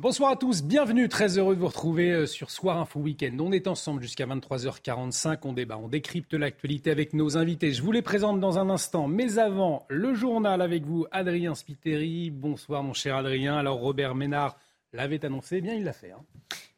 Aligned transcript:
Bonsoir 0.00 0.30
à 0.30 0.36
tous, 0.36 0.62
bienvenue, 0.62 1.10
très 1.10 1.36
heureux 1.36 1.54
de 1.54 1.60
vous 1.60 1.66
retrouver 1.66 2.10
euh, 2.10 2.24
sur 2.24 2.50
Soir 2.50 2.78
Info 2.78 3.00
Week-end. 3.00 3.36
On 3.38 3.52
est 3.52 3.66
ensemble 3.66 4.00
jusqu'à 4.00 4.24
23h45, 4.24 5.40
on 5.44 5.52
débat, 5.52 5.76
on 5.76 5.88
décrypte 5.88 6.32
l'actualité 6.32 6.90
avec 6.90 7.12
nos 7.12 7.36
invités. 7.36 7.74
Je 7.74 7.82
vous 7.82 7.92
les 7.92 8.00
présente 8.00 8.40
dans 8.40 8.58
un 8.58 8.70
instant, 8.70 9.08
mais 9.08 9.36
avant, 9.38 9.84
le 9.90 10.14
journal 10.14 10.62
avec 10.62 10.86
vous, 10.86 11.04
Adrien 11.10 11.54
Spiteri. 11.54 12.30
Bonsoir 12.30 12.82
mon 12.82 12.94
cher 12.94 13.14
Adrien. 13.14 13.58
Alors 13.58 13.78
Robert 13.78 14.14
Ménard 14.14 14.56
l'avait 14.92 15.24
annoncé, 15.24 15.56
eh 15.56 15.60
bien 15.60 15.74
il 15.74 15.84
l'a 15.84 15.92
fait. 15.92 16.12
Hein. 16.12 16.24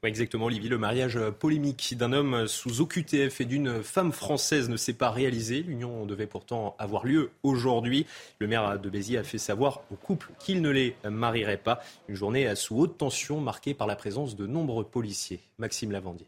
Exactement, 0.04 0.46
Olivier. 0.46 0.68
Le 0.68 0.78
mariage 0.78 1.16
polémique 1.38 1.96
d'un 1.96 2.12
homme 2.12 2.48
sous 2.48 2.80
OQTF 2.80 3.40
et 3.40 3.44
d'une 3.44 3.84
femme 3.84 4.10
française 4.10 4.68
ne 4.68 4.76
s'est 4.76 4.94
pas 4.94 5.10
réalisé. 5.10 5.62
L'union 5.62 6.06
devait 6.06 6.26
pourtant 6.26 6.74
avoir 6.80 7.06
lieu 7.06 7.30
aujourd'hui. 7.44 8.06
Le 8.40 8.48
maire 8.48 8.80
de 8.80 8.90
Béziers 8.90 9.18
a 9.18 9.22
fait 9.22 9.38
savoir 9.38 9.82
au 9.92 9.94
couple 9.94 10.32
qu'il 10.40 10.60
ne 10.60 10.70
les 10.70 10.96
marierait 11.04 11.56
pas. 11.56 11.80
Une 12.08 12.16
journée 12.16 12.52
sous 12.56 12.78
haute 12.78 12.98
tension 12.98 13.40
marquée 13.40 13.74
par 13.74 13.86
la 13.86 13.94
présence 13.94 14.34
de 14.34 14.44
nombreux 14.44 14.84
policiers. 14.84 15.38
Maxime 15.58 15.92
Lavandier. 15.92 16.26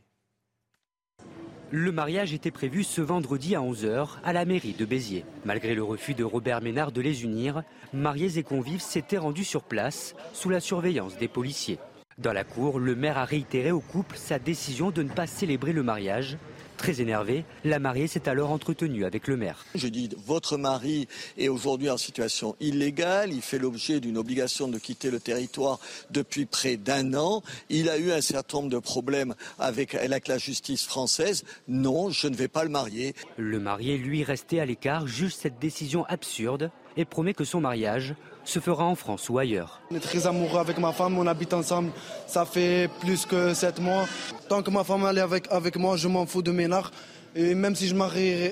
Le 1.77 1.91
mariage 1.91 2.33
était 2.33 2.52
prévu 2.52 2.84
ce 2.84 3.01
vendredi 3.01 3.56
à 3.56 3.59
11h 3.59 4.06
à 4.23 4.32
la 4.32 4.45
mairie 4.45 4.77
de 4.78 4.84
Béziers. 4.84 5.24
Malgré 5.45 5.74
le 5.74 5.82
refus 5.82 6.15
de 6.15 6.23
Robert 6.23 6.62
Ménard 6.62 6.92
de 6.92 7.01
les 7.01 7.24
unir, 7.24 7.65
mariés 7.92 8.38
et 8.38 8.45
convives 8.45 8.80
s'étaient 8.80 9.19
rendus 9.19 9.42
sur 9.42 9.65
place 9.65 10.15
sous 10.34 10.51
la 10.51 10.60
surveillance 10.60 11.18
des 11.18 11.27
policiers. 11.27 11.80
Dans 12.16 12.32
la 12.32 12.45
cour, 12.45 12.79
le 12.79 12.95
maire 12.95 13.18
a 13.18 13.24
réitéré 13.24 13.73
au 13.73 13.80
couple 13.80 14.16
sa 14.16 14.38
décision 14.38 14.93
de 14.93 15.02
ne 15.02 15.09
pas 15.09 15.26
célébrer 15.26 15.73
le 15.73 15.82
mariage. 15.82 16.38
Très 16.85 17.01
énervé, 17.01 17.46
la 17.65 17.79
mariée 17.79 18.07
s'est 18.07 18.29
alors 18.29 18.51
entretenue 18.51 19.07
avec 19.07 19.27
le 19.27 19.38
maire. 19.38 19.65
Je 19.74 19.88
dis, 19.88 20.10
votre 20.27 20.59
mari 20.59 21.09
est 21.38 21.49
aujourd'hui 21.49 21.88
en 21.88 21.96
situation 21.96 22.57
illégale, 22.60 23.32
il 23.32 23.41
fait 23.41 23.59
l'objet 23.59 24.01
d'une 24.01 24.18
obligation 24.18 24.68
de 24.68 24.76
quitter 24.76 25.10
le 25.10 25.18
territoire 25.18 25.80
depuis 26.10 26.45
près 26.45 26.76
d'un 26.76 27.15
an, 27.15 27.43
il 27.71 27.88
a 27.88 27.96
eu 27.96 28.13
un 28.13 28.21
certain 28.21 28.59
nombre 28.59 28.68
de 28.68 28.79
problèmes 28.79 29.35
avec, 29.59 29.95
avec 29.95 30.29
la 30.29 30.37
justice 30.37 30.85
française, 30.85 31.45
non, 31.68 32.10
je 32.10 32.29
ne 32.29 32.37
vais 32.37 32.49
pas 32.49 32.65
le 32.65 32.71
marier. 32.71 33.15
Le 33.38 33.59
marié, 33.59 33.96
lui, 33.96 34.23
restait 34.23 34.60
à 34.60 34.66
l'écart, 34.66 35.07
juge 35.07 35.35
cette 35.35 35.59
décision 35.59 36.04
absurde 36.04 36.71
et 36.98 37.07
promet 37.07 37.32
que 37.32 37.45
son 37.45 37.63
mariage 37.63 38.15
se 38.45 38.60
fera 38.60 38.84
en 38.84 38.95
France 38.95 39.28
ou 39.28 39.38
ailleurs. 39.38 39.80
On 39.90 39.96
est 39.96 40.00
très 40.00 40.26
amoureux 40.26 40.59
avec 40.59 40.78
ma 40.78 40.92
femme, 40.92 41.18
on 41.18 41.26
habite 41.26 41.52
ensemble, 41.52 41.90
ça 42.26 42.45
fait 42.45 42.88
plus 43.01 43.26
que 43.26 43.54
sept 43.54 43.80
mois. 43.80 44.06
Tant 44.48 44.62
que 44.62 44.70
ma 44.70 44.84
femme 44.84 45.02
est 45.04 45.20
avec, 45.20 45.46
avec 45.51 45.76
moi, 45.76 45.96
je 45.96 46.09
m'en 46.09 46.26
fous 46.26 46.42
de 46.42 46.52
Ménard. 46.52 46.90
Et 47.36 47.54
même 47.54 47.74
si 47.74 47.88
je, 47.88 47.95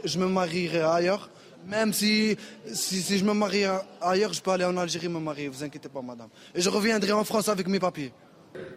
je 0.04 0.18
me 0.18 0.26
marierai 0.26 0.80
ailleurs, 0.80 1.30
même 1.66 1.92
si, 1.92 2.36
si, 2.66 3.18
je 3.18 3.24
me 3.24 3.32
marie 3.32 3.64
ailleurs, 4.00 4.32
je 4.32 4.42
peux 4.42 4.50
aller 4.50 4.64
en 4.64 4.76
Algérie 4.76 5.08
me 5.08 5.20
marier, 5.20 5.48
vous 5.48 5.62
inquiétez 5.62 5.88
pas 5.88 6.02
madame. 6.02 6.28
Et 6.54 6.60
je 6.60 6.68
reviendrai 6.68 7.12
en 7.12 7.24
France 7.24 7.48
avec 7.48 7.68
mes 7.68 7.78
papiers. 7.78 8.12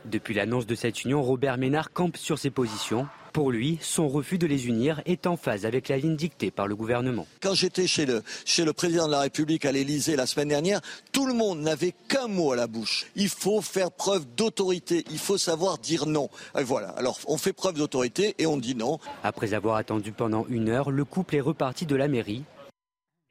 Depuis 0.06 0.34
l'annonce 0.34 0.66
de 0.66 0.76
cette 0.76 1.04
union, 1.04 1.22
Robert 1.22 1.58
Ménard 1.58 1.92
campe 1.92 2.18
sur 2.18 2.38
ses 2.38 2.50
positions. 2.50 3.08
Pour 3.36 3.52
lui, 3.52 3.78
son 3.82 4.08
refus 4.08 4.38
de 4.38 4.48
les 4.48 4.70
unir 4.70 5.02
est 5.06 5.28
en 5.28 5.36
phase 5.36 5.66
avec 5.66 5.90
la 5.90 5.98
ligne 5.98 6.16
dictée 6.16 6.52
par 6.52 6.68
le 6.68 6.76
gouvernement. 6.78 7.28
Quand 7.42 7.54
j'étais 7.54 7.86
chez 7.86 8.06
le, 8.06 8.24
chez 8.46 8.64
le 8.64 8.72
président 8.72 9.08
de 9.08 9.12
la 9.12 9.20
République 9.20 9.66
à 9.66 9.74
l'Élysée 9.74 10.16
la 10.16 10.26
semaine 10.26 10.48
dernière, 10.48 10.80
tout 11.12 11.26
le 11.26 11.34
monde 11.34 11.60
n'avait 11.60 11.94
qu'un 12.08 12.30
mot 12.30 12.54
à 12.54 12.56
la 12.56 12.68
bouche. 12.68 13.08
Il 13.18 13.28
faut 13.28 13.60
faire 13.60 13.92
preuve 13.92 14.26
d'autorité, 14.38 15.04
il 15.12 15.18
faut 15.18 15.38
savoir 15.38 15.80
dire 15.80 16.06
non. 16.06 16.30
Et 16.58 16.64
voilà, 16.64 16.92
alors 16.92 17.20
on 17.28 17.38
fait 17.38 17.52
preuve 17.52 17.74
d'autorité 17.74 18.36
et 18.40 18.46
on 18.46 18.56
dit 18.56 18.74
non. 18.74 19.00
Après 19.22 19.54
avoir 19.54 19.76
attendu 19.76 20.14
pendant 20.14 20.46
une 20.48 20.70
heure, 20.70 20.90
le 20.90 21.04
couple 21.04 21.36
est 21.36 21.42
reparti 21.42 21.86
de 21.86 21.98
la 21.98 22.08
mairie 22.08 22.46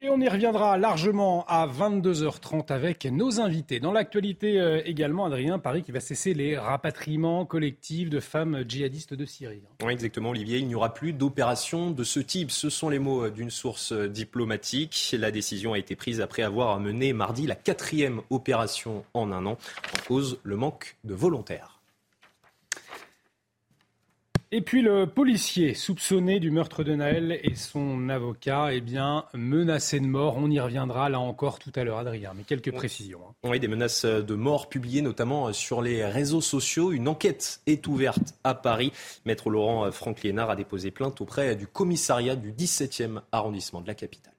et 0.01 0.09
on 0.09 0.19
y 0.19 0.27
reviendra 0.27 0.77
largement 0.77 1.45
à 1.47 1.67
22h30 1.67 2.71
avec 2.71 3.05
nos 3.05 3.39
invités. 3.39 3.79
Dans 3.79 3.91
l'actualité 3.91 4.59
euh, 4.59 4.81
également, 4.85 5.25
Adrien, 5.25 5.57
Paris 5.57 5.83
qui 5.83 5.91
va 5.91 5.99
cesser 5.99 6.33
les 6.33 6.57
rapatriements 6.57 7.45
collectifs 7.45 8.09
de 8.09 8.19
femmes 8.19 8.63
djihadistes 8.67 9.13
de 9.13 9.25
Syrie. 9.25 9.61
Oui, 9.83 9.93
exactement, 9.93 10.29
Olivier. 10.29 10.59
Il 10.59 10.67
n'y 10.67 10.75
aura 10.75 10.93
plus 10.93 11.13
d'opération 11.13 11.91
de 11.91 12.03
ce 12.03 12.19
type. 12.19 12.51
Ce 12.51 12.69
sont 12.69 12.89
les 12.89 12.99
mots 12.99 13.29
d'une 13.29 13.49
source 13.49 13.93
diplomatique. 13.93 15.15
La 15.17 15.31
décision 15.31 15.73
a 15.73 15.79
été 15.79 15.95
prise 15.95 16.21
après 16.21 16.43
avoir 16.43 16.79
mené 16.79 17.13
mardi 17.13 17.47
la 17.47 17.55
quatrième 17.55 18.21
opération 18.29 19.05
en 19.13 19.31
un 19.31 19.45
an, 19.45 19.57
en 19.93 20.07
cause 20.07 20.39
le 20.43 20.55
manque 20.55 20.97
de 21.03 21.13
volontaires. 21.13 21.74
Et 24.57 24.61
puis 24.61 24.81
le 24.81 25.05
policier 25.05 25.73
soupçonné 25.73 26.39
du 26.39 26.49
meurtre 26.49 26.85
de 26.85 26.95
Naël 26.95 27.41
et 27.43 27.55
son 27.55 28.07
avocat, 28.07 28.69
eh 28.71 28.79
bien, 28.79 29.25
menacé 29.33 29.99
de 29.99 30.05
mort. 30.05 30.37
On 30.37 30.49
y 30.49 30.61
reviendra 30.61 31.09
là 31.09 31.19
encore 31.19 31.59
tout 31.59 31.73
à 31.75 31.83
l'heure, 31.83 31.97
Adrien, 31.97 32.31
mais 32.33 32.43
quelques 32.43 32.71
précisions. 32.71 33.19
Hein. 33.27 33.33
Oui, 33.43 33.59
des 33.59 33.67
menaces 33.67 34.05
de 34.05 34.33
mort 34.33 34.69
publiées 34.69 35.01
notamment 35.01 35.51
sur 35.51 35.81
les 35.81 36.05
réseaux 36.05 36.39
sociaux. 36.39 36.93
Une 36.93 37.09
enquête 37.09 37.59
est 37.67 37.85
ouverte 37.85 38.35
à 38.45 38.55
Paris. 38.55 38.93
Maître 39.25 39.49
Laurent 39.49 39.91
Franck-Liénard 39.91 40.51
a 40.51 40.55
déposé 40.55 40.89
plainte 40.89 41.19
auprès 41.19 41.57
du 41.57 41.67
commissariat 41.67 42.37
du 42.37 42.53
17e 42.53 43.19
arrondissement 43.33 43.81
de 43.81 43.87
la 43.87 43.93
capitale. 43.93 44.35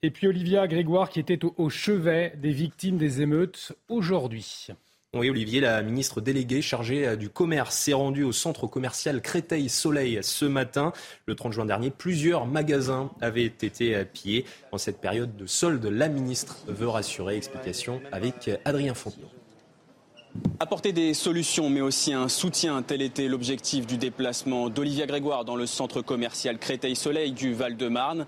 Et 0.00 0.10
puis 0.10 0.26
Olivia 0.26 0.66
Grégoire 0.66 1.10
qui 1.10 1.20
était 1.20 1.40
au 1.44 1.68
chevet 1.68 2.32
des 2.38 2.52
victimes 2.52 2.96
des 2.96 3.20
émeutes 3.20 3.74
aujourd'hui. 3.90 4.68
Oui, 5.18 5.30
Olivier, 5.30 5.60
la 5.60 5.82
ministre 5.82 6.20
déléguée 6.20 6.62
chargée 6.62 7.04
euh, 7.04 7.16
du 7.16 7.28
commerce 7.28 7.74
s'est 7.74 7.92
rendue 7.92 8.22
au 8.22 8.30
centre 8.30 8.68
commercial 8.68 9.20
Créteil-Soleil 9.20 10.20
ce 10.22 10.44
matin. 10.44 10.92
Le 11.26 11.34
30 11.34 11.52
juin 11.52 11.64
dernier, 11.64 11.90
plusieurs 11.90 12.46
magasins 12.46 13.10
avaient 13.20 13.44
été 13.44 13.96
euh, 13.96 14.04
pillés. 14.04 14.44
En 14.70 14.78
cette 14.78 15.00
période 15.00 15.34
de 15.36 15.46
solde, 15.46 15.84
la 15.86 16.08
ministre 16.08 16.58
veut 16.68 16.88
rassurer. 16.88 17.36
Explication 17.36 18.00
avec 18.12 18.46
euh, 18.46 18.58
Adrien 18.64 18.94
Fontenot. 18.94 19.37
Apporter 20.60 20.92
des 20.92 21.14
solutions, 21.14 21.70
mais 21.70 21.80
aussi 21.80 22.12
un 22.12 22.28
soutien, 22.28 22.82
tel 22.82 23.00
était 23.00 23.28
l'objectif 23.28 23.86
du 23.86 23.96
déplacement 23.96 24.68
d'Olivia 24.68 25.06
Grégoire 25.06 25.44
dans 25.44 25.54
le 25.54 25.66
centre 25.66 26.02
commercial 26.02 26.58
Créteil-Soleil 26.58 27.30
du 27.30 27.54
Val-de-Marne. 27.54 28.26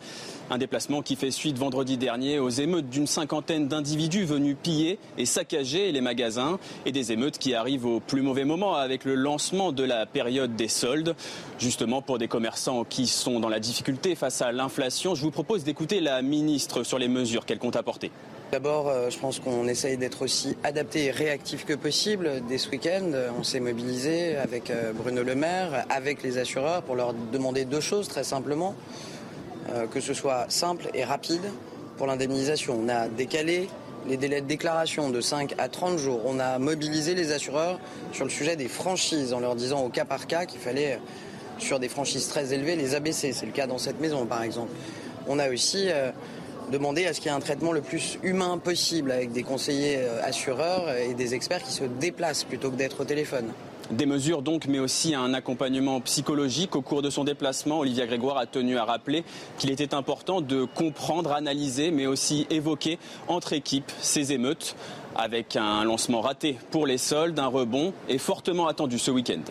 Un 0.49 0.59
déplacement 0.59 1.03
qui 1.03 1.17
fait 1.17 1.33
suite 1.33 1.59
vendredi 1.59 1.97
dernier 1.97 2.39
aux 2.39 2.49
émeutes 2.49 2.89
d'une 2.89 3.09
cinquantaine 3.09 3.67
d'individus 3.67 4.25
venus 4.25 4.57
piller 4.63 5.01
et 5.19 5.27
saccager 5.27 5.91
les 5.91 6.01
magasins 6.01 6.61
et 6.87 6.93
des 6.93 7.11
émeutes 7.11 7.39
qui 7.39 7.55
arrivent 7.55 7.87
au 7.87 7.99
plus 7.99 8.23
mauvais 8.23 8.45
moment 8.45 8.77
avec 8.77 9.05
le 9.05 9.17
lancement 9.17 9.73
de 9.73 9.83
la 9.83 10.07
période 10.07 10.55
des 10.55 10.69
soldes. 10.69 11.17
Justement, 11.59 12.01
pour 12.01 12.19
des 12.19 12.29
commerçants 12.29 12.85
qui 12.85 13.09
sont 13.09 13.41
dans 13.41 13.49
la 13.49 13.61
difficulté 13.61 14.15
face 14.15 14.41
à 14.41 14.53
l'inflation, 14.53 15.17
je 15.17 15.23
vous 15.23 15.33
propose 15.33 15.65
d'écouter 15.65 16.01
la 16.01 16.23
ministre 16.23 16.85
sur 16.85 16.99
les 16.99 17.09
mesures 17.09 17.45
qu'elle 17.45 17.59
compte 17.59 17.77
apporter. 17.77 18.13
D'abord, 18.53 18.89
euh, 18.89 19.11
je 19.11 19.19
pense 19.19 19.39
qu'on 19.39 19.69
essaye 19.69 19.97
d'être 19.97 20.23
aussi 20.23 20.57
adapté 20.65 21.05
et 21.05 21.11
réactif 21.13 21.65
que 21.65 21.75
possible. 21.75 22.43
Dès 22.49 22.59
ce 22.59 22.69
week-end, 22.69 23.13
on 23.39 23.45
s'est 23.45 23.61
mobilisé 23.61 24.37
avec 24.37 24.71
euh, 24.71 24.93
Bruno 24.93 25.23
Le 25.23 25.37
Maire, 25.37 25.87
avec 25.89 26.25
les 26.25 26.37
assureurs, 26.37 26.83
pour 26.83 26.97
leur 26.97 27.15
demander 27.15 27.65
deux 27.65 27.81
choses 27.81 28.09
très 28.09 28.25
simplement. 28.25 28.75
Euh, 29.73 29.87
que 29.87 30.01
ce 30.01 30.15
soit 30.15 30.47
simple 30.49 30.89
et 30.95 31.05
rapide 31.05 31.43
pour 31.97 32.09
l'indemnisation. 32.09 32.77
On 32.83 32.89
a 32.89 33.07
décalé 33.07 33.69
les 34.09 34.17
délais 34.17 34.41
de 34.41 34.47
déclaration 34.47 35.11
de 35.11 35.21
5 35.21 35.55
à 35.59 35.69
30 35.69 35.99
jours. 35.99 36.23
On 36.25 36.41
a 36.41 36.59
mobilisé 36.59 37.15
les 37.15 37.31
assureurs 37.31 37.79
sur 38.11 38.25
le 38.25 38.31
sujet 38.31 38.57
des 38.57 38.67
franchises 38.67 39.33
en 39.33 39.39
leur 39.39 39.55
disant 39.55 39.85
au 39.85 39.91
cas 39.91 40.05
par 40.05 40.27
cas 40.27 40.45
qu'il 40.45 40.61
fallait, 40.61 40.99
sur 41.59 41.79
des 41.79 41.89
franchises 41.89 42.27
très 42.27 42.53
élevées, 42.53 42.75
les 42.75 42.97
abaisser. 42.97 43.33
C'est 43.33 43.47
le 43.47 43.53
cas 43.53 43.69
dans 43.69 43.79
cette 43.79 44.01
maison, 44.01 44.27
par 44.27 44.43
exemple. 44.43 44.73
On 45.29 45.39
a 45.39 45.51
aussi 45.51 45.89
demander 46.71 47.07
à 47.07 47.13
ce 47.13 47.21
qu'il 47.21 47.31
y 47.31 47.35
ait 47.35 47.37
un 47.37 47.41
traitement 47.41 47.73
le 47.73 47.81
plus 47.81 48.19
humain 48.23 48.59
possible 48.59 49.11
avec 49.11 49.33
des 49.33 49.43
conseillers 49.43 49.99
euh, 49.99 50.23
assureurs 50.25 50.91
et 50.97 51.15
des 51.15 51.35
experts 51.35 51.63
qui 51.63 51.73
se 51.73 51.85
déplacent 51.85 52.45
plutôt 52.45 52.71
que 52.71 52.77
d'être 52.77 53.01
au 53.01 53.05
téléphone. 53.05 53.53
Des 53.91 54.07
mesures 54.07 54.43
donc, 54.43 54.67
mais 54.69 54.79
aussi 54.79 55.17
un 55.17 55.35
accompagnement 55.35 56.01
psychologique. 56.01 56.77
Au 56.77 56.81
cours 56.81 57.03
de 57.03 57.11
son 57.11 57.25
déplacement, 57.25 57.81
Olivia 57.81 58.07
Grégoire 58.07 58.39
a 58.39 58.47
tenu 58.47 58.79
à 58.79 58.85
rappeler 58.85 59.25
qu'il 59.59 59.71
était 59.71 59.95
important 59.95 60.41
de 60.41 60.65
comprendre, 60.65 61.33
analyser, 61.33 61.91
mais 61.91 62.07
aussi 62.07 62.47
évoquer 62.51 63.01
entre 63.27 63.53
équipes 63.53 63.91
ces 64.01 64.33
émeutes, 64.33 64.77
avec 65.17 65.57
un 65.57 65.83
lancement 65.83 66.21
raté 66.21 66.57
pour 66.71 66.87
les 66.87 66.99
soldes, 66.99 67.39
un 67.41 67.49
rebond 67.49 67.93
est 68.09 68.19
fortement 68.19 68.69
attendu 68.69 68.97
ce 68.99 69.11
week-end. 69.11 69.43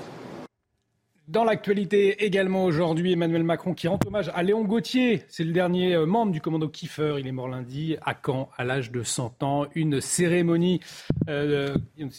Dans 1.29 1.43
l'actualité 1.43 2.25
également 2.25 2.65
aujourd'hui, 2.65 3.11
Emmanuel 3.11 3.43
Macron 3.43 3.75
qui 3.75 3.87
rend 3.87 3.99
hommage 4.07 4.31
à 4.33 4.41
Léon 4.41 4.63
Gauthier. 4.63 5.25
C'est 5.27 5.43
le 5.43 5.51
dernier 5.51 5.93
euh, 5.93 6.07
membre 6.07 6.31
du 6.31 6.41
commando 6.41 6.67
Kiefer. 6.67 7.17
Il 7.19 7.27
est 7.27 7.31
mort 7.31 7.47
lundi 7.47 7.97
à 8.03 8.15
Caen 8.19 8.49
à 8.57 8.63
l'âge 8.63 8.89
de 8.89 9.03
100 9.03 9.43
ans. 9.43 9.67
Une 9.75 10.01
cérémonie, 10.01 10.79
euh, 11.27 11.77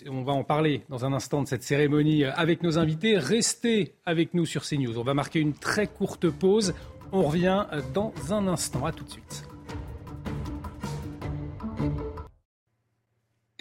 on 0.08 0.22
va 0.22 0.32
en 0.32 0.44
parler 0.44 0.82
dans 0.90 1.04
un 1.06 1.12
instant 1.12 1.42
de 1.42 1.48
cette 1.48 1.64
cérémonie 1.64 2.22
euh, 2.22 2.30
avec 2.36 2.62
nos 2.62 2.78
invités. 2.78 3.18
Restez 3.18 3.96
avec 4.06 4.32
nous 4.32 4.46
sur 4.46 4.62
CNews. 4.62 4.96
On 4.96 5.02
va 5.02 5.14
marquer 5.14 5.40
une 5.40 5.54
très 5.54 5.88
courte 5.88 6.30
pause. 6.30 6.72
On 7.10 7.24
revient 7.24 7.66
dans 7.92 8.12
un 8.30 8.46
instant. 8.46 8.86
À 8.86 8.92
tout 8.92 9.02
de 9.02 9.10
suite. 9.10 9.49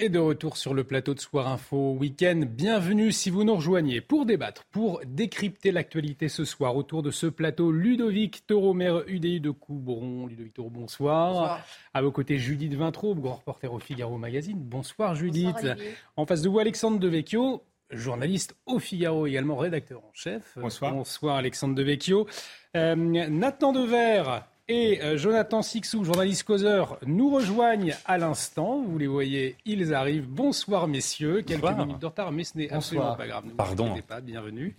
Et 0.01 0.07
de 0.07 0.17
retour 0.17 0.55
sur 0.55 0.73
le 0.73 0.85
plateau 0.85 1.13
de 1.13 1.19
Soir 1.19 1.49
Info 1.49 1.91
Week-end. 1.99 2.43
Bienvenue 2.47 3.11
si 3.11 3.29
vous 3.29 3.43
nous 3.43 3.55
rejoignez 3.55 3.99
pour 3.99 4.25
débattre, 4.25 4.63
pour 4.71 5.01
décrypter 5.05 5.73
l'actualité 5.73 6.29
ce 6.29 6.45
soir 6.45 6.77
autour 6.77 7.03
de 7.03 7.11
ce 7.11 7.27
plateau. 7.27 7.69
Ludovic 7.69 8.47
Toro, 8.47 8.73
maire 8.73 9.03
UDI 9.07 9.41
de 9.41 9.51
Coubron. 9.51 10.25
Ludovic 10.25 10.53
Toro, 10.53 10.69
bonsoir. 10.69 11.33
bonsoir. 11.33 11.65
À 11.93 12.01
vos 12.01 12.13
côtés, 12.13 12.37
Judith 12.37 12.75
Vintraube, 12.75 13.19
grand 13.19 13.35
reporter 13.35 13.73
au 13.73 13.79
Figaro 13.79 14.17
Magazine. 14.17 14.57
Bonsoir 14.57 15.15
Judith. 15.15 15.67
en 16.15 16.25
face 16.25 16.43
de 16.43 16.47
vous, 16.47 16.59
Alexandre 16.59 16.97
Devecchio, 16.97 17.61
journaliste 17.91 18.55
au 18.67 18.79
Figaro, 18.79 19.27
également 19.27 19.57
rédacteur 19.57 19.99
en 19.99 20.11
chef. 20.13 20.57
Bonsoir. 20.57 20.93
Bonsoir 20.93 21.35
Alexandre 21.35 21.75
Devecchio. 21.75 22.25
Euh, 22.77 22.95
Nathan 22.95 23.73
Dever, 23.73 24.23
et 24.69 25.01
euh, 25.01 25.17
Jonathan 25.17 25.63
Sixou, 25.63 26.03
journaliste 26.05 26.43
causeur, 26.43 26.99
nous 27.05 27.33
rejoignent 27.33 27.95
à 28.05 28.19
l'instant. 28.19 28.83
Vous 28.87 28.99
les 28.99 29.07
voyez, 29.07 29.57
ils 29.65 29.93
arrivent. 29.95 30.27
Bonsoir 30.27 30.87
messieurs. 30.87 31.41
Quelques 31.41 31.63
minutes 31.63 31.99
de 31.99 32.05
retard, 32.05 32.31
mais 32.31 32.43
ce 32.43 32.55
n'est 32.55 32.69
absolument 32.69 33.15
pas 33.15 33.27
grave. 33.27 33.45
Ne 33.47 33.51
Pardon. 33.51 33.95
pas, 34.07 34.21
bienvenue. 34.21 34.75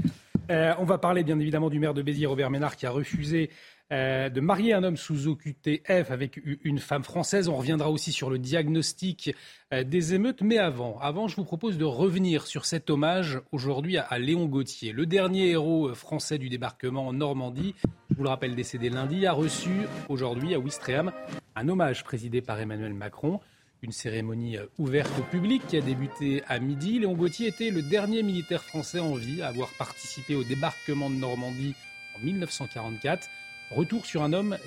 Euh, 0.51 0.75
on 0.79 0.85
va 0.85 0.99
parler 0.99 1.23
bien 1.23 1.39
évidemment 1.39 1.71
du 1.71 1.79
maire 1.79 1.95
de 1.95 2.03
Béziers, 2.03 2.27
Robert 2.27 2.51
Ménard, 2.51 2.77
qui 2.77 2.87
a 2.87 2.91
refusé 2.91 3.51
euh, 3.93 4.29
de 4.29 4.41
marier 4.41 4.73
un 4.73 4.85
homme 4.85 4.97
sous 4.97 5.27
OQTF 5.27 6.11
avec 6.11 6.41
une 6.65 6.79
femme 6.79 7.03
française. 7.03 7.49
On 7.49 7.57
reviendra 7.57 7.91
aussi 7.91 8.13
sur 8.13 8.31
le 8.31 8.39
diagnostic 8.39 9.35
euh, 9.75 9.83
des 9.83 10.15
émeutes. 10.15 10.43
Mais 10.43 10.59
avant, 10.59 11.29
je 11.29 11.37
vous 11.37 11.45
propose 11.45 11.79
de 11.79 11.85
revenir 11.85 12.47
sur 12.47 12.67
cet 12.67 12.91
hommage 12.91 13.41
aujourd'hui 13.51 13.99
à, 13.99 14.19
Léon 14.19 14.47
Gauthier, 14.47 14.93
le 14.93 15.07
dernier 15.07 15.51
héros 15.51 15.95
français 15.95 16.39
du 16.39 16.49
débarquement 16.49 17.09
en 17.09 17.13
Normandie. 17.13 17.75
Je 18.11 18.17
vous 18.17 18.23
le 18.23 18.29
rappelle, 18.29 18.55
décédé 18.55 18.91
lundi, 18.91 19.27
a 19.27 19.33
reçu 19.33 19.71
aujourd'hui 20.09 20.55
à 20.55 20.59
Ouistreham 20.59 21.13
un 21.57 21.69
hommage 21.69 22.05
présidé 22.05 22.41
par 22.41 22.61
Emmanuel 22.61 22.95
Macron. 22.95 23.41
Une 23.83 23.93
cérémonie 23.93 24.59
ouverte 24.79 25.11
au 25.19 25.23
public 25.23 25.67
qui 25.67 25.79
a 25.79 25.81
débuté 25.81 26.43
à 26.47 26.59
midi. 26.59 26.99
Léon 26.99 27.15
Gauthier 27.15 27.49
était 27.49 27.71
le 27.71 27.81
dernier 27.81 28.23
militaire 28.23 28.63
français 28.63 29.01
en 29.01 29.15
vie 29.15 29.41
à 29.41 29.49
avoir 29.49 29.71
participé 29.79 30.35
au 30.35 30.45
débarquement 30.45 31.09
de 31.09 31.15
Normandie 31.15 31.75
en 32.19 32.25
1944. 32.25 33.27
Retour 33.71 34.05
sur 34.05 34.23
un 34.23 34.35
homme 34.35 34.59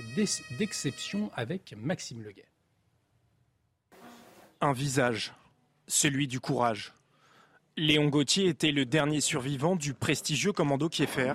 d'exception 0.58 1.30
avec 1.36 1.76
Maxime 1.78 2.24
Leguet. 2.24 2.48
Un 4.62 4.74
visage, 4.74 5.34
celui 5.88 6.28
du 6.28 6.40
courage. 6.40 6.94
Léon 7.78 8.08
Gauthier 8.08 8.48
était 8.48 8.72
le 8.72 8.86
dernier 8.86 9.22
survivant 9.22 9.76
du 9.76 9.94
prestigieux 9.94 10.54
commando 10.54 10.90
Kieffer. 10.90 11.34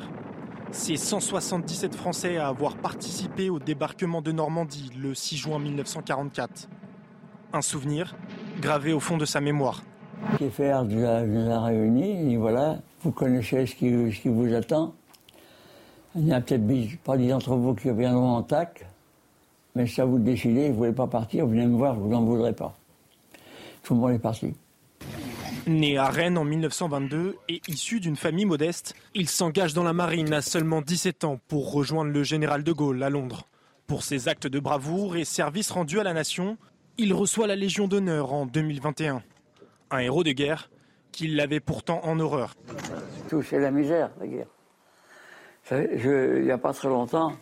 C'est 0.73 0.97
177 0.97 1.95
Français 1.95 2.39
à 2.39 2.49
avoir 2.49 2.77
participé 2.77 3.51
au 3.51 3.61
débarquement 3.61 4.21
de 4.21 4.33
Normandie 4.33 4.91
le 4.97 5.15
6 5.15 5.37
juin 5.37 5.59
1944. 5.61 6.69
Un 7.53 7.63
souvenir 7.63 8.15
gravé 8.61 8.93
au 8.93 9.01
fond 9.01 9.17
de 9.17 9.25
sa 9.25 9.41
mémoire. 9.41 9.83
Kieffer 10.39 10.83
nous 10.85 11.05
a, 11.51 11.61
réunis 11.65 12.35
et 12.35 12.37
voilà, 12.37 12.79
vous 13.03 13.11
connaissez 13.11 13.67
ce 13.67 13.75
qui 13.75 14.29
vous 14.29 14.55
attend. 14.55 14.95
Il 16.15 16.25
n'y 16.25 16.33
a 16.33 16.41
peut-être 16.41 16.67
pas 17.05 17.17
des 17.17 17.29
d'entre 17.29 17.55
vous 17.55 17.75
qui 17.75 17.89
reviendront 17.89 18.37
en 18.37 18.43
TAC, 18.43 18.87
mais 19.75 19.87
ça 19.87 20.05
vous 20.05 20.19
décidez, 20.19 20.67
vous 20.67 20.73
ne 20.73 20.77
voulez 20.77 20.93
pas 20.93 21.07
partir, 21.07 21.47
venez 21.47 21.67
me 21.67 21.77
voir, 21.77 21.95
vous 21.95 22.13
en 22.13 22.23
voudrais 22.23 22.53
pas. 22.53 22.75
Tout 23.83 23.95
le 23.95 24.01
monde 24.01 24.13
est 24.13 24.19
parti. 24.19 24.55
Né 25.67 25.99
à 25.99 26.09
Rennes 26.09 26.39
en 26.39 26.45
1922 26.45 27.37
et 27.49 27.61
issu 27.69 28.01
d'une 28.01 28.17
famille 28.17 28.47
modeste, 28.47 28.95
il 29.15 29.29
s'engage 29.29 29.75
dans 29.75 29.85
la 29.85 29.93
marine 29.93 30.33
à 30.33 30.43
seulement 30.43 30.81
17 30.83 31.25
ans 31.25 31.39
pour 31.49 31.73
rejoindre 31.73 32.11
le 32.11 32.23
général 32.23 32.65
de 32.65 32.73
Gaulle 32.73 33.03
à 33.03 33.11
Londres. 33.11 33.47
Pour 33.87 34.03
ses 34.03 34.29
actes 34.29 34.47
de 34.47 34.61
bravoure 34.61 35.17
et 35.17 35.25
services 35.25 35.71
rendus 35.71 36.01
à 36.01 36.05
la 36.05 36.13
nation, 36.13 36.59
il 36.99 37.15
reçoit 37.15 37.47
la 37.47 37.57
Légion 37.57 37.89
d'honneur 37.89 38.33
en 38.33 38.47
2021. 38.47 39.23
Un 39.91 39.99
héros 39.99 40.25
de 40.25 40.33
guerre 40.33 40.71
qu'il 41.13 41.37
l'avait 41.37 41.61
pourtant 41.61 42.01
en 42.05 42.21
horreur. 42.21 42.55
Tout, 43.29 43.43
c'est 43.43 43.59
la 43.59 43.71
misère, 43.71 44.11
la 44.21 44.27
guerre 44.27 44.47
il 45.77 46.43
n'y 46.45 46.51
a 46.51 46.59
pas 46.59 46.73
très 46.73 46.89
longtemps, 46.89 47.33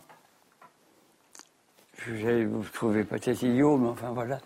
j'allais 2.07 2.45
vous 2.45 2.63
trouver 2.63 3.03
peut-être 3.03 3.41
idiot, 3.41 3.77
mais 3.77 3.87
enfin 3.87 4.11
voilà, 4.11 4.39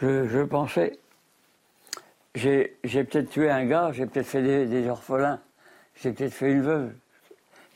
je, 0.00 0.42
pensais, 0.44 0.98
j'ai 2.34 2.78
peut-être 2.82 3.30
tué 3.30 3.50
un 3.50 3.64
gars, 3.64 3.92
j'ai 3.92 4.06
peut-être 4.06 4.26
fait 4.26 4.66
des, 4.66 4.88
orphelins, 4.88 5.40
j'ai 5.94 6.12
peut-être 6.12 6.32
fait 6.32 6.50
une 6.50 6.62
veuve, 6.62 6.92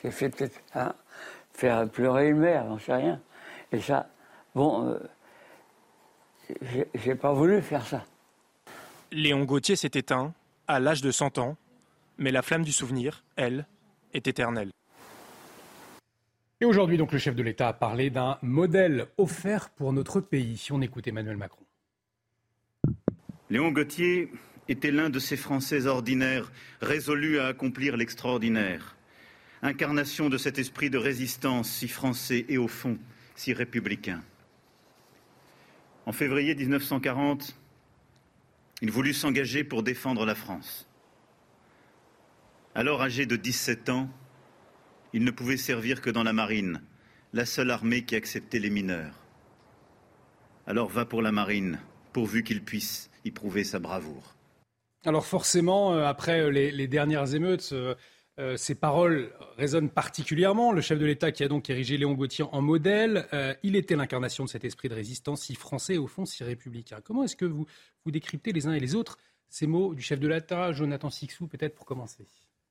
j'ai 0.03 0.11
fait 0.11 0.31
peut-être 0.31 0.59
hein, 0.75 0.95
faire 1.53 1.89
pleurer 1.89 2.31
une 2.31 2.39
mère, 2.39 2.67
j'en 2.67 2.79
sais 2.79 2.95
rien. 2.95 3.21
Et 3.73 3.81
ça, 3.81 4.09
bon, 4.55 4.89
euh, 4.89 4.99
j'ai 6.95 7.15
pas 7.15 7.33
voulu 7.33 7.61
faire 7.63 7.87
ça. 7.87 8.05
Léon 9.13 9.45
Gauthier 9.45 9.77
s'est 9.77 9.91
éteint 9.95 10.35
à 10.67 10.81
l'âge 10.81 11.03
de 11.03 11.11
100 11.11 11.39
ans, 11.39 11.57
mais 12.19 12.31
la 12.31 12.43
flamme 12.43 12.65
du 12.65 12.73
souvenir, 12.73 13.25
elle, 13.37 13.67
est 14.13 14.27
éternelle. 14.27 14.71
Et 16.61 16.65
aujourd'hui, 16.65 16.97
donc, 16.97 17.13
le 17.13 17.19
chef 17.19 17.35
de 17.35 17.43
l'État 17.43 17.69
a 17.69 17.73
parlé 17.73 18.11
d'un 18.11 18.39
modèle 18.43 19.07
offert 19.19 19.71
pour 19.71 19.93
notre 19.93 20.21
pays. 20.21 20.57
Si 20.57 20.73
on 20.73 20.81
écoute 20.81 21.07
Emmanuel 21.07 21.37
Macron. 21.37 21.65
Léon 23.51 23.71
Gauthier 23.71 24.33
était 24.69 24.91
l'un 24.91 25.11
de 25.11 25.19
ces 25.19 25.37
Français 25.37 25.87
ordinaires, 25.87 26.51
résolus 26.81 27.39
à 27.39 27.49
accomplir 27.49 27.97
l'extraordinaire. 27.97 28.97
Incarnation 29.63 30.29
de 30.29 30.39
cet 30.39 30.59
esprit 30.59 30.91
de 30.91 30.99
résistance 30.99 31.69
si 31.69 31.89
français 31.89 32.47
et 32.49 32.59
au 32.59 32.69
fond 32.69 32.99
si 33.35 33.53
républicain. 33.53 34.23
En 36.07 36.13
février 36.13 36.55
1940, 36.55 37.57
il 38.83 38.91
voulut 38.91 39.15
s'engager 39.15 39.65
pour 39.65 39.83
défendre 39.83 40.27
la 40.27 40.35
France. 40.35 40.87
Alors 42.75 43.01
âgé 43.03 43.25
de 43.25 43.37
17 43.37 43.89
ans, 43.89 44.11
il 45.15 45.25
ne 45.25 45.31
pouvait 45.31 45.57
servir 45.57 46.03
que 46.03 46.11
dans 46.11 46.25
la 46.25 46.33
marine, 46.33 46.83
la 47.33 47.47
seule 47.47 47.71
armée 47.71 48.05
qui 48.05 48.17
acceptait 48.17 48.59
les 48.59 48.71
mineurs. 48.71 49.15
Alors 50.67 50.89
va 50.91 51.07
pour 51.07 51.23
la 51.23 51.33
marine, 51.33 51.79
pourvu 52.13 52.43
qu'il 52.43 52.63
puisse 52.63 53.11
y 53.25 53.31
prouver 53.31 53.65
sa 53.65 53.79
bravoure. 53.79 54.35
Alors 55.07 55.25
forcément, 55.25 55.95
euh, 55.95 56.05
après 56.05 56.41
euh, 56.41 56.51
les, 56.51 56.89
dernières 56.89 57.35
émeutes, 57.35 57.73
euh, 58.39 58.57
ces 58.57 58.75
paroles 58.75 59.31
résonnent 59.57 59.91
particulièrement. 59.91 60.73
Le 60.73 60.81
chef 60.81 60.99
de 60.99 61.07
l'État 61.07 61.33
qui 61.33 61.45
a 61.45 61.49
donc 61.49 61.71
érigé 61.71 61.97
Léon 61.97 62.15
Gauthier 62.15 62.45
en 62.51 62.61
modèle, 62.61 63.27
il 63.63 63.77
était 63.77 63.97
l'incarnation 63.97 64.45
de 64.45 64.49
cet 64.49 64.65
esprit 64.65 64.89
de 64.89 64.95
résistance 64.95 65.43
si 65.43 65.55
français, 65.55 65.99
au 65.99 66.07
fond 66.07 66.25
si 66.25 66.43
républicain. 66.45 66.99
Comment 67.05 67.25
est-ce 67.25 67.37
que 67.37 67.45
vous, 67.45 67.67
décryptez 68.07 68.53
les 68.53 68.67
uns 68.67 68.73
et 68.73 68.81
les 68.81 68.95
autres 68.95 69.19
ces 69.49 69.69
mots 69.69 69.95
du 69.95 70.03
chef 70.03 70.19
de 70.19 70.27
l'État, 70.27 70.73
Jonathan 70.73 71.11
Sixou, 71.11 71.47
peut-être 71.47 71.77
pour 71.77 71.87
commencer? 71.87 72.27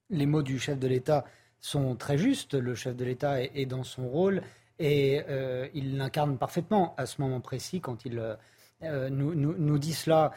Les 0.10 0.26
mots 0.26 0.42
du 0.42 0.60
chef 0.60 0.78
de 0.78 0.88
l'État, 0.88 1.24
sont 1.64 1.96
très 1.96 2.18
justes. 2.18 2.54
Le 2.54 2.76
chef 2.76 2.96
de 2.96 3.06
l'État 3.06 3.42
est, 3.42 3.66
dans 3.66 3.84
son 3.84 4.08
rôle 4.08 4.44
et 4.80 5.22
euh, 5.30 5.68
il 5.74 5.98
l'incarne 5.98 6.38
parfaitement 6.38 6.94
à 6.98 7.06
ce 7.06 7.22
moment 7.22 7.40
précis 7.40 7.80
quand 7.80 8.06
il 8.06 8.20
euh, 8.84 9.10
nous, 9.10 9.78
dit 9.80 9.94
cela. 9.94 10.34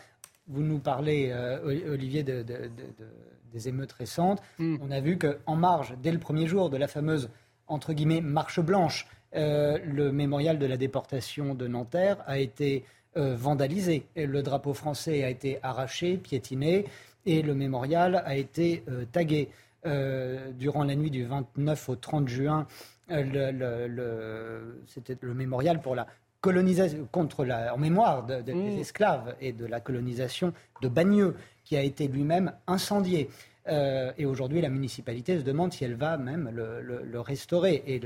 Vous 0.48 0.62
nous 0.62 0.78
parlez, 0.78 1.30
euh, 1.30 1.92
Olivier, 1.92 2.22
des 2.22 3.68
émeutes 3.68 3.92
récentes. 3.92 4.42
Mm. 4.58 4.76
On 4.80 4.90
a 4.90 5.00
vu 5.00 5.18
qu'en 5.18 5.56
marge, 5.56 5.94
dès 6.02 6.12
le 6.12 6.18
premier 6.18 6.46
jour 6.46 6.70
de 6.70 6.76
la 6.76 6.88
fameuse 6.88 7.30
entre 7.68 7.92
guillemets 7.92 8.20
marche 8.20 8.60
blanche, 8.60 9.08
le 9.32 10.10
mémorial 10.12 10.58
de 10.58 10.66
la 10.66 10.76
déportation 10.76 11.54
de 11.54 11.66
Nanterre 11.66 12.18
a 12.26 12.38
été 12.38 12.84
vandalisé. 13.16 14.06
Et 14.14 14.24
le 14.24 14.42
drapeau 14.42 14.72
français 14.72 15.24
a 15.24 15.28
été 15.28 15.58
arraché, 15.62 16.16
piétiné, 16.16 16.86
et 17.26 17.42
le 17.42 17.54
mémorial 17.54 18.22
a 18.24 18.36
été 18.36 18.84
tagué. 19.10 19.50
Euh, 19.86 20.50
durant 20.52 20.82
la 20.82 20.96
nuit 20.96 21.10
du 21.10 21.24
29 21.24 21.90
au 21.90 21.96
30 21.96 22.28
juin, 22.28 22.66
euh, 23.10 24.60
c'était 24.86 25.16
le 25.20 25.32
mémorial 25.32 25.80
pour 25.80 25.94
la 25.94 26.08
colonisation, 26.46 27.08
contre 27.10 27.44
la, 27.44 27.74
en 27.74 27.78
mémoire 27.78 28.24
des 28.24 28.54
mmh. 28.54 28.78
esclaves 28.78 29.36
et 29.40 29.52
de 29.52 29.66
la 29.66 29.80
colonisation 29.80 30.52
de 30.82 30.88
Bagneux, 30.88 31.34
qui 31.64 31.76
a 31.76 31.82
été 31.82 32.08
lui-même 32.08 32.52
incendié. 32.66 33.28
Euh, 33.68 34.12
et 34.16 34.26
aujourd'hui, 34.26 34.60
la 34.60 34.68
municipalité 34.68 35.38
se 35.38 35.42
demande 35.42 35.72
si 35.72 35.84
elle 35.84 35.96
va 35.96 36.16
même 36.16 36.50
le, 36.52 37.20
restaurer. 37.20 37.82
Et 37.86 38.00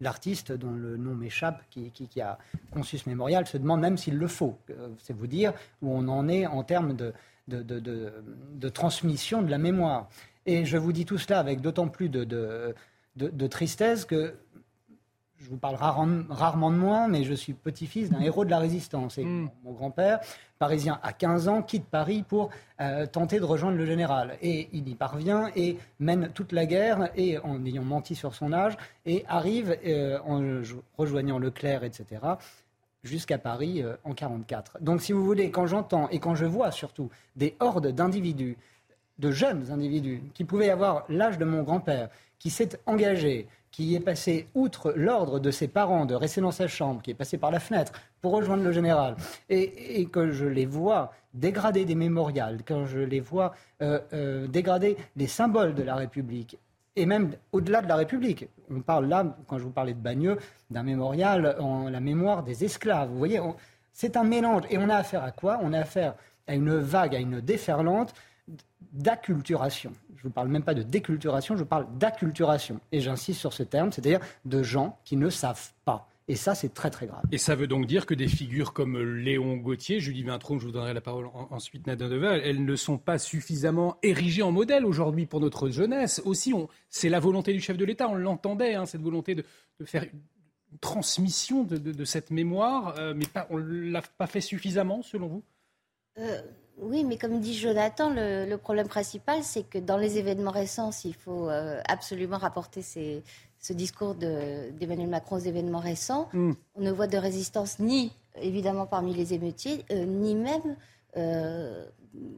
l'artiste, 0.00 0.52
dont 0.52 0.70
le 0.70 0.96
nom 0.96 1.14
m'échappe, 1.14 1.62
qui, 1.70 2.20
a 2.20 2.38
conçu 2.70 2.96
ce 2.98 3.08
mémorial, 3.08 3.46
se 3.46 3.58
demande 3.58 3.80
même 3.80 3.98
s'il 3.98 4.16
le 4.16 4.26
faut. 4.26 4.56
C'est 4.98 5.12
vous 5.12 5.26
dire 5.26 5.52
où 5.82 5.92
on 5.92 6.08
en 6.08 6.28
est 6.28 6.46
en 6.46 6.62
termes 6.62 6.96
de, 6.96 7.12
de 7.48 8.68
transmission 8.68 9.42
de 9.42 9.50
la 9.50 9.58
mémoire. 9.58 10.08
Et 10.46 10.64
je 10.64 10.76
vous 10.76 10.92
dis 10.92 11.04
tout 11.04 11.18
cela 11.18 11.38
avec 11.38 11.60
d'autant 11.60 11.88
plus 11.88 12.08
de, 12.08 12.24
de, 13.16 13.46
tristesse 13.46 14.04
que 14.04 14.34
je 15.42 15.50
vous 15.50 15.56
parle 15.56 15.74
rarement, 15.76 16.70
de 16.70 16.76
moi, 16.76 17.08
mais 17.08 17.24
je 17.24 17.34
suis 17.34 17.52
petit-fils 17.52 18.10
d'un 18.10 18.20
héros 18.20 18.44
de 18.44 18.50
la 18.50 18.58
résistance. 18.58 19.18
Et 19.18 19.24
hmm. 19.24 19.50
mon 19.64 19.72
grand-père, 19.72 20.20
parisien 20.58 21.00
à 21.02 21.12
15 21.12 21.48
ans, 21.48 21.62
quitte 21.62 21.86
Paris 21.86 22.24
pour 22.26 22.50
euh, 22.80 23.06
tenter 23.06 23.40
de 23.40 23.44
rejoindre 23.44 23.76
le 23.76 23.84
général. 23.84 24.36
Et 24.40 24.68
il 24.72 24.88
y 24.88 24.94
parvient 24.94 25.50
et 25.56 25.78
mène 25.98 26.30
toute 26.32 26.52
la 26.52 26.66
guerre, 26.66 27.10
et 27.16 27.38
en 27.38 27.64
ayant 27.64 27.82
menti 27.82 28.14
sur 28.14 28.34
son 28.34 28.52
âge, 28.52 28.76
et 29.04 29.24
arrive, 29.28 29.76
euh, 29.84 30.18
en 30.24 30.62
rejoignant 30.96 31.38
Leclerc, 31.38 31.82
etc., 31.82 32.20
jusqu'à 33.02 33.38
Paris 33.38 33.82
euh, 33.82 33.96
en 34.04 34.14
44. 34.14 34.78
Donc 34.80 35.02
si 35.02 35.12
vous 35.12 35.24
voulez, 35.24 35.50
quand 35.50 35.66
j'entends 35.66 36.08
et 36.10 36.20
quand 36.20 36.36
je 36.36 36.44
vois 36.44 36.70
surtout 36.70 37.10
des 37.34 37.56
hordes 37.58 37.88
d'individus, 37.88 38.56
de 39.18 39.30
jeunes 39.30 39.70
individus, 39.70 40.22
qui 40.34 40.44
pouvaient 40.44 40.70
avoir 40.70 41.04
l'âge 41.08 41.38
de 41.38 41.44
mon 41.44 41.62
grand-père, 41.62 42.08
qui 42.38 42.50
s'est 42.50 42.70
engagé, 42.86 43.48
qui 43.72 43.96
est 43.96 44.00
passé 44.00 44.46
outre 44.54 44.92
l'ordre 44.94 45.40
de 45.40 45.50
ses 45.50 45.66
parents 45.66 46.04
de 46.04 46.14
rester 46.14 46.40
dans 46.40 46.52
sa 46.52 46.68
chambre, 46.68 47.02
qui 47.02 47.10
est 47.10 47.14
passé 47.14 47.38
par 47.38 47.50
la 47.50 47.58
fenêtre 47.58 47.92
pour 48.20 48.32
rejoindre 48.32 48.62
le 48.62 48.70
général, 48.70 49.16
et, 49.48 50.06
que 50.12 50.30
je 50.30 50.46
les 50.46 50.66
vois 50.66 51.12
dégrader 51.34 51.84
des 51.84 51.94
mémorials, 51.94 52.60
quand 52.66 52.84
je 52.84 53.00
les 53.00 53.20
vois 53.20 53.54
euh, 53.80 53.98
euh, 54.12 54.46
dégrader 54.46 54.96
les 55.16 55.26
symboles 55.26 55.74
de 55.74 55.82
la 55.82 55.96
République, 55.96 56.58
et 56.94 57.06
même 57.06 57.32
au-delà 57.52 57.80
de 57.80 57.88
la 57.88 57.96
République. 57.96 58.46
On 58.70 58.80
parle 58.80 59.06
là, 59.06 59.36
quand 59.46 59.58
je 59.58 59.64
vous 59.64 59.70
parlais 59.70 59.94
de 59.94 59.98
Bagneux, 59.98 60.38
d'un 60.70 60.82
mémorial 60.82 61.56
en 61.58 61.88
la 61.88 62.00
mémoire 62.00 62.42
des 62.42 62.64
esclaves. 62.64 63.08
Vous 63.08 63.18
voyez, 63.18 63.40
c'est 63.94 64.18
un 64.18 64.24
mélange. 64.24 64.64
Et 64.68 64.76
on 64.76 64.90
a 64.90 64.96
affaire 64.96 65.24
à 65.24 65.30
quoi? 65.30 65.58
On 65.62 65.72
a 65.72 65.80
affaire 65.80 66.14
à 66.46 66.54
une 66.54 66.76
vague, 66.76 67.14
à 67.14 67.18
une 67.18 67.40
déferlante 67.40 68.12
d'acculturation. 68.92 69.92
Je 70.16 70.20
ne 70.20 70.22
vous 70.24 70.30
parle 70.30 70.48
même 70.48 70.64
pas 70.64 70.74
de 70.74 70.82
déculturation, 70.82 71.56
je 71.56 71.64
parle 71.64 71.86
d'acculturation. 71.98 72.80
Et 72.92 73.00
j'insiste 73.00 73.40
sur 73.40 73.52
ce 73.52 73.62
terme, 73.62 73.92
c'est-à-dire 73.92 74.20
de 74.44 74.62
gens 74.62 74.98
qui 75.04 75.16
ne 75.16 75.30
savent 75.30 75.72
pas. 75.84 76.08
Et 76.28 76.36
ça, 76.36 76.54
c'est 76.54 76.72
très 76.72 76.90
très 76.90 77.06
grave. 77.06 77.22
Et 77.32 77.38
ça 77.38 77.56
veut 77.56 77.66
donc 77.66 77.86
dire 77.86 78.06
que 78.06 78.14
des 78.14 78.28
figures 78.28 78.72
comme 78.72 78.96
Léon 78.96 79.56
Gauthier, 79.56 79.98
Julie 79.98 80.22
Vintron, 80.22 80.58
je 80.58 80.66
vous 80.66 80.72
donnerai 80.72 80.94
la 80.94 81.00
parole 81.00 81.28
ensuite, 81.50 81.86
Nadine 81.86 82.08
Deval, 82.08 82.40
elles 82.44 82.64
ne 82.64 82.76
sont 82.76 82.96
pas 82.96 83.18
suffisamment 83.18 83.98
érigées 84.02 84.42
en 84.42 84.52
modèle 84.52 84.86
aujourd'hui 84.86 85.26
pour 85.26 85.40
notre 85.40 85.68
jeunesse. 85.68 86.22
Aussi, 86.24 86.54
c'est 86.88 87.08
la 87.08 87.18
volonté 87.18 87.52
du 87.52 87.60
chef 87.60 87.76
de 87.76 87.84
l'État, 87.84 88.08
on 88.08 88.14
l'entendait, 88.14 88.74
hein, 88.74 88.86
cette 88.86 89.02
volonté 89.02 89.34
de, 89.34 89.44
faire 89.84 90.04
une 90.04 90.78
transmission 90.80 91.64
de, 91.64 92.04
cette 92.04 92.30
mémoire, 92.30 92.94
euh, 92.98 93.14
mais 93.16 93.26
pas, 93.26 93.48
on 93.50 93.58
ne 93.58 93.90
l'a 93.90 94.02
pas 94.02 94.28
fait 94.28 94.40
suffisamment, 94.40 95.02
selon 95.02 95.26
vous? 95.26 95.42
Euh, 96.18 96.40
oui, 96.82 97.04
mais 97.04 97.16
comme 97.16 97.40
dit 97.40 97.54
Jonathan, 97.54 98.10
le, 98.10 98.56
problème 98.56 98.88
principal, 98.88 99.42
c'est 99.42 99.62
que 99.62 99.78
dans 99.78 99.96
les 99.96 100.18
événements 100.18 100.50
récents, 100.50 100.90
il 101.04 101.14
faut 101.14 101.48
euh, 101.48 101.80
absolument 101.88 102.38
rapporter 102.38 102.82
ce 102.82 103.72
discours 103.72 104.14
d'Emmanuel 104.14 105.08
Macron 105.08 105.36
aux 105.36 105.40
événements 105.40 105.78
récents, 105.78 106.28
hmm. 106.32 106.52
on 106.74 106.80
ne 106.80 106.90
voit 106.90 107.06
de 107.06 107.16
résistance 107.16 107.78
ni 107.78 108.12
évidemment 108.40 108.86
parmi 108.86 109.14
les 109.14 109.34
émeutiers, 109.34 109.84
euh, 109.92 110.04
ni 110.06 110.34
même 110.34 110.76
euh, 111.16 111.84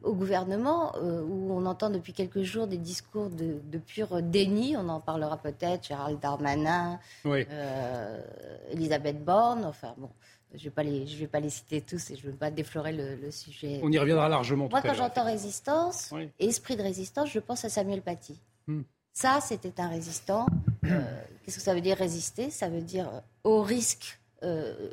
au 0.03 0.13
gouvernement, 0.13 0.93
où 1.01 1.51
on 1.51 1.65
entend 1.65 1.89
depuis 1.89 2.13
quelques 2.13 2.43
jours 2.43 2.65
des 2.67 2.77
discours 2.77 3.29
de, 3.29 3.77
pur 3.77 4.21
déni. 4.21 4.77
On 4.77 4.87
en 4.87 5.01
parlera 5.01 5.35
peut-être, 5.35 5.87
Gérald 5.87 6.17
Darmanin, 6.21 6.97
Elisabeth 8.71 9.23
Borne, 9.23 9.65
enfin 9.65 9.93
bon. 9.97 10.09
Je 10.53 10.59
ne 10.59 10.63
vais, 10.65 10.69
pas 10.69 10.83
les, 10.83 11.05
je 11.05 11.17
vais 11.17 11.27
pas 11.27 11.39
les 11.39 11.49
citer 11.49 11.81
tous 11.81 12.11
et 12.11 12.15
je 12.15 12.25
ne 12.25 12.31
veux 12.31 12.37
pas 12.37 12.49
déflorer 12.49 12.93
le, 12.93 13.31
sujet. 13.31 13.79
On 13.83 13.91
y 13.91 13.97
reviendra 13.97 14.29
largement. 14.29 14.69
Moi, 14.69 14.81
quand 14.81 14.93
j'entends 14.93 15.25
résistance, 15.25 16.13
esprit 16.39 16.77
de 16.77 16.81
résistance, 16.81 17.29
je 17.29 17.39
pense 17.39 17.65
à 17.65 17.69
Samuel 17.69 18.01
Paty. 18.01 18.39
Hmm. 18.67 18.83
Ça, 19.15 19.39
c'était 19.41 19.79
un 19.79 19.87
résistant. 19.87 20.45
Euh, 20.83 21.01
qu'est-ce 21.43 21.57
que 21.57 21.63
ça 21.63 21.73
veut 21.73 21.81
dire 21.81 21.97
résister? 21.97 22.51
Ça 22.51 22.67
veut 22.67 22.81
dire 22.81 23.07
euh, 23.07 23.19
au 23.45 23.61
risque 23.61 24.19
euh, 24.43 24.89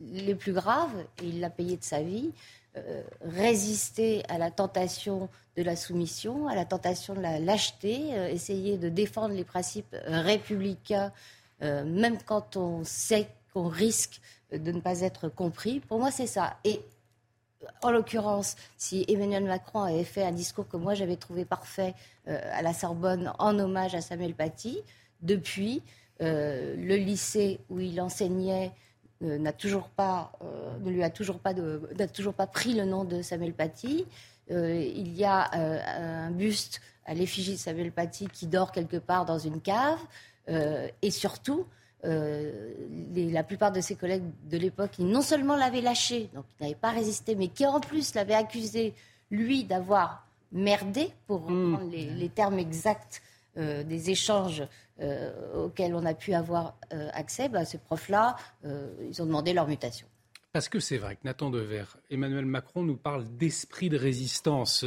les 0.00 0.36
plus 0.36 0.52
graves, 0.52 0.96
et 1.20 1.26
il 1.26 1.40
l'a 1.40 1.50
payé 1.50 1.76
de 1.76 1.84
sa 1.84 2.00
vie, 2.00 2.32
résister 3.22 4.22
à 4.28 4.36
la 4.36 4.50
tentation 4.50 5.30
de 5.56 5.62
la 5.62 5.76
soumission, 5.76 6.46
à 6.46 6.54
la 6.54 6.66
tentation 6.66 7.14
de 7.14 7.20
la 7.20 7.38
lâcheté, 7.38 8.10
essayer 8.30 8.76
de 8.76 8.90
défendre 8.90 9.34
les 9.34 9.44
principes 9.44 9.96
républicains, 10.06 11.10
même 11.62 12.18
quand 12.26 12.58
on 12.58 12.84
sait 12.84 13.28
qu'on 13.54 13.68
risque 13.68 14.20
de 14.52 14.72
ne 14.72 14.80
pas 14.80 15.00
être 15.00 15.28
compris. 15.28 15.80
Pour 15.80 15.98
moi, 15.98 16.10
c'est 16.10 16.26
ça. 16.26 16.56
Et 16.64 16.80
en 17.82 17.90
l'occurrence, 17.90 18.56
si 18.76 19.04
Emmanuel 19.08 19.44
Macron 19.44 19.82
avait 19.82 20.04
fait 20.04 20.24
un 20.24 20.32
discours 20.32 20.68
que 20.68 20.76
moi 20.76 20.94
j'avais 20.94 21.16
trouvé 21.16 21.44
parfait 21.44 21.94
euh, 22.28 22.38
à 22.52 22.62
la 22.62 22.72
Sorbonne 22.72 23.32
en 23.38 23.58
hommage 23.58 23.94
à 23.94 24.00
Samuel 24.00 24.34
Paty, 24.34 24.78
depuis, 25.22 25.82
euh, 26.22 26.74
le 26.76 26.96
lycée 26.96 27.60
où 27.70 27.80
il 27.80 28.00
enseignait 28.00 28.72
euh, 29.22 29.38
n'a 29.38 29.52
toujours 29.52 29.88
pas, 29.88 30.32
ne 30.80 30.90
lui 30.90 31.02
a 31.02 31.10
toujours 31.10 31.38
pas, 31.38 31.54
n'a 31.54 32.08
toujours 32.08 32.34
pas 32.34 32.46
pris 32.46 32.74
le 32.74 32.84
nom 32.84 33.04
de 33.04 33.22
Samuel 33.22 33.54
Paty. 33.54 34.06
il 34.48 35.16
y 35.16 35.24
a 35.24 35.50
un 35.52 36.30
buste 36.30 36.80
à 37.04 37.14
l'effigie 37.14 37.52
de 37.52 37.58
Samuel 37.58 37.92
Paty 37.92 38.28
qui 38.28 38.46
dort 38.46 38.72
quelque 38.72 38.98
part 38.98 39.24
dans 39.24 39.38
une 39.38 39.60
cave. 39.60 39.98
et 40.48 41.10
surtout, 41.10 41.66
euh, 42.06 42.72
la 43.14 43.42
plupart 43.42 43.72
de 43.72 43.80
ses 43.80 43.96
collègues 43.96 44.24
de 44.48 44.56
l'époque, 44.56 44.92
qui 44.92 45.04
non 45.04 45.22
seulement 45.22 45.56
l'avaient 45.56 45.80
lâché, 45.80 46.30
donc 46.34 46.44
il 46.58 46.62
n'avait 46.62 46.78
pas 46.78 46.90
résisté, 46.90 47.34
mais 47.34 47.48
qui 47.48 47.66
en 47.66 47.80
plus 47.80 48.14
l'avaient 48.14 48.34
accusé, 48.34 48.94
lui, 49.30 49.64
d'avoir 49.64 50.26
merdé, 50.52 51.10
pour 51.26 51.50
hmm. 51.50 51.74
reprendre 51.74 51.90
les, 51.90 52.28
termes 52.28 52.58
exacts 52.58 53.22
euh, 53.56 53.82
des 53.82 54.10
échanges 54.10 54.62
euh, 55.00 55.64
auxquels 55.64 55.94
on 55.94 56.04
a 56.06 56.14
pu 56.14 56.32
avoir 56.32 56.76
accès, 57.12 57.48
bah, 57.48 57.64
ces 57.64 57.78
profs-là, 57.78 58.36
ils 58.64 59.20
ont 59.20 59.26
demandé 59.26 59.52
leur 59.52 59.66
mutation. 59.66 60.06
Parce 60.52 60.68
que 60.68 60.80
c'est 60.80 60.98
vrai 60.98 61.16
que 61.16 61.20
Nathan 61.24 61.50
Dever, 61.50 61.84
Emmanuel 62.08 62.46
Macron 62.46 62.82
nous 62.82 62.96
parle 62.96 63.24
d'esprit 63.36 63.90
de 63.90 63.98
résistance 63.98 64.84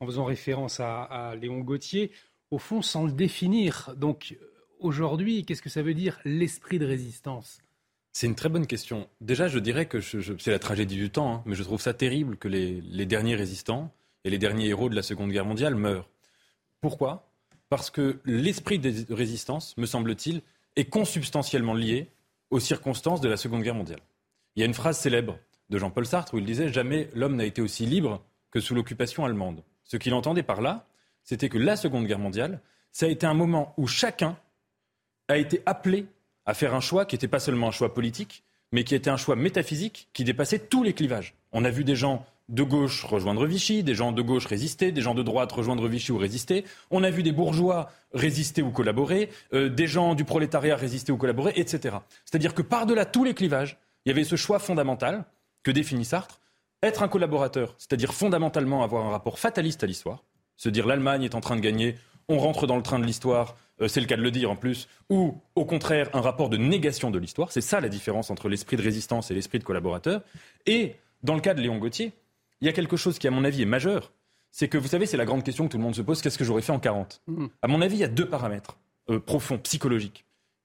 en 0.00 0.06
faisant 0.06 0.24
référence 0.24 0.80
à, 0.80 1.02
à 1.02 1.34
Léon 1.36 1.60
Gauthier, 1.60 2.10
au 2.50 2.58
fond 2.58 2.82
sans 2.82 3.04
le 3.04 3.12
définir. 3.12 3.94
Donc 3.96 4.36
aujourd'hui, 4.80 5.44
qu'est-ce 5.44 5.62
que 5.62 5.68
ça 5.68 5.82
veut 5.82 5.94
dire 5.94 6.18
l'esprit 6.24 6.78
de 6.78 6.86
résistance? 6.86 7.58
C'est 8.12 8.26
une 8.26 8.34
très 8.34 8.48
bonne 8.48 8.66
question. 8.66 9.08
Déjà, 9.20 9.46
je 9.46 9.58
dirais 9.58 9.86
que 9.86 10.00
c'est 10.00 10.50
la 10.50 10.58
tragédie 10.58 10.96
du 10.96 11.10
temps, 11.10 11.34
hein, 11.34 11.42
mais 11.44 11.54
je 11.54 11.62
trouve 11.62 11.80
ça 11.80 11.92
terrible 11.92 12.38
que 12.38 12.48
les, 12.48 13.06
derniers 13.06 13.36
résistants 13.36 13.92
et 14.24 14.30
les 14.30 14.38
derniers 14.38 14.68
héros 14.68 14.88
de 14.88 14.94
la 14.94 15.02
Seconde 15.02 15.30
Guerre 15.30 15.44
mondiale 15.44 15.74
meurent. 15.74 16.08
Pourquoi? 16.80 17.30
Parce 17.68 17.90
que 17.90 18.20
l'esprit 18.24 18.78
de 18.78 19.12
résistance, 19.12 19.76
me 19.76 19.86
semble-t-il, 19.86 20.40
est 20.76 20.86
consubstantiellement 20.86 21.74
lié 21.74 22.08
aux 22.50 22.60
circonstances 22.60 23.20
de 23.20 23.28
la 23.28 23.36
Seconde 23.36 23.62
Guerre 23.62 23.74
mondiale. 23.74 24.00
Il 24.54 24.60
y 24.60 24.62
a 24.62 24.66
une 24.66 24.74
phrase 24.74 24.98
célèbre 24.98 25.38
de 25.68 25.78
Jean-Paul 25.78 26.06
Sartre 26.06 26.34
où 26.34 26.38
il 26.38 26.46
disait 26.46 26.72
Jamais 26.72 27.10
l'homme 27.14 27.36
n'a 27.36 27.44
été 27.44 27.60
aussi 27.60 27.84
libre 27.84 28.24
que 28.50 28.60
sous 28.60 28.74
l'occupation 28.74 29.24
allemande. 29.24 29.62
Ce 29.84 29.96
qu'il 29.96 30.14
entendait 30.14 30.42
par 30.42 30.62
là, 30.62 30.86
c'était 31.22 31.50
que 31.50 31.58
la 31.58 31.76
Seconde 31.76 32.06
Guerre 32.06 32.18
mondiale, 32.18 32.62
ça 32.92 33.04
a 33.04 33.08
été 33.10 33.26
un 33.26 33.34
moment 33.34 33.74
où 33.76 33.86
chacun 33.86 34.38
a 35.28 35.36
été 35.36 35.62
appelé 35.66 36.06
à 36.44 36.54
faire 36.54 36.74
un 36.74 36.80
choix 36.80 37.04
qui 37.04 37.14
n'était 37.14 37.28
pas 37.28 37.40
seulement 37.40 37.68
un 37.68 37.72
choix 37.72 37.92
politique, 37.92 38.44
mais 38.72 38.84
qui 38.84 38.94
était 38.94 39.10
un 39.10 39.16
choix 39.16 39.36
métaphysique 39.36 40.08
qui 40.12 40.24
dépassait 40.24 40.58
tous 40.58 40.82
les 40.82 40.92
clivages. 40.92 41.34
On 41.52 41.64
a 41.64 41.70
vu 41.70 41.84
des 41.84 41.96
gens 41.96 42.24
de 42.48 42.62
gauche 42.62 43.04
rejoindre 43.04 43.44
Vichy, 43.44 43.82
des 43.82 43.94
gens 43.94 44.12
de 44.12 44.22
gauche 44.22 44.46
résister, 44.46 44.92
des 44.92 45.00
gens 45.00 45.14
de 45.14 45.22
droite 45.22 45.50
rejoindre 45.50 45.88
Vichy 45.88 46.12
ou 46.12 46.18
résister. 46.18 46.64
On 46.90 47.02
a 47.02 47.10
vu 47.10 47.22
des 47.22 47.32
bourgeois 47.32 47.90
résister 48.12 48.62
ou 48.62 48.70
collaborer, 48.70 49.30
euh, 49.52 49.68
des 49.68 49.86
gens 49.86 50.14
du 50.14 50.24
prolétariat 50.24 50.76
résister 50.76 51.10
ou 51.10 51.16
collaborer, 51.16 51.52
etc. 51.56 51.96
C'est-à-dire 52.24 52.54
que 52.54 52.62
par-delà 52.62 53.04
tous 53.04 53.24
les 53.24 53.34
clivages, 53.34 53.78
il 54.04 54.10
y 54.10 54.12
avait 54.12 54.24
ce 54.24 54.36
choix 54.36 54.60
fondamental 54.60 55.24
que 55.64 55.72
définit 55.72 56.04
Sartre, 56.04 56.40
être 56.82 57.02
un 57.02 57.08
collaborateur, 57.08 57.74
c'est-à-dire 57.78 58.14
fondamentalement 58.14 58.84
avoir 58.84 59.06
un 59.06 59.10
rapport 59.10 59.38
fataliste 59.38 59.82
à 59.82 59.86
l'histoire, 59.86 60.22
se 60.56 60.68
dire 60.68 60.86
l'Allemagne 60.86 61.24
est 61.24 61.34
en 61.34 61.40
train 61.40 61.56
de 61.56 61.60
gagner, 61.60 61.96
on 62.28 62.38
rentre 62.38 62.66
dans 62.66 62.76
le 62.76 62.82
train 62.82 63.00
de 63.00 63.06
l'histoire, 63.06 63.56
c'est 63.86 64.00
le 64.00 64.06
cas 64.06 64.16
de 64.16 64.22
le 64.22 64.30
dire 64.30 64.50
en 64.50 64.56
plus, 64.56 64.88
ou 65.10 65.34
au 65.54 65.64
contraire 65.64 66.08
un 66.14 66.20
rapport 66.20 66.48
de 66.48 66.56
négation 66.56 67.10
de 67.10 67.18
l'histoire. 67.18 67.52
C'est 67.52 67.60
ça 67.60 67.80
la 67.80 67.88
différence 67.88 68.30
entre 68.30 68.48
l'esprit 68.48 68.76
de 68.76 68.82
résistance 68.82 69.30
et 69.30 69.34
l'esprit 69.34 69.58
de 69.58 69.64
collaborateur. 69.64 70.22
Et 70.66 70.96
dans 71.22 71.34
le 71.34 71.40
cas 71.40 71.54
de 71.54 71.60
Léon 71.60 71.78
Gauthier, 71.78 72.12
il 72.60 72.66
y 72.66 72.70
a 72.70 72.72
quelque 72.72 72.96
chose 72.96 73.18
qui, 73.18 73.28
à 73.28 73.30
mon 73.30 73.44
avis, 73.44 73.62
est 73.62 73.66
majeur. 73.66 74.12
C'est 74.50 74.68
que, 74.68 74.78
vous 74.78 74.88
savez, 74.88 75.04
c'est 75.04 75.18
la 75.18 75.26
grande 75.26 75.42
question 75.42 75.66
que 75.66 75.72
tout 75.72 75.76
le 75.78 75.82
monde 75.82 75.94
se 75.94 76.02
pose, 76.02 76.22
qu'est-ce 76.22 76.38
que 76.38 76.44
j'aurais 76.44 76.62
fait 76.62 76.72
en 76.72 76.78
40 76.78 77.20
mmh. 77.26 77.46
À 77.60 77.68
mon 77.68 77.82
avis, 77.82 77.96
il 77.96 78.00
y 78.00 78.04
a 78.04 78.08
deux 78.08 78.28
paramètres 78.28 78.78
euh, 79.10 79.20
profonds, 79.20 79.58
psychologiques. 79.58 80.24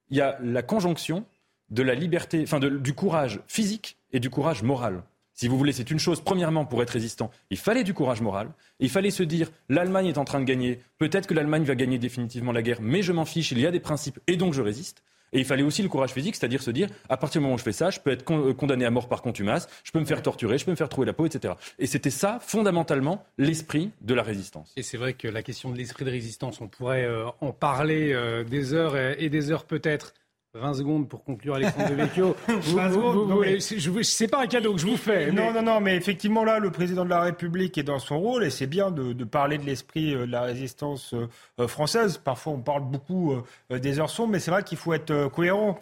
Il 0.10 0.18
y 0.18 0.22
a 0.22 0.38
la 0.41 0.62
conjonction 0.62 1.25
de 1.70 1.84
la 1.84 1.96
liberté, 1.96 2.41
enfin 2.44 2.60
du 2.60 2.94
courage 2.94 3.39
physique 3.48 3.98
et 4.12 4.20
du 4.20 4.30
courage 4.30 4.62
moral. 4.62 5.03
Si 5.41 5.48
vous 5.48 5.57
voulez, 5.57 5.71
c'est 5.71 5.89
une 5.89 5.98
chose, 5.98 6.21
premièrement, 6.21 6.65
pour 6.65 6.83
être 6.83 6.91
résistant, 6.91 7.31
il 7.50 7.57
fallait 7.57 7.83
du 7.83 7.95
courage 7.95 8.21
moral. 8.21 8.51
Il 8.79 8.91
fallait 8.91 9.10
se 9.10 9.24
dire, 9.24 9.50
l'Allemagne 9.69 10.05
est 10.05 10.19
en 10.19 10.24
train 10.24 10.39
de 10.39 10.45
gagner, 10.45 10.81
peut-être 11.00 11.25
que 11.25 11.33
l'Allemagne 11.33 11.63
va 11.63 11.74
gagner 11.74 11.98
définitivement 11.98 12.51
la 12.51 12.62
guerre, 12.62 12.77
mais 12.79 13.01
je 13.01 13.12
m'en 13.12 13.25
fiche, 13.25 13.51
il 13.51 13.60
y 13.60 13.65
a 13.65 13.71
des 13.71 13.79
principes, 13.79 14.19
et 14.27 14.36
donc 14.36 14.53
je 14.53 14.62
résiste. 14.62 15.01
Et 15.33 15.39
il 15.39 15.45
fallait 15.45 15.63
aussi 15.63 15.81
le 15.81 15.89
courage 15.89 16.12
physique, 16.12 16.36
c'est-à-dire 16.36 16.62
se 16.62 16.69
dire, 16.69 16.89
à 17.10 17.17
partir 17.17 17.41
du 17.41 17.45
moment 17.45 17.55
où 17.55 17.57
je 17.57 17.63
fais 17.63 17.71
ça, 17.71 17.89
je 17.89 18.00
peux 18.00 18.12
être 18.12 18.31
euh, 18.31 18.53
condamné 18.53 18.86
à 18.86 18.91
mort 18.91 19.10
par 19.10 19.24
contumace, 19.24 19.67
je 19.83 19.91
peux 19.91 20.00
me 20.00 20.05
faire 20.05 20.21
torturer, 20.21 20.60
je 20.60 20.65
peux 20.65 20.69
me 20.69 20.75
faire 20.75 20.89
trouver 20.89 21.07
la 21.07 21.13
peau, 21.13 21.25
etc. 21.25 21.55
Et 21.79 21.88
c'était 21.88 22.12
ça, 22.12 22.38
fondamentalement, 22.39 23.25
l'esprit 23.39 23.89
de 24.01 24.13
la 24.13 24.21
résistance. 24.21 24.71
Et 24.77 24.83
c'est 24.83 24.98
vrai 24.98 25.13
que 25.13 25.27
la 25.27 25.41
question 25.41 25.71
de 25.71 25.77
l'esprit 25.79 26.05
de 26.05 26.12
résistance, 26.12 26.62
on 26.62 26.67
pourrait 26.67 27.05
euh, 27.05 27.25
en 27.39 27.51
parler 27.51 28.13
euh, 28.13 28.43
des 28.43 28.75
heures 28.75 28.95
et 28.95 29.29
des 29.29 29.50
heures 29.50 29.65
peut-être 29.65 30.13
20 30.53 30.74
secondes 30.74 31.08
pour 31.08 31.24
conclure 31.24 31.55
Alexandre 31.55 31.89
Devecchio. 31.91 32.36
c'est 34.03 34.27
pas 34.27 34.43
un 34.43 34.48
cadeau 34.48 34.74
que 34.74 34.81
je 34.81 34.86
vous 34.86 34.98
fais. 34.98 35.31
Non, 35.31 35.53
non, 35.53 35.62
non, 35.62 35.79
mais 35.79 35.96
effectivement, 35.96 36.43
là, 36.43 36.60
le 36.60 36.72
président 36.72 37.05
de 37.05 37.10
la 37.10 37.22
République 37.22 37.77
est 37.77 37.84
dans 37.84 38.00
son 38.00 38.20
rôle 38.20 38.43
et 38.43 38.50
c'est 38.50 38.67
bien 38.67 38.91
de, 38.91 39.24
parler 39.24 39.58
de 39.58 39.65
l'esprit 39.65 40.13
euh, 40.13 40.25
de 40.25 40.31
la 40.31 40.41
résistance 40.41 41.13
euh, 41.13 41.29
euh, 41.62 41.70
française. 41.70 42.17
Parfois, 42.17 42.51
on 42.53 42.60
parle 42.60 42.84
beaucoup 42.84 43.34
des 43.70 44.00
heures 44.00 44.10
sombres, 44.10 44.34
mais 44.34 44.39
c'est 44.39 44.51
vrai 44.51 44.63
qu'il 44.63 44.77
faut 44.77 44.93
être 44.93 45.29
cohérent. 45.29 45.79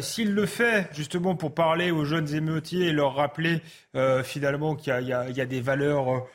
S'il 0.00 0.32
le 0.32 0.46
fait, 0.46 0.88
justement, 0.92 1.34
pour 1.34 1.52
parler 1.52 1.90
aux 1.90 2.04
jeunes 2.04 2.34
émeutiers 2.34 2.86
et 2.86 2.92
leur 2.92 3.14
rappeler 3.14 3.60
finalement 4.22 4.74
qu'il 4.74 4.94
y, 5.02 5.08
y, 5.08 5.40
a 5.40 5.46
des 5.46 5.60
valeurs 5.60 6.26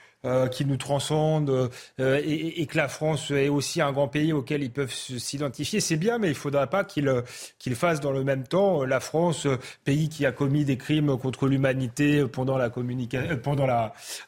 qui 0.51 0.65
nous 0.65 0.75
transcendent 0.75 1.69
euh, 1.99 2.21
et, 2.25 2.65
que 2.65 2.75
la 2.75 2.89
France 2.89 3.31
est 3.31 3.47
aussi 3.47 3.81
un 3.81 3.93
grand 3.93 4.09
pays 4.09 4.33
auquel 4.33 4.61
ils 4.63 4.71
peuvent 4.71 4.93
s'identifier, 4.93 5.79
c'est 5.79 5.95
bien, 5.95 6.17
mais 6.17 6.27
il 6.27 6.31
ne 6.31 6.35
faudra 6.35 6.67
pas 6.67 6.83
qu'ils 6.83 7.23
qu'il 7.57 7.73
fassent 7.73 8.01
dans 8.01 8.11
le 8.11 8.25
même 8.25 8.45
temps 8.45 8.83
la 8.83 8.99
France, 8.99 9.47
pays 9.85 10.09
qui 10.09 10.25
a 10.25 10.33
commis 10.33 10.65
des 10.65 10.75
crimes 10.75 11.17
contre 11.17 11.47
l'humanité 11.47 12.25
pendant 12.27 12.57
la 12.57 12.69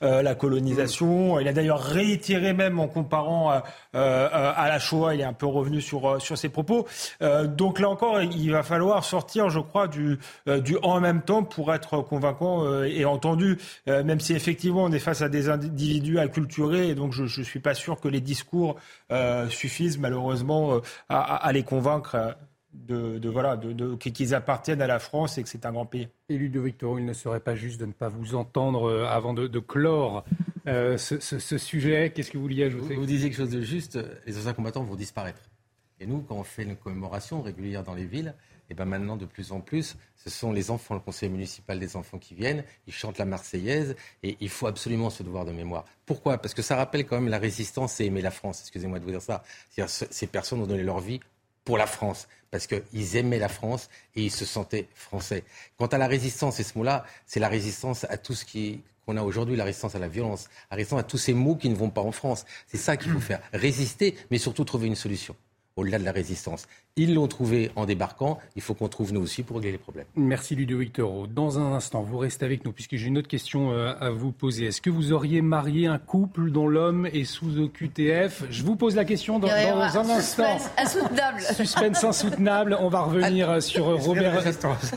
euh, 0.02 0.34
colonisation. 0.36 1.40
Il 1.42 1.48
a 1.50 1.54
d'ailleurs 1.54 1.82
réitéré 1.82 2.54
même 2.54 2.80
en 2.80 2.88
comparant 2.88 3.50
à, 3.50 3.64
la 3.94 4.80
Shoah, 4.80 5.14
il 5.14 5.20
est 5.20 5.26
un 5.26 5.34
peu 5.34 5.46
revenu 5.46 5.82
sur, 5.82 6.22
ses 6.22 6.50
propos. 6.50 6.88
donc 7.20 7.80
là 7.80 7.90
encore, 7.90 8.22
il 8.22 8.52
va 8.52 8.64
falloir 8.64 9.04
sortir, 9.04 9.50
je 9.50 9.60
crois, 9.60 9.88
du, 9.88 10.20
du 10.48 10.78
en 10.82 11.02
même 11.02 11.22
temps 11.22 11.44
pour 11.44 11.74
être 11.74 11.98
convaincant 11.98 12.82
et 12.84 13.04
entendu, 13.04 13.58
même 13.88 14.22
si 14.22 14.34
effectivement 14.34 14.86
on 14.86 14.92
est 14.92 15.00
face 15.00 15.22
à 15.22 15.28
des 15.30 15.50
individus 15.50 15.81
individus 15.82 16.20
acculturés, 16.20 16.90
et 16.90 16.96
donc 16.96 17.14
je 17.14 17.24
ne 17.24 17.44
suis 17.44 17.60
pas 17.60 17.74
sûr 17.74 18.00
que 18.00 18.08
les 18.08 18.22
discours 18.22 18.76
euh, 19.12 19.50
suffisent 19.50 19.98
malheureusement 19.98 20.76
euh, 20.76 20.80
à, 21.10 21.52
les 21.52 21.64
convaincre. 21.64 22.16
Euh, 22.16 22.32
de, 22.74 23.28
voilà, 23.28 23.58
de, 23.58 23.96
qu'ils 23.98 24.34
appartiennent 24.34 24.82
à 24.82 24.88
la 24.88 25.00
France 25.00 25.38
et 25.38 25.44
que 25.44 25.50
c'est 25.50 25.66
un 25.66 25.74
grand 25.74 25.86
pays. 25.86 26.08
Et 26.30 26.38
de 26.38 26.60
Victor, 26.62 27.00
il 27.00 27.06
ne 27.06 27.12
serait 27.12 27.42
pas 27.42 27.54
juste 27.54 27.82
de 27.82 27.86
ne 27.86 27.92
pas 27.92 28.08
vous 28.08 28.34
entendre 28.34 29.06
avant 29.10 29.34
de, 29.34 29.60
clore 29.60 30.24
ce, 30.66 31.58
sujet. 31.58 32.14
Qu'est-ce 32.16 32.32
que 32.32 32.38
vous 32.38 32.44
vouliez 32.44 32.64
ajouter? 32.64 32.94
Vous, 32.96 33.02
vous 33.02 33.06
disiez 33.06 33.28
quelque 33.30 33.40
chose 33.40 33.50
de 33.50 33.60
juste. 33.60 34.00
Les 34.26 34.38
anciens 34.38 34.54
combattants 34.54 34.86
vont 34.86 34.96
disparaître. 34.96 35.42
Et 36.00 36.06
nous, 36.06 36.22
quand 36.22 36.36
on 36.36 36.44
fait 36.44 36.64
une 36.64 36.78
commémoration 36.78 37.42
régulière 37.42 37.84
dans 37.84 37.94
les 37.94 38.06
villes, 38.06 38.34
et 38.72 38.74
bien 38.74 38.86
maintenant, 38.86 39.18
de 39.18 39.26
plus 39.26 39.52
en 39.52 39.60
plus, 39.60 39.98
ce 40.16 40.30
sont 40.30 40.54
les 40.54 40.72
enfants, 40.72 40.94
le 40.94 41.02
conseil 41.02 41.28
municipal 41.28 41.78
des 41.78 41.98
enfants 41.98 42.18
qui 42.18 42.36
viennent, 42.36 42.64
ils 42.88 42.94
chantent 42.94 43.18
la 43.18 43.26
Marseillaise, 43.26 43.98
et 44.24 44.38
il 44.40 44.48
faut 44.48 44.66
absolument 44.66 45.10
ce 45.10 45.24
devoir 45.24 45.44
de 45.44 45.52
mémoire. 45.52 45.84
Pourquoi? 46.06 46.38
Parce 46.38 46.54
que 46.54 46.62
ça 46.62 46.78
rappelle 46.78 47.06
quand 47.06 47.20
même 47.20 47.30
la 47.30 47.38
résistance 47.38 48.00
et 48.00 48.06
aimer 48.06 48.22
la 48.22 48.32
France, 48.32 48.62
excusez-moi 48.62 49.00
de 49.00 49.04
vous 49.04 49.12
dire 49.12 49.22
ça. 49.22 49.44
Ces 49.88 50.28
personnes 50.28 50.62
ont 50.62 50.68
donné 50.68 50.84
leur 50.84 51.02
vie 51.02 51.20
pour 51.66 51.78
la 51.78 51.86
France, 51.86 52.30
parce 52.50 52.66
qu'ils 52.66 53.18
aimaient 53.18 53.40
la 53.40 53.50
France 53.50 53.90
et 54.16 54.24
ils 54.24 54.32
se 54.32 54.46
sentaient 54.46 54.88
français. 54.96 55.44
Quant 55.78 55.88
à 55.88 55.98
la 55.98 56.08
résistance, 56.08 56.62
et 56.62 56.64
ce 56.64 56.78
mot-là, 56.78 57.06
c'est 57.26 57.42
la 57.42 57.50
résistance 57.50 58.06
à 58.06 58.18
tout 58.18 58.36
ce 58.36 58.46
qui 58.46 58.82
qu'on 59.06 59.18
a 59.18 59.24
aujourd'hui, 59.24 59.58
la 59.58 59.66
résistance 59.66 59.96
à 59.96 60.00
la 60.00 60.08
violence, 60.08 60.48
la 60.70 60.78
résistance 60.78 61.00
à 61.02 61.04
tous 61.04 61.18
ces 61.18 61.34
mots 61.34 61.56
qui 61.58 61.68
ne 61.68 61.76
vont 61.76 61.90
pas 61.90 62.02
en 62.02 62.14
France. 62.14 62.46
C'est 62.68 62.78
ça 62.78 62.96
qu'il 62.96 63.12
faut 63.12 63.20
faire. 63.20 63.42
Résister, 63.52 64.16
mais 64.30 64.38
surtout 64.38 64.64
trouver 64.64 64.88
une 64.88 64.96
solution 64.96 65.36
au-delà 65.76 66.00
de 66.00 66.06
la 66.06 66.12
résistance. 66.12 66.68
Ils 66.98 67.14
l'ont 67.14 67.28
trouvé 67.28 67.72
en 67.76 67.86
débarquant. 67.86 68.38
Il 68.56 68.62
faut 68.62 68.74
qu'on 68.74 68.90
trouve 68.90 69.14
nous 69.14 69.22
aussi 69.22 69.44
pour 69.44 69.58
régler 69.58 69.72
les 69.72 69.78
problèmes. 69.78 70.06
Merci 70.16 70.56
Ludovic 70.56 70.94
Toro. 70.94 71.28
Dans 71.28 71.60
un 71.60 71.74
instant, 71.74 72.02
vous 72.02 72.18
restez 72.18 72.46
avec 72.46 72.66
nous 72.66 72.74
puisque 72.74 72.98
j'ai 72.98 73.08
une 73.08 73.18
autre 73.18 73.30
question 73.30 73.72
euh, 73.72 73.94
à 74.00 74.10
vous 74.10 74.32
poser. 74.32 74.66
Est-ce 74.66 74.82
que 74.82 74.90
vous 74.90 75.14
auriez 75.14 75.42
marié 75.42 75.88
un 75.88 75.98
couple 75.98 76.52
dont 76.52 76.68
l'homme 76.68 77.06
est 77.06 77.24
sous 77.24 77.60
OQTF 77.60 78.44
Je 78.50 78.64
vous 78.64 78.76
pose 78.76 78.96
la 78.96 79.06
question 79.06 79.40
dans, 79.40 79.48
un 79.48 80.10
instant. 80.10 80.60
Suspense 80.60 80.70
insoutenable. 80.78 81.42
Suspense 81.42 82.04
insoutenable. 82.04 82.78
On 82.80 82.90
va 82.90 83.02
revenir 83.02 83.50
ah, 83.50 83.62
sur 83.62 83.86
Robert. 84.04 84.44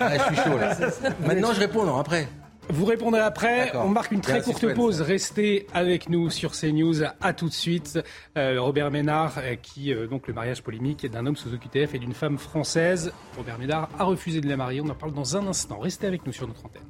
Ah, 0.00 0.18
je 0.18 0.34
suis 0.34 0.44
chaud 0.44 0.58
là. 0.58 0.76
Maintenant, 1.26 1.52
je 1.52 1.60
réponds, 1.60 1.84
non, 1.84 1.96
après. 1.96 2.28
Vous 2.70 2.86
répondrez 2.86 3.20
après. 3.20 3.76
On 3.76 3.88
marque 3.88 4.12
une 4.12 4.20
très 4.20 4.40
courte 4.40 4.72
pause. 4.74 5.00
Restez 5.02 5.66
avec 5.74 6.08
nous 6.08 6.30
sur 6.30 6.52
CNews. 6.52 7.02
À 7.20 7.32
tout 7.32 7.48
de 7.48 7.52
suite. 7.52 7.98
Euh, 8.38 8.60
Robert 8.60 8.90
Ménard, 8.90 9.34
euh, 9.38 9.54
qui 9.54 9.92
euh, 9.92 10.06
donc 10.06 10.26
le 10.26 10.34
mariage 10.34 10.62
polémique 10.62 11.06
d'un 11.06 11.26
homme 11.26 11.36
sous 11.36 11.52
OQTF 11.52 11.94
et 11.94 11.98
d'une 11.98 12.14
femme 12.14 12.38
française. 12.38 13.12
Robert 13.36 13.58
Ménard 13.58 13.90
a 13.98 14.04
refusé 14.04 14.40
de 14.40 14.48
la 14.48 14.56
marier. 14.56 14.80
On 14.80 14.88
en 14.88 14.94
parle 14.94 15.12
dans 15.12 15.36
un 15.36 15.46
instant. 15.46 15.78
Restez 15.78 16.06
avec 16.06 16.26
nous 16.26 16.32
sur 16.32 16.48
notre 16.48 16.64
antenne. 16.64 16.82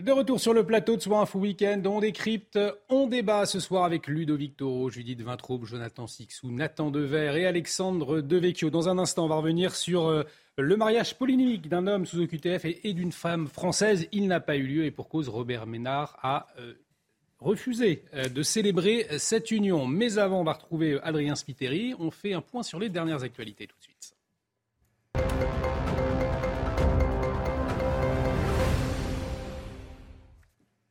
De 0.00 0.10
retour 0.10 0.40
sur 0.40 0.52
le 0.52 0.64
plateau 0.66 0.96
de 0.96 1.02
Soir 1.02 1.20
Info 1.20 1.38
Week-end, 1.38 1.80
on 1.84 2.00
décrypte, 2.00 2.58
on 2.88 3.06
débat 3.06 3.46
ce 3.46 3.60
soir 3.60 3.84
avec 3.84 4.08
Ludovic 4.08 4.56
Toro, 4.56 4.90
Judith 4.90 5.20
Vintraube, 5.22 5.64
Jonathan 5.64 6.08
Sixou, 6.08 6.50
Nathan 6.50 6.90
Dever 6.90 7.34
et 7.36 7.46
Alexandre 7.46 8.20
Devecchio. 8.20 8.70
Dans 8.70 8.88
un 8.88 8.98
instant, 8.98 9.26
on 9.26 9.28
va 9.28 9.36
revenir 9.36 9.76
sur 9.76 10.24
le 10.58 10.76
mariage 10.76 11.16
polémique 11.16 11.68
d'un 11.68 11.86
homme 11.86 12.04
sous 12.04 12.20
OQTF 12.20 12.64
et, 12.64 12.92
d'une 12.92 13.12
femme 13.12 13.48
française, 13.48 14.06
il 14.12 14.26
n'a 14.28 14.40
pas 14.40 14.56
eu 14.56 14.66
lieu 14.66 14.84
et 14.84 14.90
pour 14.90 15.08
cause, 15.08 15.28
Robert 15.28 15.66
Ménard 15.66 16.18
a 16.22 16.48
euh, 16.58 16.74
refusé 17.38 18.04
euh, 18.12 18.28
de 18.28 18.42
célébrer 18.42 19.06
cette 19.18 19.50
union. 19.50 19.86
Mais 19.86 20.18
avant, 20.18 20.40
on 20.40 20.44
va 20.44 20.52
retrouver 20.52 21.00
Adrien 21.02 21.36
Spiteri. 21.36 21.94
On 21.98 22.10
fait 22.10 22.34
un 22.34 22.42
point 22.42 22.62
sur 22.62 22.78
les 22.78 22.90
dernières 22.90 23.22
actualités 23.22 23.66
tout 23.66 23.76
de 23.78 23.82
suite. 23.82 24.14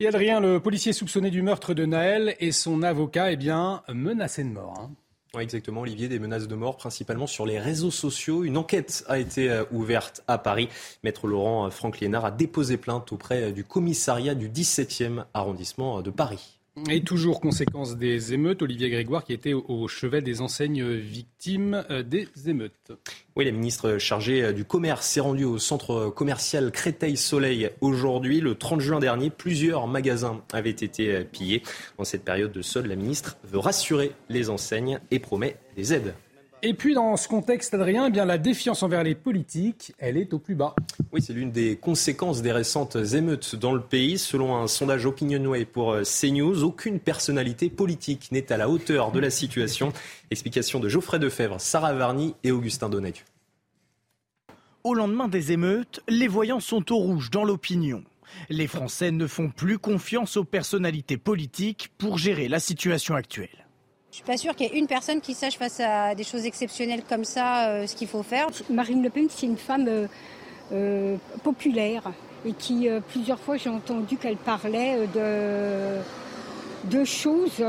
Et 0.00 0.08
Adrien, 0.08 0.40
le 0.40 0.58
policier 0.58 0.92
soupçonné 0.92 1.30
du 1.30 1.42
meurtre 1.42 1.74
de 1.74 1.86
Naël 1.86 2.34
et 2.40 2.50
son 2.50 2.82
avocat, 2.82 3.30
eh 3.30 3.36
bien, 3.36 3.84
menacé 3.88 4.42
de 4.42 4.48
mort. 4.48 4.76
Hein. 4.80 4.90
Oui, 5.34 5.44
exactement, 5.44 5.80
Olivier, 5.80 6.08
des 6.08 6.18
menaces 6.18 6.46
de 6.46 6.54
mort 6.54 6.76
principalement 6.76 7.26
sur 7.26 7.46
les 7.46 7.58
réseaux 7.58 7.90
sociaux. 7.90 8.44
Une 8.44 8.58
enquête 8.58 9.02
a 9.08 9.18
été 9.18 9.50
euh, 9.50 9.64
ouverte 9.70 10.22
à 10.28 10.36
Paris. 10.36 10.68
Maître 11.04 11.26
Laurent 11.26 11.64
euh, 11.64 11.70
Franck 11.70 12.00
Liénard 12.00 12.26
a 12.26 12.30
déposé 12.30 12.76
plainte 12.76 13.10
auprès 13.12 13.44
euh, 13.44 13.50
du 13.50 13.64
commissariat 13.64 14.34
du 14.34 14.50
17e 14.50 15.24
arrondissement 15.32 16.02
de 16.02 16.10
Paris. 16.10 16.58
Et 16.88 17.02
toujours 17.02 17.42
conséquence 17.42 17.98
des 17.98 18.32
émeutes, 18.32 18.62
Olivier 18.62 18.88
Grégoire 18.88 19.24
qui 19.24 19.34
était 19.34 19.52
au 19.52 19.88
chevet 19.88 20.22
des 20.22 20.40
enseignes 20.40 20.82
victimes 20.90 21.84
euh, 21.90 22.02
des 22.02 22.28
émeutes. 22.46 22.92
Oui, 23.36 23.44
la 23.44 23.50
ministre 23.50 23.98
chargée 23.98 24.42
euh, 24.42 24.52
du 24.54 24.64
commerce 24.64 25.06
s'est 25.06 25.20
rendue 25.20 25.44
au 25.44 25.58
centre 25.58 26.08
commercial 26.08 26.72
Créteil-Soleil 26.72 27.68
aujourd'hui. 27.82 28.40
Le 28.40 28.54
30 28.54 28.80
juin 28.80 29.00
dernier, 29.00 29.28
plusieurs 29.28 29.86
magasins 29.86 30.42
avaient 30.50 30.70
été 30.70 31.14
euh, 31.14 31.24
pillés. 31.24 31.62
En 31.98 32.04
cette 32.04 32.24
période 32.24 32.52
de 32.52 32.62
solde, 32.62 32.86
la 32.86 32.96
ministre 32.96 33.36
veut 33.44 33.58
rassurer 33.58 34.12
les 34.30 34.48
enseignes 34.48 34.98
et 35.10 35.18
promet 35.18 35.56
des 35.76 35.92
aides. 35.92 36.14
Et 36.64 36.74
puis 36.74 36.94
dans 36.94 37.16
ce 37.16 37.26
contexte, 37.26 37.74
Adrien, 37.74 38.06
eh 38.06 38.10
bien, 38.10 38.24
la 38.24 38.38
défiance 38.38 38.84
envers 38.84 39.02
les 39.02 39.16
politiques, 39.16 39.92
elle 39.98 40.16
est 40.16 40.32
au 40.32 40.38
plus 40.38 40.54
bas. 40.54 40.76
Oui, 41.12 41.20
c'est 41.20 41.32
l'une 41.32 41.50
des 41.50 41.74
conséquences 41.74 42.40
des 42.40 42.52
récentes 42.52 42.96
émeutes 43.14 43.56
dans 43.56 43.72
le 43.72 43.80
pays. 43.80 44.16
Selon 44.16 44.56
un 44.56 44.68
sondage 44.68 45.04
Opinionway 45.04 45.64
pour 45.64 45.90
euh, 45.90 46.02
CNews, 46.04 46.62
aucune 46.62 47.00
personnalité 47.00 47.68
politique 47.68 48.30
n'est 48.30 48.52
à 48.52 48.56
la 48.56 48.68
hauteur 48.68 49.10
de 49.10 49.18
la 49.18 49.30
situation. 49.30 49.92
Explication 50.30 50.78
de 50.78 50.88
Geoffrey 50.88 51.18
Defebvre, 51.18 51.60
Sarah 51.60 51.94
Varny 51.94 52.36
et 52.44 52.52
Augustin 52.52 52.88
Donnet. 52.88 53.14
Au 54.84 54.94
lendemain 54.94 55.26
des 55.26 55.50
émeutes, 55.50 56.00
les 56.08 56.28
voyants 56.28 56.60
sont 56.60 56.92
au 56.92 56.96
rouge 56.96 57.30
dans 57.30 57.42
l'opinion. 57.42 58.04
Les 58.50 58.68
Français 58.68 59.10
ne 59.10 59.26
font 59.26 59.50
plus 59.50 59.78
confiance 59.78 60.36
aux 60.36 60.44
personnalités 60.44 61.16
politiques 61.16 61.90
pour 61.98 62.18
gérer 62.18 62.46
la 62.46 62.60
situation 62.60 63.16
actuelle. 63.16 63.61
Je 64.12 64.16
suis 64.16 64.26
pas 64.26 64.36
sûre 64.36 64.54
qu'il 64.54 64.66
y 64.66 64.76
ait 64.76 64.78
une 64.78 64.86
personne 64.86 65.22
qui 65.22 65.32
sache 65.32 65.56
face 65.56 65.80
à 65.80 66.14
des 66.14 66.22
choses 66.22 66.44
exceptionnelles 66.44 67.00
comme 67.08 67.24
ça 67.24 67.68
euh, 67.68 67.86
ce 67.86 67.96
qu'il 67.96 68.08
faut 68.08 68.22
faire. 68.22 68.48
Marine 68.68 69.02
Le 69.02 69.08
Pen, 69.08 69.26
c'est 69.30 69.46
une 69.46 69.56
femme 69.56 69.86
euh, 69.88 70.06
euh, 70.70 71.16
populaire 71.42 72.12
et 72.44 72.52
qui 72.52 72.88
plusieurs 73.08 73.38
fois 73.38 73.56
j'ai 73.56 73.70
entendu 73.70 74.18
qu'elle 74.18 74.36
parlait 74.36 75.06
de, 75.14 76.00
de 76.94 77.04
choses 77.04 77.64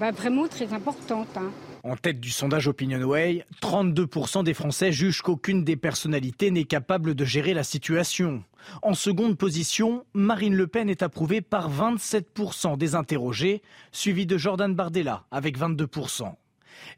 bah, 0.00 0.12
vraiment 0.12 0.48
très 0.48 0.72
importantes. 0.72 1.36
Hein. 1.36 1.50
En 1.84 1.96
tête 1.96 2.20
du 2.20 2.30
sondage 2.30 2.68
OpinionWay, 2.68 3.44
32% 3.60 4.44
des 4.44 4.54
Français 4.54 4.92
jugent 4.92 5.20
qu'aucune 5.20 5.64
des 5.64 5.74
personnalités 5.74 6.52
n'est 6.52 6.62
capable 6.62 7.16
de 7.16 7.24
gérer 7.24 7.54
la 7.54 7.64
situation. 7.64 8.44
En 8.82 8.94
seconde 8.94 9.36
position, 9.36 10.06
Marine 10.14 10.54
Le 10.54 10.68
Pen 10.68 10.88
est 10.88 11.02
approuvée 11.02 11.40
par 11.40 11.68
27% 11.72 12.78
des 12.78 12.94
interrogés, 12.94 13.62
suivi 13.90 14.26
de 14.26 14.38
Jordan 14.38 14.72
Bardella 14.72 15.24
avec 15.32 15.58
22%. 15.58 16.32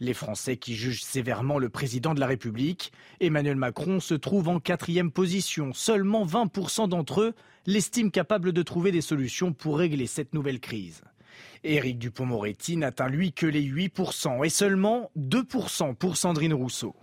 Les 0.00 0.12
Français 0.12 0.58
qui 0.58 0.74
jugent 0.74 1.02
sévèrement 1.02 1.58
le 1.58 1.70
président 1.70 2.12
de 2.12 2.20
la 2.20 2.26
République, 2.26 2.92
Emmanuel 3.20 3.56
Macron, 3.56 4.00
se 4.00 4.14
trouve 4.14 4.48
en 4.48 4.60
quatrième 4.60 5.10
position. 5.10 5.72
Seulement 5.72 6.26
20% 6.26 6.90
d'entre 6.90 7.22
eux 7.22 7.34
l'estiment 7.64 8.10
capable 8.10 8.52
de 8.52 8.62
trouver 8.62 8.92
des 8.92 9.00
solutions 9.00 9.54
pour 9.54 9.78
régler 9.78 10.06
cette 10.06 10.34
nouvelle 10.34 10.60
crise. 10.60 11.02
Éric 11.64 11.98
Dupont-Moretti 11.98 12.76
n'atteint 12.76 13.08
lui 13.08 13.32
que 13.32 13.46
les 13.46 13.62
8% 13.62 14.44
et 14.44 14.50
seulement 14.50 15.10
2% 15.18 15.94
pour 15.94 16.16
Sandrine 16.16 16.52
Rousseau. 16.52 16.94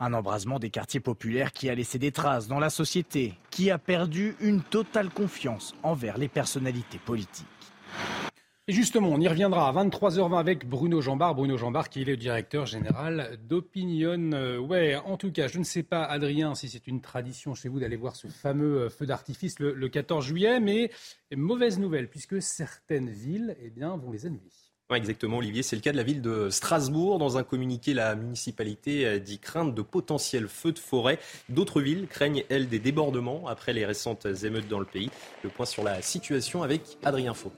Un 0.00 0.12
embrasement 0.12 0.58
des 0.58 0.70
quartiers 0.70 1.00
populaires 1.00 1.52
qui 1.52 1.70
a 1.70 1.74
laissé 1.74 1.98
des 1.98 2.10
traces 2.10 2.48
dans 2.48 2.58
la 2.58 2.70
société, 2.70 3.34
qui 3.50 3.70
a 3.70 3.78
perdu 3.78 4.34
une 4.40 4.62
totale 4.62 5.08
confiance 5.08 5.74
envers 5.84 6.18
les 6.18 6.28
personnalités 6.28 6.98
politiques. 6.98 7.46
Et 8.66 8.72
justement, 8.72 9.10
on 9.10 9.20
y 9.20 9.28
reviendra 9.28 9.68
à 9.68 9.72
23h20 9.72 10.38
avec 10.38 10.66
Bruno 10.66 11.02
Jambard. 11.02 11.34
Bruno 11.34 11.58
Jambard 11.58 11.90
qui 11.90 12.00
est 12.00 12.06
le 12.06 12.16
directeur 12.16 12.64
général 12.64 13.38
d'Opinion. 13.46 14.32
Euh, 14.32 14.56
ouais, 14.56 14.96
en 14.96 15.18
tout 15.18 15.30
cas, 15.30 15.48
je 15.48 15.58
ne 15.58 15.64
sais 15.64 15.82
pas, 15.82 16.02
Adrien, 16.04 16.54
si 16.54 16.70
c'est 16.70 16.86
une 16.86 17.02
tradition 17.02 17.54
chez 17.54 17.68
vous 17.68 17.78
d'aller 17.78 17.96
voir 17.96 18.16
ce 18.16 18.26
fameux 18.26 18.84
euh, 18.84 18.88
feu 18.88 19.04
d'artifice 19.04 19.58
le, 19.58 19.86
14 19.86 20.24
juillet, 20.24 20.60
mais 20.60 20.90
mauvaise 21.36 21.78
nouvelle, 21.78 22.08
puisque 22.08 22.40
certaines 22.40 23.10
villes 23.10 23.54
eh 23.62 23.68
bien, 23.68 23.98
vont 23.98 24.10
les 24.12 24.24
annuler. 24.24 24.48
exactement, 24.94 25.36
Olivier. 25.36 25.62
C'est 25.62 25.76
le 25.76 25.82
cas 25.82 25.92
de 25.92 25.98
la 25.98 26.02
ville 26.02 26.22
de 26.22 26.48
Strasbourg. 26.48 27.18
Dans 27.18 27.36
un 27.36 27.42
communiqué, 27.42 27.92
la 27.92 28.14
municipalité 28.14 29.20
dit 29.20 29.40
crainte 29.40 29.74
de 29.74 29.82
potentiels 29.82 30.48
feux 30.48 30.72
de 30.72 30.78
forêt. 30.78 31.18
D'autres 31.50 31.82
villes 31.82 32.06
craignent, 32.08 32.44
elles, 32.48 32.70
des 32.70 32.78
débordements 32.78 33.46
après 33.46 33.74
les 33.74 33.84
récentes 33.84 34.26
émeutes 34.42 34.68
dans 34.68 34.80
le 34.80 34.86
pays. 34.86 35.10
Le 35.42 35.50
point 35.50 35.66
sur 35.66 35.84
la 35.84 36.00
situation 36.00 36.62
avec 36.62 36.96
Adrien 37.02 37.34
Faux. 37.34 37.52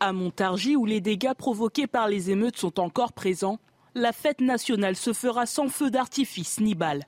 À 0.00 0.12
Montargis, 0.12 0.76
où 0.76 0.86
les 0.86 1.00
dégâts 1.00 1.34
provoqués 1.34 1.88
par 1.88 2.08
les 2.08 2.30
émeutes 2.30 2.56
sont 2.56 2.78
encore 2.78 3.12
présents, 3.12 3.58
la 3.96 4.12
fête 4.12 4.40
nationale 4.40 4.94
se 4.94 5.12
fera 5.12 5.44
sans 5.44 5.68
feu 5.68 5.90
d'artifice 5.90 6.60
ni 6.60 6.76
balles. 6.76 7.04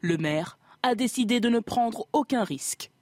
Le 0.00 0.16
maire 0.16 0.58
a 0.84 0.94
décidé 0.94 1.40
de 1.40 1.48
ne 1.48 1.58
prendre 1.58 2.06
aucun 2.12 2.44
risque. 2.44 2.92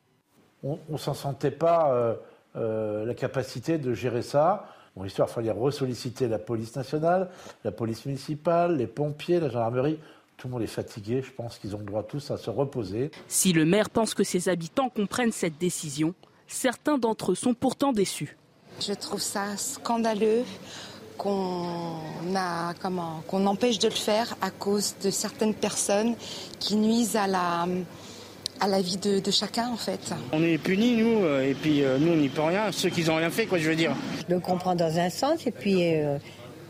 On 0.62 0.78
ne 0.88 0.96
s'en 0.96 1.12
sentait 1.12 1.50
pas 1.50 1.92
euh, 1.92 2.14
euh, 2.56 3.04
la 3.04 3.14
capacité 3.14 3.76
de 3.76 3.92
gérer 3.92 4.22
ça. 4.22 4.66
Bon, 4.96 5.04
histoire, 5.04 5.28
il 5.28 5.32
fallait 5.32 5.50
ressolliciter 5.50 6.26
la 6.26 6.38
police 6.38 6.74
nationale, 6.74 7.28
la 7.64 7.70
police 7.70 8.06
municipale, 8.06 8.78
les 8.78 8.86
pompiers, 8.86 9.40
la 9.40 9.50
gendarmerie. 9.50 9.98
Tout 10.38 10.48
le 10.48 10.54
monde 10.54 10.62
est 10.62 10.66
fatigué, 10.66 11.20
je 11.20 11.32
pense 11.32 11.58
qu'ils 11.58 11.76
ont 11.76 11.80
le 11.80 11.84
droit 11.84 12.02
tous 12.02 12.30
à 12.30 12.38
se 12.38 12.48
reposer. 12.48 13.10
Si 13.28 13.52
le 13.52 13.66
maire 13.66 13.90
pense 13.90 14.14
que 14.14 14.24
ses 14.24 14.48
habitants 14.48 14.88
comprennent 14.88 15.32
cette 15.32 15.58
décision, 15.58 16.14
certains 16.46 16.96
d'entre 16.96 17.32
eux 17.32 17.34
sont 17.34 17.54
pourtant 17.54 17.92
déçus. 17.92 18.38
Je 18.80 18.92
trouve 18.92 19.20
ça 19.20 19.56
scandaleux 19.56 20.44
qu'on 21.16 21.96
qu'on 23.26 23.46
empêche 23.46 23.78
de 23.78 23.88
le 23.88 23.94
faire 23.94 24.36
à 24.40 24.50
cause 24.50 24.94
de 25.02 25.10
certaines 25.10 25.54
personnes 25.54 26.14
qui 26.60 26.76
nuisent 26.76 27.16
à 27.16 27.26
la 27.26 27.66
à 28.60 28.66
la 28.66 28.80
vie 28.80 28.96
de, 28.96 29.30
chacun 29.30 29.68
en 29.68 29.76
fait. 29.76 30.12
On 30.32 30.42
est 30.42 30.58
punis 30.58 30.96
nous 30.96 31.24
euh, 31.24 31.48
et 31.48 31.54
puis 31.54 31.84
euh, 31.84 31.98
nous 31.98 32.12
on 32.12 32.16
n'y 32.16 32.28
peut 32.28 32.42
rien, 32.42 32.72
ceux 32.72 32.88
qui 32.88 33.04
n'ont 33.04 33.16
rien 33.16 33.30
fait 33.30 33.46
quoi 33.46 33.58
je 33.58 33.68
veux 33.68 33.76
dire. 33.76 33.94
Je 34.28 34.34
le 34.34 34.40
comprends 34.40 34.74
dans 34.74 34.98
un 34.98 35.10
sens 35.10 35.46
et 35.46 35.52
puis 35.52 35.94
euh, 35.94 36.18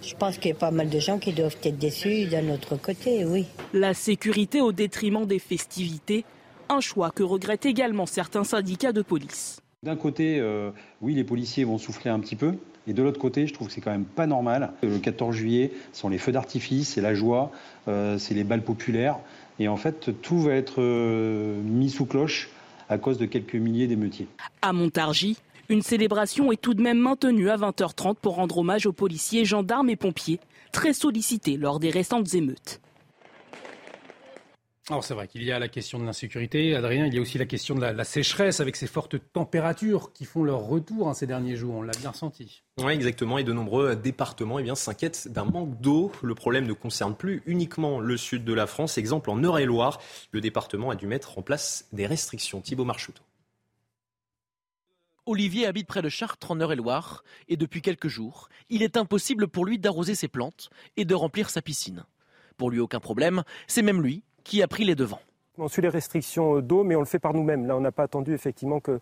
je 0.03 0.15
pense 0.15 0.37
qu'il 0.37 0.51
y 0.51 0.53
a 0.53 0.57
pas 0.57 0.71
mal 0.71 0.89
de 0.89 0.99
gens 0.99 1.19
qui 1.19 1.33
doivent 1.33 1.57
être 1.63 1.79
déçus 1.79 2.27
d'un 2.27 2.49
autre 2.51 2.77
côté, 2.77 3.25
oui. 3.25 3.47
La 3.73 3.95
sécurité 3.95 4.61
au 4.61 4.73
détriment 4.73 5.27
des 5.27 5.39
festivités, 5.39 6.25
un 6.69 6.81
choix 6.81 7.11
que 7.11 7.23
regrettent 7.23 7.67
également 7.67 8.07
certains 8.07 8.45
syndicats 8.45 8.93
de 8.93 9.03
police. 9.03 9.61
D'un 9.85 9.95
côté, 9.95 10.41
euh, 10.41 10.73
oui, 11.01 11.15
les 11.15 11.23
policiers 11.23 11.63
vont 11.63 11.79
souffler 11.79 12.11
un 12.11 12.19
petit 12.19 12.35
peu. 12.35 12.55
Et 12.89 12.93
de 12.93 13.01
l'autre 13.01 13.21
côté, 13.21 13.47
je 13.47 13.55
trouve 13.55 13.69
que 13.69 13.73
c'est 13.73 13.81
quand 13.81 13.93
même 13.93 14.07
pas 14.07 14.27
normal. 14.27 14.73
Le 14.83 14.99
14 14.99 15.37
juillet, 15.37 15.71
ce 15.93 16.01
sont 16.01 16.09
les 16.09 16.19
feux 16.19 16.33
d'artifice, 16.33 16.89
c'est 16.89 17.01
la 17.01 17.15
joie, 17.15 17.53
euh, 17.87 18.19
c'est 18.19 18.35
les 18.35 18.43
balles 18.43 18.65
populaires. 18.65 19.21
Et 19.61 19.69
en 19.69 19.77
fait, 19.77 20.21
tout 20.21 20.41
va 20.41 20.55
être 20.55 20.83
euh, 20.83 21.63
mis 21.63 21.91
sous 21.91 22.07
cloche 22.07 22.51
à 22.89 22.99
cause 22.99 23.19
de 23.19 23.27
quelques 23.27 23.55
milliers 23.55 23.87
d'émeutiers. 23.87 24.27
À 24.63 24.73
Montargis, 24.73 25.37
une 25.69 25.83
célébration 25.83 26.51
est 26.51 26.61
tout 26.61 26.75
de 26.75 26.83
même 26.83 26.99
maintenue 26.99 27.49
à 27.49 27.57
20h30 27.57 28.17
pour 28.17 28.35
rendre 28.35 28.59
hommage 28.59 28.85
aux 28.85 28.93
policiers, 28.93 29.45
gendarmes 29.45 29.91
et 29.91 29.97
pompiers, 29.97 30.41
très 30.73 30.93
sollicités 30.93 31.57
lors 31.57 31.79
des 31.79 31.91
récentes 31.91 32.35
émeutes. 32.35 32.81
Alors 34.91 35.05
c'est 35.05 35.13
vrai 35.13 35.29
qu'il 35.29 35.43
y 35.43 35.53
a 35.53 35.59
la 35.59 35.69
question 35.69 35.99
de 35.99 36.07
l'insécurité, 36.07 36.75
Adrien, 36.75 37.05
il 37.05 37.15
y 37.15 37.19
a 37.19 37.21
aussi 37.21 37.37
la 37.37 37.45
question 37.45 37.75
de 37.75 37.83
la, 37.83 38.05
sécheresse 38.05 38.61
avec 38.61 38.75
ces 38.75 38.87
fortes 38.87 39.17
températures 39.35 40.15
qui 40.15 40.25
font 40.25 40.43
leur 40.43 40.61
retour 40.61 41.11
hein, 41.11 41.15
ces 41.15 41.27
derniers 41.27 41.57
jours, 41.57 41.75
on 41.75 41.83
l'a 41.83 41.93
bien 42.01 42.11
ressenti. 42.11 42.63
Oui 42.79 42.93
exactement, 42.95 43.37
et 43.37 43.45
de 43.45 43.53
nombreux 43.53 43.97
départements 43.97 44.59
eh 44.59 44.75
s'inquiètent 44.75 45.29
d'un 45.31 45.45
manque 45.45 45.79
d'eau. 45.79 46.11
Le 46.23 46.35
problème 46.35 46.67
ne 46.67 46.73
concerne 46.73 47.15
plus 47.15 47.43
uniquement 47.45 48.01
le 48.01 48.17
sud 48.17 48.45
de 48.45 48.55
la 48.55 48.67
France. 48.67 48.97
Exemple 48.97 49.29
en 49.29 49.43
Eure-et-Loire, 49.43 50.01
le 50.33 50.41
département 50.41 50.89
a 50.89 50.95
dû 50.95 51.07
mettre 51.07 51.39
en 51.39 51.43
place 51.43 51.87
des 51.93 52.07
restrictions. 52.07 52.63
Thibaut 52.63 52.85
Marchouteau. 52.85 53.23
Olivier 55.27 55.67
habite 55.67 55.87
près 55.87 56.01
de 56.01 56.09
Chartres 56.09 56.51
en 56.51 56.59
Eure-et-Loire 56.61 57.25
et 57.49 57.59
depuis 57.59 57.83
quelques 57.83 58.09
jours, 58.09 58.49
il 58.71 58.83
est 58.83 58.97
impossible 58.97 59.49
pour 59.49 59.67
lui 59.67 59.79
d'arroser 59.79 60.15
ses 60.15 60.29
plantes 60.29 60.71
et 60.97 61.05
de 61.05 61.15
remplir 61.15 61.51
sa 61.51 61.61
piscine. 61.61 62.07
Pour 62.57 62.71
lui, 62.71 62.81
aucun 62.81 63.01
problème, 63.01 63.43
c'est 63.67 63.83
même 63.83 64.01
lui 64.01 64.23
qui 64.45 64.63
a 64.63 64.69
pris 64.69 64.85
les 64.85 64.95
devants. 64.95 65.21
On 65.59 65.69
suit 65.69 65.83
les 65.83 65.89
restrictions 65.89 66.61
d'eau, 66.61 66.85
mais 66.85 66.95
on 66.95 67.01
le 67.01 67.07
fait 67.07 67.19
par 67.19 67.35
nous-mêmes. 67.35 67.67
Là, 67.67 67.77
on 67.77 67.81
n'a 67.81 67.91
pas 67.91 68.05
attendu 68.05 68.33
effectivement 68.33 68.81
que 68.81 69.01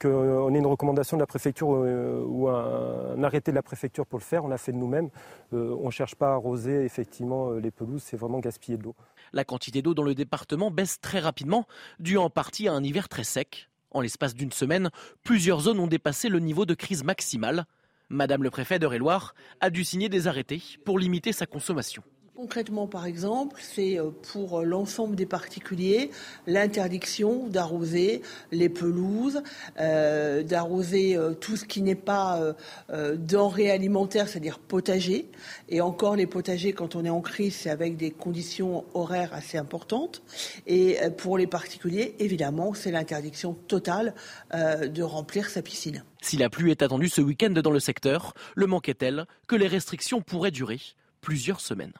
qu'on 0.00 0.54
ait 0.54 0.58
une 0.58 0.66
recommandation 0.66 1.16
de 1.16 1.22
la 1.22 1.26
préfecture 1.26 1.68
euh, 1.72 2.22
ou 2.26 2.48
un, 2.48 3.22
arrêté 3.22 3.50
de 3.50 3.56
la 3.56 3.62
préfecture 3.62 4.06
pour 4.06 4.18
le 4.18 4.24
faire. 4.24 4.44
On 4.44 4.48
l'a 4.48 4.58
fait 4.58 4.72
de 4.72 4.76
nous-mêmes. 4.76 5.10
Euh, 5.52 5.76
on 5.80 5.86
ne 5.86 5.90
cherche 5.90 6.14
pas 6.14 6.30
à 6.30 6.34
arroser 6.34 6.84
effectivement 6.84 7.50
euh, 7.50 7.60
les 7.60 7.70
pelouses, 7.70 8.02
c'est 8.02 8.16
vraiment 8.16 8.40
gaspiller 8.40 8.76
de 8.76 8.82
l'eau. 8.82 8.94
La 9.32 9.44
quantité 9.44 9.82
d'eau 9.82 9.94
dans 9.94 10.02
le 10.02 10.14
département 10.14 10.70
baisse 10.70 11.00
très 11.00 11.20
rapidement, 11.20 11.66
due 11.98 12.18
en 12.18 12.30
partie 12.30 12.68
à 12.68 12.72
un 12.72 12.82
hiver 12.82 13.08
très 13.08 13.24
sec. 13.24 13.68
En 13.90 14.00
l'espace 14.00 14.34
d'une 14.34 14.52
semaine, 14.52 14.90
plusieurs 15.22 15.60
zones 15.60 15.78
ont 15.78 15.86
dépassé 15.86 16.28
le 16.28 16.40
niveau 16.40 16.66
de 16.66 16.74
crise 16.74 17.04
maximale. 17.04 17.64
Madame 18.08 18.42
le 18.42 18.50
préfet 18.50 18.78
d'Eure-et-Loire 18.78 19.34
a 19.60 19.70
dû 19.70 19.84
signer 19.84 20.08
des 20.08 20.26
arrêtés 20.26 20.62
pour 20.84 20.98
limiter 20.98 21.32
sa 21.32 21.46
consommation. 21.46 22.02
Concrètement, 22.44 22.86
par 22.86 23.06
exemple, 23.06 23.58
c'est 23.62 23.98
euh, 23.98 24.10
pour 24.30 24.60
euh, 24.60 24.64
l'ensemble 24.64 25.16
des 25.16 25.24
particuliers 25.24 26.10
l'interdiction 26.46 27.48
d'arroser 27.48 28.20
les 28.52 28.68
pelouses, 28.68 29.40
euh, 29.80 30.42
d'arroser 30.42 31.18
tout 31.40 31.56
ce 31.56 31.64
qui 31.64 31.80
n'est 31.80 31.94
pas 31.94 32.54
denrées 32.90 33.70
alimentaires, 33.70 34.28
c'est-à-dire 34.28 34.58
potager. 34.58 35.30
Et 35.70 35.80
encore, 35.80 36.16
les 36.16 36.26
potagers, 36.26 36.74
quand 36.74 36.96
on 36.96 37.04
est 37.06 37.10
en 37.10 37.22
crise, 37.22 37.54
c'est 37.54 37.70
avec 37.70 37.96
des 37.96 38.10
conditions 38.10 38.84
horaires 38.92 39.32
assez 39.32 39.56
importantes. 39.56 40.22
Et 40.66 40.98
pour 41.16 41.38
les 41.38 41.46
particuliers, 41.46 42.14
évidemment, 42.18 42.74
c'est 42.74 42.90
l'interdiction 42.90 43.54
totale 43.54 44.14
de 44.52 45.02
remplir 45.02 45.48
sa 45.48 45.62
piscine. 45.62 46.04
Si 46.20 46.36
la 46.36 46.50
pluie 46.50 46.70
est 46.70 46.82
attendue 46.82 47.08
ce 47.08 47.22
week-end 47.22 47.50
dans 47.50 47.70
le 47.70 47.80
secteur, 47.80 48.34
le 48.54 48.66
manque 48.66 48.88
est 48.88 48.98
tel 48.98 49.26
que 49.48 49.56
les 49.56 49.68
restrictions 49.68 50.20
pourraient 50.20 50.50
durer 50.50 50.80
plusieurs 51.20 51.60
semaines. 51.60 51.94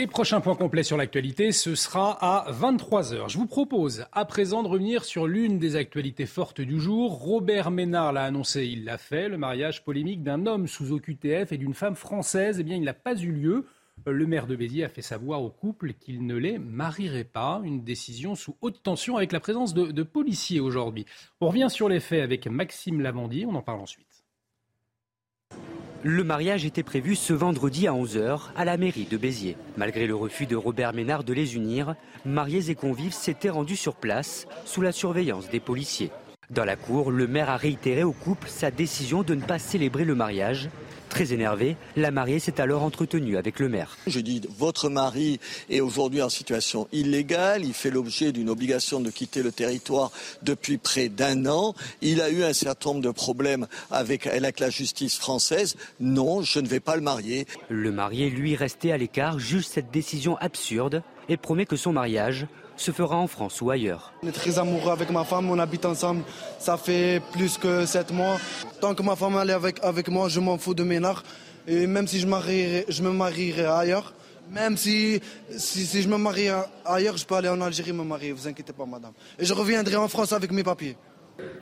Et 0.00 0.06
prochain 0.06 0.40
point 0.40 0.54
complet 0.54 0.84
sur 0.84 0.96
l'actualité, 0.96 1.50
ce 1.50 1.74
sera 1.74 2.12
à 2.20 2.52
23h. 2.52 3.28
Je 3.28 3.36
vous 3.36 3.48
propose 3.48 4.06
à 4.12 4.24
présent 4.26 4.62
de 4.62 4.68
revenir 4.68 5.04
sur 5.04 5.26
l'une 5.26 5.58
des 5.58 5.74
actualités 5.74 6.24
fortes 6.24 6.60
du 6.60 6.78
jour. 6.78 7.18
Robert 7.18 7.72
Ménard 7.72 8.12
l'a 8.12 8.22
annoncé, 8.22 8.64
il 8.64 8.84
l'a 8.84 8.96
fait, 8.96 9.28
le 9.28 9.38
mariage 9.38 9.82
polémique 9.82 10.22
d'un 10.22 10.46
homme 10.46 10.68
sous 10.68 10.92
OQTF 10.92 11.50
et 11.50 11.56
d'une 11.56 11.74
femme 11.74 11.96
française, 11.96 12.60
eh 12.60 12.62
bien 12.62 12.76
il 12.76 12.84
n'a 12.84 12.94
pas 12.94 13.16
eu 13.16 13.32
lieu. 13.32 13.66
Le 14.06 14.24
maire 14.24 14.46
de 14.46 14.54
Béziers 14.54 14.84
a 14.84 14.88
fait 14.88 15.02
savoir 15.02 15.42
au 15.42 15.50
couple 15.50 15.94
qu'il 15.94 16.24
ne 16.24 16.36
les 16.36 16.60
marierait 16.60 17.24
pas. 17.24 17.60
Une 17.64 17.82
décision 17.82 18.36
sous 18.36 18.54
haute 18.60 18.80
tension 18.84 19.16
avec 19.16 19.32
la 19.32 19.40
présence 19.40 19.74
de, 19.74 19.90
de 19.90 20.02
policiers 20.04 20.60
aujourd'hui. 20.60 21.06
On 21.40 21.48
revient 21.48 21.70
sur 21.70 21.88
les 21.88 21.98
faits 21.98 22.22
avec 22.22 22.46
Maxime 22.46 23.00
Lavandier, 23.00 23.46
on 23.46 23.54
en 23.56 23.62
parle 23.62 23.80
ensuite. 23.80 24.07
Le 26.04 26.22
mariage 26.22 26.64
était 26.64 26.84
prévu 26.84 27.16
ce 27.16 27.32
vendredi 27.32 27.88
à 27.88 27.92
11h 27.92 28.50
à 28.54 28.64
la 28.64 28.76
mairie 28.76 29.08
de 29.10 29.16
Béziers. 29.16 29.56
Malgré 29.76 30.06
le 30.06 30.14
refus 30.14 30.46
de 30.46 30.54
Robert 30.54 30.92
Ménard 30.92 31.24
de 31.24 31.32
les 31.32 31.56
unir, 31.56 31.96
mariés 32.24 32.70
et 32.70 32.76
convives 32.76 33.12
s'étaient 33.12 33.50
rendus 33.50 33.74
sur 33.74 33.96
place 33.96 34.46
sous 34.64 34.80
la 34.80 34.92
surveillance 34.92 35.50
des 35.50 35.58
policiers. 35.58 36.12
Dans 36.50 36.64
la 36.64 36.76
cour, 36.76 37.10
le 37.10 37.26
maire 37.26 37.50
a 37.50 37.56
réitéré 37.56 38.04
au 38.04 38.12
couple 38.12 38.46
sa 38.48 38.70
décision 38.70 39.24
de 39.24 39.34
ne 39.34 39.42
pas 39.42 39.58
célébrer 39.58 40.04
le 40.04 40.14
mariage 40.14 40.70
Très 41.08 41.32
énervé, 41.32 41.76
la 41.96 42.10
mariée 42.10 42.38
s'est 42.38 42.60
alors 42.60 42.82
entretenue 42.82 43.36
avec 43.36 43.58
le 43.60 43.68
maire. 43.68 43.96
Je 44.06 44.20
dis, 44.20 44.42
votre 44.58 44.88
mari 44.88 45.40
est 45.70 45.80
aujourd'hui 45.80 46.22
en 46.22 46.28
situation 46.28 46.86
illégale, 46.92 47.64
il 47.64 47.72
fait 47.72 47.90
l'objet 47.90 48.30
d'une 48.30 48.50
obligation 48.50 49.00
de 49.00 49.10
quitter 49.10 49.42
le 49.42 49.50
territoire 49.50 50.12
depuis 50.42 50.76
près 50.76 51.08
d'un 51.08 51.46
an, 51.46 51.74
il 52.02 52.20
a 52.20 52.30
eu 52.30 52.44
un 52.44 52.52
certain 52.52 52.90
nombre 52.90 53.02
de 53.02 53.10
problèmes 53.10 53.66
avec, 53.90 54.26
avec 54.26 54.60
la 54.60 54.70
justice 54.70 55.18
française, 55.18 55.76
non, 55.98 56.42
je 56.42 56.60
ne 56.60 56.68
vais 56.68 56.80
pas 56.80 56.96
le 56.96 57.02
marier. 57.02 57.46
Le 57.68 57.90
marié, 57.90 58.28
lui, 58.30 58.54
restait 58.54 58.92
à 58.92 58.98
l'écart, 58.98 59.38
juge 59.38 59.66
cette 59.66 59.90
décision 59.90 60.36
absurde 60.38 61.02
et 61.28 61.36
promet 61.36 61.66
que 61.66 61.76
son 61.76 61.92
mariage 61.92 62.46
se 62.80 62.92
fera 62.92 63.16
en 63.16 63.26
France 63.26 63.60
ou 63.60 63.70
ailleurs. 63.70 64.12
On 64.22 64.28
est 64.28 64.32
très 64.32 64.58
amoureux 64.58 64.92
avec 64.92 65.10
ma 65.10 65.24
femme, 65.24 65.50
on 65.50 65.58
habite 65.58 65.84
ensemble, 65.84 66.22
ça 66.58 66.76
fait 66.76 67.20
plus 67.32 67.58
que 67.58 67.86
sept 67.86 68.12
mois. 68.12 68.38
Tant 68.80 68.94
que 68.94 69.02
ma 69.02 69.16
femme 69.16 69.34
est 69.34 69.52
avec, 69.52 69.82
avec 69.82 70.08
moi, 70.08 70.28
je 70.28 70.40
m'en 70.40 70.58
fous 70.58 70.74
de 70.74 70.84
Ménard. 70.84 71.22
Et 71.66 71.86
même 71.86 72.06
si 72.06 72.20
je, 72.20 72.26
je 72.88 73.02
me 73.02 73.10
marierai 73.10 73.66
ailleurs, 73.66 74.14
même 74.50 74.76
si, 74.76 75.20
si, 75.56 76.02
je 76.02 76.08
me 76.08 76.16
marie 76.16 76.48
ailleurs, 76.84 77.16
je 77.16 77.26
peux 77.26 77.34
aller 77.34 77.48
en 77.48 77.60
Algérie 77.60 77.92
me 77.92 78.04
marier, 78.04 78.32
vous 78.32 78.48
inquiétez 78.48 78.72
pas 78.72 78.86
madame. 78.86 79.12
Et 79.38 79.44
je 79.44 79.52
reviendrai 79.52 79.96
en 79.96 80.08
France 80.08 80.32
avec 80.32 80.52
mes 80.52 80.62
papiers. 80.62 80.96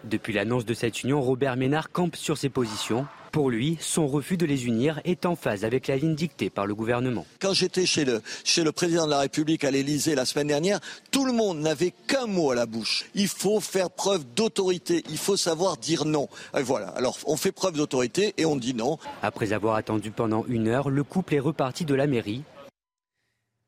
Depuis 0.05 0.33
l'annonce 0.33 0.65
de 0.65 0.75
cette 0.75 1.03
union, 1.03 1.21
Robert 1.21 1.57
Ménard 1.57 1.91
campe 1.91 2.17
sur 2.17 2.39
ses 2.39 2.49
positions 2.49 3.07
Pour 3.37 3.51
lui, 3.51 3.77
son 3.83 4.07
refus 4.07 4.39
de 4.39 4.47
les 4.47 4.65
unir 4.65 4.99
est 5.05 5.27
en 5.27 5.37
phase 5.37 5.67
avec 5.67 5.89
la 5.89 5.97
ligne 5.97 6.15
dictée 6.15 6.49
par 6.49 6.67
le 6.67 6.75
gouvernement. 6.75 7.27
Quand 7.39 7.53
j'étais 7.53 7.85
chez 7.85 8.07
le, 8.07 8.23
chez 8.45 8.65
le 8.65 8.73
président 8.73 9.05
de 9.05 9.11
la 9.11 9.19
République 9.19 9.63
à 9.63 9.71
l'Élysée 9.71 10.15
la 10.15 10.25
semaine 10.25 10.47
dernière, 10.47 10.81
tout 11.11 11.27
le 11.27 11.35
monde 11.35 11.59
n'avait 11.59 11.93
qu'un 12.07 12.25
mot 12.25 12.53
à 12.53 12.55
la 12.55 12.65
bouche. 12.65 13.05
Il 13.15 13.29
faut 13.29 13.61
faire 13.61 13.91
preuve 13.91 14.25
d'autorité, 14.35 15.05
il 15.11 15.19
faut 15.19 15.37
savoir 15.37 15.77
dire 15.77 16.07
non. 16.07 16.31
Et 16.57 16.63
voilà, 16.63 16.89
alors 16.97 17.19
on 17.27 17.37
fait 17.37 17.53
preuve 17.53 17.75
d'autorité 17.75 18.33
et 18.39 18.47
on 18.47 18.57
dit 18.57 18.73
non. 18.73 18.97
Après 19.21 19.53
avoir 19.53 19.75
attendu 19.75 20.13
pendant 20.13 20.47
une 20.49 20.69
heure, 20.69 20.89
le 20.89 21.05
couple 21.05 21.35
est 21.35 21.39
reparti 21.39 21.85
de 21.85 21.95
la 21.95 22.07
mairie 22.07 22.43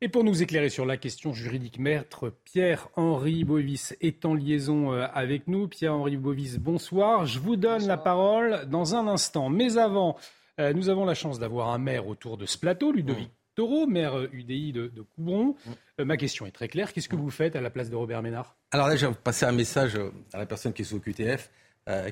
et 0.00 0.08
pour 0.08 0.22
nous 0.22 0.42
éclairer 0.42 0.68
sur 0.68 0.86
la 0.86 0.96
question 0.96 1.32
juridique, 1.32 1.78
maître 1.78 2.32
Pierre-Henri 2.44 3.42
Bovis 3.44 3.96
est 4.00 4.24
en 4.24 4.34
liaison 4.34 4.92
euh, 4.92 5.06
avec 5.12 5.48
nous. 5.48 5.66
Pierre-Henri 5.66 6.16
Bovis, 6.16 6.58
bonsoir. 6.58 7.26
Je 7.26 7.40
vous 7.40 7.56
donne 7.56 7.84
la 7.86 7.96
parole 7.96 8.66
dans 8.66 8.94
un 8.94 9.08
instant. 9.08 9.48
Mais 9.48 9.76
avant, 9.76 10.16
euh, 10.60 10.72
nous 10.72 10.88
avons 10.88 11.04
la 11.04 11.14
chance 11.14 11.40
d'avoir 11.40 11.70
un 11.70 11.78
maire 11.78 12.06
autour 12.06 12.36
de 12.36 12.46
ce 12.46 12.56
plateau, 12.56 12.92
Ludovic 12.92 13.30
Taureau, 13.56 13.88
maire 13.88 14.28
UDI 14.32 14.72
de, 14.72 14.86
de 14.86 15.02
Coubron. 15.02 15.56
Euh, 15.98 16.04
ma 16.04 16.16
question 16.16 16.46
est 16.46 16.52
très 16.52 16.68
claire. 16.68 16.92
Qu'est-ce 16.92 17.08
que 17.08 17.16
vous 17.16 17.30
fais 17.30 17.56
à 17.56 17.60
la 17.60 17.70
place 17.70 17.90
de 17.90 17.96
Robert 17.96 18.22
Ménard? 18.22 18.54
Alors 18.70 18.86
là, 18.86 18.94
j'ai 18.94 19.08
passé 19.10 19.46
un 19.46 19.52
message 19.52 19.98
à 20.32 20.38
la 20.38 20.46
personne 20.46 20.72
qui 20.72 20.82
est 20.82 20.84
sous 20.84 21.00
QTF, 21.00 21.50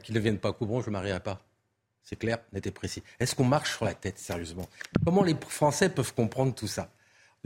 qu'il 0.02 0.14
ne 0.16 0.20
vienne 0.20 0.38
pas 0.38 0.48
à 0.48 0.52
Coubron, 0.52 0.80
je 0.80 0.88
ne 0.88 0.92
marierai 0.92 1.20
pas. 1.20 1.40
C'est 2.02 2.16
clair, 2.16 2.38
net 2.52 2.66
et 2.66 2.72
précis. 2.72 3.02
Est-ce 3.20 3.36
qu'on 3.36 3.44
marche 3.44 3.76
sur 3.76 3.84
la 3.84 3.94
tête, 3.94 4.18
sérieusement? 4.18 4.68
Comment 5.04 5.22
les 5.22 5.36
Français 5.48 5.88
peuvent 5.88 6.14
comprendre 6.14 6.52
tout 6.52 6.66
ça? 6.66 6.90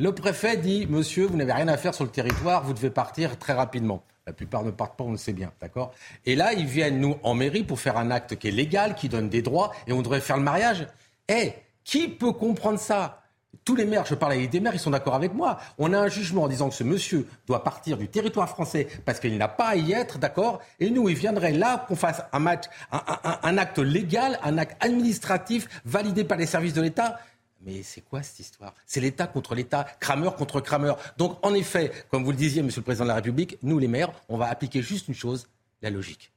Le 0.00 0.14
préfet 0.14 0.56
dit 0.56 0.86
Monsieur, 0.88 1.26
vous 1.26 1.36
n'avez 1.36 1.52
rien 1.52 1.68
à 1.68 1.76
faire 1.76 1.94
sur 1.94 2.04
le 2.04 2.10
territoire, 2.10 2.64
vous 2.64 2.72
devez 2.72 2.88
partir 2.88 3.38
très 3.38 3.52
rapidement. 3.52 4.02
La 4.26 4.32
plupart 4.32 4.64
ne 4.64 4.70
partent 4.70 4.96
pas, 4.96 5.04
on 5.04 5.10
le 5.10 5.18
sait 5.18 5.34
bien, 5.34 5.52
d'accord? 5.60 5.92
Et 6.24 6.36
là, 6.36 6.54
ils 6.54 6.64
viennent, 6.64 7.00
nous, 7.00 7.16
en 7.22 7.34
mairie, 7.34 7.64
pour 7.64 7.78
faire 7.78 7.98
un 7.98 8.10
acte 8.10 8.36
qui 8.36 8.48
est 8.48 8.50
légal, 8.50 8.94
qui 8.94 9.10
donne 9.10 9.28
des 9.28 9.42
droits, 9.42 9.72
et 9.86 9.92
on 9.92 10.00
devrait 10.00 10.20
faire 10.20 10.38
le 10.38 10.42
mariage. 10.42 10.86
Eh, 11.28 11.52
qui 11.84 12.08
peut 12.08 12.32
comprendre 12.32 12.78
ça? 12.78 13.18
Tous 13.64 13.76
les 13.76 13.84
maires, 13.84 14.06
je 14.06 14.14
parle 14.14 14.32
avec 14.32 14.48
des 14.48 14.58
maires, 14.58 14.74
ils 14.74 14.80
sont 14.80 14.90
d'accord 14.90 15.14
avec 15.14 15.34
moi. 15.34 15.58
On 15.76 15.92
a 15.92 15.98
un 15.98 16.08
jugement 16.08 16.44
en 16.44 16.48
disant 16.48 16.70
que 16.70 16.74
ce 16.74 16.84
monsieur 16.84 17.28
doit 17.46 17.62
partir 17.62 17.98
du 17.98 18.08
territoire 18.08 18.48
français 18.48 18.88
parce 19.04 19.20
qu'il 19.20 19.36
n'a 19.36 19.48
pas 19.48 19.66
à 19.66 19.76
y 19.76 19.92
être, 19.92 20.18
d'accord? 20.18 20.60
Et 20.78 20.88
nous, 20.88 21.10
il 21.10 21.14
viendrait 21.14 21.52
là 21.52 21.84
qu'on 21.86 21.96
fasse 21.96 22.22
un, 22.32 22.38
match, 22.38 22.64
un 22.90 23.58
acte 23.58 23.78
légal, 23.78 24.38
un 24.42 24.56
acte 24.56 24.82
administratif 24.82 25.68
validé 25.84 26.24
par 26.24 26.38
les 26.38 26.46
services 26.46 26.72
de 26.72 26.80
l'État. 26.80 27.18
Mais 27.62 27.82
c'est 27.82 28.00
quoi 28.00 28.22
cette 28.22 28.40
histoire? 28.40 28.74
C'est 28.86 29.00
l'État 29.00 29.26
contre 29.26 29.54
l'État, 29.54 29.84
crameur 30.00 30.36
contre 30.36 30.60
crameur. 30.60 30.98
Donc 31.18 31.38
en 31.42 31.52
effet, 31.54 31.92
comme 32.10 32.24
vous 32.24 32.30
le 32.30 32.36
disiez, 32.36 32.62
Monsieur 32.62 32.80
le 32.80 32.84
Président 32.84 33.04
de 33.04 33.08
la 33.08 33.16
République, 33.16 33.58
nous 33.62 33.78
les 33.78 33.88
maires, 33.88 34.12
on 34.28 34.38
va 34.38 34.48
appliquer 34.48 34.82
juste 34.82 35.08
une 35.08 35.14
chose, 35.14 35.48
la 35.82 35.90
logique. 35.90 36.32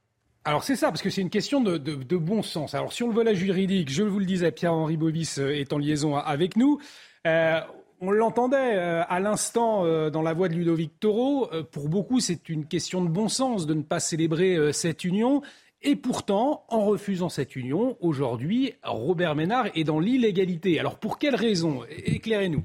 Alors 0.46 0.64
c'est 0.64 0.76
ça, 0.76 0.88
parce 0.90 1.02
que 1.02 1.10
c'est 1.10 1.22
une 1.22 1.30
question 1.30 1.62
de, 1.62 2.18
bon 2.18 2.44
sens. 2.44 2.74
Alors 2.74 2.92
sur 2.92 3.08
le 3.08 3.14
volet 3.14 3.36
juridique, 3.36 3.90
je 3.90 4.04
vous 4.04 4.20
le 4.20 4.26
disais, 4.26 4.52
Pierre-Henri 4.52 4.98
Bovis 4.98 5.40
euh, 5.40 5.56
est 5.56 5.72
en 5.72 5.78
liaison 5.78 6.18
avec 6.18 6.58
nous. 6.58 6.80
Euh, 7.26 7.62
on 8.02 8.12
l'entendait 8.12 8.76
euh, 8.76 9.04
à 9.08 9.22
l'instant 9.22 9.86
dans 10.10 10.22
la 10.22 10.34
voix 10.34 10.50
de 10.50 10.56
Ludovic 10.56 11.00
Taureau. 11.00 11.50
pour 11.72 11.88
beaucoup, 11.88 12.20
c'est 12.20 12.50
une 12.50 12.66
question 12.66 13.02
de 13.02 13.08
bon 13.08 13.30
sens 13.30 13.66
de 13.66 13.74
ne 13.74 13.82
pas 13.82 14.02
célébrer 14.02 14.74
cette 14.74 15.06
union. 15.06 15.42
Et 15.86 15.98
pourtant, 15.98 16.66
en 16.70 16.86
refusant 16.86 17.28
cette 17.28 17.58
union, 17.58 17.98
aujourd'hui, 18.00 18.74
Robert 18.84 19.36
Ménard 19.36 19.68
est 19.76 19.84
dans 19.84 20.00
l'illégalité. 20.00 20.80
Alors 20.80 20.98
pour 20.98 21.20
quelles 21.20 21.36
raisons 21.36 21.82
Éclairez-nous. 21.90 22.64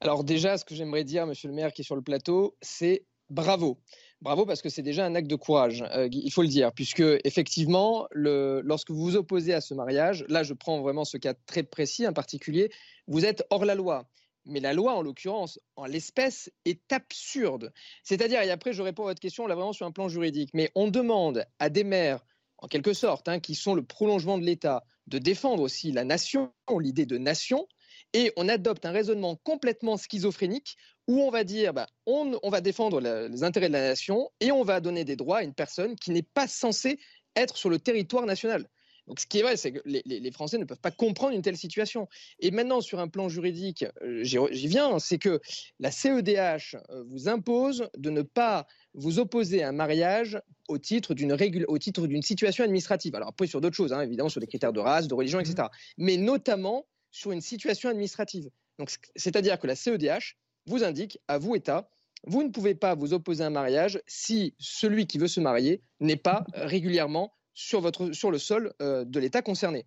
Alors 0.00 0.24
déjà, 0.24 0.56
ce 0.56 0.64
que 0.64 0.74
j'aimerais 0.74 1.04
dire, 1.04 1.26
monsieur 1.26 1.48
le 1.48 1.54
maire 1.54 1.72
qui 1.72 1.82
est 1.82 1.84
sur 1.84 1.96
le 1.96 2.02
plateau, 2.02 2.56
c'est 2.62 3.04
bravo. 3.28 3.78
Bravo 4.22 4.46
parce 4.46 4.62
que 4.62 4.70
c'est 4.70 4.82
déjà 4.82 5.04
un 5.04 5.14
acte 5.14 5.28
de 5.28 5.36
courage, 5.36 5.84
euh, 5.94 6.08
il 6.10 6.30
faut 6.30 6.40
le 6.40 6.48
dire, 6.48 6.72
puisque 6.72 7.02
effectivement, 7.24 8.06
lorsque 8.12 8.90
vous 8.90 9.02
vous 9.02 9.16
opposez 9.16 9.52
à 9.52 9.60
ce 9.60 9.74
mariage, 9.74 10.24
là 10.28 10.42
je 10.42 10.54
prends 10.54 10.80
vraiment 10.80 11.04
ce 11.04 11.18
cas 11.18 11.34
très 11.46 11.62
précis, 11.62 12.06
en 12.06 12.14
particulier, 12.14 12.70
vous 13.06 13.26
êtes 13.26 13.44
hors 13.50 13.66
la 13.66 13.74
loi. 13.74 14.08
Mais 14.46 14.60
la 14.60 14.72
loi, 14.72 14.94
en 14.94 15.02
l'occurrence, 15.02 15.58
en 15.76 15.86
l'espèce, 15.86 16.50
est 16.64 16.92
absurde. 16.92 17.72
C'est-à-dire, 18.02 18.42
et 18.42 18.50
après 18.50 18.72
je 18.72 18.82
réponds 18.82 19.04
à 19.04 19.06
votre 19.06 19.20
question, 19.20 19.46
là 19.46 19.54
vraiment 19.54 19.72
sur 19.72 19.86
un 19.86 19.92
plan 19.92 20.08
juridique, 20.08 20.50
mais 20.54 20.70
on 20.74 20.88
demande 20.88 21.46
à 21.58 21.70
des 21.70 21.84
maires, 21.84 22.24
en 22.58 22.68
quelque 22.68 22.92
sorte, 22.92 23.28
hein, 23.28 23.40
qui 23.40 23.54
sont 23.54 23.74
le 23.74 23.84
prolongement 23.84 24.38
de 24.38 24.44
l'État, 24.44 24.84
de 25.06 25.18
défendre 25.18 25.62
aussi 25.62 25.92
la 25.92 26.04
nation, 26.04 26.52
l'idée 26.78 27.06
de 27.06 27.18
nation, 27.18 27.66
et 28.12 28.32
on 28.36 28.48
adopte 28.48 28.86
un 28.86 28.92
raisonnement 28.92 29.36
complètement 29.36 29.96
schizophrénique 29.96 30.76
où 31.08 31.20
on 31.20 31.30
va 31.30 31.44
dire 31.44 31.74
bah, 31.74 31.88
on, 32.06 32.38
va 32.48 32.60
défendre 32.60 33.00
les 33.00 33.42
intérêts 33.42 33.68
de 33.68 33.72
la 33.72 33.88
nation 33.88 34.30
et 34.40 34.52
on 34.52 34.62
va 34.62 34.80
donner 34.80 35.04
des 35.04 35.16
droits 35.16 35.38
à 35.38 35.42
une 35.42 35.54
personne 35.54 35.96
qui 35.96 36.12
n'est 36.12 36.22
pas 36.22 36.46
censée 36.46 36.98
être 37.36 37.56
sur 37.56 37.70
le 37.70 37.78
territoire 37.78 38.24
national. 38.24 38.68
Donc, 39.06 39.20
ce 39.20 39.26
qui 39.26 39.38
est 39.38 39.42
vrai, 39.42 39.56
c'est 39.56 39.72
que 39.72 39.80
les, 39.84 40.30
Français 40.30 40.58
ne 40.58 40.64
peuvent 40.64 40.80
pas 40.80 40.90
comprendre 40.90 41.34
une 41.34 41.42
telle 41.42 41.56
situation. 41.56 42.08
Et 42.40 42.50
maintenant, 42.50 42.80
sur 42.80 43.00
un 43.00 43.08
plan 43.08 43.28
juridique, 43.28 43.84
euh, 44.02 44.24
j'y 44.24 44.66
viens, 44.66 44.98
c'est 44.98 45.18
que 45.18 45.40
la 45.78 45.90
CEDH 45.90 46.76
euh, 46.90 47.04
vous 47.06 47.28
impose 47.28 47.88
de 47.96 48.10
ne 48.10 48.22
pas 48.22 48.66
vous 48.94 49.18
opposer 49.18 49.62
à 49.62 49.68
un 49.68 49.72
mariage 49.72 50.40
au 50.68 50.78
titre 50.78 51.14
d'une 51.14 51.32
au 51.68 51.78
titre 51.78 52.06
d'une 52.06 52.22
situation 52.22 52.64
administrative. 52.64 53.14
Alors 53.14 53.28
après, 53.28 53.46
sur 53.46 53.60
d'autres 53.60 53.76
choses, 53.76 53.92
hein, 53.92 54.00
évidemment, 54.00 54.30
sur 54.30 54.40
des 54.40 54.46
critères 54.46 54.72
de 54.72 54.80
race, 54.80 55.06
de 55.06 55.14
religion, 55.14 55.40
etc. 55.40 55.54
Mmh. 55.62 56.04
Mais 56.04 56.16
notamment 56.16 56.86
sur 57.10 57.30
une 57.30 57.40
situation 57.40 57.90
administrative. 57.90 58.50
Donc, 58.78 58.90
c'est-à-dire 59.14 59.58
que 59.58 59.66
la 59.66 59.76
CEDH 59.76 60.36
vous 60.66 60.82
indique, 60.82 61.18
à 61.28 61.38
vous 61.38 61.54
État, 61.54 61.88
vous 62.26 62.42
ne 62.42 62.48
pouvez 62.48 62.74
pas 62.74 62.94
vous 62.94 63.12
opposer 63.12 63.44
à 63.44 63.48
un 63.48 63.50
mariage 63.50 64.00
si 64.06 64.54
celui 64.58 65.06
qui 65.06 65.18
veut 65.18 65.28
se 65.28 65.40
marier 65.40 65.82
n'est 66.00 66.16
pas 66.16 66.44
régulièrement 66.54 67.34
sur, 67.54 67.80
votre, 67.80 68.12
sur 68.12 68.30
le 68.30 68.38
sol 68.38 68.72
euh, 68.82 69.04
de 69.04 69.20
l'État 69.20 69.42
concerné. 69.42 69.86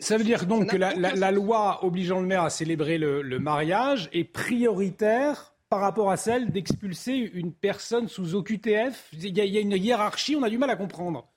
Ça 0.00 0.18
veut 0.18 0.24
dire 0.24 0.46
donc 0.46 0.70
que 0.70 0.76
la, 0.76 1.30
loi 1.30 1.84
obligeant 1.84 2.20
le 2.20 2.26
maire 2.26 2.42
à 2.42 2.50
célébrer 2.50 2.98
le, 2.98 3.38
mariage 3.38 4.08
est 4.12 4.24
prioritaire 4.24 5.54
par 5.68 5.80
rapport 5.80 6.10
à 6.10 6.16
celle 6.16 6.50
d'expulser 6.50 7.12
une 7.12 7.52
personne 7.52 8.08
sous 8.08 8.34
OQTF 8.34 9.10
il 9.12 9.36
y, 9.36 9.58
a, 9.58 9.60
une 9.60 9.72
hiérarchie, 9.72 10.34
on 10.34 10.42
a 10.42 10.50
du 10.50 10.58
mal 10.58 10.70
à 10.70 10.76
comprendre 10.76 11.28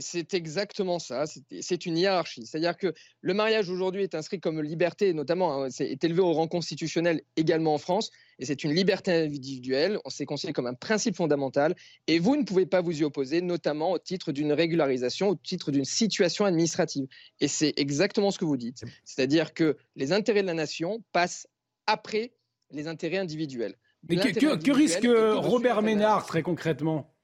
c'est 0.00 0.34
exactement 0.34 0.98
ça, 0.98 1.24
c'est 1.60 1.86
une 1.86 1.96
hiérarchie. 1.96 2.46
C'est-à-dire 2.46 2.76
que 2.76 2.92
le 3.20 3.34
mariage 3.34 3.70
aujourd'hui 3.70 4.02
est 4.02 4.14
inscrit 4.14 4.40
comme 4.40 4.60
liberté, 4.62 5.12
notamment 5.12 5.64
hein, 5.64 5.68
est 5.78 6.04
élevé 6.04 6.20
au 6.20 6.32
rang 6.32 6.48
constitutionnel 6.48 7.22
également 7.36 7.74
en 7.74 7.78
France, 7.78 8.10
et 8.38 8.44
c'est 8.44 8.64
une 8.64 8.72
liberté 8.72 9.12
individuelle, 9.12 9.98
on 10.04 10.10
s'est 10.10 10.26
considéré 10.26 10.52
comme 10.52 10.66
un 10.66 10.74
principe 10.74 11.16
fondamental, 11.16 11.74
et 12.06 12.18
vous 12.18 12.36
ne 12.36 12.42
pouvez 12.42 12.66
pas 12.66 12.80
vous 12.80 13.00
y 13.00 13.04
opposer, 13.04 13.40
notamment 13.40 13.92
au 13.92 13.98
titre 13.98 14.32
d'une 14.32 14.52
régularisation, 14.52 15.30
au 15.30 15.36
titre 15.36 15.70
d'une 15.70 15.84
situation 15.84 16.44
administrative. 16.44 17.06
Et 17.40 17.48
c'est 17.48 17.74
exactement 17.76 18.30
ce 18.30 18.38
que 18.38 18.44
vous 18.44 18.56
dites. 18.56 18.84
C'est-à-dire 19.04 19.54
que 19.54 19.76
les 19.94 20.12
intérêts 20.12 20.42
de 20.42 20.46
la 20.46 20.54
nation 20.54 21.02
passent 21.12 21.48
après 21.86 22.32
les 22.70 22.88
intérêts 22.88 23.18
individuels. 23.18 23.76
Mais 24.08 24.16
que 24.16 24.70
risque 24.70 25.06
Robert 25.06 25.82
Ménard 25.82 26.26
très 26.26 26.42
concrètement? 26.42 27.15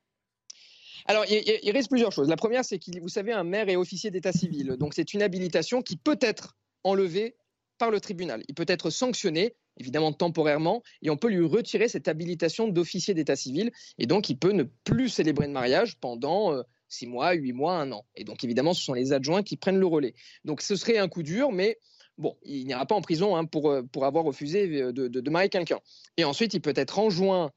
Alors, 1.06 1.24
il, 1.28 1.70
reste 1.70 1.88
plusieurs 1.88 2.12
choses. 2.12 2.28
La 2.28 2.36
première, 2.36 2.64
c'est 2.64 2.78
que 2.78 3.00
vous 3.00 3.08
savez, 3.08 3.32
un 3.32 3.44
maire 3.44 3.68
est 3.68 3.76
officier 3.76 4.10
d'état 4.10 4.32
civil. 4.32 4.76
Donc, 4.78 4.94
c'est 4.94 5.14
une 5.14 5.22
habilitation 5.22 5.82
qui 5.82 5.96
peut 5.96 6.18
être 6.20 6.56
enlevée 6.84 7.36
par 7.78 7.90
le 7.90 8.00
tribunal. 8.00 8.44
Il 8.48 8.54
peut 8.54 8.66
être 8.68 8.90
sanctionné, 8.90 9.56
évidemment 9.78 10.12
temporairement, 10.12 10.82
et 11.02 11.10
on 11.10 11.16
peut 11.16 11.28
lui 11.28 11.44
retirer 11.44 11.88
cette 11.88 12.08
habilitation 12.08 12.68
d'officier 12.68 13.14
d'état 13.14 13.36
civil. 13.36 13.72
Et 13.98 14.06
donc, 14.06 14.28
il 14.28 14.36
peut 14.36 14.52
ne 14.52 14.64
plus 14.84 15.08
célébrer 15.08 15.46
de 15.48 15.52
mariage 15.52 15.98
pendant 15.98 16.52
euh, 16.52 16.62
six 16.88 17.06
mois, 17.06 17.32
huit 17.32 17.52
mois, 17.52 17.74
un 17.74 17.90
an. 17.92 18.04
Et 18.14 18.24
donc, 18.24 18.44
évidemment, 18.44 18.74
ce 18.74 18.84
sont 18.84 18.94
les 18.94 19.12
adjoints 19.12 19.42
qui 19.42 19.56
prennent 19.56 19.78
le 19.78 19.86
relais. 19.86 20.14
Donc, 20.44 20.60
ce 20.60 20.76
serait 20.76 20.98
un 20.98 21.08
coup 21.08 21.22
dur, 21.22 21.50
mais 21.50 21.78
bon, 22.18 22.36
il 22.44 22.66
n'ira 22.66 22.86
pas 22.86 22.94
en 22.94 23.00
prison 23.00 23.34
hein, 23.34 23.44
pour, 23.44 23.70
euh, 23.70 23.82
pour 23.82 24.04
avoir 24.04 24.24
refusé 24.24 24.68
de, 24.68 24.90
de, 24.92 25.08
de 25.08 25.30
marier 25.30 25.48
quelqu'un. 25.48 25.80
Et 26.16 26.24
ensuite, 26.24 26.54
il 26.54 26.60
peut 26.60 26.74
être 26.76 26.98
enjoint 26.98 27.46
euh, 27.46 27.48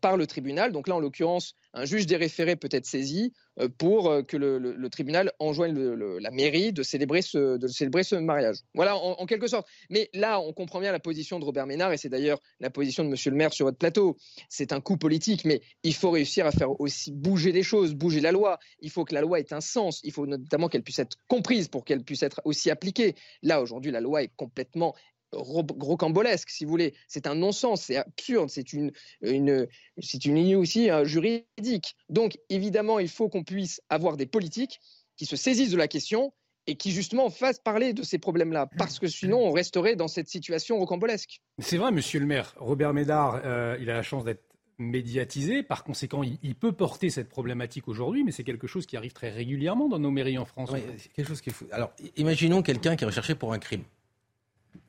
par 0.00 0.16
le 0.16 0.26
tribunal. 0.26 0.72
Donc 0.72 0.88
là, 0.88 0.94
en 0.96 1.00
l'occurrence, 1.00 1.56
un 1.74 1.84
juge 1.84 2.06
des 2.06 2.16
référés 2.16 2.56
peut 2.56 2.68
être 2.70 2.86
saisi 2.86 3.32
euh, 3.58 3.68
pour 3.68 4.10
euh, 4.10 4.22
que 4.22 4.36
le, 4.36 4.88
tribunal 4.90 5.32
enjoigne 5.38 5.74
la 5.74 6.30
mairie 6.30 6.72
de 6.72 6.82
célébrer 6.82 7.22
ce, 7.22 7.56
de 7.56 7.66
célébrer 7.66 8.02
ce 8.02 8.14
mariage. 8.16 8.58
Voilà, 8.74 8.96
en, 8.96 9.24
quelque 9.26 9.46
sorte. 9.46 9.66
Mais 9.88 10.10
là, 10.12 10.38
on 10.40 10.52
comprend 10.52 10.80
bien 10.80 10.92
la 10.92 11.00
position 11.00 11.38
de 11.38 11.44
Robert 11.44 11.66
Ménard, 11.66 11.92
et 11.92 11.96
c'est 11.96 12.10
d'ailleurs 12.10 12.40
la 12.60 12.68
position 12.68 13.04
de 13.04 13.08
Monsieur 13.08 13.30
le 13.30 13.36
maire 13.36 13.52
sur 13.52 13.64
votre 13.64 13.78
plateau. 13.78 14.16
C'est 14.50 14.72
un 14.72 14.80
coup 14.80 14.98
politique, 14.98 15.44
mais 15.46 15.62
il 15.82 15.94
faut 15.94 16.10
réussir 16.10 16.46
à 16.46 16.52
faire 16.52 16.78
aussi 16.80 17.10
bouger 17.10 17.52
les 17.52 17.62
choses, 17.62 17.94
bouger 17.94 18.20
la 18.20 18.32
loi. 18.32 18.58
Il 18.80 18.90
faut 18.90 19.04
que 19.04 19.14
la 19.14 19.22
loi 19.22 19.40
ait 19.40 19.52
un 19.52 19.60
sens. 19.60 20.00
Il 20.04 20.12
faut 20.12 20.26
notamment 20.26 20.68
qu'elle 20.68 20.82
puisse 20.82 20.98
être 20.98 21.16
comprise 21.28 21.68
pour 21.68 21.84
qu'elle 21.84 22.04
puisse 22.04 22.22
être 22.22 22.42
aussi 22.44 22.70
appliquée. 22.70 23.14
Là, 23.42 23.62
aujourd'hui, 23.62 23.92
la 23.92 24.00
loi 24.00 24.22
est 24.22 24.30
complètement 24.36 24.94
rocambolesque, 25.32 26.50
si 26.50 26.64
vous 26.64 26.70
voulez. 26.70 26.94
C'est 27.08 27.26
un 27.26 27.34
non-sens, 27.34 27.82
c'est 27.82 27.96
absurde, 27.96 28.50
c'est 28.50 28.72
une, 28.72 28.92
une, 29.22 29.66
c'est 30.00 30.24
une 30.24 30.36
ligne 30.36 30.56
aussi 30.56 30.90
euh, 30.90 31.04
juridique. 31.04 31.96
Donc, 32.08 32.38
évidemment, 32.48 32.98
il 32.98 33.08
faut 33.08 33.28
qu'on 33.28 33.44
puisse 33.44 33.80
avoir 33.88 34.16
des 34.16 34.26
politiques 34.26 34.80
qui 35.16 35.26
se 35.26 35.36
saisissent 35.36 35.70
de 35.70 35.76
la 35.76 35.88
question 35.88 36.32
et 36.66 36.76
qui 36.76 36.92
justement 36.92 37.28
fassent 37.30 37.58
parler 37.58 37.92
de 37.92 38.02
ces 38.02 38.18
problèmes-là, 38.18 38.68
parce 38.78 39.00
que 39.00 39.08
sinon 39.08 39.38
on 39.38 39.50
resterait 39.50 39.96
dans 39.96 40.06
cette 40.06 40.28
situation 40.28 40.78
rocambolesque. 40.78 41.40
C'est 41.58 41.76
vrai, 41.76 41.90
monsieur 41.90 42.20
le 42.20 42.26
maire. 42.26 42.54
Robert 42.56 42.94
Médard, 42.94 43.40
euh, 43.44 43.76
il 43.80 43.90
a 43.90 43.94
la 43.94 44.02
chance 44.02 44.24
d'être 44.24 44.44
médiatisé. 44.78 45.62
Par 45.62 45.84
conséquent, 45.84 46.22
il, 46.22 46.54
peut 46.54 46.72
porter 46.72 47.10
cette 47.10 47.28
problématique 47.28 47.88
aujourd'hui, 47.88 48.24
mais 48.24 48.30
c'est 48.30 48.44
quelque 48.44 48.66
chose 48.66 48.86
qui 48.86 48.96
arrive 48.96 49.12
très 49.12 49.30
régulièrement 49.30 49.88
dans 49.88 49.98
nos 49.98 50.10
mairies 50.10 50.38
en 50.38 50.44
France. 50.44 50.72
quelque 51.14 51.28
chose 51.28 51.40
qui 51.40 51.50
est 51.50 51.52
fou. 51.52 51.66
Alors, 51.72 51.92
imaginons 52.16 52.62
quelqu'un 52.62 52.96
qui 52.96 53.04
est 53.04 53.06
recherché 53.06 53.34
pour 53.34 53.52
un 53.52 53.58
crime 53.58 53.84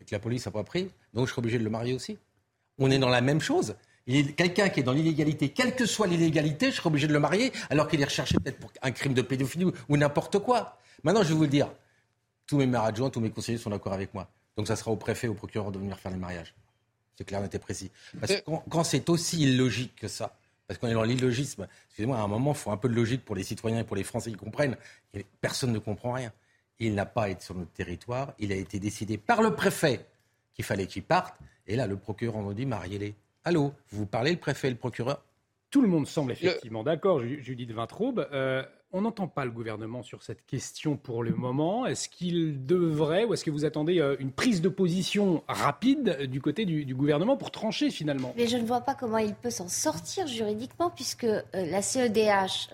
et 0.04 0.10
que 0.10 0.14
la 0.14 0.20
police 0.20 0.46
n'a 0.46 0.52
pas 0.52 0.64
pris, 0.64 0.90
donc 1.14 1.28
je 1.28 1.32
serai 1.32 1.40
obligé 1.40 1.58
de 1.58 1.64
le 1.64 1.70
marier 1.70 1.94
aussi. 1.94 2.18
On 2.78 2.92
est 2.92 3.00
dans 3.00 3.10
la 3.10 3.22
même 3.22 3.40
chose. 3.40 3.76
Quelqu'un 4.06 4.68
qui 4.68 4.82
est 4.82 4.84
dans 4.84 4.92
l'illégalité, 4.92 5.50
quelle 5.50 5.76
que 5.76 5.86
soit 5.86 6.08
l'illégalité, 6.08 6.72
je 6.72 6.76
serai 6.76 6.88
obligé 6.88 7.08
de 7.08 7.14
le 7.14 7.20
marier 7.20 7.54
alors 7.70 7.88
qu'il 7.88 8.02
est 8.02 8.06
recherché 8.06 8.36
peut-être 8.38 8.60
pour 8.60 8.72
un 8.82 8.92
crime 8.92 9.14
de 9.14 9.22
pédophilie 9.22 9.66
ou, 9.88 9.98
n'importe 9.98 10.40
quoi. 10.40 10.78
Maintenant, 11.04 11.24
je 11.24 11.30
vais 11.30 11.36
vous 11.36 11.44
le 11.44 11.48
dire, 11.48 11.72
tous 12.46 12.58
mes 12.58 12.66
maires 12.66 12.84
adjoints, 12.84 13.10
tous 13.10 13.22
mes 13.22 13.30
conseillers 13.30 13.58
sont 13.58 13.70
d'accord 13.70 13.94
avec 13.94 14.14
moi. 14.14 14.28
Donc 14.58 14.68
ça 14.68 14.76
sera 14.76 14.92
au 14.92 14.98
préfet, 14.98 15.28
au 15.28 15.34
procureur 15.34 15.72
de 15.72 15.80
venir 15.80 15.98
faire 15.98 16.12
les 16.12 16.18
mariages. 16.18 16.54
C'est 17.18 17.24
clair, 17.24 17.40
net 17.42 17.56
et 17.56 17.60
précis. 17.60 17.92
Parce 18.20 18.34
que 18.34 18.42
quand, 18.70 18.84
c'est 18.84 19.10
aussi 19.10 19.42
illogique 19.42 19.96
que 19.96 20.08
ça, 20.10 20.36
parce 20.68 20.80
qu'on 20.80 20.88
est 20.88 20.94
dans 20.94 21.04
l'illogisme, 21.04 21.68
excusez-moi, 21.88 22.18
à 22.18 22.22
un 22.22 22.28
moment, 22.28 22.52
il 22.52 22.58
faut 22.58 22.72
un 22.72 22.78
peu 22.78 22.90
de 22.90 22.96
logique 22.96 23.24
pour 23.24 23.36
les 23.36 23.44
citoyens 23.44 23.80
et 23.80 23.84
pour 23.84 23.96
les 23.96 24.04
Français 24.04 24.32
qui 24.32 24.38
comprennent. 24.38 24.76
Personne 25.40 25.72
ne 25.72 25.80
comprend 25.80 26.14
rien. 26.14 26.34
Il 26.80 26.96
n'a 26.96 27.06
pas 27.06 27.30
été 27.30 27.42
sur 27.42 27.56
notre 27.56 27.72
territoire. 27.72 28.34
Il 28.40 28.52
a 28.52 28.56
été 28.56 28.80
décidé 28.80 29.18
par 29.18 29.42
le 29.42 29.56
préfet 29.56 30.06
qu'il 30.54 30.66
fallait 30.66 30.88
qu'il 30.88 31.04
parte. 31.04 31.36
Et 31.68 31.76
là, 31.76 31.88
le 31.88 31.98
procureur 31.98 32.38
en 32.38 32.52
dit 32.52 32.66
mariez-les. 32.66 33.16
Allô, 33.46 33.74
vous 33.90 34.06
parlez 34.06 34.32
le 34.32 34.40
préfet 34.40 34.68
et 34.68 34.72
le 34.72 34.78
procureur? 34.78 35.24
Tout 35.74 35.82
le 35.82 35.88
monde 35.88 36.06
semble 36.06 36.34
effectivement 36.34 36.84
d'accord, 36.84 37.20
Judith 37.24 37.72
Vintraube. 37.72 38.28
Euh, 38.32 38.64
on 38.92 39.02
n'entend 39.02 39.28
pas 39.28 39.44
le 39.44 39.50
gouvernement 39.50 40.04
sur 40.04 40.22
cette 40.22 40.46
question 40.46 40.98
pour 40.98 41.24
le 41.24 41.32
moment. 41.32 41.88
Est-ce 41.88 42.08
qu'il 42.08 42.68
devrait, 42.68 43.24
ou 43.26 43.34
est-ce 43.34 43.44
que 43.44 43.50
vous 43.50 43.66
attendez 43.66 44.00
euh, 44.00 44.16
une 44.20 44.32
prise 44.32 44.62
de 44.62 44.70
position 44.70 45.44
rapide 45.48 46.30
du 46.30 46.42
côté 46.42 46.66
du, 46.66 46.94
gouvernement 46.94 47.38
pour 47.38 47.50
trancher 47.50 47.90
finalement? 47.90 48.36
Mais 48.38 48.46
je 48.46 48.58
ne 48.58 48.66
vois 48.66 48.82
pas 48.82 48.94
comment 48.94 49.18
il 49.18 49.34
peut 49.34 49.50
s'en 49.50 49.68
sortir 49.68 50.28
juridiquement, 50.28 50.92
puisque 50.92 51.24
euh, 51.24 51.42
la 51.54 51.82
CEDH, 51.82 52.70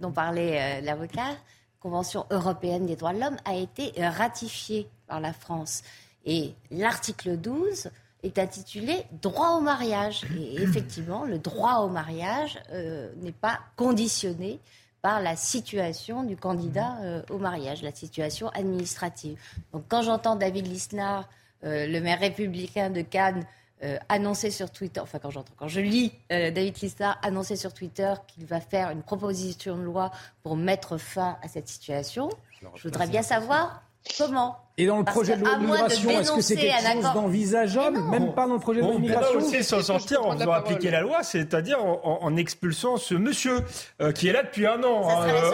dont 0.00 0.12
parlait 0.12 0.80
l'avocat, 0.80 1.36
Convention 1.80 2.26
européenne 2.30 2.86
des 2.86 2.96
droits 2.96 3.12
de 3.12 3.20
l'homme, 3.20 3.36
a 3.44 3.54
été 3.54 3.92
ratifiée 3.96 4.88
par 5.06 5.20
la 5.20 5.32
France. 5.32 5.82
Et 6.24 6.54
l'article 6.70 7.36
12 7.36 7.90
est 8.22 8.38
intitulé 8.38 9.04
Droit 9.22 9.56
au 9.56 9.60
mariage. 9.60 10.24
Et 10.38 10.56
effectivement, 10.62 11.24
le 11.24 11.38
droit 11.38 11.76
au 11.80 11.88
mariage 11.88 12.58
euh, 12.72 13.12
n'est 13.16 13.32
pas 13.32 13.60
conditionné 13.76 14.60
par 15.02 15.20
la 15.20 15.36
situation 15.36 16.24
du 16.24 16.36
candidat 16.36 16.96
euh, 17.02 17.22
au 17.30 17.38
mariage, 17.38 17.82
la 17.82 17.92
situation 17.92 18.48
administrative. 18.48 19.38
Donc 19.72 19.84
quand 19.88 20.02
j'entends 20.02 20.36
David 20.36 20.66
Lisnard, 20.66 21.28
euh, 21.64 21.86
le 21.86 22.00
maire 22.00 22.18
républicain 22.18 22.90
de 22.90 23.02
Cannes, 23.02 23.44
annoncer 24.08 24.50
sur 24.50 24.70
Twitter, 24.70 25.00
enfin 25.00 25.18
quand 25.18 25.30
j'entends, 25.30 25.52
quand 25.56 25.68
je 25.68 25.80
lis 25.80 26.12
David 26.30 26.76
Lisnard 26.80 27.18
annoncer 27.22 27.56
sur 27.56 27.72
Twitter 27.72 28.14
qu'il 28.26 28.44
va 28.44 28.60
faire 28.60 28.90
une 28.90 29.02
proposition 29.02 29.76
de 29.76 29.82
loi 29.82 30.10
pour 30.42 30.56
mettre 30.56 30.98
fin 30.98 31.38
à 31.42 31.48
cette 31.48 31.68
situation, 31.68 32.28
je 32.74 32.82
voudrais 32.82 33.06
bien 33.06 33.22
savoir 33.22 33.82
comment 34.16 34.58
et 34.80 34.86
dans 34.86 34.98
le 34.98 35.04
projet 35.04 35.36
de 35.36 35.44
loi 35.44 35.56
d'immigration, 35.56 36.10
est-ce 36.10 36.32
que 36.32 36.40
c'est 36.40 36.54
quelque 36.54 36.92
chose 36.92 37.12
d'envisageable 37.12 37.98
Même 38.10 38.32
pas 38.32 38.46
dans 38.46 38.54
le 38.54 38.60
projet 38.60 38.80
de 38.80 38.86
loi 38.86 38.94
d'immigration 38.94 39.32
On 39.34 39.40
peut 39.40 39.44
aussi 39.44 39.64
s'en 39.64 39.82
sortir 39.82 40.24
en 40.24 40.38
faisant 40.38 40.52
appliquer 40.52 40.92
la 40.92 41.00
loi, 41.00 41.24
c'est-à-dire 41.24 41.78
en, 41.84 42.36
expulsant 42.36 42.96
ce 42.96 43.14
monsieur 43.14 43.64
euh, 44.00 44.12
qui 44.12 44.28
est 44.28 44.32
là 44.32 44.44
depuis 44.44 44.66
un 44.66 44.80
an. 44.84 45.08
Ça 45.08 45.24
euh, 45.24 45.50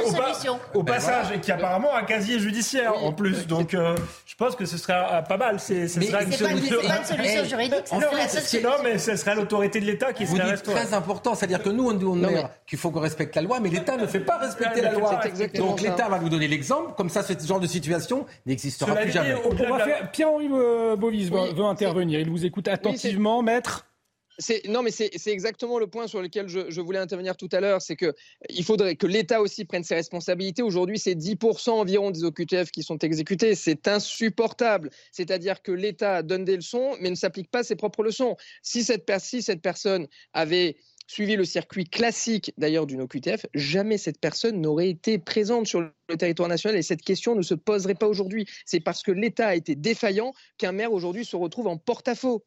au, 0.75 0.81
au, 0.81 0.83
ben 0.83 0.95
passage, 0.95 1.33
et 1.33 1.41
qui 1.41 1.51
apparemment 1.51 1.95
a 1.95 2.01
un 2.01 2.03
casier 2.03 2.39
judiciaire 2.39 3.03
en 3.03 3.13
plus. 3.13 3.47
Donc 3.47 3.73
euh, 3.73 3.97
je 4.27 4.35
pense 4.35 4.57
que 4.57 4.67
ce 4.67 4.77
serait 4.77 5.25
pas 5.27 5.39
mal. 5.39 5.59
Ce 5.59 5.89
serait 5.89 6.25
une 6.25 6.33
solution. 6.33 6.81
Pas 6.87 6.99
une 6.99 7.05
solution 7.05 7.45
juridique, 7.45 7.93
non, 8.63 8.71
mais 8.83 8.99
ce 8.99 9.17
serait 9.17 9.35
l'autorité 9.35 9.81
de 9.81 9.87
l'État 9.87 10.13
qui 10.13 10.27
serait 10.27 10.59
très 10.59 10.93
important. 10.93 11.35
C'est-à-dire 11.35 11.63
que 11.63 11.71
nous, 11.71 11.89
on 11.89 11.95
dit 11.95 12.27
qu'il 12.67 12.79
faut 12.79 12.91
qu'on 12.91 13.01
respecte 13.01 13.35
la 13.37 13.43
loi, 13.43 13.59
mais 13.61 13.71
l'État 13.71 13.97
ne 13.97 14.07
fait 14.07 14.21
pas 14.21 14.37
respecter 14.37 14.83
la 14.83 14.93
loi. 14.93 15.19
Donc 15.55 15.81
l'État 15.81 16.11
va 16.11 16.19
nous 16.19 16.29
donner 16.29 16.49
l'exemple. 16.49 16.93
Comme 16.95 17.09
ça, 17.09 17.23
ce 17.23 17.33
genre 17.47 17.61
de 17.61 17.67
situation 17.67 18.27
n'existera 18.45 18.95
plus 18.95 19.14
Pierre-Henri 20.13 20.49
Bovis 20.97 21.31
veut, 21.31 21.65
intervenir. 21.65 22.21
Il 22.21 22.31
vous 22.31 22.45
écoute 22.45 22.69
attentivement, 22.69 23.43
maître. 23.43 23.87
Non, 24.69 24.83
mais 24.83 24.91
c'est 24.91 25.13
exactement 25.29 25.79
le 25.79 25.87
point 25.87 26.09
sur 26.09 26.21
lequel 26.21 26.49
je, 26.49 26.81
voulais 26.81 26.99
intervenir 26.99 27.37
tout 27.37 27.49
à 27.53 27.61
l'heure. 27.61 27.81
C'est 27.81 27.97
qu'il 27.97 28.65
faudrait 28.65 28.97
que 28.97 29.07
l'État 29.07 29.41
aussi 29.41 29.65
prenne 29.65 29.85
ses 29.85 29.95
responsabilités. 29.95 30.63
Aujourd'hui, 30.63 30.99
c'est 30.99 31.15
10% 31.15 31.71
environ 31.71 32.11
des 32.11 32.25
OQTF 32.25 32.71
qui 32.71 32.83
sont 32.83 32.99
exécutés. 32.99 33.55
C'est 33.55 33.87
insupportable. 33.87 34.91
C'est-à-dire 35.13 35.63
que 35.63 35.71
l'État 35.71 36.23
donne 36.23 36.45
des 36.45 36.57
leçons, 36.57 36.97
mais 37.01 37.11
ne 37.11 37.15
s'applique 37.15 37.51
pas 37.51 37.63
ses 37.63 37.77
propres 37.77 38.03
leçons. 38.03 38.37
Si 38.63 38.83
cette, 38.83 39.11
si 39.21 39.43
cette 39.43 39.63
personne 39.63 40.09
avait 40.33 40.77
suivi 41.07 41.37
le 41.37 41.45
circuit 41.45 41.85
classique 41.85 42.53
d'ailleurs 42.57 42.87
d'une 42.87 43.03
OQTF, 43.03 43.47
jamais 43.55 43.99
cette 43.99 44.21
personne 44.21 44.61
n'aurait 44.61 44.89
été 44.89 45.19
présente 45.19 45.67
sur 45.67 45.81
le 45.81 46.17
territoire 46.17 46.49
national 46.49 46.79
et 46.79 46.83
cette 46.83 47.03
question 47.03 47.35
ne 47.35 47.43
se 47.43 47.55
poserait 47.55 47.95
pas 47.95 48.09
aujourd'hui. 48.09 48.47
C'est 48.65 48.81
parce 48.81 49.03
que 49.03 49.13
l'État 49.13 49.49
a 49.49 49.55
été 49.55 49.75
défaillant 49.75 50.33
qu'un 50.59 50.73
maire 50.73 50.93
aujourd'hui 50.93 51.25
se 51.25 51.37
retrouve 51.37 51.67
en 51.67 51.77
porte-à-faux 51.77 52.45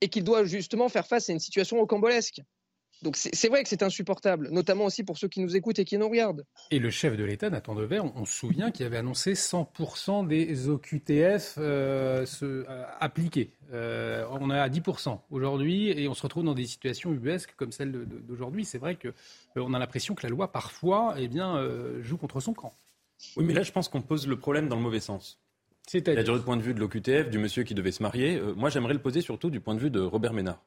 et 0.00 0.08
qu'il 0.08 0.24
doit 0.24 0.44
justement 0.44 0.88
faire 0.88 1.06
face 1.06 1.30
à 1.30 1.32
une 1.32 1.40
situation 1.40 1.78
rocambolesque. 1.78 2.40
Donc 3.04 3.18
c'est 3.18 3.48
vrai 3.48 3.62
que 3.62 3.68
c'est 3.68 3.82
insupportable, 3.82 4.48
notamment 4.50 4.86
aussi 4.86 5.04
pour 5.04 5.18
ceux 5.18 5.28
qui 5.28 5.40
nous 5.40 5.54
écoutent 5.54 5.78
et 5.78 5.84
qui 5.84 5.98
nous 5.98 6.08
regardent. 6.08 6.46
Et 6.70 6.78
le 6.78 6.88
chef 6.88 7.18
de 7.18 7.22
l'État, 7.22 7.50
Nathan 7.50 7.74
Dever, 7.74 8.00
on, 8.00 8.24
se 8.24 8.32
souvient 8.32 8.70
qu'il 8.70 8.86
avait 8.86 8.96
annoncé 8.96 9.34
100% 9.34 10.26
des 10.26 10.70
OQTF 10.70 11.56
euh, 11.58 12.24
se, 12.24 12.46
euh, 12.46 12.84
appliqués. 13.00 13.50
Euh, 13.74 14.24
on 14.30 14.50
est 14.50 14.58
à 14.58 14.70
10% 14.70 15.20
aujourd'hui 15.30 15.90
et 15.90 16.08
on 16.08 16.14
se 16.14 16.22
retrouve 16.22 16.44
dans 16.44 16.54
des 16.54 16.64
situations 16.64 17.12
ubuesques 17.12 17.52
comme 17.56 17.72
celle 17.72 17.92
d'aujourd'hui. 17.92 18.64
C'est 18.64 18.78
vrai 18.78 18.96
qu'on 18.96 19.74
a 19.74 19.78
l'impression 19.78 20.14
que 20.14 20.22
la 20.22 20.30
loi, 20.30 20.50
parfois, 20.50 21.14
eh 21.18 21.28
bien, 21.28 21.62
joue 22.00 22.16
contre 22.16 22.40
son 22.40 22.54
camp. 22.54 22.72
Oui, 23.36 23.44
mais 23.44 23.52
là, 23.52 23.62
je 23.62 23.72
pense 23.72 23.90
qu'on 23.90 24.00
pose 24.00 24.26
le 24.26 24.38
problème 24.38 24.66
dans 24.66 24.76
le 24.76 24.82
mauvais 24.82 25.00
sens. 25.00 25.42
C'est-à-dire 25.86 26.38
du 26.38 26.42
point 26.42 26.56
de 26.56 26.62
vue 26.62 26.72
de 26.72 26.80
l'OQTF, 26.80 27.28
du 27.28 27.36
monsieur 27.36 27.64
qui 27.64 27.74
devait 27.74 27.92
se 27.92 28.02
marier. 28.02 28.40
moi, 28.56 28.70
j'aimerais 28.70 28.94
le 28.94 29.02
poser 29.02 29.20
surtout 29.20 29.50
du 29.50 29.60
point 29.60 29.74
de 29.74 29.80
vue 29.80 29.90
de 29.90 30.00
Robert 30.00 30.32
Ménard. 30.32 30.64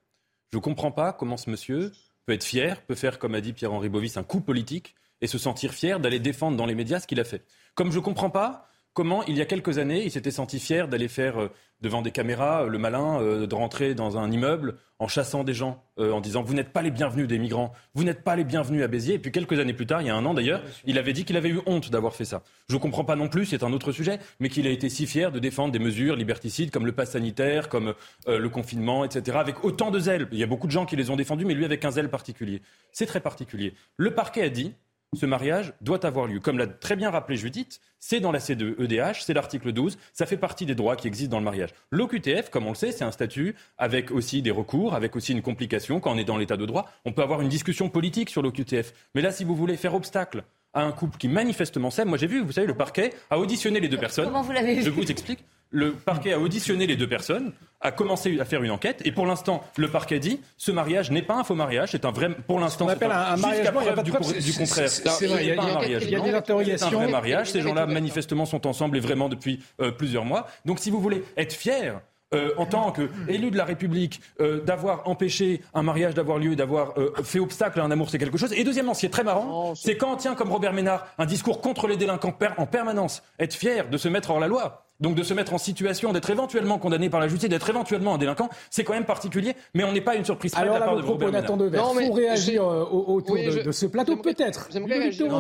Je 0.52 0.58
ne 0.58 0.62
comprends 0.62 0.92
pas 0.92 1.14
comment 1.14 1.36
ce 1.36 1.50
monsieur 1.50 1.92
peut 2.28 2.34
être 2.34 2.44
fier, 2.44 2.82
peut 2.82 2.94
faire, 2.94 3.18
comme 3.18 3.34
a 3.36 3.42
dit 3.42 3.54
Pierre-Henri 3.54 3.88
Bovis, 3.90 4.18
un 4.18 4.24
coup 4.24 4.42
politique 4.42 4.96
et 5.22 5.28
se 5.28 5.38
sentir 5.38 5.74
fier 5.74 6.00
d'aller 6.00 6.20
défendre 6.20 6.58
dans 6.58 6.66
les 6.66 6.76
médias 6.76 7.00
ce 7.00 7.08
qu'il 7.08 7.20
a 7.22 7.24
fait. 7.24 7.46
Comme 7.74 7.92
je 7.92 7.98
ne 7.98 8.04
comprends 8.04 8.30
pas 8.30 8.70
comment, 8.98 9.24
il 9.26 9.38
y 9.38 9.42
a 9.42 9.46
quelques 9.46 9.78
années, 9.78 10.04
il 10.06 10.10
s'était 10.10 10.32
senti 10.32 10.60
fier 10.60 10.88
d'aller 10.88 11.08
faire 11.08 11.40
euh, 11.40 11.52
devant 11.82 12.02
des 12.02 12.10
caméras 12.10 12.64
euh, 12.64 12.68
le 12.68 12.80
malin, 12.80 13.22
euh, 13.22 13.46
de 13.46 13.54
rentrer 13.54 13.94
dans 13.94 14.18
un 14.18 14.32
immeuble 14.32 14.80
en 14.98 15.08
chassant 15.08 15.44
des 15.44 15.54
gens, 15.54 15.84
en 16.00 16.22
disant 16.22 16.42
vous 16.42 16.56
n'êtes 16.56 16.74
pas 16.74 16.82
les 16.82 16.90
bienvenus 16.90 17.28
des 17.28 17.38
migrants, 17.38 17.72
vous 17.94 18.04
n'êtes 18.04 18.24
pas 18.24 18.36
les 18.36 18.44
bienvenus 18.44 18.84
à 18.84 18.88
Béziers. 18.88 19.14
Et 19.14 19.20
puis 19.20 19.32
quelques 19.32 19.60
années 19.60 19.74
plus 19.74 19.86
tard, 19.86 20.02
il 20.02 20.08
y 20.08 20.10
a 20.10 20.16
un 20.16 20.26
an 20.26 20.34
d'ailleurs, 20.34 20.64
il 20.86 20.98
avait 20.98 21.14
dit 21.14 21.24
qu'il 21.24 21.38
avait 21.38 21.50
eu 21.50 21.60
honte 21.68 21.92
d'avoir 21.92 22.16
fait 22.16 22.26
ça. 22.26 22.42
Je 22.68 22.74
ne 22.74 22.80
comprends 22.80 23.04
pas 23.04 23.16
non 23.16 23.28
plus, 23.28 23.46
c'est 23.46 23.62
un 23.62 23.72
autre 23.74 23.92
sujet, 23.92 24.18
mais 24.40 24.50
qu'il 24.50 24.66
a 24.66 24.72
été 24.72 24.90
si 24.90 25.06
fier 25.06 25.32
de 25.32 25.38
défendre 25.38 25.72
des 25.72 25.78
mesures 25.78 26.16
liberticides 26.16 26.72
comme 26.72 26.88
le 26.88 26.94
pass 26.94 27.12
sanitaire, 27.12 27.70
comme 27.70 27.94
le 28.26 28.50
confinement, 28.50 29.06
etc., 29.06 29.38
avec 29.40 29.64
autant 29.64 29.92
de 29.92 30.00
zèle. 30.00 30.28
Il 30.32 30.40
y 30.40 30.44
a 30.44 30.48
beaucoup 30.48 30.66
de 30.66 30.72
gens 30.72 30.88
qui 30.88 30.96
les 30.96 31.12
ont 31.12 31.16
défendus, 31.16 31.46
mais 31.46 31.54
lui 31.54 31.66
avec 31.66 31.86
un 31.86 31.92
zèle 31.92 32.10
particulier. 32.10 32.64
C'est 32.92 33.06
très 33.06 33.20
particulier. 33.20 33.76
Le 33.98 34.16
parquet 34.16 34.42
a 34.42 34.50
dit 34.50 34.74
ce 35.16 35.26
mariage 35.26 35.74
doit 35.82 36.06
avoir 36.06 36.28
lieu. 36.28 36.40
Comme 36.40 36.58
l'a 36.58 36.68
très 36.68 36.96
bien 36.96 37.10
rappelé 37.10 37.38
Judith, 37.38 37.80
c'est 38.00 38.20
dans 38.20 38.32
la 38.32 38.40
C2EDH, 38.40 39.24
c'est 39.24 39.34
l'article 39.34 39.72
12, 39.72 39.98
ça 40.14 40.26
fait 40.26 40.38
partie 40.38 40.66
des 40.66 40.76
droits 40.76 40.96
qui 40.96 41.08
existent 41.08 41.32
dans 41.32 41.40
le 41.40 41.46
mariage. 41.46 41.70
L'OQTF, 41.92 42.50
comme 42.50 42.66
on 42.66 42.72
le 42.72 42.76
sait, 42.76 42.92
c'est 42.92 43.06
un 43.06 43.12
statut 43.12 43.56
avec 43.78 44.12
aussi 44.12 44.42
des 44.42 44.52
recours, 44.52 44.94
avec 44.94 45.16
aussi 45.16 45.32
une 45.32 45.42
complication. 45.42 46.00
Quand 46.00 46.12
on 46.12 46.18
est 46.18 46.26
dans 46.26 46.38
l'état 46.38 46.58
de 46.58 46.66
droit, 46.66 46.90
on 47.06 47.14
peut 47.14 47.22
avoir 47.22 47.42
une 47.42 47.50
discussion 47.50 47.90
politique 47.90 48.30
sur 48.30 48.42
l'OQTF. 48.42 48.94
Mais 49.16 49.22
là, 49.22 49.32
si 49.32 49.44
vous 49.44 49.56
voulez 49.56 49.78
faire 49.78 49.96
obstacle 49.96 50.44
à 50.74 50.84
un 50.84 50.92
couple 50.92 51.18
qui 51.18 51.28
manifestement 51.28 51.90
s'aime, 51.90 52.10
moi 52.10 52.18
j'ai 52.18 52.28
vu, 52.28 52.42
vous 52.42 52.52
savez, 52.52 52.68
le 52.68 52.76
parquet 52.76 53.14
a 53.30 53.40
auditionné 53.40 53.80
les 53.80 53.88
deux 53.88 53.98
personnes. 53.98 54.26
Comment 54.26 54.42
vous 54.42 54.52
l'avez 54.52 54.76
vu 54.76 54.84
Je 54.84 54.90
vous 54.90 55.10
explique 55.10 55.40
le 55.72 55.94
parquet 55.94 56.34
a 56.34 56.40
auditionné 56.40 56.88
les 56.88 56.96
deux 56.96 57.08
personnes, 57.08 57.54
a 57.82 57.92
commencé 57.92 58.40
à 58.40 58.46
faire 58.46 58.64
une 58.64 58.72
enquête, 58.72 59.02
et 59.06 59.12
pour 59.12 59.26
l'instant, 59.26 59.64
le 59.78 59.88
parquet 59.90 60.20
dit 60.20 60.40
ce 60.58 60.72
mariage 60.72 61.12
n'est 61.12 61.22
pas 61.22 61.36
un 61.36 61.44
faux 61.44 61.56
mariage, 61.56 61.90
c'est 61.92 62.06
un 62.06 62.12
vrai. 62.12 62.30
Pour 62.48 62.60
l'instant, 62.60 62.88
c'est 62.90 63.04
un, 63.04 63.38
mariage 63.38 63.72
preuve 63.72 64.04
du, 64.04 64.12
du, 64.12 64.54
contraire. 64.54 64.90
C'est 64.90 65.28
vrai, 65.28 65.46
il 65.46 65.48
y, 65.50 65.52
a, 65.52 66.00
il 66.02 66.10
y 66.10 66.16
a 66.16 66.20
des 66.20 66.34
interrogations. 66.34 66.90
C'est 66.90 66.96
un 66.96 67.00
vrai 67.00 67.12
mariage. 67.12 67.52
Ces 67.52 67.62
gens-là, 67.62 67.86
manifestement, 67.86 68.46
sont 68.46 68.66
ensemble 68.66 68.98
et 68.98 69.00
vraiment 69.00 69.30
depuis 69.30 69.60
euh, 69.82 69.92
plusieurs 69.92 70.26
mois. 70.26 70.48
Donc, 70.66 70.80
si 70.80 70.90
vous 70.90 71.00
voulez 71.00 71.24
être 71.36 71.54
fier 71.54 72.02
euh, 72.34 72.52
en 72.58 72.66
tant 72.66 72.92
qu'élu 72.92 73.52
de 73.52 73.58
la 73.58 73.64
République, 73.64 74.22
euh, 74.42 74.62
d'avoir 74.62 75.08
empêché 75.08 75.62
un 75.74 75.84
mariage 75.84 76.14
d'avoir 76.14 76.40
lieu, 76.40 76.56
d'avoir 76.56 76.94
fait 77.24 77.40
obstacle 77.40 77.80
à 77.80 77.84
un 77.84 77.92
amour, 77.92 78.10
c'est 78.10 78.18
quelque 78.18 78.38
chose. 78.38 78.54
Et 78.54 78.64
deuxièmement, 78.64 78.94
ce 78.94 79.02
qui 79.02 79.06
est 79.06 79.10
très 79.10 79.24
marrant, 79.24 79.76
c'est 79.76 79.98
quand 79.98 80.14
on 80.14 80.18
tient 80.18 80.36
comme 80.36 80.52
Robert 80.52 80.74
Ménard 80.74 81.08
un 81.18 81.26
discours 81.26 81.62
contre 81.62 81.88
les 81.88 81.96
délinquants 81.96 82.36
en 82.58 82.66
permanence, 82.66 83.24
être 83.40 83.54
fier 83.54 83.90
de 83.90 83.98
se 83.98 84.10
mettre 84.10 84.32
hors 84.32 84.40
la 84.40 84.48
loi. 84.48 84.87
Donc 85.00 85.16
de 85.16 85.24
se 85.24 85.34
mettre 85.34 85.54
en 85.54 85.58
situation 85.58 86.12
d'être 86.12 86.30
éventuellement 86.30 86.80
condamné 86.80 87.10
par 87.10 87.20
la 87.20 87.28
justice, 87.28 87.50
d'être 87.50 87.70
éventuellement 87.70 88.16
un 88.16 88.18
délinquant, 88.18 88.50
c'est 88.70 88.84
quand 88.84 88.94
même 88.94 89.06
particulier, 89.06 89.56
mais 89.74 89.84
on 89.84 89.92
n'est 89.92 90.02
pas 90.02 90.16
une 90.16 90.26
surprise 90.26 90.54
Alors 90.56 90.76
de 90.76 90.80
la 90.80 90.86
part 90.86 90.98
de 90.98 91.02
Robert 91.04 91.32
Nathan 91.32 91.58
Devers, 91.58 91.86
faut 91.86 92.14
réagir 92.14 92.64
euh, 92.64 92.84
autour 92.84 93.36
de, 93.38 93.72
ce 93.72 93.86
plateau 93.86 94.18
peut-être. 94.18 94.70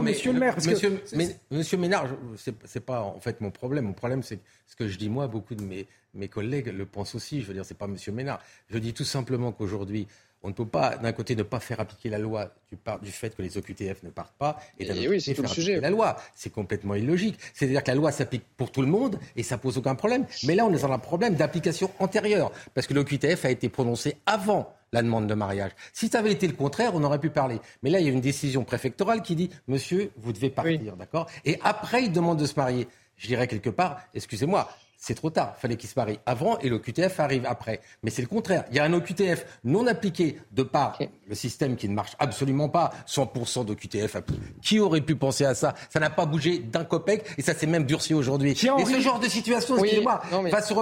Monsieur 0.01 0.31
le 0.33 0.39
maire. 0.39 0.55
monsieur, 0.55 1.01
monsieur 1.49 1.77
Ménard, 1.77 2.07
c'est 2.35 2.85
pas 2.85 3.01
en 3.01 3.19
fait 3.19 3.41
mon 3.41 3.51
problème. 3.51 3.85
Mon 3.85 3.93
problème, 3.93 4.21
c'est 4.21 4.39
ce 4.67 4.75
que 4.75 4.87
je 4.87 4.97
dis 4.97 5.09
moi, 5.09 5.27
beaucoup 5.27 5.55
de 5.55 5.63
mes, 5.63 5.87
mes 6.13 6.27
collègues 6.27 6.67
le 6.67 6.85
pensent 6.85 7.15
aussi. 7.15 7.41
Je 7.41 7.47
veux 7.47 7.53
dire, 7.53 7.65
c'est 7.65 7.77
pas 7.77 7.87
monsieur 7.87 8.11
Ménard. 8.11 8.39
Je 8.69 8.77
dis 8.77 8.93
tout 8.93 9.05
simplement 9.05 9.51
qu'aujourd'hui, 9.51 10.07
On 10.47 10.51
ne 10.51 10.55
peut 10.55 10.65
pas, 10.65 10.95
d'un 10.95 11.11
côté, 11.11 11.35
ne 11.35 11.43
pas 11.43 11.59
faire 11.59 11.81
appliquer 11.81 12.07
la 12.07 12.19
loi 12.19 12.49
du, 12.71 12.77
du 13.01 13.11
fait 13.11 13.35
que 13.35 13.41
les 13.41 13.57
OQTF 13.57 14.01
ne 14.03 14.09
partent 14.09 14.37
pas, 14.37 14.57
et 14.79 14.85
d'un 14.85 14.93
côté, 14.93 15.19
faire 15.19 15.43
appliquer 15.43 15.81
la 15.81 15.89
loi. 15.89 16.15
C'est 16.35 16.53
complètement 16.53 16.95
illogique. 16.95 17.37
C'est-à-dire 17.53 17.83
que 17.83 17.89
la 17.89 17.95
loi 17.95 18.13
s'applique 18.13 18.45
pour 18.55 18.71
tout 18.71 18.79
le 18.79 18.87
monde 18.87 19.19
et 19.35 19.43
ça 19.43 19.57
pose 19.57 19.77
aucun 19.77 19.95
problème. 19.95 20.25
Mais 20.45 20.55
là, 20.55 20.65
on 20.65 20.73
est 20.73 20.81
dans 20.81 20.93
un 20.93 20.99
problème 20.99 21.35
d'application 21.35 21.91
antérieure, 21.99 22.53
parce 22.73 22.87
que 22.87 22.93
l'OQTF 22.93 23.43
a 23.43 23.51
été 23.51 23.67
prononcé 23.67 24.15
avant 24.25 24.73
la 24.93 25.01
demande 25.01 25.27
de 25.27 25.33
mariage. 25.33 25.71
Si 25.91 26.07
ça 26.07 26.19
avait 26.19 26.31
été 26.31 26.47
le 26.47 26.53
contraire, 26.53 26.91
on 26.93 27.03
aurait 27.03 27.19
pu 27.19 27.29
parler. 27.29 27.59
Mais 27.83 27.89
là, 27.89 27.99
il 27.99 28.05
y 28.05 28.09
a 28.09 28.13
une 28.13 28.21
décision 28.21 28.63
préfectorale 28.63 29.23
qui 29.23 29.35
dit 29.35 29.49
Monsieur, 29.67 30.11
vous 30.15 30.31
devez 30.31 30.49
partir, 30.49 30.95
d'accord? 30.95 31.27
Et 31.43 31.59
après, 31.61 32.03
il 32.03 32.13
demande 32.13 32.39
de 32.39 32.45
se 32.45 32.55
marier. 32.55 32.87
Je 33.17 33.27
dirais 33.27 33.47
quelque 33.47 33.69
part, 33.69 33.99
excusez-moi, 34.13 34.69
c'est 34.97 35.13
trop 35.13 35.29
tard. 35.29 35.55
Fallait 35.57 35.77
qu'il 35.77 35.87
se 35.87 35.93
marie 35.95 36.19
avant 36.25 36.57
et 36.59 36.69
l'OQTF 36.69 37.19
arrive 37.19 37.45
après. 37.45 37.81
Mais 38.03 38.09
c'est 38.09 38.23
le 38.23 38.27
contraire. 38.27 38.65
Il 38.71 38.77
y 38.77 38.79
a 38.79 38.83
un 38.83 38.93
OQTF 38.93 39.45
non 39.63 39.85
appliqué 39.85 40.39
de 40.51 40.63
par 40.63 40.97
le 41.27 41.35
système 41.35 41.75
qui 41.75 41.87
ne 41.87 41.93
marche 41.93 42.15
absolument 42.19 42.67
pas. 42.67 42.91
100% 43.07 43.65
d'OQTF 43.65 44.17
Qui 44.61 44.79
aurait 44.79 45.01
pu 45.01 45.15
penser 45.15 45.45
à 45.45 45.53
ça? 45.53 45.75
Ça 45.89 45.99
n'a 45.99 46.09
pas 46.09 46.25
bougé 46.25 46.59
d'un 46.59 46.83
copec 46.83 47.23
et 47.37 47.41
ça 47.43 47.53
s'est 47.53 47.67
même 47.67 47.85
durci 47.85 48.13
aujourd'hui. 48.13 48.51
Et 48.51 48.55
ce 48.85 48.99
genre 48.99 49.19
de 49.19 49.29
situation, 49.29 49.77
excusez-moi, 49.77 50.21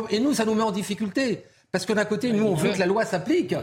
et 0.09 0.19
nous, 0.19 0.33
ça 0.33 0.45
nous 0.45 0.55
met 0.55 0.63
en 0.63 0.71
difficulté. 0.71 1.43
Parce 1.75 1.85
que 1.85 1.91
d'un 1.91 2.05
côté, 2.05 2.31
nous, 2.31 2.45
on 2.45 2.53
veut 2.55 2.71
que 2.71 2.79
la 2.79 2.85
loi 2.85 3.03
s'applique. 3.03 3.51
Et 3.51 3.57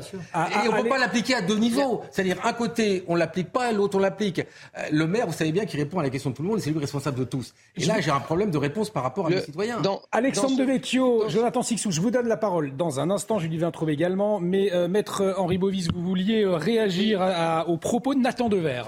on 0.69 0.77
ne 0.77 0.83
peut 0.83 0.89
pas 0.91 0.99
l'appliquer 0.99 1.35
à 1.35 1.41
deux 1.41 1.57
niveaux. 1.57 2.03
C'est-à-dire, 2.11 2.37
un 2.45 2.53
côté, 2.53 3.05
on 3.09 3.15
ne 3.15 3.19
l'applique 3.19 3.51
pas, 3.51 3.73
l'autre, 3.73 3.97
on 3.97 4.01
l'applique. 4.01 4.41
Euh, 4.41 4.83
le 4.91 5.07
maire, 5.07 5.27
vous 5.27 5.33
savez 5.33 5.51
bien 5.51 5.65
qu'il 5.65 5.81
répond 5.81 5.99
à 5.99 6.03
la 6.03 6.11
question 6.11 6.29
de 6.29 6.35
tout 6.35 6.43
le 6.43 6.49
monde 6.49 6.59
et 6.59 6.61
c'est 6.61 6.73
lui 6.73 6.79
responsable 6.79 7.19
de 7.19 7.25
tous. 7.25 7.55
Et 7.75 7.87
là, 7.87 8.03
j'ai 8.03 8.11
un 8.11 8.21
problème 8.21 8.51
de 8.51 8.59
réponse 8.59 8.91
par 8.91 9.03
rapport 9.03 9.29
à 9.29 9.31
nos 9.31 9.41
citoyens. 9.41 9.81
Alexandre 10.13 10.59
Devecchio, 10.59 11.27
Jonathan 11.31 11.63
Sixou, 11.63 11.91
je 11.91 12.03
vous 12.03 12.11
donne 12.11 12.29
la 12.29 12.37
parole. 12.37 12.77
Dans 12.77 13.01
un 13.01 13.09
instant, 13.09 13.39
Julie 13.39 13.57
Vintraube 13.57 13.89
également. 13.89 14.41
Mais 14.41 14.71
euh, 14.75 14.89
Maître 14.89 15.35
Henri 15.39 15.57
Bovis, 15.57 15.89
vous 15.91 16.03
vouliez 16.03 16.43
euh, 16.43 16.57
réagir 16.57 17.23
aux 17.67 17.79
propos 17.79 18.15
de 18.15 18.21
Nathan 18.21 18.51
Dever. 18.51 18.83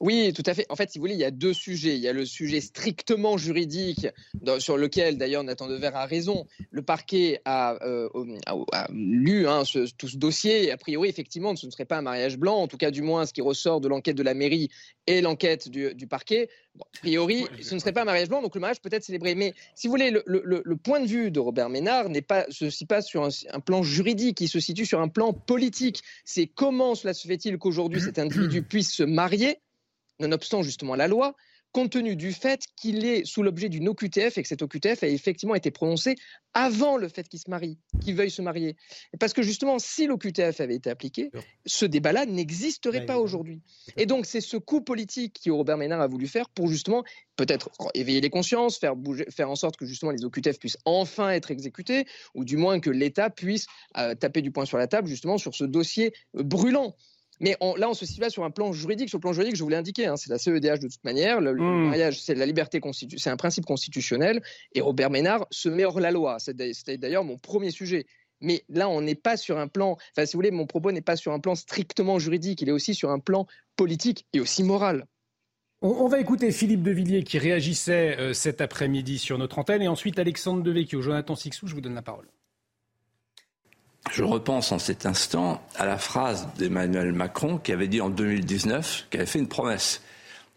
Oui, 0.00 0.32
tout 0.32 0.42
à 0.46 0.54
fait. 0.54 0.64
En 0.70 0.76
fait, 0.76 0.90
si 0.90 0.98
vous 0.98 1.02
voulez, 1.02 1.14
il 1.14 1.20
y 1.20 1.24
a 1.24 1.30
deux 1.30 1.52
sujets. 1.52 1.94
Il 1.94 2.00
y 2.00 2.08
a 2.08 2.14
le 2.14 2.24
sujet 2.24 2.62
strictement 2.62 3.36
juridique, 3.36 4.06
sur 4.58 4.78
lequel 4.78 5.18
d'ailleurs 5.18 5.44
Nathan 5.44 5.68
Dever 5.68 5.90
a 5.92 6.06
raison. 6.06 6.46
Le 6.70 6.80
parquet 6.80 7.42
a, 7.44 7.76
euh, 7.84 8.08
lu 8.90 9.46
hein, 9.46 9.62
tout 9.98 10.08
ce 10.08 10.16
dossier 10.16 10.64
et 10.64 10.72
a 10.72 10.78
priori, 10.78 11.10
effectivement, 11.10 11.54
ce 11.54 11.66
ne 11.66 11.70
serait 11.70 11.84
pas 11.84 11.98
un 11.98 12.02
mariage 12.02 12.38
blanc. 12.38 12.56
En 12.56 12.66
tout 12.66 12.78
cas, 12.78 12.90
du 12.90 13.02
moins, 13.02 13.26
ce 13.26 13.34
qui 13.34 13.42
ressort 13.42 13.82
de 13.82 13.88
l'enquête 13.88 14.16
de 14.16 14.22
la 14.22 14.32
mairie 14.32 14.70
et 15.06 15.20
l'enquête 15.20 15.68
du, 15.68 16.06
parquet, 16.06 16.48
a 16.80 16.98
priori, 17.00 17.44
ce 17.60 17.74
ne 17.74 17.78
serait 17.78 17.92
pas 17.92 18.02
un 18.02 18.06
mariage 18.06 18.30
blanc, 18.30 18.40
donc 18.40 18.54
le 18.54 18.60
mariage 18.62 18.80
peut 18.80 18.88
être 18.92 19.04
célébré. 19.04 19.34
Mais 19.34 19.52
si 19.74 19.86
vous 19.86 19.92
voulez, 19.92 20.10
le, 20.24 20.76
point 20.76 21.00
de 21.00 21.06
vue 21.06 21.30
de 21.30 21.40
Robert 21.40 21.68
Ménard 21.68 22.08
n'est 22.08 22.22
pas, 22.22 22.46
situe 22.48 22.86
pas 22.86 23.02
sur 23.02 23.24
un, 23.24 23.28
un, 23.52 23.60
plan 23.60 23.82
juridique, 23.82 24.40
il 24.40 24.48
se 24.48 24.60
situe 24.60 24.86
sur 24.86 25.02
un 25.02 25.08
plan 25.08 25.34
politique. 25.34 26.00
C'est 26.24 26.46
comment 26.46 26.94
cela 26.94 27.12
se 27.12 27.28
fait-il 27.28 27.58
qu'aujourd'hui 27.58 28.00
cet 28.04 28.18
individu 28.18 28.62
puisse 28.62 28.92
se 28.92 29.02
marier? 29.02 29.58
Nonobstant 30.20 30.62
justement 30.62 30.94
la 30.94 31.08
loi, 31.08 31.34
compte 31.72 31.90
tenu 31.90 32.16
du 32.16 32.32
fait 32.32 32.64
qu'il 32.76 33.04
est 33.04 33.24
sous 33.24 33.42
l'objet 33.42 33.68
d'une 33.68 33.88
OQTF 33.88 34.38
et 34.38 34.42
que 34.42 34.48
cette 34.48 34.62
OQTF 34.62 35.02
a 35.02 35.06
effectivement 35.06 35.54
été 35.54 35.70
prononcée 35.70 36.16
avant 36.52 36.96
le 36.96 37.08
fait 37.08 37.28
qu'il 37.28 37.38
se 37.38 37.48
marie, 37.48 37.78
qu'il 38.00 38.16
veuille 38.16 38.30
se 38.30 38.42
marier. 38.42 38.76
Parce 39.20 39.32
que 39.32 39.42
justement, 39.42 39.78
si 39.78 40.06
l'OQTF 40.06 40.60
avait 40.60 40.74
été 40.74 40.90
appliquée, 40.90 41.30
ce 41.66 41.86
débat-là 41.86 42.26
n'existerait 42.26 43.06
pas 43.06 43.18
aujourd'hui. 43.18 43.62
Et 43.96 44.06
donc, 44.06 44.26
c'est 44.26 44.40
ce 44.40 44.56
coup 44.56 44.80
politique 44.80 45.40
que 45.44 45.50
Robert 45.50 45.76
Ménard 45.76 46.00
a 46.00 46.08
voulu 46.08 46.26
faire 46.26 46.48
pour 46.48 46.66
justement 46.66 47.04
peut-être 47.36 47.70
éveiller 47.94 48.20
les 48.20 48.30
consciences, 48.30 48.78
faire, 48.78 48.96
bouger, 48.96 49.26
faire 49.30 49.48
en 49.48 49.56
sorte 49.56 49.76
que 49.76 49.86
justement 49.86 50.10
les 50.10 50.24
OQTF 50.24 50.58
puissent 50.58 50.78
enfin 50.84 51.30
être 51.30 51.52
exécutés, 51.52 52.06
ou 52.34 52.44
du 52.44 52.56
moins 52.56 52.80
que 52.80 52.90
l'État 52.90 53.30
puisse 53.30 53.66
euh, 53.96 54.14
taper 54.14 54.42
du 54.42 54.50
poing 54.50 54.64
sur 54.64 54.76
la 54.76 54.88
table 54.88 55.06
justement 55.06 55.38
sur 55.38 55.54
ce 55.54 55.64
dossier 55.64 56.12
brûlant. 56.34 56.96
Mais 57.40 57.56
là, 57.76 57.88
on 57.88 57.94
se 57.94 58.04
situe 58.04 58.28
sur 58.30 58.44
un 58.44 58.50
plan 58.50 58.72
juridique. 58.72 59.08
Sur 59.08 59.18
le 59.18 59.22
plan 59.22 59.32
juridique, 59.32 59.56
je 59.56 59.62
vous 59.62 59.68
l'ai 59.70 59.76
indiqué, 59.76 60.06
hein, 60.06 60.16
c'est 60.16 60.30
la 60.30 60.38
CEDH 60.38 60.80
de 60.80 60.88
toute 60.88 61.04
manière. 61.04 61.40
Le, 61.40 61.54
hmm. 61.54 61.88
mariage, 61.88 62.20
c'est 62.20 62.34
la 62.34 62.46
liberté 62.46 62.80
c'est 63.16 63.30
un 63.30 63.36
principe 63.36 63.64
constitutionnel. 63.64 64.42
Et 64.74 64.80
Robert 64.80 65.10
Ménard 65.10 65.46
se 65.50 65.68
met 65.68 65.84
hors 65.84 66.00
la 66.00 66.10
loi. 66.10 66.38
C'était 66.38 66.98
d'ailleurs 66.98 67.24
mon 67.24 67.38
premier 67.38 67.70
sujet. 67.70 68.06
Mais 68.42 68.62
là, 68.68 68.88
on 68.88 69.00
n'est 69.02 69.14
pas 69.14 69.36
sur 69.36 69.58
un 69.58 69.68
plan. 69.68 69.96
Enfin, 70.14 70.26
si 70.26 70.32
vous 70.32 70.38
voulez, 70.38 70.50
mon 70.50 70.66
propos 70.66 70.92
n'est 70.92 71.00
pas 71.00 71.16
sur 71.16 71.32
un 71.32 71.40
plan 71.40 71.54
strictement 71.54 72.18
juridique. 72.18 72.62
Il 72.62 72.68
est 72.68 72.72
aussi 72.72 72.94
sur 72.94 73.10
un 73.10 73.18
plan 73.18 73.46
politique 73.76 74.26
et 74.32 74.40
aussi 74.40 74.62
moral. 74.62 75.06
On, 75.82 76.08
va 76.08 76.20
écouter 76.20 76.52
Philippe 76.52 76.82
Devilliers 76.82 77.22
qui 77.22 77.38
réagissait 77.38 78.18
euh, 78.18 78.34
cet 78.34 78.60
après-midi 78.60 79.18
sur 79.18 79.38
notre 79.38 79.58
antenne 79.58 79.80
et 79.80 79.88
ensuite 79.88 80.18
Alexandre 80.18 80.62
Devecchio. 80.62 81.00
Jonathan 81.00 81.34
Sixou, 81.34 81.68
je 81.68 81.74
vous 81.74 81.80
donne 81.80 81.94
la 81.94 82.02
parole 82.02 82.28
je 84.12 84.24
repense 84.24 84.72
en 84.72 84.78
cet 84.78 85.06
instant 85.06 85.62
à 85.76 85.86
la 85.86 85.98
phrase 85.98 86.48
d'Emmanuel 86.58 87.12
Macron 87.12 87.58
qui 87.58 87.72
avait 87.72 87.88
dit 87.88 88.00
en 88.00 88.10
2019, 88.10 89.06
qui 89.10 89.16
avait 89.16 89.26
fait 89.26 89.38
une 89.38 89.48
promesse. 89.48 90.02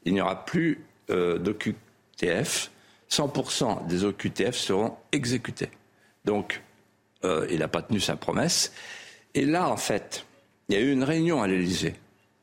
Il 0.05 0.13
n'y 0.13 0.21
aura 0.21 0.45
plus 0.45 0.83
euh, 1.09 1.37
d'OQTF, 1.37 2.71
100% 3.09 3.87
des 3.87 4.03
OQTF 4.03 4.55
seront 4.55 4.95
exécutés. 5.11 5.69
Donc, 6.25 6.61
euh, 7.25 7.47
il 7.49 7.59
n'a 7.59 7.67
pas 7.67 7.81
tenu 7.81 7.99
sa 7.99 8.15
promesse. 8.15 8.73
Et 9.35 9.45
là, 9.45 9.69
en 9.69 9.77
fait, 9.77 10.25
il 10.69 10.75
y 10.75 10.77
a 10.77 10.81
eu 10.81 10.91
une 10.91 11.03
réunion 11.03 11.41
à 11.41 11.47
l'Élysée. 11.47 11.95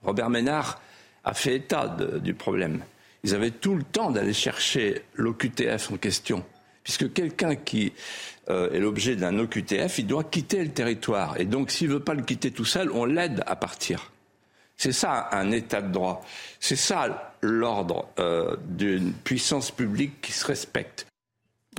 Robert 0.02 0.30
Ménard 0.30 0.80
a 1.24 1.34
fait 1.34 1.56
état 1.56 1.88
du 2.22 2.34
problème. 2.34 2.82
Ils 3.24 3.34
avaient 3.34 3.50
tout 3.50 3.74
le 3.74 3.82
temps 3.82 4.10
d'aller 4.10 4.32
chercher 4.32 5.02
l'OQTF 5.14 5.90
en 5.92 5.96
question 5.96 6.44
puisque 6.82 7.12
quelqu'un 7.12 7.56
qui 7.56 7.92
euh, 8.50 8.72
est 8.72 8.80
l'objet 8.80 9.16
d'un 9.16 9.38
OQTF, 9.38 9.98
il 9.98 10.06
doit 10.06 10.24
quitter 10.24 10.62
le 10.62 10.70
territoire. 10.70 11.40
Et 11.40 11.44
donc, 11.44 11.70
s'il 11.70 11.88
ne 11.88 11.94
veut 11.94 12.00
pas 12.00 12.14
le 12.14 12.22
quitter 12.22 12.50
tout 12.50 12.64
seul, 12.64 12.90
on 12.90 13.04
l'aide 13.04 13.42
à 13.46 13.56
partir. 13.56 14.10
C'est 14.76 14.92
ça 14.92 15.28
un 15.32 15.50
état 15.52 15.82
de 15.82 15.92
droit. 15.92 16.24
C'est 16.58 16.76
ça 16.76 17.34
l'ordre 17.42 18.08
euh, 18.18 18.56
d'une 18.66 19.12
puissance 19.12 19.70
publique 19.70 20.20
qui 20.20 20.32
se 20.32 20.44
respecte. 20.46 21.06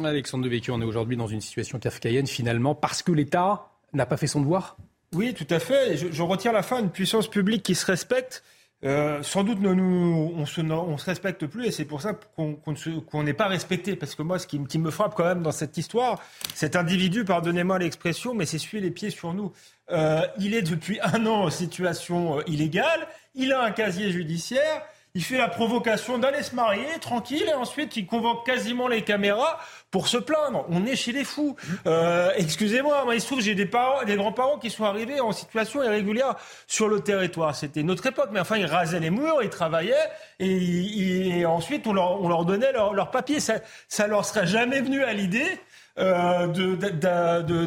Alexandre 0.03 0.45
Devecchio, 0.45 0.73
on 0.73 0.81
est 0.81 0.85
aujourd'hui 0.85 1.17
dans 1.17 1.27
une 1.27 1.41
situation 1.41 1.77
kafkaïenne 1.79 2.27
finalement 2.27 2.73
parce 2.73 3.01
que 3.03 3.11
l'État 3.11 3.67
n'a 3.93 4.05
pas 4.05 4.17
fait 4.17 4.27
son 4.27 4.39
devoir? 4.39 4.77
Oui, 5.13 5.33
tout 5.33 5.47
à 5.49 5.59
fait. 5.59 5.97
Je, 5.97 6.07
je 6.11 6.23
retiens 6.23 6.53
la 6.53 6.63
fin, 6.63 6.79
une 6.79 6.89
puissance 6.89 7.27
publique 7.27 7.63
qui 7.63 7.75
se 7.75 7.85
respecte. 7.85 8.43
Euh, 8.83 9.21
sans 9.21 9.43
doute, 9.43 9.59
on 9.63 10.45
se, 10.45 10.61
on 10.61 10.97
se 10.97 11.05
respecte 11.05 11.45
plus 11.45 11.65
et 11.67 11.71
c'est 11.71 11.85
pour 11.85 12.01
ça 12.01 12.13
qu'on 12.35 13.23
n'est 13.23 13.33
pas 13.33 13.47
respecté. 13.47 13.95
Parce 13.95 14.15
que 14.15 14.23
moi, 14.23 14.39
ce 14.39 14.47
qui, 14.47 14.79
me 14.79 14.89
frappe 14.89 15.15
quand 15.15 15.25
même 15.25 15.43
dans 15.43 15.51
cette 15.51 15.77
histoire, 15.77 16.21
cet 16.55 16.75
individu, 16.75 17.23
pardonnez-moi 17.23 17.79
l'expression, 17.79 18.33
mais 18.33 18.45
c'est 18.45 18.57
suer 18.57 18.79
les 18.79 18.91
pieds 18.91 19.11
sur 19.11 19.33
nous. 19.33 19.51
Euh, 19.91 20.21
il 20.39 20.53
est 20.53 20.61
depuis 20.63 20.99
un 21.01 21.25
an 21.25 21.43
en 21.43 21.49
situation 21.49 22.39
euh, 22.39 22.41
illégale, 22.47 23.07
il 23.35 23.51
a 23.51 23.61
un 23.61 23.71
casier 23.71 24.11
judiciaire, 24.11 24.83
il 25.13 25.23
fait 25.23 25.37
la 25.37 25.49
provocation 25.49 26.17
d'aller 26.17 26.41
se 26.41 26.55
marier 26.55 26.87
tranquille 27.01 27.45
et 27.47 27.53
ensuite 27.53 27.97
il 27.97 28.05
convoque 28.05 28.45
quasiment 28.45 28.87
les 28.87 29.01
caméras 29.01 29.59
pour 29.89 30.07
se 30.07 30.17
plaindre. 30.17 30.65
On 30.69 30.85
est 30.85 30.95
chez 30.95 31.11
les 31.11 31.25
fous. 31.25 31.55
Euh, 31.85 32.31
excusez-moi, 32.37 33.03
mais 33.07 33.15
il 33.15 33.21
se 33.21 33.27
trouve 33.27 33.41
j'ai 33.41 33.55
des 33.55 33.65
parents, 33.65 34.03
des 34.05 34.15
grands-parents 34.15 34.57
qui 34.57 34.69
sont 34.69 34.85
arrivés 34.85 35.19
en 35.19 35.33
situation 35.33 35.83
irrégulière 35.83 36.35
sur 36.65 36.87
le 36.87 37.01
territoire. 37.01 37.55
C'était 37.55 37.83
notre 37.83 38.05
époque, 38.05 38.29
mais 38.31 38.39
enfin 38.39 38.57
ils 38.57 38.65
rasaient 38.65 38.99
les 39.01 39.09
murs, 39.09 39.43
ils 39.43 39.49
travaillaient 39.49 40.09
et, 40.39 41.45
ensuite 41.45 41.87
on 41.87 41.93
leur, 41.93 42.21
on 42.21 42.29
leur 42.29 42.45
donnait 42.45 42.71
leur, 42.71 42.93
leur 42.93 43.11
papier. 43.11 43.39
Ça, 43.39 43.55
ça 43.89 44.07
leur 44.07 44.25
serait 44.25 44.47
jamais 44.47 44.79
venu 44.79 45.03
à 45.03 45.13
l'idée 45.13 45.59
euh, 45.99 46.47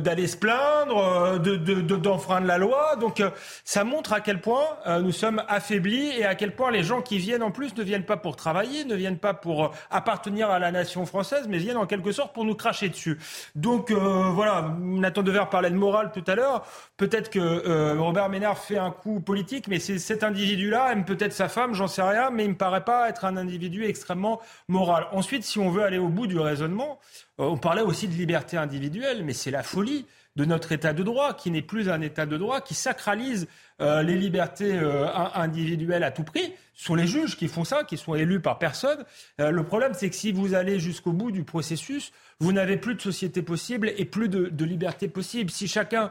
d'aller 0.00 0.26
se 0.26 0.36
plaindre, 0.36 0.96
euh, 0.96 1.38
d'enfreindre 1.38 2.46
la 2.46 2.58
loi. 2.58 2.96
Donc 2.96 3.20
euh, 3.20 3.30
ça 3.64 3.84
montre 3.84 4.12
à 4.12 4.20
quel 4.20 4.40
point 4.40 4.64
nous 5.02 5.12
sommes 5.12 5.42
affaiblis 5.48 6.08
et 6.18 6.24
à 6.24 6.34
quel 6.34 6.54
point 6.54 6.70
les 6.70 6.82
gens 6.82 7.02
qui 7.02 7.18
viennent 7.18 7.42
en 7.42 7.50
plus 7.50 7.76
ne 7.76 7.82
viennent 7.82 8.04
pas 8.04 8.16
pour 8.16 8.36
travailler, 8.36 8.84
ne 8.84 8.94
viennent 8.94 9.18
pas 9.18 9.34
pour 9.34 9.72
appartenir 9.90 10.50
à 10.50 10.58
la 10.58 10.72
nation 10.72 11.04
française, 11.06 11.46
mais 11.48 11.58
viennent 11.58 11.76
en 11.76 11.86
quelque 11.86 12.12
sorte 12.12 12.32
pour 12.32 12.44
nous 12.44 12.54
cracher 12.54 12.88
dessus. 12.88 13.18
Donc 13.54 13.90
voilà, 13.90 14.74
Nathan 14.80 15.22
Dever 15.22 15.44
parlait 15.50 15.70
de 15.70 15.76
morale 15.76 16.10
tout 16.12 16.24
à 16.26 16.34
l'heure. 16.34 16.66
Peut-être 16.96 17.30
que 17.30 17.96
Robert 17.96 18.28
Ménard 18.28 18.58
fait 18.58 18.78
un 18.78 18.90
coup 18.90 19.20
politique, 19.20 19.68
mais 19.68 19.78
cet 19.78 20.22
individu-là 20.24 20.92
aime 20.92 21.04
peut-être 21.04 21.32
sa 21.32 21.48
femme, 21.48 21.74
j'en 21.74 21.88
sais 21.88 22.02
rien, 22.02 22.30
mais 22.30 22.44
il 22.44 22.50
me 22.50 22.56
paraît 22.56 22.84
pas 22.84 23.08
être 23.08 23.24
un 23.24 23.36
individu 23.36 23.84
extrêmement 23.84 24.40
moral. 24.68 25.06
Ensuite, 25.12 25.44
si 25.44 25.58
on 25.58 25.70
veut 25.70 25.82
aller 25.82 25.98
au 25.98 26.08
bout 26.08 26.26
du 26.26 26.38
raisonnement, 26.38 26.54
euh, 26.84 27.23
on 27.38 27.56
parlait 27.56 27.82
aussi 27.82 28.08
de 28.08 28.14
liberté 28.14 28.56
individuelle, 28.56 29.24
mais 29.24 29.32
c'est 29.32 29.50
la 29.50 29.62
folie 29.62 30.06
de 30.36 30.44
notre 30.44 30.72
État 30.72 30.92
de 30.92 31.02
droit, 31.02 31.34
qui 31.34 31.50
n'est 31.50 31.62
plus 31.62 31.88
un 31.88 32.00
État 32.00 32.26
de 32.26 32.36
droit, 32.36 32.60
qui 32.60 32.74
sacralise 32.74 33.46
euh, 33.80 34.02
les 34.02 34.16
libertés 34.16 34.72
euh, 34.72 35.06
individuelles 35.34 36.02
à 36.02 36.10
tout 36.10 36.24
prix. 36.24 36.52
Ce 36.74 36.86
sont 36.86 36.94
les 36.94 37.06
juges 37.06 37.36
qui 37.36 37.46
font 37.48 37.64
ça, 37.64 37.84
qui 37.84 37.96
sont 37.96 38.14
élus 38.14 38.40
par 38.40 38.58
personne. 38.58 39.04
le 39.38 39.62
problème, 39.62 39.92
c'est 39.94 40.10
que 40.10 40.16
si 40.16 40.32
vous 40.32 40.54
allez 40.54 40.80
jusqu'au 40.80 41.12
bout 41.12 41.30
du 41.30 41.44
processus, 41.44 42.12
vous 42.40 42.52
n'avez 42.52 42.76
plus 42.76 42.96
de 42.96 43.00
société 43.00 43.42
possible 43.42 43.92
et 43.96 44.04
plus 44.04 44.28
de, 44.28 44.64
liberté 44.64 45.06
possible. 45.06 45.50
Si 45.50 45.68
chacun 45.68 46.10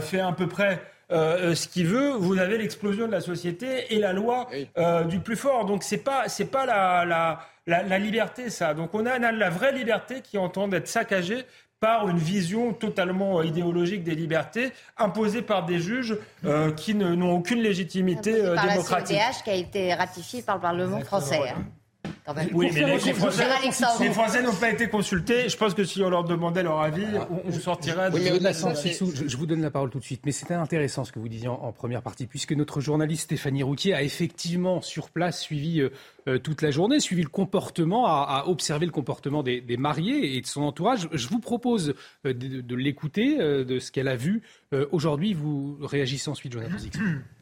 fait 0.00 0.20
à 0.20 0.32
peu 0.32 0.48
près 0.48 0.82
ce 1.10 1.68
qu'il 1.68 1.86
veut, 1.86 2.10
vous 2.12 2.38
avez 2.38 2.58
l'explosion 2.58 3.06
de 3.06 3.12
la 3.12 3.20
société 3.20 3.94
et 3.94 3.98
la 3.98 4.12
loi 4.12 4.48
du 5.08 5.20
plus 5.20 5.36
fort. 5.36 5.64
Donc 5.64 5.82
c'est 5.82 5.98
pas 5.98 6.28
c'est 6.28 6.50
pas 6.50 6.66
la, 6.66 7.04
la 7.04 7.40
la, 7.68 7.98
liberté, 7.98 8.50
ça. 8.50 8.74
Donc 8.74 8.94
on 8.94 9.04
a, 9.06 9.18
la 9.18 9.50
vraie 9.50 9.72
liberté 9.72 10.22
qui 10.22 10.38
entend 10.38 10.68
d'être 10.68 10.88
saccagée 10.88 11.44
par 11.80 12.08
une 12.08 12.18
vision 12.18 12.72
totalement 12.72 13.42
idéologique 13.42 14.02
des 14.02 14.14
libertés 14.14 14.72
imposée 14.96 15.42
par 15.42 15.64
des 15.64 15.78
juges 15.78 16.16
qui 16.76 16.94
n'ont 16.94 17.32
aucune 17.32 17.60
légitimité 17.60 18.42
par 18.54 18.68
démocratique. 18.68 19.16
La 19.16 19.32
CEDH 19.32 19.44
qui 19.44 19.50
a 19.50 19.54
été 19.54 19.94
ratifiée 19.94 20.42
par 20.42 20.56
le 20.56 20.62
Parlement 20.62 21.00
français. 21.00 21.40
Hein. 21.48 21.64
Oui, 22.52 22.70
mais 22.74 22.84
les, 22.84 23.14
Français, 23.14 24.42
n'ont 24.42 24.54
pas 24.54 24.70
été 24.70 24.88
consultés. 24.88 25.48
Je 25.48 25.56
pense 25.56 25.74
que 25.74 25.84
si 25.84 26.02
on 26.02 26.10
leur 26.10 26.24
demandait 26.24 26.62
leur 26.62 26.80
avis, 26.80 27.06
on, 27.44 27.52
sortirait 27.52 28.10
de... 28.10 28.16
Oui, 28.16 28.24
je, 28.24 29.36
vous 29.36 29.46
donne 29.46 29.62
la 29.62 29.70
parole 29.70 29.90
tout 29.90 29.98
de 29.98 30.04
suite. 30.04 30.22
Mais 30.26 30.32
c'était 30.32 30.54
intéressant 30.54 31.04
ce 31.04 31.12
que 31.12 31.18
vous 31.18 31.28
disiez 31.28 31.48
en, 31.48 31.72
première 31.72 32.02
partie, 32.02 32.26
puisque 32.26 32.52
notre 32.52 32.80
journaliste 32.80 33.24
Stéphanie 33.24 33.62
Rouquier 33.62 33.94
a 33.94 34.02
effectivement, 34.02 34.82
sur 34.82 35.10
place, 35.10 35.40
suivi 35.40 35.80
euh, 35.80 35.90
euh, 36.28 36.38
toute 36.38 36.60
la 36.62 36.70
journée, 36.70 37.00
suivi 37.00 37.22
le 37.22 37.28
comportement, 37.28 38.06
a, 38.06 38.44
observé 38.46 38.84
le 38.84 38.92
comportement 38.92 39.42
des, 39.42 39.76
mariés 39.78 40.36
et 40.36 40.40
de 40.40 40.46
son 40.46 40.62
entourage. 40.62 41.08
Je 41.12 41.28
vous 41.28 41.40
propose 41.40 41.94
euh, 42.26 42.34
de, 42.34 42.74
l'écouter, 42.74 43.38
de 43.38 43.78
ce 43.78 43.90
qu'elle 43.90 44.08
a 44.08 44.16
vu. 44.16 44.42
Aujourd'hui, 44.92 45.34
vous 45.34 45.78
réagissez 45.80 46.30
ensuite, 46.30 46.52
Jonathan 46.52 46.78
Zix. 46.78 46.98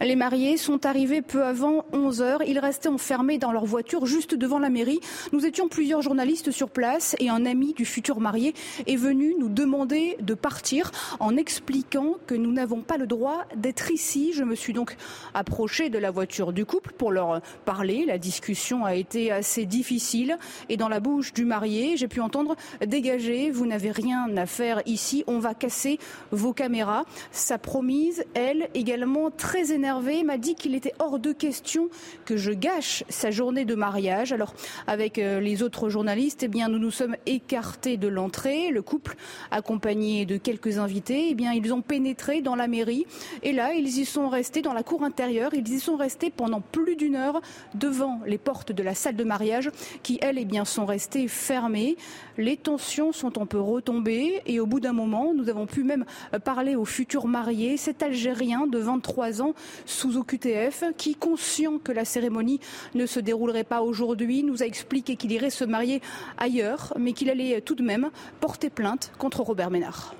Les 0.00 0.16
mariés 0.16 0.56
sont 0.56 0.86
arrivés 0.86 1.22
peu 1.22 1.44
avant 1.44 1.84
11 1.92 2.20
heures. 2.20 2.42
Ils 2.42 2.58
restaient 2.58 2.88
enfermés 2.88 3.38
dans 3.38 3.52
leur 3.52 3.64
voiture 3.64 4.06
juste 4.06 4.34
devant 4.34 4.58
la 4.58 4.68
mairie. 4.68 5.00
Nous 5.32 5.46
étions 5.46 5.68
plusieurs 5.68 6.02
journalistes 6.02 6.50
sur 6.50 6.68
place 6.68 7.14
et 7.20 7.30
un 7.30 7.46
ami 7.46 7.74
du 7.74 7.84
futur 7.84 8.20
marié 8.20 8.54
est 8.86 8.96
venu 8.96 9.34
nous 9.38 9.48
demander 9.48 10.16
de 10.20 10.34
partir 10.34 10.90
en 11.20 11.36
expliquant 11.36 12.16
que 12.26 12.34
nous 12.34 12.52
n'avons 12.52 12.80
pas 12.80 12.96
le 12.98 13.06
droit 13.06 13.44
d'être 13.56 13.92
ici. 13.92 14.32
Je 14.34 14.42
me 14.42 14.56
suis 14.56 14.72
donc 14.72 14.96
approchée 15.32 15.90
de 15.90 15.98
la 15.98 16.10
voiture 16.10 16.52
du 16.52 16.66
couple 16.66 16.92
pour 16.92 17.12
leur 17.12 17.40
parler. 17.64 18.04
La 18.04 18.18
discussion 18.18 18.84
a 18.84 18.96
été 18.96 19.30
assez 19.30 19.64
difficile 19.64 20.38
et 20.68 20.76
dans 20.76 20.88
la 20.88 21.00
bouche 21.00 21.32
du 21.32 21.44
marié, 21.44 21.96
j'ai 21.96 22.08
pu 22.08 22.20
entendre 22.20 22.56
dégager, 22.84 23.50
vous 23.50 23.64
n'avez 23.64 23.92
rien 23.92 24.36
à 24.36 24.46
faire 24.46 24.82
ici, 24.86 25.24
on 25.28 25.38
va 25.38 25.54
casser 25.54 25.98
vos 26.32 26.52
caméras. 26.52 27.04
Sa 27.30 27.58
promise, 27.58 28.24
elle, 28.34 28.68
également 28.74 29.30
très 29.30 29.72
énervée 29.72 29.84
m'a 30.02 30.38
dit 30.38 30.54
qu'il 30.54 30.74
était 30.74 30.94
hors 30.98 31.18
de 31.18 31.32
question 31.32 31.88
que 32.24 32.36
je 32.36 32.52
gâche 32.52 33.04
sa 33.08 33.30
journée 33.30 33.64
de 33.64 33.74
mariage. 33.74 34.32
Alors, 34.32 34.54
avec 34.86 35.18
euh, 35.18 35.40
les 35.40 35.62
autres 35.62 35.88
journalistes, 35.88 36.42
eh 36.42 36.48
bien, 36.48 36.68
nous 36.68 36.78
nous 36.78 36.90
sommes 36.90 37.16
écartés 37.26 37.96
de 37.96 38.08
l'entrée. 38.08 38.70
Le 38.70 38.82
couple, 38.82 39.16
accompagné 39.50 40.26
de 40.26 40.36
quelques 40.36 40.78
invités, 40.78 41.28
eh 41.30 41.34
bien, 41.34 41.52
ils 41.52 41.72
ont 41.72 41.82
pénétré 41.82 42.42
dans 42.42 42.56
la 42.56 42.66
mairie. 42.66 43.06
Et 43.42 43.52
là, 43.52 43.74
ils 43.74 43.98
y 43.98 44.04
sont 44.04 44.28
restés 44.28 44.62
dans 44.62 44.72
la 44.72 44.82
cour 44.82 45.04
intérieure. 45.04 45.54
Ils 45.54 45.68
y 45.68 45.80
sont 45.80 45.96
restés 45.96 46.30
pendant 46.30 46.60
plus 46.60 46.96
d'une 46.96 47.16
heure 47.16 47.40
devant 47.74 48.20
les 48.26 48.38
portes 48.38 48.72
de 48.72 48.82
la 48.82 48.94
salle 48.94 49.16
de 49.16 49.24
mariage 49.24 49.70
qui, 50.02 50.18
elles, 50.22 50.38
eh 50.38 50.44
bien, 50.44 50.64
sont 50.64 50.86
restées 50.86 51.28
fermées. 51.28 51.96
Les 52.36 52.56
tensions 52.56 53.12
sont 53.12 53.40
un 53.40 53.46
peu 53.46 53.60
retombées 53.60 54.42
et 54.46 54.60
au 54.60 54.66
bout 54.66 54.80
d'un 54.80 54.92
moment, 54.92 55.32
nous 55.34 55.48
avons 55.48 55.66
pu 55.66 55.84
même 55.84 56.04
parler 56.44 56.74
au 56.74 56.84
futur 56.84 57.26
marié, 57.26 57.76
cet 57.76 58.02
Algérien 58.02 58.66
de 58.66 58.78
23 58.78 59.42
ans, 59.42 59.54
sous 59.86 60.16
OQTF, 60.16 60.84
qui, 60.96 61.14
conscient 61.14 61.78
que 61.78 61.92
la 61.92 62.04
cérémonie 62.04 62.60
ne 62.94 63.06
se 63.06 63.20
déroulerait 63.20 63.64
pas 63.64 63.82
aujourd'hui, 63.82 64.42
nous 64.42 64.62
a 64.62 64.66
expliqué 64.66 65.16
qu'il 65.16 65.32
irait 65.32 65.50
se 65.50 65.64
marier 65.64 66.00
ailleurs, 66.38 66.92
mais 66.98 67.12
qu'il 67.12 67.30
allait 67.30 67.60
tout 67.60 67.74
de 67.74 67.82
même 67.82 68.10
porter 68.40 68.70
plainte 68.70 69.12
contre 69.18 69.40
Robert 69.40 69.70
Ménard. 69.70 70.14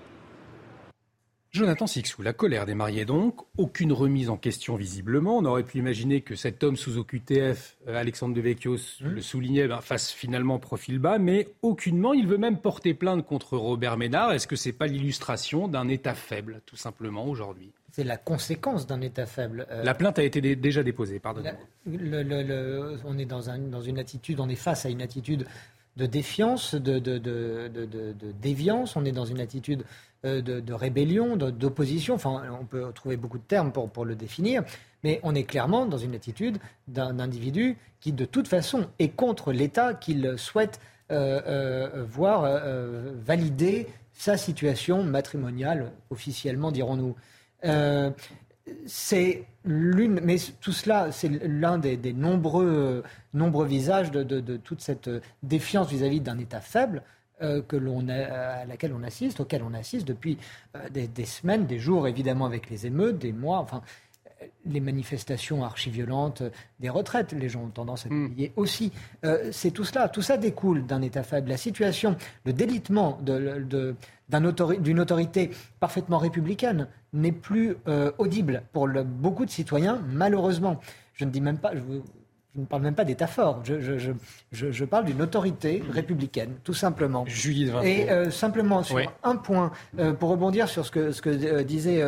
Jonathan 1.54 1.86
Sixou, 1.86 2.22
la 2.22 2.32
colère 2.32 2.66
des 2.66 2.74
mariés 2.74 3.04
donc, 3.04 3.36
aucune 3.56 3.92
remise 3.92 4.28
en 4.28 4.36
question 4.36 4.74
visiblement. 4.74 5.38
On 5.38 5.44
aurait 5.44 5.62
pu 5.62 5.78
imaginer 5.78 6.20
que 6.20 6.34
cet 6.34 6.64
homme 6.64 6.74
sous 6.74 6.98
OQTF, 6.98 7.76
euh, 7.86 7.96
Alexandre 7.96 8.34
Devecchio 8.34 8.74
mmh. 8.74 9.06
le 9.06 9.20
soulignait, 9.20 9.68
ben, 9.68 9.80
fasse 9.80 10.10
finalement 10.10 10.58
profil 10.58 10.98
bas, 10.98 11.20
mais 11.20 11.46
aucunement. 11.62 12.12
Il 12.12 12.26
veut 12.26 12.38
même 12.38 12.58
porter 12.58 12.92
plainte 12.92 13.24
contre 13.24 13.56
Robert 13.56 13.96
Ménard. 13.96 14.32
Est-ce 14.32 14.48
que 14.48 14.56
ce 14.56 14.68
n'est 14.68 14.72
pas 14.72 14.88
l'illustration 14.88 15.68
d'un 15.68 15.86
État 15.86 16.14
faible, 16.14 16.60
tout 16.66 16.74
simplement, 16.74 17.28
aujourd'hui? 17.28 17.70
C'est 17.94 18.02
la 18.02 18.16
conséquence 18.16 18.88
d'un 18.88 19.00
État 19.00 19.24
faible. 19.24 19.68
Euh, 19.70 19.84
la 19.84 19.94
plainte 19.94 20.18
a 20.18 20.24
été 20.24 20.56
déjà 20.56 20.82
déposée, 20.82 21.20
pardon. 21.20 21.42
on 21.86 23.18
est 23.18 23.24
dans, 23.24 23.40
dans, 23.70 23.80
une 23.82 23.98
attitude, 24.00 24.40
on 24.40 24.48
est 24.48 24.56
face 24.56 24.84
à 24.84 24.88
une 24.88 25.00
attitude 25.00 25.46
de 25.96 26.06
défiance, 26.06 26.74
de, 26.74 26.98
de, 26.98 28.10
déviance, 28.42 28.96
on 28.96 29.04
est 29.04 29.12
dans 29.12 29.26
une 29.26 29.38
attitude 29.38 29.84
euh, 30.24 30.42
de, 30.42 30.72
rébellion, 30.72 31.36
d'opposition, 31.36 32.16
enfin 32.16 32.42
on 32.60 32.64
peut 32.64 32.90
trouver 32.92 33.16
beaucoup 33.16 33.38
de 33.38 33.44
termes 33.44 33.70
pour, 33.70 33.88
pour 33.88 34.04
le 34.04 34.16
définir, 34.16 34.64
mais 35.04 35.20
on 35.22 35.36
est 35.36 35.44
clairement 35.44 35.86
dans 35.86 35.98
une 35.98 36.16
attitude 36.16 36.58
d'un 36.88 37.20
individu 37.20 37.76
qui 38.00 38.10
de 38.10 38.24
toute 38.24 38.48
façon 38.48 38.88
est 38.98 39.10
contre 39.10 39.52
l'État 39.52 39.94
qu'il 39.94 40.34
souhaite 40.36 40.80
euh, 41.12 42.04
voir 42.08 42.42
valider 43.24 43.86
sa 44.14 44.36
situation 44.36 45.04
matrimoniale, 45.04 45.92
officiellement 46.10 46.72
dirons-nous. 46.72 47.14
Euh, 47.64 48.10
c'est 48.86 49.44
l'une, 49.64 50.20
mais 50.22 50.36
tout 50.60 50.72
cela, 50.72 51.12
c'est 51.12 51.28
l'un 51.28 51.78
des, 51.78 52.12
nombreux, 52.12 53.02
nombreux 53.32 53.66
visages 53.66 54.10
de, 54.10 54.56
toute 54.56 54.80
cette 54.80 55.10
défiance 55.42 55.88
vis-à-vis 55.88 56.20
d'un 56.20 56.38
État 56.38 56.60
faible 56.60 57.02
euh, 57.42 57.62
que 57.62 57.76
l'on 57.76 58.08
à 58.08 58.64
laquelle 58.64 58.94
on 58.94 59.02
assiste, 59.02 59.40
auquel 59.40 59.62
on 59.62 59.74
assiste 59.74 60.06
depuis 60.06 60.38
euh, 60.76 60.88
des, 60.90 61.08
des, 61.08 61.24
semaines, 61.24 61.66
des 61.66 61.78
jours, 61.78 62.08
évidemment 62.08 62.46
avec 62.46 62.70
les 62.70 62.86
émeutes, 62.86 63.18
des 63.18 63.32
mois. 63.32 63.58
Enfin, 63.58 63.82
les 64.66 64.80
manifestations 64.80 65.64
archi-violentes 65.64 66.42
des 66.80 66.88
retraites. 66.88 67.32
Les 67.32 67.48
gens 67.48 67.62
ont 67.64 67.68
tendance 67.68 68.06
à 68.06 68.08
hmm. 68.08 68.26
oublier 68.26 68.52
aussi. 68.56 68.92
Euh, 69.24 69.48
c'est 69.52 69.70
tout 69.70 69.84
cela. 69.84 70.08
Tout 70.08 70.22
ça 70.22 70.36
découle 70.36 70.86
d'un 70.86 71.02
État 71.02 71.22
faible. 71.22 71.48
La 71.48 71.56
situation, 71.56 72.16
le 72.44 72.52
délitement 72.52 73.18
d'une 73.22 75.00
autorité 75.00 75.50
parfaitement 75.80 76.18
républicaine 76.18 76.88
n'est 77.12 77.32
plus 77.32 77.76
euh, 77.88 78.10
audible 78.18 78.62
pour 78.72 78.88
beaucoup 78.88 79.44
de 79.44 79.50
citoyens, 79.50 80.02
malheureusement. 80.08 80.80
Je 81.12 81.24
ne 81.24 81.30
dis 81.30 81.40
même 81.40 81.58
pas, 81.58 81.72
je 81.74 81.80
ne 82.56 82.66
parle 82.66 82.82
même 82.82 82.94
pas 82.94 83.04
d'État 83.04 83.26
fort, 83.26 83.60
je, 83.64 83.80
je, 83.80 84.12
je, 84.52 84.84
parle 84.84 85.06
d'une 85.06 85.22
autorité 85.22 85.82
républicaine, 85.90 86.52
tout 86.62 86.74
simplement. 86.74 87.24
Juillet 87.26 87.72
Et 87.82 88.10
euh, 88.10 88.30
simplement 88.30 88.82
sur 88.82 89.00
un 89.22 89.36
point, 89.36 89.72
euh, 89.98 90.12
pour 90.12 90.30
rebondir 90.30 90.68
sur 90.68 90.86
ce 90.86 90.90
que, 90.90 91.10
ce 91.10 91.20
que 91.20 91.30
euh, 91.30 91.64
disait 91.64 92.02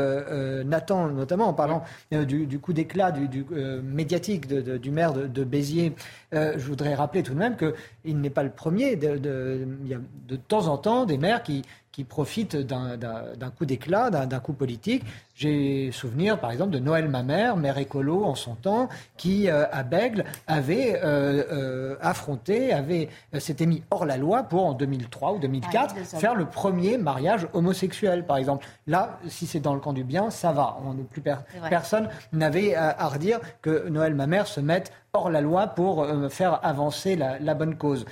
Nathan, 0.65 1.09
notamment 1.09 1.49
en 1.49 1.53
parlant 1.53 1.83
du, 2.11 2.59
coup 2.61 2.73
d'éclat 2.73 3.11
du, 3.11 3.45
médiatique 3.83 4.47
du 4.47 4.91
maire 4.91 5.13
de, 5.13 5.45
Béziers, 5.45 5.95
je 6.33 6.59
voudrais 6.59 6.95
rappeler 6.95 7.23
tout 7.23 7.35
de 7.35 7.39
même 7.39 7.57
qu'il 7.57 8.21
n'est 8.21 8.31
pas 8.31 8.43
le 8.43 8.51
premier. 8.51 8.97
De, 8.97 9.67
il 9.83 9.89
y 9.89 9.95
a 9.95 9.99
de 10.29 10.37
temps 10.37 10.69
en 10.69 10.79
temps 10.79 11.05
des 11.07 11.19
maires 11.19 11.43
qui, 11.43 11.63
qui 11.97 12.05
profitent 12.05 12.59
d'un 12.59 13.51
coup 13.57 13.65
d'éclat, 13.65 14.11
d'un 14.11 14.39
coup 14.39 14.53
politique. 14.53 15.03
J'ai 15.35 15.91
souvenir, 15.93 16.39
par 16.39 16.51
exemple, 16.51 16.73
de 16.73 16.79
Noël 16.79 17.09
Mamère, 17.09 17.57
maire 17.57 17.79
écolo 17.79 18.23
en 18.25 18.35
son 18.35 18.55
temps, 18.55 18.91
qui, 19.17 19.49
euh, 19.49 19.65
à 19.73 19.83
Bègle, 19.83 20.27
avait 20.47 21.01
euh, 21.03 21.45
euh, 21.51 21.97
affronté, 22.03 22.75
avait, 22.75 23.09
s'était 23.39 23.65
mis 23.65 23.83
hors 23.91 24.05
la 24.05 24.19
loi 24.19 24.43
pour, 24.43 24.67
en 24.67 24.75
2003 24.75 25.33
ou 25.33 25.39
2004, 25.39 25.95
ah, 25.99 26.05
faire 26.19 26.35
le 26.35 26.45
premier 26.45 26.99
mariage 26.99 27.49
homosexuel, 27.55 28.27
par 28.27 28.37
exemple. 28.37 28.67
Là, 28.87 29.19
si 29.27 29.47
c'est 29.47 29.61
dans 29.61 29.73
le 29.73 29.81
camp 29.81 29.95
du 29.95 30.05
bien, 30.05 30.29
ça 30.29 30.53
va. 30.53 30.77
On, 30.85 30.93
plus 31.03 31.23
personne 31.23 32.11
n'avait 32.35 32.75
à, 32.75 33.09
redire 33.09 33.41
que 33.63 33.89
Noël 33.89 34.15
Mamère 34.15 34.47
se 34.47 34.61
mette 34.61 34.93
hors 35.15 35.31
la 35.31 35.41
loi 35.41 35.69
pour 35.69 36.07
faire 36.29 36.61
avancer 36.63 37.17
la, 37.17 37.39
la 37.39 37.55
bonne 37.55 37.77
cause. 37.77 38.05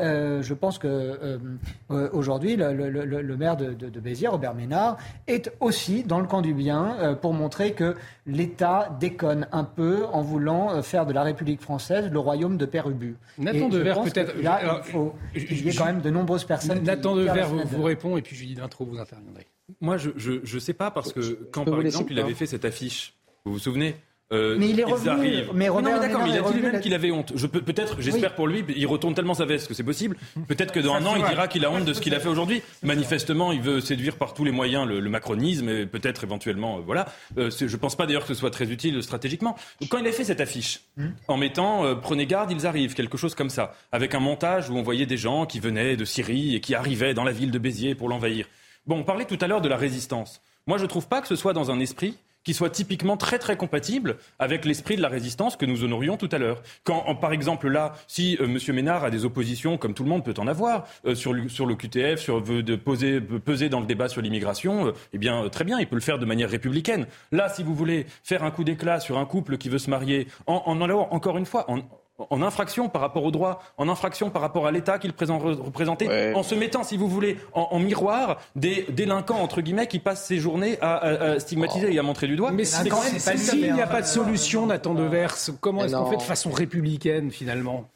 Euh, 0.00 0.42
je 0.42 0.54
pense 0.54 0.78
que 0.78 0.86
euh, 0.88 1.38
euh, 1.90 2.08
aujourd'hui, 2.12 2.56
le, 2.56 3.36
maire 3.36 3.56
de, 3.56 4.00
Béziers, 4.00 4.28
Robert 4.28 4.54
Ménard, 4.54 4.96
est 5.26 5.52
aussi 5.60 6.02
dans 6.02 6.18
le 6.18 6.26
camp 6.26 6.40
du 6.40 6.54
bien 6.54 7.16
pour 7.20 7.34
montrer 7.34 7.72
que 7.72 7.94
l'État 8.26 8.96
déconne 9.00 9.46
un 9.52 9.64
peu 9.64 10.06
en 10.06 10.22
voulant 10.22 10.82
faire 10.82 11.06
de 11.06 11.12
la 11.12 11.22
République 11.22 11.60
française 11.60 12.10
le 12.10 12.18
royaume 12.18 12.56
de 12.56 12.66
Père 12.66 12.88
Ubu. 12.88 13.16
Nathan 13.38 13.68
Devers, 13.68 14.02
peut-être. 14.02 14.40
Là, 14.42 14.80
il 14.84 14.90
faut 14.90 15.14
qu'il 15.34 15.66
y 15.66 15.68
ait 15.68 15.74
quand 15.74 15.86
même 15.86 16.00
de 16.00 16.10
nombreuses 16.10 16.44
personnes. 16.44 16.82
Nathan 16.82 17.14
Devers 17.14 17.48
vous, 17.48 17.62
vous, 17.64 17.82
répond 17.82 18.16
et 18.16 18.22
puis 18.22 18.34
Julie 18.34 18.54
D'Intro, 18.54 18.84
vous 18.84 18.98
interviendrez. 18.98 19.46
Moi, 19.80 19.96
je 19.96 20.54
ne 20.54 20.60
sais 20.60 20.74
pas 20.74 20.90
parce 20.90 21.12
que 21.12 21.48
quand, 21.52 21.64
par 21.64 21.80
exemple, 21.80 22.12
il 22.12 22.18
avait 22.18 22.34
fait 22.34 22.46
cette 22.46 22.64
affiche, 22.64 23.14
vous 23.44 23.52
vous 23.52 23.58
souvenez? 23.58 23.96
Euh, 24.32 24.56
mais 24.58 24.70
il 24.70 24.80
est 24.80 24.84
revenu. 24.84 25.44
Mais 25.54 25.68
Robert 25.68 26.00
mais 26.00 26.08
d'accord, 26.08 26.24
mais 26.24 26.30
il 26.30 26.38
a 26.38 26.42
dit 26.42 26.54
lui-même 26.54 26.80
qu'il 26.80 26.94
avait 26.94 27.10
honte. 27.10 27.32
Je 27.34 27.46
peux 27.46 27.60
peut-être, 27.60 28.00
j'espère 28.00 28.34
pour 28.34 28.46
lui, 28.46 28.64
il 28.74 28.86
retourne 28.86 29.14
tellement 29.14 29.34
sa 29.34 29.44
veste 29.44 29.68
que 29.68 29.74
c'est 29.74 29.82
possible. 29.82 30.16
Peut-être 30.48 30.72
que 30.72 30.80
dans 30.80 30.94
un 30.94 31.04
an, 31.04 31.14
il 31.16 31.24
dira 31.24 31.48
qu'il 31.48 31.64
a 31.64 31.70
honte 31.70 31.84
de 31.84 31.92
ce 31.92 32.00
qu'il 32.00 32.14
a 32.14 32.20
fait 32.20 32.28
aujourd'hui. 32.28 32.62
Manifestement, 32.82 33.52
il 33.52 33.60
veut 33.60 33.80
séduire 33.80 34.16
par 34.16 34.34
tous 34.34 34.44
les 34.44 34.50
moyens 34.50 34.86
le, 34.86 35.12
macronisme 35.12 35.68
et 35.68 35.84
peut-être 35.84 36.24
éventuellement, 36.24 36.78
euh, 36.78 36.80
voilà. 36.86 37.06
Euh, 37.36 37.50
je 37.50 37.76
pense 37.76 37.96
pas 37.96 38.06
d'ailleurs 38.06 38.22
que 38.22 38.32
ce 38.32 38.40
soit 38.40 38.50
très 38.50 38.70
utile 38.70 39.02
stratégiquement. 39.02 39.56
Quand 39.90 39.98
il 39.98 40.06
a 40.06 40.12
fait 40.12 40.24
cette 40.24 40.40
affiche, 40.40 40.80
hmm. 40.96 41.08
en 41.28 41.36
mettant 41.36 41.96
prenez 41.96 42.26
garde, 42.26 42.50
ils 42.50 42.66
arrivent, 42.66 42.94
quelque 42.94 43.18
chose 43.18 43.34
comme 43.34 43.50
ça, 43.50 43.74
avec 43.92 44.14
un 44.14 44.20
montage 44.20 44.70
où 44.70 44.76
on 44.76 44.82
voyait 44.82 45.06
des 45.06 45.18
gens 45.18 45.44
qui 45.44 45.60
venaient 45.60 45.96
de 45.96 46.04
Syrie 46.04 46.56
et 46.56 46.60
qui 46.60 46.74
arrivaient 46.74 47.14
dans 47.14 47.24
la 47.24 47.32
ville 47.32 47.50
de 47.50 47.58
Béziers 47.58 47.94
pour 47.94 48.08
l'envahir. 48.08 48.46
Bon, 48.86 48.98
on 48.98 49.04
parlait 49.04 49.26
tout 49.26 49.38
à 49.40 49.46
l'heure 49.46 49.60
de 49.60 49.68
la 49.68 49.76
résistance. 49.76 50.40
Moi, 50.66 50.78
je 50.78 50.86
trouve 50.86 51.08
pas 51.08 51.20
que 51.20 51.28
ce 51.28 51.36
soit 51.36 51.52
dans 51.52 51.70
un 51.70 51.80
esprit 51.80 52.16
qui 52.44 52.54
soit 52.54 52.70
typiquement 52.70 53.16
très 53.16 53.38
très 53.38 53.56
compatible 53.56 54.16
avec 54.38 54.64
l'esprit 54.64 54.96
de 54.96 55.02
la 55.02 55.08
résistance 55.08 55.56
que 55.56 55.66
nous 55.66 55.84
honorions 55.84 56.16
tout 56.16 56.28
à 56.32 56.38
l'heure. 56.38 56.62
Quand, 56.84 57.14
par 57.16 57.32
exemple, 57.32 57.68
là, 57.68 57.94
si 58.06 58.36
euh, 58.40 58.44
M. 58.44 58.58
Ménard 58.74 59.04
a 59.04 59.10
des 59.10 59.24
oppositions, 59.24 59.78
comme 59.78 59.94
tout 59.94 60.04
le 60.04 60.08
monde 60.08 60.24
peut 60.24 60.34
en 60.38 60.46
avoir, 60.46 60.86
euh, 61.06 61.14
sur, 61.14 61.34
sur 61.48 61.66
le 61.66 61.74
QTF, 61.74 62.20
sur, 62.20 62.40
veut 62.40 62.62
de 62.62 62.76
poser, 62.76 63.20
peser 63.20 63.68
dans 63.68 63.80
le 63.80 63.86
débat 63.86 64.08
sur 64.08 64.22
l'immigration, 64.22 64.88
euh, 64.88 64.92
eh 65.12 65.18
bien, 65.18 65.48
très 65.48 65.64
bien, 65.64 65.78
il 65.78 65.86
peut 65.86 65.96
le 65.96 66.02
faire 66.02 66.18
de 66.18 66.26
manière 66.26 66.50
républicaine. 66.50 67.06
Là, 67.30 67.48
si 67.48 67.62
vous 67.62 67.74
voulez 67.74 68.06
faire 68.22 68.44
un 68.44 68.50
coup 68.50 68.64
d'éclat 68.64 69.00
sur 69.00 69.18
un 69.18 69.24
couple 69.24 69.58
qui 69.58 69.68
veut 69.68 69.78
se 69.78 69.90
marier, 69.90 70.26
en, 70.46 70.62
en 70.66 70.80
allant, 70.80 71.08
encore 71.10 71.38
une 71.38 71.46
fois, 71.46 71.70
en, 71.70 71.80
en 72.18 72.42
infraction 72.42 72.88
par 72.88 73.02
rapport 73.02 73.24
au 73.24 73.30
droit, 73.30 73.62
en 73.78 73.88
infraction 73.88 74.30
par 74.30 74.42
rapport 74.42 74.66
à 74.66 74.72
l'État 74.72 74.98
qu'il 74.98 75.12
représentait, 75.12 76.34
en 76.34 76.42
se 76.42 76.54
mettant, 76.54 76.84
si 76.84 76.96
vous 76.96 77.08
voulez, 77.08 77.38
en, 77.52 77.78
miroir 77.78 78.40
des 78.56 78.86
délinquants, 78.90 79.40
entre 79.40 79.60
guillemets, 79.60 79.86
qui 79.86 79.98
passent 79.98 80.26
ses 80.26 80.38
journées 80.38 80.78
à, 80.80 81.38
stigmatiser 81.38 81.92
et 81.92 81.98
à 81.98 82.02
montrer 82.02 82.26
du 82.26 82.36
doigt. 82.36 82.52
Mais 82.52 82.64
s'il 82.64 83.72
n'y 83.72 83.80
a 83.80 83.86
pas 83.86 84.02
de 84.02 84.06
solution, 84.06 84.66
Nathan 84.66 84.94
Devers, 84.94 85.36
comment 85.60 85.84
est-ce 85.84 85.96
qu'on 85.96 86.10
fait 86.10 86.16
de 86.16 86.22
façon 86.22 86.50
républicaine, 86.50 87.30
finalement? 87.30 87.88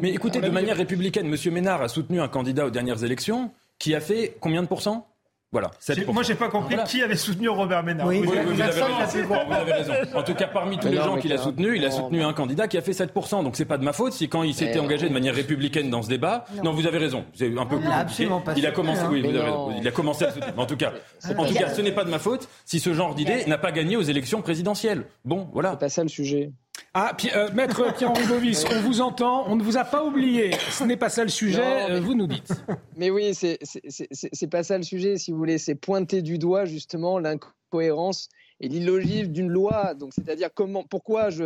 Mais 0.00 0.10
écoutez, 0.10 0.40
de 0.40 0.50
manière 0.50 0.76
républicaine, 0.76 1.26
M. 1.26 1.52
Ménard 1.52 1.82
a 1.82 1.88
soutenu 1.88 2.20
un 2.20 2.28
candidat 2.28 2.66
aux 2.66 2.70
dernières 2.70 3.04
élections 3.04 3.50
qui 3.78 3.94
a 3.94 4.00
fait 4.00 4.36
combien 4.40 4.62
de 4.62 4.68
pourcents? 4.68 5.09
Voilà. 5.52 5.72
Moi, 6.06 6.22
j'ai 6.22 6.36
pas 6.36 6.48
compris 6.48 6.76
qui 6.86 7.02
avait 7.02 7.16
soutenu 7.16 7.48
Robert 7.48 7.82
Ménard. 7.82 8.06
Oui, 8.06 8.20
vous, 8.24 8.32
avez 8.32 9.72
raison. 9.72 9.92
En 10.14 10.22
tout 10.22 10.34
cas, 10.34 10.46
parmi 10.46 10.78
tous 10.78 10.88
les 10.88 10.96
gens 10.96 11.16
qu'il 11.16 11.32
a 11.32 11.38
soutenu, 11.38 11.76
il 11.76 11.84
a 11.84 11.90
soutenu 11.90 12.22
un 12.22 12.32
candidat 12.32 12.68
qui 12.68 12.78
a 12.78 12.82
fait 12.82 12.92
7%. 12.92 13.42
Donc, 13.42 13.56
c'est 13.56 13.64
pas 13.64 13.76
de 13.78 13.84
ma 13.84 13.92
faute 13.92 14.12
si 14.12 14.28
quand 14.28 14.44
il 14.44 14.54
s'était 14.54 14.78
engagé 14.78 15.08
de 15.08 15.12
manière 15.12 15.34
républicaine 15.34 15.90
dans 15.90 16.02
ce 16.02 16.08
débat. 16.08 16.44
Non, 16.62 16.72
vous 16.72 16.86
avez 16.86 16.98
raison. 16.98 17.24
C'est 17.34 17.46
un 17.58 17.66
peu 17.66 17.78
compliqué. 17.78 18.28
Il 18.56 18.66
a 18.66 18.70
commencé, 18.70 19.02
oui, 19.10 19.22
vous 19.22 19.28
avez 19.28 19.40
raison. 19.40 19.74
Il 19.80 19.88
a 19.88 19.90
commencé 19.90 20.24
à 20.24 20.32
soutenir. 20.32 20.54
En 20.56 20.66
tout 20.66 20.76
cas, 20.76 20.92
en 21.36 21.44
tout 21.44 21.54
cas, 21.54 21.68
ce 21.68 21.80
n'est 21.80 21.92
pas 21.92 22.04
de 22.04 22.10
ma 22.10 22.18
faute 22.18 22.48
si 22.64 22.78
ce 22.78 22.92
genre 22.94 23.14
d'idée 23.14 23.44
n'a 23.46 23.58
pas 23.58 23.72
gagné 23.72 23.96
aux 23.96 24.02
élections 24.02 24.42
présidentielles. 24.42 25.04
Bon, 25.24 25.48
voilà. 25.52 25.72
C'est 25.72 25.80
pas 25.80 25.88
ça 25.88 26.02
le 26.02 26.08
sujet. 26.08 26.52
Ah, 26.92 27.16
euh, 27.36 27.52
maître 27.52 27.94
Pierre-Henri 27.96 28.26
Bovis, 28.26 28.64
on 28.68 28.80
vous 28.80 29.00
entend, 29.00 29.48
on 29.48 29.54
ne 29.54 29.62
vous 29.62 29.76
a 29.76 29.84
pas 29.84 30.04
oublié. 30.04 30.50
Ce 30.70 30.82
n'est 30.82 30.96
pas 30.96 31.08
ça 31.08 31.22
le 31.22 31.30
sujet, 31.30 31.88
euh, 31.88 32.00
vous 32.00 32.14
nous 32.14 32.26
dites. 32.26 32.52
Mais 32.96 33.10
oui, 33.10 33.32
c'est 33.32 34.50
pas 34.50 34.64
ça 34.64 34.76
le 34.76 34.82
sujet, 34.82 35.16
si 35.16 35.30
vous 35.30 35.38
voulez. 35.38 35.58
C'est 35.58 35.76
pointer 35.76 36.20
du 36.20 36.36
doigt 36.36 36.64
justement 36.64 37.20
l'incohérence 37.20 38.28
et 38.58 38.66
l'illogisme 38.66 39.30
d'une 39.30 39.48
loi. 39.48 39.94
Donc, 39.94 40.12
c'est-à-dire 40.14 40.48
comment, 40.52 40.82
pourquoi 40.82 41.30
je, 41.30 41.44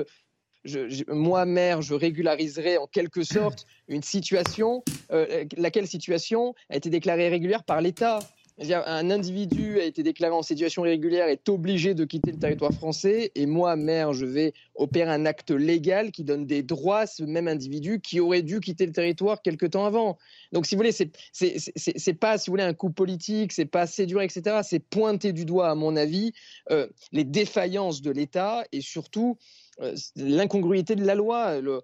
moi, 1.09 1.45
maire, 1.45 1.83
je 1.83 1.93
régulariserai 1.93 2.79
en 2.79 2.87
quelque 2.87 3.23
sorte 3.23 3.67
une 3.87 4.03
situation, 4.03 4.83
euh, 5.13 5.45
laquelle 5.59 5.87
situation 5.87 6.55
a 6.71 6.77
été 6.77 6.89
déclarée 6.89 7.29
régulière 7.29 7.65
par 7.65 7.83
l'État? 7.83 8.19
Un 8.59 9.11
individu 9.11 9.81
a 9.81 9.85
été 9.85 10.03
déclaré 10.03 10.33
en 10.33 10.43
situation 10.43 10.85
irrégulière, 10.85 11.29
est 11.29 11.49
obligé 11.49 11.95
de 11.95 12.05
quitter 12.05 12.31
le 12.31 12.39
territoire 12.39 12.73
français, 12.73 13.33
et 13.35 13.47
moi, 13.47 13.75
maire, 13.77 14.13
je 14.13 14.27
vais 14.27 14.53
opérer 14.75 15.11
un 15.11 15.27
acte 15.27 15.51
légal 15.51 16.13
qui 16.13 16.25
donne 16.25 16.47
des 16.47 16.63
droits 16.63 17.01
à 17.01 17.07
ce 17.07 17.25
même 17.25 17.49
individu 17.49 18.01
qui 18.01 18.21
aurait 18.21 18.43
dû 18.43 18.61
quitter 18.61 18.87
le 18.87 18.93
territoire 18.93 19.43
quelque 19.43 19.67
temps 19.67 19.87
avant. 19.87 20.19
Donc, 20.53 20.67
si 20.67 20.75
vous 20.75 20.81
voulez, 20.81 20.93
c'est 20.93 22.15
pas, 22.15 22.39
si 22.39 22.49
vous 22.49 22.53
voulez, 22.53 22.63
un 22.63 22.75
coup 22.75 22.91
politique, 22.91 23.53
c'est 23.53 23.65
pas 23.65 23.87
séduire, 23.87 24.23
etc. 24.23 24.61
C'est 24.63 24.81
pointer 24.81 25.33
du 25.33 25.45
doigt, 25.45 25.71
à 25.71 25.75
mon 25.75 25.97
avis, 25.97 26.33
euh, 26.71 26.87
les 27.13 27.25
défaillances 27.25 28.03
de 28.03 28.11
l'État 28.11 28.65
et 28.73 28.81
surtout 28.81 29.37
euh, 29.81 29.95
l'incongruité 30.17 30.95
de 30.95 31.05
la 31.05 31.15
loi. 31.15 31.61
Euh, 31.61 31.81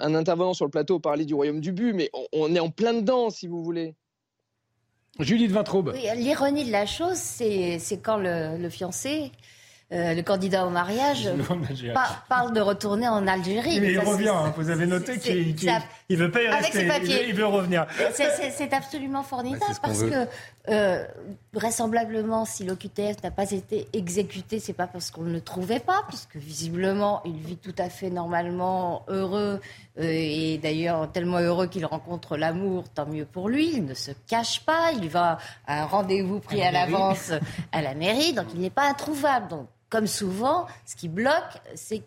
un 0.00 0.14
intervenant 0.14 0.54
sur 0.54 0.64
le 0.64 0.70
plateau 0.70 0.98
parlait 0.98 1.24
du 1.24 1.34
royaume 1.34 1.60
du 1.60 1.72
but, 1.72 1.92
mais 1.92 2.10
on, 2.32 2.54
est 2.54 2.60
en 2.60 2.70
plein 2.70 2.94
dedans, 2.94 3.30
si 3.30 3.46
vous 3.46 3.62
voulez. 3.62 3.94
Judith 5.18 5.50
Vintraube. 5.50 5.94
L'ironie 6.16 6.64
de 6.64 6.72
la 6.72 6.86
chose, 6.86 7.16
c'est 7.16 8.00
quand 8.02 8.16
le, 8.16 8.68
fiancé 8.68 9.32
euh, 9.90 10.12
le 10.14 10.22
candidat 10.22 10.66
au 10.66 10.70
mariage 10.70 11.30
parle 12.28 12.52
de 12.52 12.60
retourner 12.60 13.08
en 13.08 13.26
Algérie. 13.26 13.80
Mais 13.80 13.92
il 13.92 13.98
revient, 13.98 14.28
hein, 14.28 14.52
vous 14.56 14.68
avez 14.70 14.86
noté 14.86 15.18
qu'il 15.18 15.54
ne 16.10 16.16
veut 16.16 16.30
pas 16.30 16.42
y 16.42 16.48
rester, 16.48 16.86
il 17.26 17.34
veut, 17.34 17.46
revenir. 17.46 17.86
C'est 18.12 18.72
absolument 18.72 19.22
formidable 19.22 19.74
parce 19.82 20.02
que 20.02 20.26
euh, 20.68 21.06
vraisemblablement, 21.52 22.44
si 22.44 22.64
l'OQTF 22.64 23.22
n'a 23.22 23.30
pas 23.30 23.50
été 23.50 23.88
exécuté, 23.92 24.60
c'est 24.60 24.72
pas 24.72 24.86
parce 24.86 25.10
qu'on 25.10 25.22
ne 25.22 25.32
le 25.32 25.40
trouvait 25.40 25.80
pas, 25.80 26.02
puisque 26.08 26.36
visiblement, 26.36 27.22
il 27.24 27.36
vit 27.38 27.56
tout 27.56 27.74
à 27.78 27.88
fait 27.88 28.10
normalement, 28.10 29.04
heureux, 29.08 29.60
euh, 29.98 30.02
et 30.02 30.58
d'ailleurs 30.58 31.10
tellement 31.10 31.38
heureux 31.38 31.66
qu'il 31.66 31.86
rencontre 31.86 32.36
l'amour, 32.36 32.84
tant 32.90 33.06
mieux 33.06 33.24
pour 33.24 33.48
lui. 33.48 33.70
Il 33.74 33.84
ne 33.84 33.94
se 33.94 34.10
cache 34.26 34.64
pas, 34.64 34.92
il 34.92 35.08
va 35.08 35.38
à 35.66 35.82
un 35.82 35.86
rendez-vous 35.86 36.40
pris 36.40 36.62
à, 36.62 36.70
l'avance 36.70 37.32
à 37.72 37.82
la 37.82 37.94
mairie, 37.94 38.32
donc 38.32 38.46
il 38.54 38.60
n'est 38.60 38.70
pas 38.70 38.88
introuvable. 38.88 39.48
Donc, 39.48 39.66
comme 39.88 40.06
souvent, 40.06 40.66
ce 40.84 40.96
qui 40.96 41.08
bloque, 41.08 41.62
c'est 41.74 42.02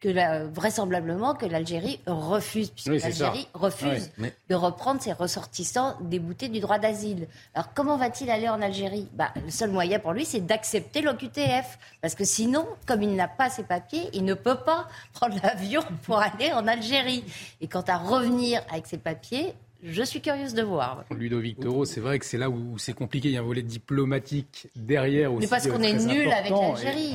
que 0.00 0.46
vraisemblablement 0.52 1.34
que 1.34 1.46
l'Algérie 1.46 2.00
refuse, 2.06 2.70
puisque 2.70 3.02
l'Algérie 3.02 3.48
refuse 3.52 4.10
de 4.48 4.54
reprendre 4.54 5.02
ses 5.02 5.12
ressortissants 5.12 5.96
déboutés 6.00 6.48
du 6.48 6.60
droit 6.60 6.78
d'asile. 6.78 7.26
Alors 7.54 7.74
comment 7.74 7.96
va-t-il 7.96 8.30
aller 8.30 8.48
en 8.48 8.62
Algérie? 8.62 9.08
Bah, 9.14 9.32
Le 9.44 9.50
seul 9.50 9.70
moyen 9.70 9.98
pour 9.98 10.12
lui, 10.12 10.24
c'est 10.24 10.40
d'accepter 10.40 11.02
l'OQTF. 11.02 11.78
Parce 12.00 12.14
que 12.14 12.24
sinon, 12.24 12.64
comme 12.86 13.02
il 13.02 13.14
n'a 13.16 13.26
pas 13.26 13.50
ses 13.50 13.64
papiers, 13.64 14.08
il 14.12 14.24
ne 14.24 14.34
peut 14.34 14.58
pas 14.58 14.88
prendre 15.12 15.36
l'avion 15.42 15.82
pour 16.04 16.18
aller 16.18 16.52
en 16.52 16.68
Algérie. 16.68 17.24
Et 17.60 17.66
quant 17.66 17.84
à 17.88 17.98
revenir 17.98 18.62
avec 18.70 18.86
ses 18.86 18.98
papiers, 18.98 19.54
je 19.82 20.02
suis 20.02 20.20
curieuse 20.20 20.54
de 20.54 20.62
voir. 20.62 21.04
Ludovic 21.10 21.60
Toro, 21.60 21.84
c'est 21.84 22.00
vrai 22.00 22.18
que 22.18 22.24
c'est 22.24 22.38
là 22.38 22.50
où 22.50 22.78
c'est 22.78 22.92
compliqué. 22.92 23.28
Il 23.28 23.34
y 23.34 23.36
a 23.36 23.40
un 23.40 23.44
volet 23.44 23.62
diplomatique 23.62 24.68
derrière 24.76 25.32
aussi. 25.32 25.46
Mais 25.46 25.48
parce 25.48 25.66
qu'on 25.68 25.82
est 25.82 25.92
nul 25.92 26.30
avec 26.30 26.50
l'Algérie. 26.50 27.14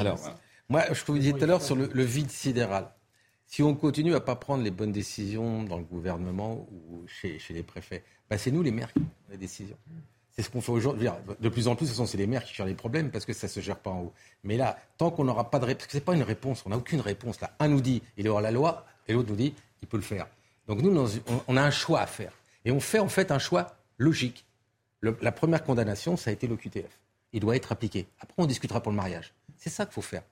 Moi, 0.74 0.86
je 0.92 1.06
vous 1.06 1.20
disais 1.20 1.34
tout 1.34 1.44
à 1.44 1.46
l'heure 1.46 1.62
sur 1.62 1.76
le, 1.76 2.04
vide 2.04 2.32
sidéral. 2.32 2.90
Si 3.46 3.62
on 3.62 3.76
continue 3.76 4.16
à 4.16 4.20
pas 4.20 4.36
prendre 4.36 4.64
les 4.64 4.72
bonnes 4.72 4.92
décisions 4.92 5.62
dans 5.62 5.78
le 5.78 5.84
gouvernement 5.84 6.68
ou 6.72 7.06
chez, 7.06 7.38
les 7.52 7.62
préfets, 7.62 8.04
bah 8.28 8.40
c'est 8.40 8.50
nous 8.50 8.64
les 8.64 8.72
maires 8.72 8.92
qui 8.92 9.02
prenons 9.02 9.30
les 9.30 9.38
décisions. 9.38 9.78
C'est 10.32 10.42
ce 10.42 10.50
qu'on 10.50 10.62
fait 10.62 10.72
aujourd'hui. 10.72 11.10
De 11.40 11.50
plus 11.50 11.68
en 11.68 11.76
plus, 11.76 11.86
ce 11.86 11.94
sont 11.94 12.08
c'est 12.08 12.18
les 12.18 12.26
maires 12.26 12.44
qui 12.44 12.56
gèrent 12.56 12.66
les 12.66 12.74
problèmes 12.74 13.12
parce 13.12 13.24
que 13.24 13.34
ça 13.34 13.48
se 13.48 13.60
gère 13.60 13.78
pas 13.78 13.92
en 13.92 14.02
haut. 14.02 14.14
Mais 14.44 14.58
là, 14.58 14.80
tant 14.98 15.12
qu'on 15.12 15.26
n'aura 15.26 15.52
pas 15.52 15.60
de 15.60 15.66
réponse, 15.66 15.86
c'est 15.92 16.04
pas 16.04 16.16
une 16.16 16.24
réponse, 16.24 16.64
on 16.66 16.72
n'a 16.72 16.78
aucune 16.78 17.02
réponse 17.02 17.40
là. 17.40 17.56
Un 17.60 17.68
nous 17.68 17.80
dit 17.80 18.02
il 18.18 18.26
est 18.26 18.30
hors 18.30 18.42
la 18.42 18.50
loi 18.50 18.88
et 19.08 19.14
l'autre 19.14 19.30
nous 19.30 19.36
dit 19.36 19.54
il 19.84 19.88
peut 19.88 19.98
le 19.98 20.02
faire. 20.02 20.26
Donc 20.68 20.82
nous, 20.82 21.08
on 21.48 21.56
a 21.56 21.62
un 21.62 21.70
choix 21.70 22.00
à 22.00 22.08
faire 22.08 22.34
et 22.66 22.72
on 22.72 22.80
fait 22.80 22.98
en 22.98 23.10
fait 23.10 23.30
un 23.30 23.38
choix 23.38 23.76
logique. 24.00 24.44
la 25.04 25.32
première 25.32 25.64
condamnation, 25.64 26.18
ça 26.18 26.32
a 26.32 26.34
été 26.34 26.48
l'OQTF. 26.48 27.00
Il 27.32 27.42
doit 27.42 27.56
être 27.56 27.72
appliqué. 27.72 28.08
Après, 28.20 28.42
on 28.42 28.48
discutera 28.48 28.82
pour 28.82 28.92
le 28.92 28.96
mariage. 28.96 29.36
C'est 29.56 29.70
ça 29.70 29.86
qu'il 29.86 29.94
faut 29.94 30.02
faire. 30.02 30.24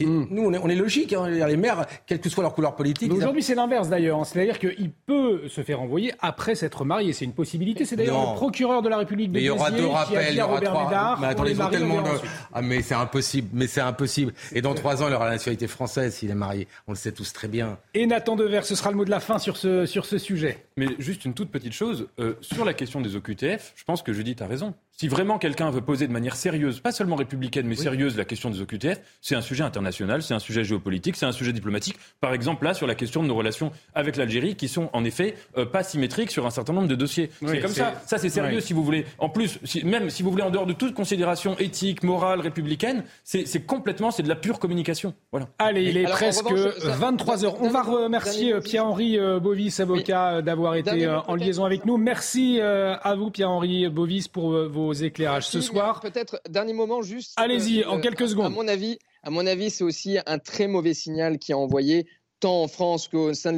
Hmm. 0.00 0.26
Nous, 0.30 0.42
on 0.42 0.68
est, 0.68 0.74
logique. 0.74 1.12
Hein, 1.12 1.28
les 1.28 1.56
maires, 1.56 1.86
quelle 2.06 2.20
que 2.20 2.28
soit 2.28 2.42
leur 2.42 2.54
couleur 2.54 2.76
politique. 2.76 3.12
Aujourd'hui, 3.12 3.42
c'est 3.42 3.54
l'inverse 3.54 3.88
d'ailleurs. 3.88 4.20
Hein. 4.20 4.24
C'est-à-dire 4.24 4.58
qu'il 4.58 4.92
peut 4.92 5.48
se 5.48 5.62
faire 5.62 5.80
envoyer 5.80 6.12
après 6.20 6.54
s'être 6.54 6.84
marié. 6.84 7.12
C'est 7.12 7.24
une 7.24 7.32
possibilité. 7.32 7.84
C'est 7.84 7.96
d'ailleurs 7.96 8.32
le 8.32 8.36
procureur 8.36 8.82
de 8.82 8.88
la 8.88 8.98
République 8.98 9.28
de 9.28 9.34
Mais 9.34 9.42
il 9.42 9.46
y 9.46 9.50
aura 9.50 9.70
deux 9.70 9.86
rappels, 9.86 10.26
il 10.30 10.36
y 10.36 10.42
aura 10.42 10.60
trois. 10.60 11.18
mais 11.20 11.26
attendez, 11.26 11.52
ils 11.52 11.62
ont 11.62 11.68
tellement 11.68 12.02
de... 12.02 12.08
Ah, 12.52 12.62
mais 12.62 12.82
c'est 12.82 12.94
impossible. 12.94 13.48
Mais 13.52 13.66
c'est 13.66 13.80
impossible. 13.80 14.32
Et 14.52 14.62
dans 14.62 14.74
trois 14.74 15.02
ans, 15.02 15.08
il 15.08 15.14
aura 15.14 15.26
la 15.26 15.32
nationalité 15.32 15.66
française 15.66 16.14
s'il 16.14 16.30
est 16.30 16.34
marié. 16.34 16.68
On 16.86 16.92
le 16.92 16.96
sait 16.96 17.12
tous 17.12 17.32
très 17.32 17.48
bien. 17.48 17.78
Et 17.94 18.06
Nathan 18.06 18.36
Dever, 18.36 18.60
ce 18.62 18.74
sera 18.74 18.90
le 18.90 18.96
mot 18.96 19.04
de 19.04 19.10
la 19.10 19.20
fin 19.20 19.38
sur 19.38 19.56
ce, 19.56 19.86
sur 19.86 20.06
ce 20.06 20.18
sujet. 20.18 20.64
Mais 20.76 20.86
juste 20.98 21.24
une 21.24 21.34
toute 21.34 21.50
petite 21.50 21.72
chose. 21.72 22.08
Euh, 22.20 22.34
sur 22.40 22.64
la 22.64 22.74
question 22.74 23.00
des 23.00 23.16
OQTF, 23.16 23.72
je 23.74 23.84
pense 23.84 24.02
que 24.02 24.12
Judith 24.12 24.42
a 24.42 24.46
raison. 24.46 24.74
Si 25.00 25.06
vraiment 25.06 25.38
quelqu'un 25.38 25.70
veut 25.70 25.80
poser 25.80 26.08
de 26.08 26.12
manière 26.12 26.34
sérieuse, 26.34 26.80
pas 26.80 26.90
seulement 26.90 27.14
républicaine, 27.14 27.68
mais 27.68 27.76
sérieuse, 27.76 28.16
la 28.16 28.24
question 28.24 28.50
des 28.50 28.60
OQTF, 28.60 29.00
c'est 29.20 29.36
un 29.36 29.40
sujet 29.40 29.62
international, 29.62 30.24
c'est 30.24 30.34
un 30.34 30.40
sujet 30.40 30.64
géopolitique, 30.64 31.14
c'est 31.14 31.24
un 31.24 31.30
sujet 31.30 31.52
diplomatique. 31.52 31.94
Par 32.20 32.34
exemple, 32.34 32.64
là, 32.64 32.74
sur 32.74 32.88
la 32.88 32.96
question 32.96 33.22
de 33.22 33.28
nos 33.28 33.36
relations 33.36 33.70
avec 33.94 34.16
l'Algérie, 34.16 34.56
qui 34.56 34.66
sont 34.66 34.90
en 34.92 35.04
effet 35.04 35.36
euh, 35.56 35.64
pas 35.64 35.84
symétriques 35.84 36.32
sur 36.32 36.46
un 36.46 36.50
certain 36.50 36.72
nombre 36.72 36.88
de 36.88 36.96
dossiers. 36.96 37.30
c'est 37.46 37.60
comme 37.60 37.70
ça. 37.70 38.02
Ça, 38.06 38.18
c'est 38.18 38.28
sérieux, 38.28 38.58
si 38.58 38.72
vous 38.72 38.82
voulez. 38.82 39.06
En 39.18 39.28
plus, 39.28 39.60
même 39.84 40.10
si 40.10 40.24
vous 40.24 40.32
voulez, 40.32 40.42
en 40.42 40.50
dehors 40.50 40.66
de 40.66 40.72
toute 40.72 40.94
considération 40.94 41.56
éthique, 41.58 42.02
morale, 42.02 42.40
républicaine, 42.40 43.04
c'est 43.22 43.64
complètement, 43.64 44.10
c'est 44.10 44.24
de 44.24 44.28
la 44.28 44.34
pure 44.34 44.58
communication. 44.58 45.14
Voilà. 45.30 45.46
Allez, 45.60 45.84
il 45.84 45.96
est 45.96 46.06
presque 46.06 46.52
23 46.52 47.44
heures. 47.44 47.62
On 47.62 47.70
va 47.70 47.82
remercier 47.82 48.52
euh, 48.52 48.60
Pierre-Henri 48.60 49.16
euh, 49.16 49.38
Bovis, 49.38 49.78
avocat, 49.78 50.42
d'avoir 50.42 50.74
été 50.74 51.06
en 51.06 51.36
liaison 51.36 51.64
avec 51.64 51.86
nous. 51.86 51.98
Merci 51.98 52.60
à 52.60 53.14
vous, 53.14 53.30
Pierre-Henri 53.30 53.88
Bovis, 53.90 54.26
pour 54.26 54.50
vos 54.66 54.87
éclairages 54.92 55.46
ce 55.46 55.60
soir. 55.60 56.00
Peut-être 56.00 56.40
dernier 56.48 56.72
moment 56.72 57.02
juste. 57.02 57.34
Allez-y, 57.36 57.84
en 57.84 57.98
euh, 57.98 58.00
quelques 58.00 58.28
secondes. 58.28 58.46
À 58.46 58.50
mon 58.50 58.68
avis, 58.68 58.98
à 59.22 59.30
mon 59.30 59.46
avis, 59.46 59.70
c'est 59.70 59.84
aussi 59.84 60.18
un 60.26 60.38
très 60.38 60.66
mauvais 60.66 60.94
signal 60.94 61.38
qui 61.38 61.52
est 61.52 61.56
envoyé 61.56 62.06
tant 62.40 62.62
en 62.62 62.68
France 62.68 63.08
qu'au 63.08 63.34
sur 63.34 63.48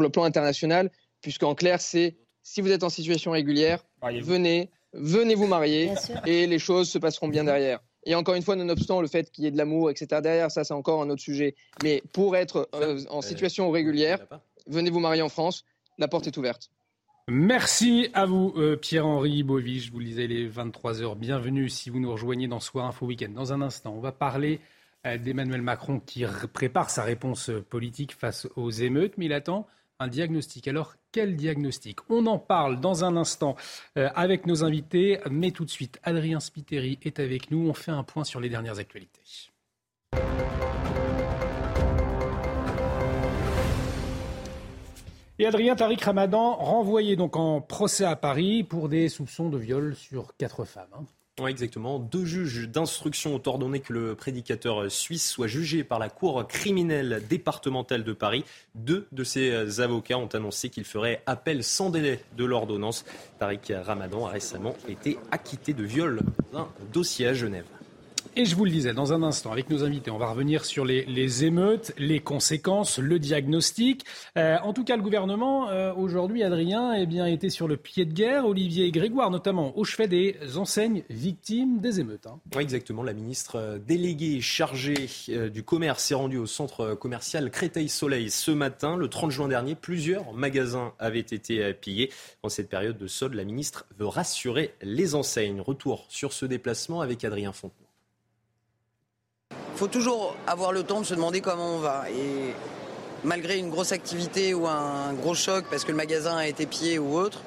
le 0.00 0.08
plan 0.08 0.24
international, 0.24 0.90
puisqu'en 1.22 1.54
clair, 1.54 1.80
c'est 1.80 2.16
si 2.42 2.60
vous 2.60 2.70
êtes 2.70 2.84
en 2.84 2.88
situation 2.88 3.32
régulière, 3.32 3.84
venez, 4.22 4.70
venez 4.92 5.34
vous 5.34 5.46
marier 5.46 5.92
et 6.26 6.46
les 6.46 6.58
choses 6.58 6.88
se 6.88 6.98
passeront 6.98 7.28
bien 7.28 7.44
derrière. 7.44 7.80
Et 8.06 8.14
encore 8.14 8.34
une 8.34 8.42
fois, 8.42 8.56
nonobstant 8.56 9.02
le 9.02 9.08
fait 9.08 9.30
qu'il 9.30 9.44
y 9.44 9.46
ait 9.46 9.50
de 9.50 9.58
l'amour, 9.58 9.90
etc., 9.90 10.20
derrière, 10.22 10.50
ça 10.50 10.64
c'est 10.64 10.72
encore 10.72 11.02
un 11.02 11.10
autre 11.10 11.20
sujet. 11.20 11.54
Mais 11.82 12.02
pour 12.12 12.34
être 12.36 12.68
euh, 12.74 13.00
en 13.10 13.20
situation 13.20 13.70
régulière, 13.70 14.26
venez 14.66 14.90
vous 14.90 15.00
marier 15.00 15.22
en 15.22 15.28
France, 15.28 15.64
la 15.98 16.08
porte 16.08 16.26
est 16.26 16.36
ouverte. 16.36 16.70
Merci 17.28 18.10
à 18.14 18.26
vous, 18.26 18.52
euh, 18.56 18.76
Pierre-Henri 18.76 19.42
Bovich. 19.42 19.86
Je 19.86 19.92
vous 19.92 19.98
le 19.98 20.04
disais, 20.04 20.26
les 20.26 20.48
23h. 20.48 21.16
Bienvenue 21.16 21.68
si 21.68 21.90
vous 21.90 22.00
nous 22.00 22.10
rejoignez 22.10 22.48
dans 22.48 22.60
Soir 22.60 22.86
Info 22.86 23.06
Week-end. 23.06 23.30
Dans 23.30 23.52
un 23.52 23.60
instant, 23.60 23.94
on 23.96 24.00
va 24.00 24.12
parler 24.12 24.60
euh, 25.06 25.16
d'Emmanuel 25.18 25.62
Macron 25.62 26.00
qui 26.00 26.24
prépare 26.52 26.90
sa 26.90 27.04
réponse 27.04 27.50
politique 27.68 28.12
face 28.14 28.48
aux 28.56 28.70
émeutes, 28.70 29.14
mais 29.16 29.26
il 29.26 29.32
attend 29.32 29.66
un 30.00 30.08
diagnostic. 30.08 30.66
Alors, 30.66 30.94
quel 31.12 31.36
diagnostic? 31.36 31.98
On 32.08 32.26
en 32.26 32.38
parle 32.38 32.80
dans 32.80 33.04
un 33.04 33.16
instant 33.16 33.54
euh, 33.96 34.08
avec 34.14 34.46
nos 34.46 34.64
invités, 34.64 35.20
mais 35.30 35.52
tout 35.52 35.64
de 35.64 35.70
suite, 35.70 36.00
Adrien 36.02 36.40
Spiteri 36.40 36.98
est 37.02 37.20
avec 37.20 37.50
nous. 37.50 37.68
On 37.68 37.74
fait 37.74 37.92
un 37.92 38.02
point 38.02 38.24
sur 38.24 38.40
les 38.40 38.48
dernières 38.48 38.78
actualités. 38.78 39.20
Et 45.40 45.46
Adrien 45.46 45.74
Tariq 45.74 46.04
Ramadan 46.04 46.54
renvoyé 46.56 47.16
donc 47.16 47.34
en 47.34 47.62
procès 47.62 48.04
à 48.04 48.14
Paris 48.14 48.62
pour 48.62 48.90
des 48.90 49.08
soupçons 49.08 49.48
de 49.48 49.56
viol 49.56 49.96
sur 49.96 50.36
quatre 50.36 50.66
femmes. 50.66 50.90
Hein. 50.92 51.06
Oui, 51.40 51.50
exactement. 51.50 51.98
Deux 51.98 52.26
juges 52.26 52.68
d'instruction 52.68 53.36
ont 53.36 53.42
ordonné 53.46 53.80
que 53.80 53.94
le 53.94 54.14
prédicateur 54.14 54.92
suisse 54.92 55.26
soit 55.26 55.46
jugé 55.46 55.82
par 55.82 55.98
la 55.98 56.10
Cour 56.10 56.46
criminelle 56.46 57.22
départementale 57.26 58.04
de 58.04 58.12
Paris. 58.12 58.44
Deux 58.74 59.06
de 59.12 59.24
ses 59.24 59.80
avocats 59.80 60.18
ont 60.18 60.26
annoncé 60.26 60.68
qu'ils 60.68 60.84
feraient 60.84 61.22
appel 61.24 61.64
sans 61.64 61.88
délai 61.88 62.22
de 62.36 62.44
l'ordonnance. 62.44 63.06
Tariq 63.38 63.72
Ramadan 63.82 64.26
a 64.26 64.32
récemment 64.32 64.74
été 64.88 65.16
acquitté 65.30 65.72
de 65.72 65.84
viol 65.84 66.20
dans 66.52 66.58
un 66.58 66.68
dossier 66.92 67.28
à 67.28 67.32
Genève. 67.32 67.64
Et 68.40 68.46
je 68.46 68.56
vous 68.56 68.64
le 68.64 68.70
disais, 68.70 68.94
dans 68.94 69.12
un 69.12 69.22
instant, 69.22 69.52
avec 69.52 69.68
nos 69.68 69.84
invités, 69.84 70.10
on 70.10 70.16
va 70.16 70.30
revenir 70.30 70.64
sur 70.64 70.86
les, 70.86 71.44
émeutes, 71.44 71.92
les 71.98 72.20
conséquences, 72.20 72.98
le 72.98 73.18
diagnostic. 73.18 74.06
Euh, 74.38 74.56
en 74.62 74.72
tout 74.72 74.82
cas, 74.82 74.96
le 74.96 75.02
gouvernement, 75.02 75.68
euh, 75.68 75.92
aujourd'hui, 75.92 76.42
Adrien, 76.42 76.94
eh 76.94 77.04
bien, 77.04 77.26
était 77.26 77.50
sur 77.50 77.68
le 77.68 77.76
pied 77.76 78.06
de 78.06 78.14
guerre. 78.14 78.46
Olivier 78.46 78.90
Grégoire, 78.92 79.30
notamment, 79.30 79.76
au 79.76 79.84
chevet 79.84 80.08
des 80.08 80.38
enseignes 80.56 81.02
victimes 81.10 81.80
des 81.80 82.00
émeutes. 82.00 82.26
Hein. 82.26 82.40
Oui, 82.56 82.62
exactement. 82.62 83.02
La 83.02 83.12
ministre 83.12 83.56
euh, 83.56 83.78
déléguée 83.78 84.40
chargée 84.40 85.10
du 85.52 85.62
commerce 85.62 86.04
s'est 86.04 86.14
rendue 86.14 86.38
au 86.38 86.46
centre 86.46 86.94
commercial 86.94 87.50
Créteil-Soleil 87.50 88.30
ce 88.30 88.52
matin. 88.52 88.96
Le 88.96 89.08
30 89.08 89.32
juin 89.32 89.48
dernier, 89.48 89.74
plusieurs 89.74 90.32
magasins 90.32 90.94
avaient 90.98 91.20
été 91.20 91.74
pillés. 91.74 92.10
En 92.42 92.48
cette 92.48 92.70
période 92.70 92.96
de 92.96 93.06
solde, 93.06 93.34
la 93.34 93.44
ministre 93.44 93.84
veut 93.98 94.06
rassurer 94.06 94.72
les 94.80 95.14
enseignes. 95.14 95.60
Retour 95.60 96.06
sur 96.08 96.32
ce 96.32 96.46
déplacement 96.46 97.02
avec 97.02 97.22
Adrien 97.22 97.52
Fontenot 97.52 97.89
faut 99.80 99.86
toujours 99.86 100.36
avoir 100.46 100.72
le 100.72 100.82
temps 100.82 101.00
de 101.00 101.06
se 101.06 101.14
demander 101.14 101.40
comment 101.40 101.76
on 101.76 101.78
va. 101.78 102.04
Et 102.10 102.54
malgré 103.24 103.56
une 103.56 103.70
grosse 103.70 103.92
activité 103.92 104.52
ou 104.52 104.66
un 104.66 105.14
gros 105.14 105.34
choc 105.34 105.64
parce 105.70 105.84
que 105.84 105.90
le 105.90 105.96
magasin 105.96 106.36
a 106.36 106.46
été 106.46 106.66
pillé 106.66 106.98
ou 106.98 107.16
autre, 107.16 107.40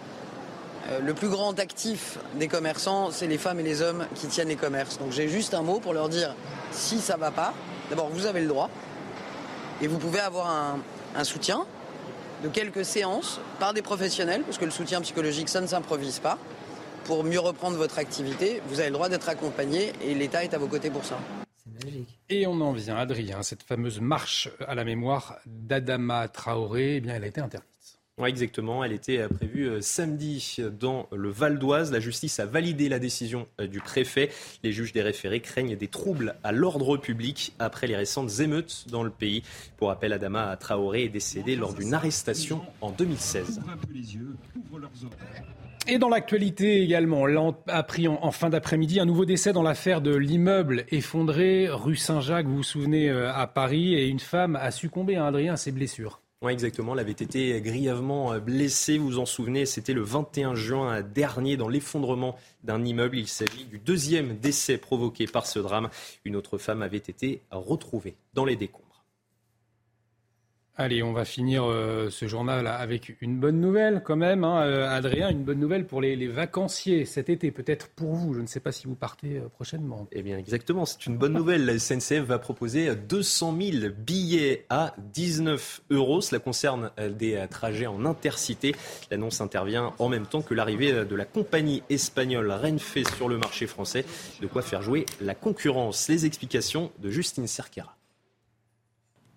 euh, 0.90 1.00
le 1.00 1.14
plus 1.14 1.30
grand 1.30 1.60
actif 1.60 2.18
des 2.34 2.48
commerçants, 2.48 3.12
c'est 3.12 3.28
les 3.28 3.38
femmes 3.38 3.60
et 3.60 3.64
les 3.64 3.84
hommes 3.84 4.08
qui 4.16 4.26
tiennent 4.26 4.48
les 4.48 4.56
commerces. 4.56 4.98
Donc 4.98 5.12
j'ai 5.12 5.30
juste 5.30 5.54
un 5.54 5.62
mot 5.62 5.80
pour 5.80 5.94
leur 5.94 6.10
dire 6.10 6.34
si 6.72 6.98
ça 7.02 7.18
va 7.18 7.30
pas, 7.30 7.54
d'abord 7.92 8.10
vous 8.10 8.26
avez 8.26 8.42
le 8.42 8.48
droit 8.48 8.72
et 9.80 9.86
vous 9.86 10.00
pouvez 10.00 10.20
avoir 10.20 10.50
un 11.16 11.24
soutien 11.24 11.68
de 12.44 12.50
quelques 12.50 12.84
séances 12.84 13.42
par 13.60 13.76
des 13.76 13.84
professionnels, 13.84 14.42
parce 14.42 14.58
que 14.58 14.66
le 14.66 14.72
soutien 14.72 15.02
psychologique, 15.02 15.50
ça 15.50 15.62
ne 15.62 15.68
s'improvise 15.68 16.18
pas. 16.18 16.40
Pour 17.04 17.24
mieux 17.24 17.40
reprendre 17.40 17.78
votre 17.78 18.00
activité, 18.00 18.60
vous 18.70 18.80
avez 18.80 18.90
le 18.90 18.96
droit 18.96 19.10
d'être 19.10 19.30
accompagné 19.30 19.94
et 20.04 20.16
l'État 20.16 20.44
est 20.44 20.56
à 20.56 20.58
vos 20.58 20.68
côtés 20.68 20.90
pour 20.90 21.06
ça. 21.06 21.20
Et 22.30 22.48
on 22.48 22.60
en 22.62 22.74
vient, 22.74 22.98
Adrien, 22.98 23.44
cette 23.44 23.64
fameuse 23.64 24.00
marche 24.00 24.50
à 24.68 24.76
la 24.76 24.84
mémoire 24.84 25.40
d'Adama 25.46 26.28
Traoré, 26.28 26.98
eh 26.98 27.02
bien, 27.02 27.16
elle 27.16 27.24
a 27.24 27.28
été 27.28 27.42
interdite. 27.42 27.74
Oui, 28.20 28.30
exactement. 28.30 28.84
Elle 28.84 28.92
était 28.92 29.18
euh, 29.18 29.28
prévue 29.28 29.68
euh, 29.68 29.82
samedi 29.82 30.58
dans 30.80 31.08
le 31.12 31.30
Val 31.30 31.58
d'Oise. 31.58 31.92
La 31.92 32.00
justice 32.00 32.40
a 32.40 32.46
validé 32.46 32.88
la 32.88 33.00
décision 33.00 33.48
euh, 33.60 33.66
du 33.66 33.80
préfet. 33.80 34.30
Les 34.62 34.72
juges 34.72 34.94
des 34.94 35.02
référés 35.02 35.40
craignent 35.40 35.76
des 35.76 35.88
troubles 35.88 36.36
à 36.44 36.52
l'ordre 36.52 36.98
public 36.98 37.56
après 37.58 37.88
les 37.88 37.96
récentes 37.96 38.40
émeutes 38.40 38.86
dans 38.90 39.02
le 39.02 39.10
pays. 39.10 39.42
Pour 39.78 39.88
rappel, 39.88 40.14
Adama 40.14 40.56
Traoré 40.58 41.06
est 41.06 41.10
décédé 41.10 41.56
lors 41.56 41.74
d'une 41.74 41.96
arrestation 41.96 42.62
en 42.82 42.92
2016. 42.92 43.62
Et 45.86 45.98
dans 45.98 46.08
l'actualité 46.08 46.82
également, 46.82 47.24
on 47.24 47.50
a 47.68 47.74
appris 47.74 48.08
en, 48.08 48.32
fin 48.32 48.50
d'après-midi 48.50 49.02
un 49.02 49.06
nouveau 49.06 49.26
décès 49.26 49.52
dans 49.52 49.64
l'affaire 49.64 50.00
de 50.00 50.16
l'immeuble 50.16 50.86
effondré 50.90 51.68
rue 51.70 51.98
Saint-Jacques, 51.98 52.46
vous 52.46 52.58
vous 52.58 52.64
souvenez, 52.64 53.10
euh, 53.10 53.34
à 53.34 53.48
Paris, 53.48 53.94
et 53.94 54.08
une 54.08 54.22
femme 54.22 54.56
a 54.56 54.72
succombé, 54.72 55.18
à 55.18 55.26
hein, 55.26 55.28
Adrien, 55.28 55.54
à 55.54 55.58
ses 55.58 55.74
blessures. 55.74 56.22
Oui, 56.42 56.54
exactement. 56.54 56.94
Elle 56.94 57.00
avait 57.00 57.12
été 57.12 57.60
grièvement 57.62 58.38
blessée. 58.40 58.98
Vous 58.98 59.06
vous 59.08 59.20
en 59.20 59.26
souvenez, 59.26 59.66
c'était 59.66 59.94
le 59.94 60.04
21 60.04 60.56
juin 60.56 61.02
dernier 61.02 61.58
dans 61.58 61.70
l'effondrement 61.70 62.38
d'un 62.64 62.84
immeuble. 62.84 63.18
Il 63.18 63.28
s'agit 63.28 63.66
du 63.66 63.80
deuxième 63.80 64.38
décès 64.38 64.78
provoqué 64.78 65.26
par 65.26 65.46
ce 65.46 65.60
drame. 65.60 65.90
Une 66.26 66.36
autre 66.36 66.58
femme 66.58 66.82
avait 66.82 66.98
été 66.98 67.42
retrouvée 67.52 68.16
dans 68.34 68.46
les 68.46 68.58
décombres. 68.58 68.83
Allez, 70.76 71.04
on 71.04 71.14
va 71.14 71.24
finir 71.24 71.66
euh, 71.66 72.10
ce 72.10 72.28
journal 72.28 72.66
avec 72.66 73.16
une 73.22 73.40
bonne 73.40 73.62
nouvelle 73.62 74.02
quand 74.04 74.16
même. 74.16 74.44
Hein, 74.44 74.64
euh, 74.64 74.90
Adrien, 74.90 75.30
une 75.30 75.44
bonne 75.44 75.60
nouvelle 75.60 75.86
pour 75.86 76.02
les, 76.02 76.28
vacanciers 76.28 77.06
cet 77.06 77.30
été, 77.30 77.52
peut-être 77.52 77.90
pour 77.90 78.16
vous. 78.16 78.34
Je 78.34 78.42
ne 78.42 78.48
sais 78.48 78.60
pas 78.60 78.72
si 78.72 78.88
vous 78.88 78.96
partez 78.96 79.38
euh, 79.38 79.50
prochainement. 79.50 80.08
Eh 80.12 80.24
bien, 80.24 80.36
exactement, 80.36 80.86
c'est 80.86 81.06
une 81.06 81.16
bonne 81.16 81.34
nouvelle. 81.34 81.66
La 81.66 81.78
SNCF 81.78 82.22
va 82.22 82.40
proposer 82.40 82.96
200 82.96 83.56
000 83.62 83.94
billets 83.96 84.66
à 84.72 84.96
19 85.14 85.84
euros. 85.92 86.22
Cela 86.22 86.40
concerne 86.40 86.90
des 87.20 87.46
trajets 87.52 87.86
en 87.86 88.04
intercité. 88.04 88.74
L'annonce 89.12 89.42
intervient 89.42 89.94
en 90.00 90.10
même 90.10 90.26
temps 90.26 90.42
que 90.42 90.56
l'arrivée 90.56 91.06
de 91.06 91.16
la 91.16 91.26
compagnie 91.26 91.84
espagnole 91.92 92.52
Renfe 92.52 92.98
sur 93.16 93.30
le 93.30 93.38
marché 93.38 93.68
français. 93.68 94.06
De 94.42 94.48
quoi 94.48 94.64
faire 94.64 94.82
jouer 94.82 95.06
la 95.22 95.36
concurrence. 95.36 96.10
Les 96.10 96.26
explications 96.26 96.92
de 96.98 97.12
Justine 97.12 97.46
Cerquera. 97.46 97.96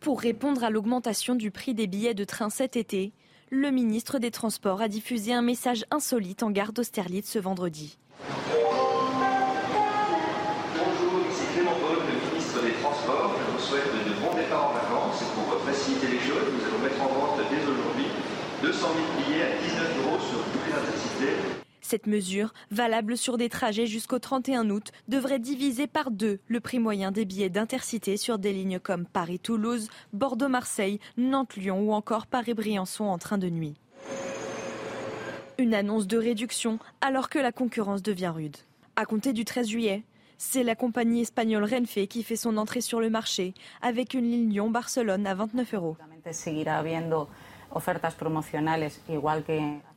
Pour 0.00 0.20
répondre 0.20 0.64
à 0.64 0.70
l'augmentation 0.70 1.34
du 1.34 1.50
prix 1.50 1.74
des 1.74 1.86
billets 1.86 2.14
de 2.14 2.24
train 2.24 2.50
cet 2.50 2.76
été, 2.76 3.12
le 3.50 3.70
ministre 3.70 4.18
des 4.18 4.30
Transports 4.30 4.80
a 4.80 4.88
diffusé 4.88 5.32
un 5.32 5.42
message 5.42 5.84
insolite 5.90 6.42
en 6.42 6.50
gare 6.50 6.72
d'Austerlitz 6.72 7.30
ce 7.30 7.38
vendredi. 7.38 7.98
Cette 21.88 22.08
mesure, 22.08 22.52
valable 22.72 23.16
sur 23.16 23.38
des 23.38 23.48
trajets 23.48 23.86
jusqu'au 23.86 24.18
31 24.18 24.70
août, 24.70 24.90
devrait 25.06 25.38
diviser 25.38 25.86
par 25.86 26.10
deux 26.10 26.40
le 26.48 26.58
prix 26.58 26.80
moyen 26.80 27.12
des 27.12 27.24
billets 27.24 27.48
d'intercité 27.48 28.16
sur 28.16 28.40
des 28.40 28.52
lignes 28.52 28.80
comme 28.80 29.06
Paris-Toulouse, 29.06 29.88
Bordeaux-Marseille, 30.12 30.98
Nantes-Lyon 31.16 31.88
ou 31.88 31.92
encore 31.92 32.26
Paris-Briançon 32.26 33.04
en 33.04 33.18
train 33.18 33.38
de 33.38 33.48
nuit. 33.48 33.76
Une 35.58 35.74
annonce 35.74 36.08
de 36.08 36.18
réduction 36.18 36.80
alors 37.00 37.28
que 37.28 37.38
la 37.38 37.52
concurrence 37.52 38.02
devient 38.02 38.32
rude. 38.34 38.56
À 38.96 39.04
compter 39.04 39.32
du 39.32 39.44
13 39.44 39.68
juillet, 39.68 40.02
c'est 40.38 40.64
la 40.64 40.74
compagnie 40.74 41.20
espagnole 41.20 41.72
Renfe 41.72 42.04
qui 42.08 42.24
fait 42.24 42.34
son 42.34 42.56
entrée 42.56 42.80
sur 42.80 42.98
le 42.98 43.10
marché 43.10 43.54
avec 43.80 44.14
une 44.14 44.28
ligne 44.28 44.50
Lyon-Barcelone 44.50 45.24
à 45.24 45.36
29 45.36 45.74
euros. 45.74 45.96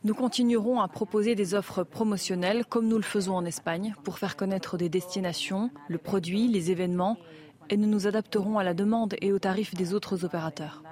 Nous 0.04 0.14
continuerons 0.14 0.80
à 0.80 0.88
proposer 0.88 1.34
des 1.34 1.54
offres 1.54 1.82
promotionnelles 1.82 2.64
comme 2.66 2.88
nous 2.88 2.96
le 2.96 3.02
faisons 3.02 3.36
en 3.36 3.44
Espagne 3.44 3.94
pour 4.04 4.18
faire 4.18 4.36
connaître 4.36 4.76
des 4.76 4.88
destinations, 4.88 5.70
le 5.88 5.98
produit, 5.98 6.48
les 6.48 6.70
événements 6.70 7.16
et 7.70 7.76
nous 7.76 7.88
nous 7.88 8.06
adapterons 8.06 8.58
à 8.58 8.64
la 8.64 8.74
demande 8.74 9.14
et 9.20 9.32
aux 9.32 9.38
tarifs 9.38 9.74
des 9.74 9.94
autres 9.94 10.24
opérateurs. 10.24 10.82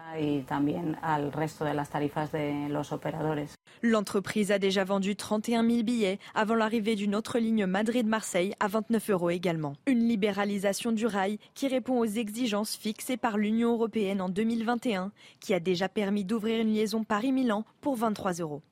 L'entreprise 3.83 4.53
a 4.53 4.59
déjà 4.59 4.85
vendu 4.85 5.17
31 5.17 5.69
000 5.69 5.83
billets 5.83 6.19
avant 6.35 6.55
l'arrivée 6.55 6.95
d'une 6.95 7.15
autre 7.15 7.39
ligne 7.39 7.67
Madrid-Marseille 7.67 8.55
à 8.61 8.69
29 8.69 9.11
euros 9.11 9.31
également. 9.31 9.75
Une 9.87 10.09
libéralisation 10.09 10.93
du 10.93 11.07
rail 11.07 11.39
qui 11.55 11.69
répond 11.69 11.99
aux 11.99 12.05
exigences 12.05 12.77
fixées 12.77 13.17
par 13.17 13.37
l'Union 13.37 13.73
européenne 13.73 14.21
en 14.21 14.29
2021, 14.29 15.13
qui 15.41 15.55
a 15.55 15.61
déjà 15.61 15.89
permis 15.89 16.25
d'ouvrir 16.25 16.61
une 16.61 16.73
liaison 16.73 17.05
Paris-Milan 17.05 17.65
pour 17.81 17.97
23 17.97 18.35
euros. 18.35 18.63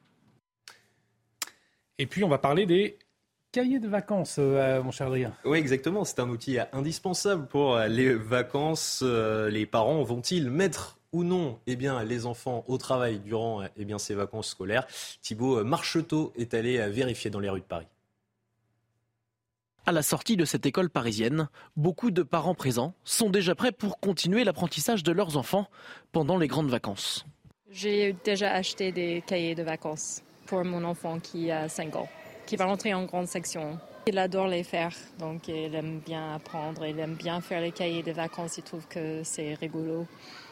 Et 1.99 2.07
puis 2.07 2.25
on 2.25 2.29
va 2.29 2.39
parler 2.39 2.67
des 2.67 2.99
cahier 3.57 3.79
de 3.79 3.89
vacances, 3.89 4.37
euh, 4.39 4.83
mon 4.83 4.91
cher 4.91 5.07
Adrien. 5.07 5.33
Oui, 5.47 5.57
exactement. 5.57 6.05
C'est 6.05 6.21
un 6.21 6.29
outil 6.29 6.59
indispensable 6.75 7.47
pour 7.47 7.79
les 7.79 8.15
vacances. 8.15 9.01
Euh, 9.03 9.49
les 9.49 9.65
parents 9.65 10.03
vont-ils 10.03 10.51
mettre 10.51 10.99
ou 11.13 11.25
non 11.25 11.59
eh 11.67 11.75
bien, 11.75 12.05
les 12.05 12.27
enfants 12.27 12.65
au 12.69 12.77
travail 12.77 13.19
durant 13.19 13.63
eh 13.79 13.85
bien, 13.87 13.97
ces 13.97 14.15
vacances 14.15 14.49
scolaires? 14.49 14.87
Thibault 15.23 15.65
Marcheteau 15.65 16.35
est 16.37 16.53
allé 16.53 16.87
vérifier 16.91 17.31
dans 17.31 17.41
les 17.41 17.49
rues 17.49 17.61
de 17.61 17.65
Paris. 17.65 17.87
À 19.87 19.93
la 19.93 20.03
sortie 20.03 20.37
de 20.37 20.45
cette 20.45 20.67
école 20.67 20.91
parisienne, 20.91 21.49
beaucoup 21.77 22.11
de 22.11 22.23
parents 22.23 22.55
présents 22.55 22.93
sont 23.05 23.31
déjà 23.31 23.55
prêts 23.55 23.73
pour 23.73 24.01
continuer 24.01 24.45
l'apprentissage 24.45 25.03
de 25.03 25.13
leurs 25.13 25.39
enfants 25.39 25.67
pendant 26.13 26.37
les 26.37 26.47
grandes 26.47 26.69
vacances. 26.69 27.25
J'ai 27.71 28.15
déjà 28.23 28.53
acheté 28.53 28.93
des 28.93 29.25
cahiers 29.27 29.55
de 29.55 29.63
vacances 29.63 30.21
pour 30.45 30.63
mon 30.63 30.85
enfant 30.85 31.19
qui 31.21 31.51
a 31.51 31.71
5 31.71 31.97
ans, 31.97 32.09
qui 32.47 32.57
va 32.57 32.65
rentrer 32.67 32.95
en 32.95 33.05
grande 33.05 33.27
section. 33.27 33.79
Il 34.09 34.19
adore 34.19 34.47
les 34.47 34.63
faire, 34.63 34.93
donc 35.19 35.49
il 35.49 35.75
aime 35.75 35.99
bien 35.99 36.35
apprendre, 36.35 36.87
il 36.87 36.97
aime 37.01 37.15
bien 37.15 37.41
faire 37.41 37.61
les 37.61 37.73
cahiers 37.73 38.05
de 38.05 38.13
vacances, 38.13 38.57
il 38.57 38.63
trouve 38.63 38.87
que 38.87 39.23
c'est 39.25 39.55
rigolo. 39.55 40.07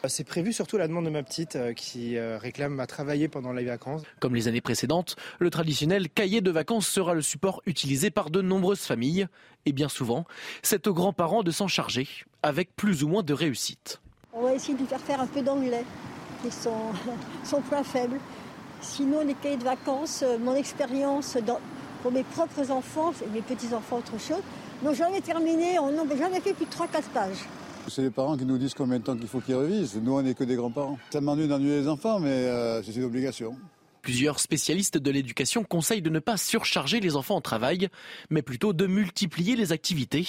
C'est 0.05 0.25
prévu 0.25 0.51
surtout 0.51 0.75
à 0.75 0.79
la 0.79 0.89
demande 0.89 1.05
de 1.05 1.09
ma 1.09 1.23
petite 1.23 1.55
euh, 1.55 1.71
qui 1.73 2.17
euh, 2.17 2.37
réclame 2.37 2.81
à 2.81 2.85
travailler 2.85 3.29
pendant 3.29 3.53
les 3.53 3.63
vacances. 3.63 4.01
Comme 4.19 4.35
les 4.35 4.49
années 4.49 4.59
précédentes, 4.59 5.15
le 5.39 5.49
traditionnel 5.49 6.09
cahier 6.09 6.41
de 6.41 6.51
vacances 6.51 6.85
sera 6.85 7.13
le 7.13 7.21
support 7.21 7.61
utilisé 7.65 8.11
par 8.11 8.29
de 8.29 8.41
nombreuses 8.41 8.81
familles. 8.81 9.27
Et 9.65 9.71
bien 9.71 9.87
souvent, 9.87 10.25
c'est 10.61 10.85
aux 10.87 10.93
grands-parents 10.93 11.41
de 11.41 11.51
s'en 11.51 11.69
charger, 11.69 12.09
avec 12.43 12.75
plus 12.75 13.03
ou 13.03 13.07
moins 13.07 13.23
de 13.23 13.33
réussite. 13.33 14.01
On 14.33 14.43
va 14.43 14.53
essayer 14.53 14.77
de 14.77 14.85
faire 14.85 14.99
faire 14.99 15.21
un 15.21 15.27
peu 15.27 15.41
d'anglais, 15.41 15.85
qui 16.43 16.51
sont 16.51 16.91
son 17.45 17.61
point 17.61 17.83
faible. 17.83 18.19
Sinon, 18.81 19.25
les 19.25 19.33
cahiers 19.33 19.55
de 19.55 19.63
vacances, 19.63 20.23
euh, 20.23 20.37
mon 20.37 20.55
expérience 20.55 21.37
pour 22.05 22.11
mes 22.11 22.23
propres 22.23 22.69
enfants, 22.69 23.15
mes 23.33 23.41
petits-enfants, 23.41 23.97
autre 23.97 24.19
chose, 24.19 24.43
n'ont 24.83 24.93
jamais 24.93 25.21
terminé, 25.21 25.79
on 25.79 25.91
n'a 25.91 26.15
jamais 26.15 26.39
fait 26.39 26.53
plus 26.53 26.67
de 26.67 26.69
3-4 26.69 27.01
pages. 27.11 27.39
C'est 27.87 28.03
les 28.03 28.11
parents 28.11 28.37
qui 28.37 28.45
nous 28.45 28.59
disent 28.59 28.75
combien 28.75 28.99
de 28.99 29.03
temps 29.03 29.17
qu'il 29.17 29.27
faut 29.27 29.39
qu'ils 29.39 29.55
revisent. 29.55 29.99
Nous, 29.99 30.13
on 30.13 30.21
n'est 30.21 30.35
que 30.35 30.43
des 30.43 30.55
grands-parents. 30.55 30.99
Ça 31.09 31.19
m'ennuie 31.19 31.47
d'ennuyer 31.47 31.79
les 31.79 31.87
enfants, 31.87 32.19
mais 32.19 32.29
euh, 32.29 32.83
c'est 32.83 32.95
une 32.95 33.05
obligation. 33.05 33.57
Plusieurs 34.03 34.39
spécialistes 34.39 34.99
de 34.99 35.09
l'éducation 35.09 35.63
conseillent 35.63 36.03
de 36.03 36.11
ne 36.11 36.19
pas 36.19 36.37
surcharger 36.37 36.99
les 36.99 37.15
enfants 37.15 37.37
en 37.37 37.41
travail, 37.41 37.89
mais 38.29 38.43
plutôt 38.43 38.71
de 38.71 38.85
multiplier 38.85 39.55
les 39.55 39.71
activités 39.71 40.27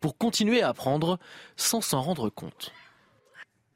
pour 0.00 0.18
continuer 0.18 0.60
à 0.60 0.68
apprendre 0.68 1.18
sans 1.56 1.80
s'en 1.80 2.02
rendre 2.02 2.28
compte. 2.28 2.70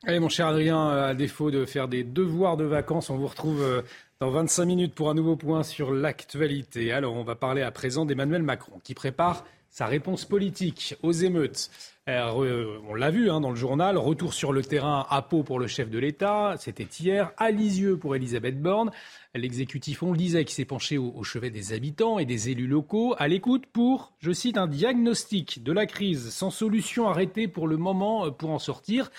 Allez 0.05 0.21
mon 0.21 0.29
cher 0.29 0.49
Adrien, 0.49 0.91
à 0.91 1.15
défaut 1.15 1.51
de 1.51 1.65
faire 1.65 1.89
des 1.89 2.05
devoirs 2.05 2.59
de 2.59 2.65
vacances, 2.65 3.09
on 3.09 3.17
vous 3.17 3.27
retrouve 3.27 3.63
euh, 3.63 3.83
dans 4.21 4.31
25 4.31 4.65
minutes 4.65 4.95
pour 4.95 5.11
un 5.11 5.15
nouveau 5.15 5.37
point 5.37 5.63
sur 5.63 5.93
l'actualité. 5.93 6.91
Alors 6.91 7.15
on 7.15 7.23
va 7.23 7.37
parler 7.37 7.63
à 7.63 7.71
présent 7.71 8.05
d'Emmanuel 8.05 8.43
Macron 8.43 8.81
qui 8.83 8.93
prépare 8.95 9.45
sa 9.71 9.87
réponse 9.87 10.25
politique 10.25 10.97
aux 11.05 11.13
émeutes. 11.13 11.71
Euh, 12.09 12.79
on 12.89 12.95
l'a 12.95 13.13
vu 13.13 13.31
hein, 13.31 13.41
dans 13.41 13.51
le 13.51 13.57
journal, 13.57 13.97
retour 13.97 14.35
sur 14.35 14.53
le 14.53 14.63
terrain 14.63 15.07
à 15.09 15.23
Pau 15.23 15.45
pour 15.45 15.61
le 15.61 15.69
chef 15.69 15.89
de 15.89 16.01
l'État, 16.01 16.57
c'était 16.59 16.89
hier, 16.99 17.31
à 17.37 17.53
Lisieux 17.53 17.97
pour 17.97 18.17
Elisabeth 18.17 18.61
Borne. 18.61 18.91
L'exécutif, 19.37 20.03
on 20.03 20.11
le 20.11 20.19
disait, 20.19 20.45
qui 20.45 20.55
s'est 20.55 20.65
penché 20.65 20.99
au, 20.99 21.23
chevet 21.23 21.51
des 21.51 21.73
habitants 21.73 22.19
et 22.19 22.25
des 22.25 22.49
élus 22.49 22.67
locaux, 22.67 23.15
à 23.19 23.29
l'écoute 23.29 23.67
pour, 23.67 24.15
je 24.19 24.33
cite, 24.33 24.57
un 24.57 24.67
diagnostic 24.67 25.63
de 25.63 25.71
la 25.71 25.87
crise 25.87 26.31
sans 26.31 26.51
solution 26.51 27.07
arrêtée 27.07 27.47
pour 27.47 27.69
le 27.69 27.77
moment 27.77 28.27
euh, 28.27 28.31
pour 28.31 28.51
en 28.51 28.59
sortir, 28.59 29.13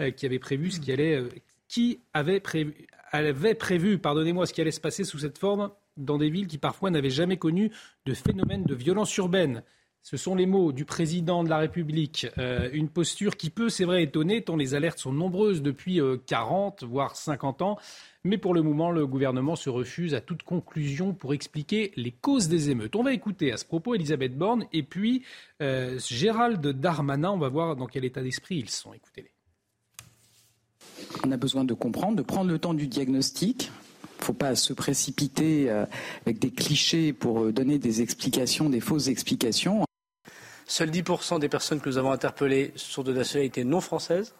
euh, 0.00 0.10
qui 0.12 0.24
avait 0.24 0.38
prévu 0.38 0.70
ce 0.70 0.80
qui 0.80 0.92
allait, 0.92 1.24
qui 1.68 1.98
avait 2.14 2.40
prévu, 2.40 2.86
avait 3.24 3.54
prévu, 3.54 3.98
pardonnez-moi, 3.98 4.46
ce 4.46 4.52
qui 4.52 4.60
allait 4.60 4.70
se 4.70 4.80
passer 4.80 5.04
sous 5.04 5.20
cette 5.20 5.38
forme 5.38 5.70
dans 5.96 6.18
des 6.18 6.28
villes 6.28 6.46
qui 6.46 6.58
parfois 6.58 6.90
n'avaient 6.90 7.08
jamais 7.08 7.38
connu 7.38 7.70
de 8.04 8.12
phénomène 8.12 8.64
de 8.64 8.74
violence 8.74 9.16
urbaine. 9.16 9.62
Ce 10.02 10.16
sont 10.16 10.36
les 10.36 10.46
mots 10.46 10.70
du 10.70 10.84
président 10.84 11.42
de 11.42 11.48
la 11.48 11.58
République. 11.58 12.28
Euh, 12.38 12.68
une 12.72 12.88
posture 12.88 13.36
qui 13.36 13.50
peut, 13.50 13.68
c'est 13.68 13.84
vrai, 13.84 14.04
étonner, 14.04 14.40
tant 14.40 14.54
les 14.54 14.74
alertes 14.74 15.00
sont 15.00 15.12
nombreuses 15.12 15.62
depuis 15.62 16.00
40, 16.26 16.84
euh, 16.84 16.86
voire 16.86 17.16
50 17.16 17.62
ans. 17.62 17.76
Mais 18.22 18.38
pour 18.38 18.54
le 18.54 18.62
moment, 18.62 18.92
le 18.92 19.04
gouvernement 19.04 19.56
se 19.56 19.68
refuse 19.68 20.14
à 20.14 20.20
toute 20.20 20.44
conclusion 20.44 21.12
pour 21.12 21.34
expliquer 21.34 21.90
les 21.96 22.12
causes 22.12 22.48
des 22.48 22.70
émeutes. 22.70 22.94
On 22.94 23.02
va 23.02 23.14
écouter 23.14 23.50
à 23.50 23.56
ce 23.56 23.64
propos 23.64 23.96
Elisabeth 23.96 24.38
Borne 24.38 24.66
et 24.72 24.84
puis 24.84 25.24
euh, 25.60 25.98
Gérald 25.98 26.64
Darmanin. 26.64 27.32
On 27.32 27.38
va 27.38 27.48
voir 27.48 27.74
dans 27.74 27.86
quel 27.86 28.04
état 28.04 28.22
d'esprit 28.22 28.58
ils 28.58 28.70
sont. 28.70 28.92
Écoutez-les. 28.92 29.35
On 31.24 31.32
a 31.32 31.36
besoin 31.36 31.64
de 31.64 31.74
comprendre, 31.74 32.16
de 32.16 32.22
prendre 32.22 32.50
le 32.50 32.58
temps 32.58 32.74
du 32.74 32.86
diagnostic, 32.86 33.70
il 34.18 34.20
ne 34.20 34.24
faut 34.24 34.32
pas 34.32 34.54
se 34.54 34.72
précipiter 34.72 35.70
avec 36.24 36.38
des 36.38 36.50
clichés 36.50 37.12
pour 37.12 37.52
donner 37.52 37.78
des 37.78 38.00
explications, 38.00 38.70
des 38.70 38.80
fausses 38.80 39.08
explications. 39.08 39.84
Seuls 40.66 40.90
10% 40.90 41.38
des 41.38 41.48
personnes 41.48 41.80
que 41.80 41.88
nous 41.88 41.98
avons 41.98 42.10
interpellées 42.10 42.72
sont 42.76 43.02
de 43.02 43.12
nationalité 43.12 43.62
non 43.62 43.80
française. 43.80 44.34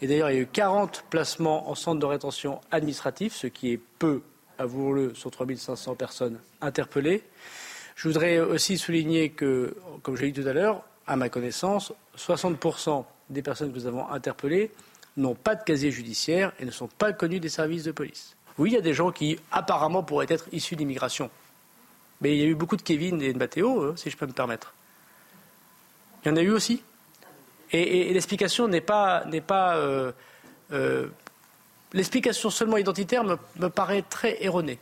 Et 0.00 0.06
d'ailleurs, 0.06 0.30
il 0.30 0.36
y 0.36 0.38
a 0.38 0.42
eu 0.42 0.46
40 0.46 1.04
placements 1.10 1.68
en 1.68 1.74
centre 1.74 2.00
de 2.00 2.06
rétention 2.06 2.60
administratif, 2.70 3.34
ce 3.34 3.46
qui 3.46 3.72
est 3.72 3.80
peu, 3.98 4.22
avouons-le, 4.58 5.14
sur 5.14 5.30
3500 5.30 5.96
personnes 5.96 6.38
interpellées. 6.62 7.22
Je 7.96 8.08
voudrais 8.08 8.38
aussi 8.38 8.78
souligner 8.78 9.30
que, 9.30 9.76
comme 10.02 10.16
je 10.16 10.22
l'ai 10.22 10.32
dit 10.32 10.40
tout 10.40 10.48
à 10.48 10.54
l'heure, 10.54 10.82
à 11.06 11.16
ma 11.16 11.28
connaissance, 11.28 11.92
60% 12.16 13.04
des 13.28 13.42
personnes 13.42 13.70
que 13.72 13.76
nous 13.76 13.86
avons 13.86 14.08
interpellées 14.08 14.70
n'ont 15.16 15.34
pas 15.34 15.54
de 15.54 15.64
casier 15.64 15.90
judiciaire 15.90 16.52
et 16.58 16.64
ne 16.64 16.70
sont 16.70 16.88
pas 16.88 17.12
connues 17.12 17.40
des 17.40 17.48
services 17.48 17.84
de 17.84 17.92
police. 17.92 18.36
Oui, 18.58 18.70
il 18.70 18.74
y 18.74 18.78
a 18.78 18.82
des 18.82 18.94
gens 18.94 19.10
qui 19.10 19.38
apparemment 19.52 20.02
pourraient 20.02 20.26
être 20.28 20.46
issus 20.52 20.76
d'immigration. 20.76 21.30
Mais 22.20 22.36
il 22.36 22.40
y 22.40 22.44
a 22.44 22.46
eu 22.46 22.54
beaucoup 22.54 22.76
de 22.76 22.82
Kevin 22.82 23.22
et 23.22 23.32
de 23.32 23.38
Mathéo, 23.38 23.82
hein, 23.82 23.94
si 23.96 24.10
je 24.10 24.16
peux 24.16 24.26
me 24.26 24.32
permettre. 24.32 24.74
Il 26.22 26.28
y 26.28 26.30
en 26.30 26.36
a 26.36 26.42
eu 26.42 26.50
aussi. 26.50 26.82
Et, 27.72 28.12
l'explication 28.12 28.68
n'est 28.68 28.80
pas. 28.80 29.24
N'est 29.26 29.40
pas 29.40 29.76
euh, 29.76 30.12
euh, 30.72 31.08
l'explication 31.92 32.50
seulement 32.50 32.76
identitaire 32.76 33.24
me, 33.24 33.68
paraît 33.68 34.02
très 34.02 34.42
erronée. 34.44 34.78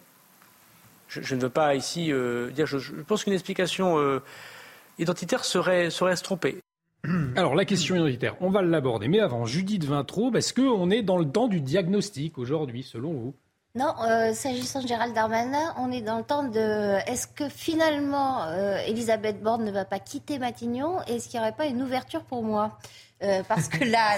Je, 1.09 1.35
ne 1.35 1.41
veux 1.41 1.51
pas 1.51 1.75
ici 1.75 2.13
euh, 2.13 2.51
dire. 2.51 2.67
Je, 2.67 2.79
pense 3.03 3.25
qu'une 3.25 3.33
explication 3.33 4.21
identitaire 4.99 5.45
serait, 5.45 5.91
serait 5.91 6.17
se 6.17 6.23
tromper. 6.23 6.59
Alors 7.39 7.55
la 7.55 7.65
question 7.65 7.95
identitaire, 7.95 8.35
on 8.41 8.51
va 8.51 8.63
l'aborder. 8.63 9.07
Mais 9.07 9.21
avant, 9.21 9.47
Judith 9.47 9.85
Vintraud, 9.85 10.35
est-ce 10.35 10.53
qu'on 10.53 10.91
est 10.91 11.03
dans 11.03 11.19
le 11.19 11.31
temps 11.31 11.47
du 11.47 11.61
diagnostic 11.61 12.37
aujourd'hui, 12.37 12.83
selon 12.83 13.13
vous? 13.13 13.35
Non, 13.77 13.95
euh, 14.03 14.33
s'agissant 14.35 14.83
de 14.83 14.89
Gérald 14.89 15.15
Darmanin, 15.15 15.73
on 15.79 15.93
est 15.93 16.01
dans 16.01 16.19
le 16.19 16.25
temps 16.25 16.43
de 16.43 16.99
est-ce 17.09 17.29
que 17.29 17.49
finalement 17.49 18.43
euh, 18.43 18.79
Elisabeth 18.89 19.41
Borne 19.41 19.65
ne 19.65 19.71
va 19.71 19.85
pas 19.85 20.01
quitter 20.01 20.41
Matignon 20.41 20.97
et 21.07 21.15
est-ce 21.15 21.29
qu'il 21.29 21.39
n'y 21.39 21.47
aurait 21.47 21.55
pas 21.55 21.67
une 21.67 21.81
ouverture 21.81 22.25
pour 22.25 22.43
moi? 22.43 22.77
Euh, 23.23 23.45
Parce 23.47 23.69
que 23.69 23.85
la, 23.85 24.17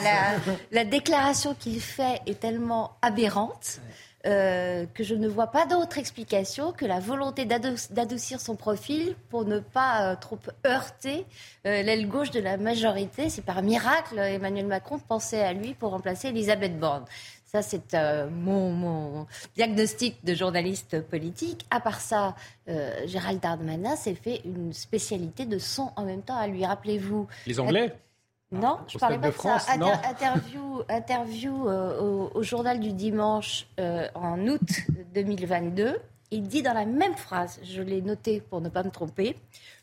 la, 0.73 0.85
déclaration 0.87 1.55
qu'il 1.55 1.83
fait 1.83 2.23
est 2.27 2.41
tellement 2.41 2.93
aberrante. 3.03 3.81
Que 4.25 5.03
je 5.03 5.15
ne 5.15 5.29
vois 5.29 5.47
pas 5.47 5.67
d'autre 5.67 5.99
explication 5.99 6.73
que 6.73 6.85
la 6.85 7.01
volonté 7.01 7.45
d'adoucir 7.45 8.41
son 8.41 8.57
profil 8.57 9.15
pour 9.29 9.45
ne 9.45 9.61
pas 9.61 10.17
trop 10.17 10.39
heurter 10.67 11.25
l'aile 11.65 12.07
gauche 12.07 12.31
de 12.31 12.41
la 12.41 12.57
majorité. 12.57 13.31
C'est 13.31 13.45
par 13.45 13.63
miracle 13.63 14.19
Emmanuel 14.19 14.67
Macron 14.67 14.99
pensait 14.99 15.43
à 15.43 15.53
lui 15.53 15.75
pour 15.75 15.91
remplacer 15.91 16.29
Elisabeth 16.29 16.79
Borne. 16.79 17.05
Ça, 17.51 17.63
c'est 17.63 17.95
euh, 17.95 18.31
mon, 18.31 19.27
diagnostic 19.57 20.25
de 20.25 20.35
journaliste 20.35 21.01
politique. 21.01 21.67
À 21.71 21.81
part 21.81 22.01
ça, 22.01 22.37
euh, 22.69 23.05
Gérald 23.07 23.41
Darmanin 23.41 23.97
s'est 23.97 24.15
fait 24.15 24.41
une 24.45 24.73
spécialité 24.73 25.47
de 25.47 25.59
son 25.59 25.91
en 25.97 26.05
même 26.05 26.23
temps 26.23 26.37
à 26.37 26.47
lui. 26.47 26.65
Rappelez-vous. 26.65 27.27
Les 27.49 27.59
Anglais? 27.59 27.93
Non, 28.53 28.79
je 28.89 28.99
parlais 28.99 29.19
pas 29.19 29.29
de, 29.29 29.33
France, 29.33 29.63
ça. 29.63 29.75
interview, 29.75 30.83
interview 30.89 31.69
euh, 31.69 32.29
au, 32.35 32.43
journal 32.43 32.81
du 32.81 32.93
dimanche 32.93 33.67
en 34.15 34.47
août 34.47 34.61
2022. 35.15 35.99
Il 36.33 36.43
dit 36.47 36.63
dans 36.63 36.75
la 36.75 36.85
même 36.85 37.15
phrase, 37.15 37.59
je 37.65 37.83
l'ai 37.83 38.03
noté 38.03 38.41
pour 38.41 38.61
ne 38.61 38.69
pas 38.69 38.85
me 38.85 38.91
tromper, 38.91 39.37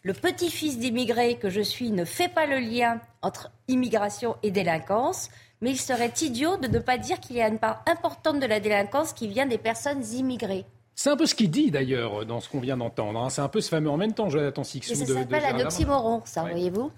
le 0.04 0.14
petit-fils 0.14 0.80
d'immigrés 0.80 1.36
que 1.36 1.50
je 1.50 1.60
suis 1.60 1.92
ne 1.92 2.06
fait 2.06 2.30
pas 2.30 2.46
le 2.46 2.60
lien 2.60 3.02
entre 3.22 3.52
immigration 3.68 4.38
et 4.44 4.52
délinquance 4.52 5.30
mais 5.62 5.72
il 5.72 5.78
serait 5.78 6.14
idiot 6.22 6.58
de 6.58 6.68
ne 6.68 6.80
pas 6.80 6.98
dire 6.98 7.20
qu'il 7.20 7.36
y 7.36 7.42
a 7.42 7.48
une 7.48 7.60
part 7.60 7.84
importante 7.88 8.40
de 8.40 8.46
la 8.46 8.60
délinquance 8.60 9.14
qui 9.14 9.28
vient 9.28 9.46
des 9.46 9.58
personnes 9.58 10.04
immigrées. 10.14 10.66
C'est 10.96 11.10
un 11.10 11.18
peu 11.18 11.26
ce 11.26 11.36
qu'il 11.36 11.52
dit 11.52 11.70
d'ailleurs 11.70 12.26
dans 12.26 12.40
ce 12.40 12.50
qu'on 12.50 12.60
vient 12.60 12.78
d'entendre. 12.78 13.20
Hein. 13.20 13.30
C'est 13.30 13.42
un 13.42 13.50
peu 13.50 13.62
ce 13.62 13.70
fameux 13.70 13.90
en 13.90 13.98
même 13.98 14.14
temps, 14.14 14.30
Jonathan 14.30 14.64
Sixou. 14.64 14.96
ça 14.96 15.06
s'appelle 15.06 15.46
un 15.46 15.60
oxymoron, 15.60 16.22
ça, 16.26 16.42
voyez-vous 16.42 16.92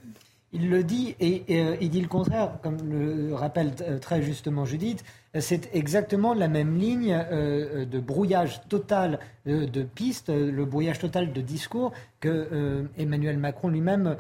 il 0.52 0.70
le 0.70 0.84
dit 0.84 1.16
et, 1.20 1.44
euh, 1.50 1.78
il 1.80 1.90
dit 1.90 2.02
le 2.02 2.08
contraire, 2.08 2.58
comme 2.64 2.78
le 2.90 3.34
rappelle 3.36 3.72
euh, 3.82 4.00
très 4.00 4.22
justement 4.22 4.66
Judith. 4.66 5.04
C'est 5.40 5.70
exactement 5.76 6.34
la 6.34 6.48
même 6.48 6.76
ligne 6.78 7.14
euh, 7.14 7.86
de 7.86 8.00
brouillage 8.00 8.62
total 8.68 9.20
de 9.46 9.84
pistes, 9.84 10.30
le 10.30 10.66
brouillage 10.66 11.00
total 11.00 11.32
de 11.34 11.42
discours 11.42 11.92
que 12.20 12.88
Emmanuel 12.98 13.38
Macron 13.38 13.70
lui-même 13.70 14.16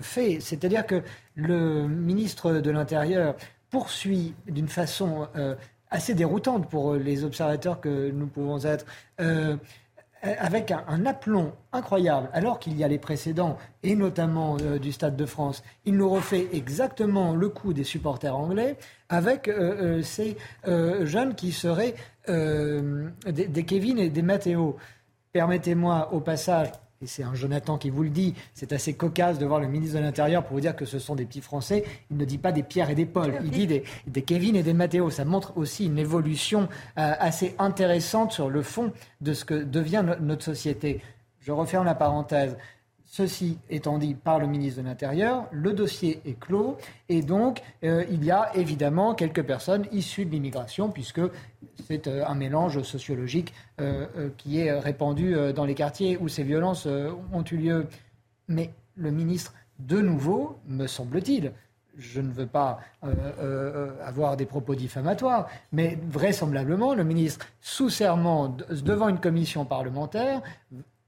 fait. 0.00 0.40
C'est-à-dire 0.40 0.86
que 0.86 1.02
le 1.34 1.86
ministre 1.86 2.52
de 2.54 2.70
l'Intérieur 2.70 3.36
poursuit 3.70 4.34
d'une 4.46 4.68
façon 4.68 5.28
assez 5.90 6.14
déroutante 6.14 6.68
pour 6.68 6.94
les 6.94 7.24
observateurs 7.24 7.80
que 7.80 8.10
nous 8.10 8.26
pouvons 8.26 8.64
être 8.64 8.84
euh, 9.20 9.56
avec 10.38 10.70
un, 10.70 11.06
aplomb 11.06 11.52
incroyable, 11.72 12.28
alors 12.32 12.58
qu'il 12.58 12.76
y 12.76 12.84
a 12.84 12.88
les 12.88 12.98
précédents, 12.98 13.58
et 13.82 13.94
notamment 13.94 14.56
euh, 14.60 14.78
du 14.78 14.92
Stade 14.92 15.16
de 15.16 15.26
France, 15.26 15.62
il 15.84 15.96
nous 15.96 16.08
refait 16.08 16.48
exactement 16.52 17.34
le 17.34 17.48
coup 17.48 17.72
des 17.72 17.84
supporters 17.84 18.36
anglais 18.36 18.76
avec 19.08 19.48
euh, 19.48 20.02
ces 20.02 20.36
jeunes 20.64 21.34
qui 21.34 21.52
seraient 21.52 21.94
des, 22.26 23.64
Kevin 23.64 23.98
et 23.98 24.10
des 24.10 24.22
Matteo. 24.22 24.76
Permettez-moi 25.32 26.12
au 26.12 26.20
passage 26.20 26.72
et 27.02 27.06
c'est 27.06 27.22
un 27.22 27.34
Jonathan 27.34 27.76
qui 27.76 27.90
vous 27.90 28.02
le 28.02 28.10
dit, 28.10 28.34
c'est 28.54 28.72
assez 28.72 28.94
cocasse 28.94 29.38
de 29.38 29.44
voir 29.44 29.60
le 29.60 29.68
ministre 29.68 29.96
de 29.96 30.02
l'Intérieur 30.02 30.44
pour 30.44 30.54
vous 30.54 30.60
dire 30.60 30.74
que 30.74 30.86
ce 30.86 30.98
sont 30.98 31.14
des 31.14 31.26
petits 31.26 31.42
Français. 31.42 31.84
Il 32.10 32.16
ne 32.16 32.24
dit 32.24 32.38
pas 32.38 32.52
des 32.52 32.62
Pierre 32.62 32.88
et 32.90 32.94
des 32.94 33.04
Paul, 33.04 33.34
il 33.44 33.50
dit 33.50 33.66
des, 33.66 34.22
Kevin 34.22 34.56
et 34.56 34.62
des 34.62 34.72
Mathéo. 34.72 35.10
Ça 35.10 35.24
montre 35.24 35.56
aussi 35.56 35.86
une 35.86 35.98
évolution 35.98 36.68
euh, 36.98 37.12
assez 37.18 37.54
intéressante 37.58 38.32
sur 38.32 38.48
le 38.48 38.62
fond 38.62 38.92
de 39.20 39.34
ce 39.34 39.44
que 39.44 39.54
devient 39.54 40.04
notre 40.20 40.44
société. 40.44 41.02
Je 41.40 41.52
referme 41.52 41.84
la 41.84 41.94
parenthèse. 41.94 42.56
Ceci 43.16 43.56
étant 43.70 43.96
dit 43.96 44.12
par 44.12 44.38
le 44.38 44.46
ministre 44.46 44.82
de 44.82 44.86
l'Intérieur, 44.86 45.46
le 45.50 45.72
dossier 45.72 46.20
est 46.26 46.38
clos 46.38 46.76
et 47.08 47.22
donc 47.22 47.62
euh, 47.82 48.04
il 48.10 48.22
y 48.22 48.30
a 48.30 48.54
évidemment 48.54 49.14
quelques 49.14 49.42
personnes 49.42 49.86
issues 49.90 50.26
de 50.26 50.32
l'immigration 50.32 50.90
puisque 50.90 51.22
c'est 51.86 52.08
euh, 52.08 52.26
un 52.26 52.34
mélange 52.34 52.82
sociologique 52.82 53.54
euh, 53.80 54.28
qui 54.36 54.60
est 54.60 54.70
répandu 54.70 55.34
dans 55.54 55.64
les 55.64 55.74
quartiers 55.74 56.18
où 56.18 56.28
ces 56.28 56.42
violences 56.42 56.84
ont 56.84 57.44
eu 57.50 57.56
lieu. 57.56 57.86
Mais 58.48 58.74
le 58.96 59.10
ministre, 59.10 59.54
de 59.78 59.98
nouveau, 59.98 60.58
me 60.68 60.86
semble-t-il, 60.86 61.52
je 61.96 62.20
ne 62.20 62.30
veux 62.30 62.46
pas 62.46 62.80
avoir 64.04 64.36
des 64.36 64.44
propos 64.44 64.74
diffamatoires, 64.74 65.48
mais 65.72 65.98
vraisemblablement, 66.10 66.94
le 66.94 67.04
ministre, 67.04 67.46
sous 67.62 67.88
serment, 67.88 68.54
devant 68.68 69.08
une 69.08 69.20
commission 69.20 69.64
parlementaire, 69.64 70.42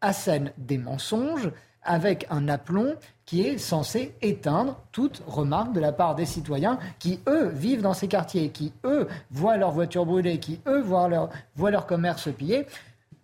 assène 0.00 0.52
des 0.56 0.78
mensonges 0.78 1.50
avec 1.82 2.26
un 2.30 2.48
aplomb 2.48 2.94
qui 3.24 3.42
est 3.42 3.58
censé 3.58 4.14
éteindre 4.22 4.80
toute 4.90 5.22
remarque 5.26 5.72
de 5.72 5.80
la 5.80 5.92
part 5.92 6.14
des 6.14 6.24
citoyens 6.24 6.78
qui, 6.98 7.20
eux, 7.28 7.48
vivent 7.48 7.82
dans 7.82 7.92
ces 7.92 8.08
quartiers, 8.08 8.50
qui, 8.50 8.72
eux, 8.84 9.06
voient 9.30 9.58
leurs 9.58 9.70
voitures 9.70 10.06
brûlées, 10.06 10.38
qui, 10.38 10.60
eux, 10.66 10.80
voient 10.80 11.08
leur, 11.08 11.28
voient 11.54 11.70
leur 11.70 11.86
commerce 11.86 12.32
pillé. 12.32 12.66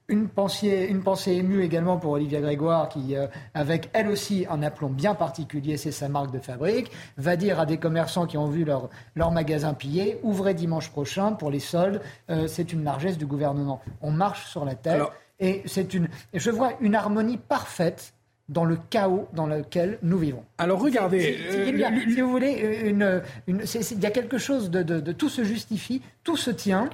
Une 0.08 0.28
pensée, 0.28 0.86
une 0.90 1.02
pensée 1.02 1.32
émue 1.32 1.62
également 1.62 1.96
pour 1.96 2.12
Olivia 2.12 2.42
Grégoire, 2.42 2.90
qui, 2.90 3.16
euh, 3.16 3.26
avec 3.54 3.88
elle 3.94 4.08
aussi 4.08 4.44
un 4.50 4.62
aplomb 4.62 4.90
bien 4.90 5.14
particulier, 5.14 5.78
c'est 5.78 5.92
sa 5.92 6.10
marque 6.10 6.30
de 6.30 6.38
fabrique, 6.38 6.90
va 7.16 7.36
dire 7.36 7.58
à 7.58 7.64
des 7.64 7.78
commerçants 7.78 8.26
qui 8.26 8.36
ont 8.36 8.48
vu 8.48 8.66
leur, 8.66 8.90
leur 9.14 9.30
magasin 9.30 9.72
pillé, 9.72 10.20
ouvrez 10.22 10.52
dimanche 10.52 10.90
prochain 10.90 11.32
pour 11.32 11.50
les 11.50 11.60
soldes, 11.60 12.02
euh, 12.28 12.46
c'est 12.46 12.74
une 12.74 12.84
largesse 12.84 13.16
du 13.16 13.24
gouvernement. 13.24 13.80
On 14.02 14.10
marche 14.10 14.46
sur 14.46 14.66
la 14.66 14.74
tête. 14.74 15.00
et 15.40 15.62
c'est 15.64 15.94
une, 15.94 16.08
je 16.34 16.50
vois 16.50 16.72
une 16.80 16.94
harmonie 16.94 17.38
parfaite 17.38 18.13
dans 18.48 18.64
le 18.64 18.76
chaos 18.90 19.28
dans 19.32 19.46
lequel 19.46 19.98
nous 20.02 20.18
vivons. 20.18 20.44
Alors 20.58 20.80
regardez, 20.80 21.38
si 21.50 22.20
vous 22.20 22.30
voulez, 22.30 22.82
une, 22.84 23.22
il 23.46 24.00
y 24.00 24.06
a 24.06 24.10
quelque 24.10 24.38
chose 24.38 24.70
de, 24.70 25.12
tout 25.12 25.28
se 25.28 25.44
justifie, 25.44 26.02
tout 26.24 26.36
se 26.36 26.50
tient. 26.50 26.90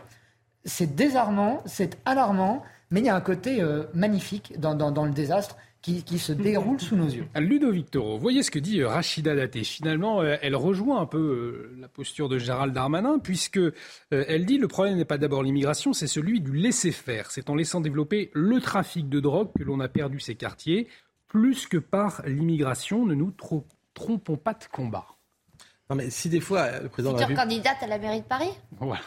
C'est 0.64 0.94
désarmant, 0.94 1.62
c'est 1.64 1.98
alarmant, 2.05 2.62
mais 2.90 3.01
il 3.01 3.07
y 3.07 3.09
a 3.09 3.16
un 3.16 3.20
côté 3.20 3.62
euh, 3.62 3.84
magnifique 3.94 4.55
dans, 4.59 5.05
le 5.05 5.12
désastre. 5.12 5.57
Qui, 5.82 6.18
se 6.18 6.34
déroule 6.34 6.78
sous 6.78 6.94
nos 6.94 7.09
yeux. 7.09 7.24
Ludovic 7.36 7.90
Toro, 7.90 8.18
voyez 8.18 8.42
ce 8.42 8.51
que 8.51 8.59
dit 8.59 8.82
euh, 8.82 8.88
Rachida 8.88 9.34
Date. 9.34 9.64
Finalement, 9.64 10.20
euh, 10.20 10.36
elle 10.42 10.55
rejoint 10.55 11.01
un 11.01 11.07
peu 11.07 11.70
la 11.80 11.88
posture 11.88 12.28
de 12.28 12.36
Gérald 12.38 12.74
Darmanin, 12.74 13.18
puisque 13.18 13.59
elle 14.11 14.44
dit 14.44 14.59
le 14.59 14.68
problème 14.68 14.98
n'est 14.98 15.07
pas 15.07 15.16
d'abord 15.16 15.42
l'immigration, 15.42 15.94
c'est 15.94 16.07
celui 16.07 16.42
du 16.42 16.53
laisser-faire. 16.53 17.30
C'est 17.30 17.48
en 17.48 17.55
laissant 17.55 17.80
développer 17.80 18.30
le 18.34 18.61
trafic 18.61 19.09
de 19.09 19.20
drogue 19.20 19.53
que 19.59 19.64
l'on 19.64 19.80
a 19.80 19.88
perdu 19.88 20.20
ces 20.20 20.34
quartiers 20.34 20.86
plus 21.31 21.66
que 21.66 21.78
par 21.78 22.22
l'immigration. 22.26 23.07
Ne 23.07 23.14
nous 23.14 23.33
trompons 23.95 24.37
pas 24.37 24.53
de 24.53 24.64
combat. 24.70 25.07
Non, 25.89 25.97
mais 25.97 26.11
si 26.11 26.28
des 26.28 26.41
fois 26.41 26.81
le 26.81 26.89
président 26.89 27.14
de 27.14 27.20
la 27.20 27.35
candidate 27.35 27.78
à 27.83 27.87
la 27.87 27.99
mairie 27.99 28.20
de 28.20 28.26
Paris 28.26 28.51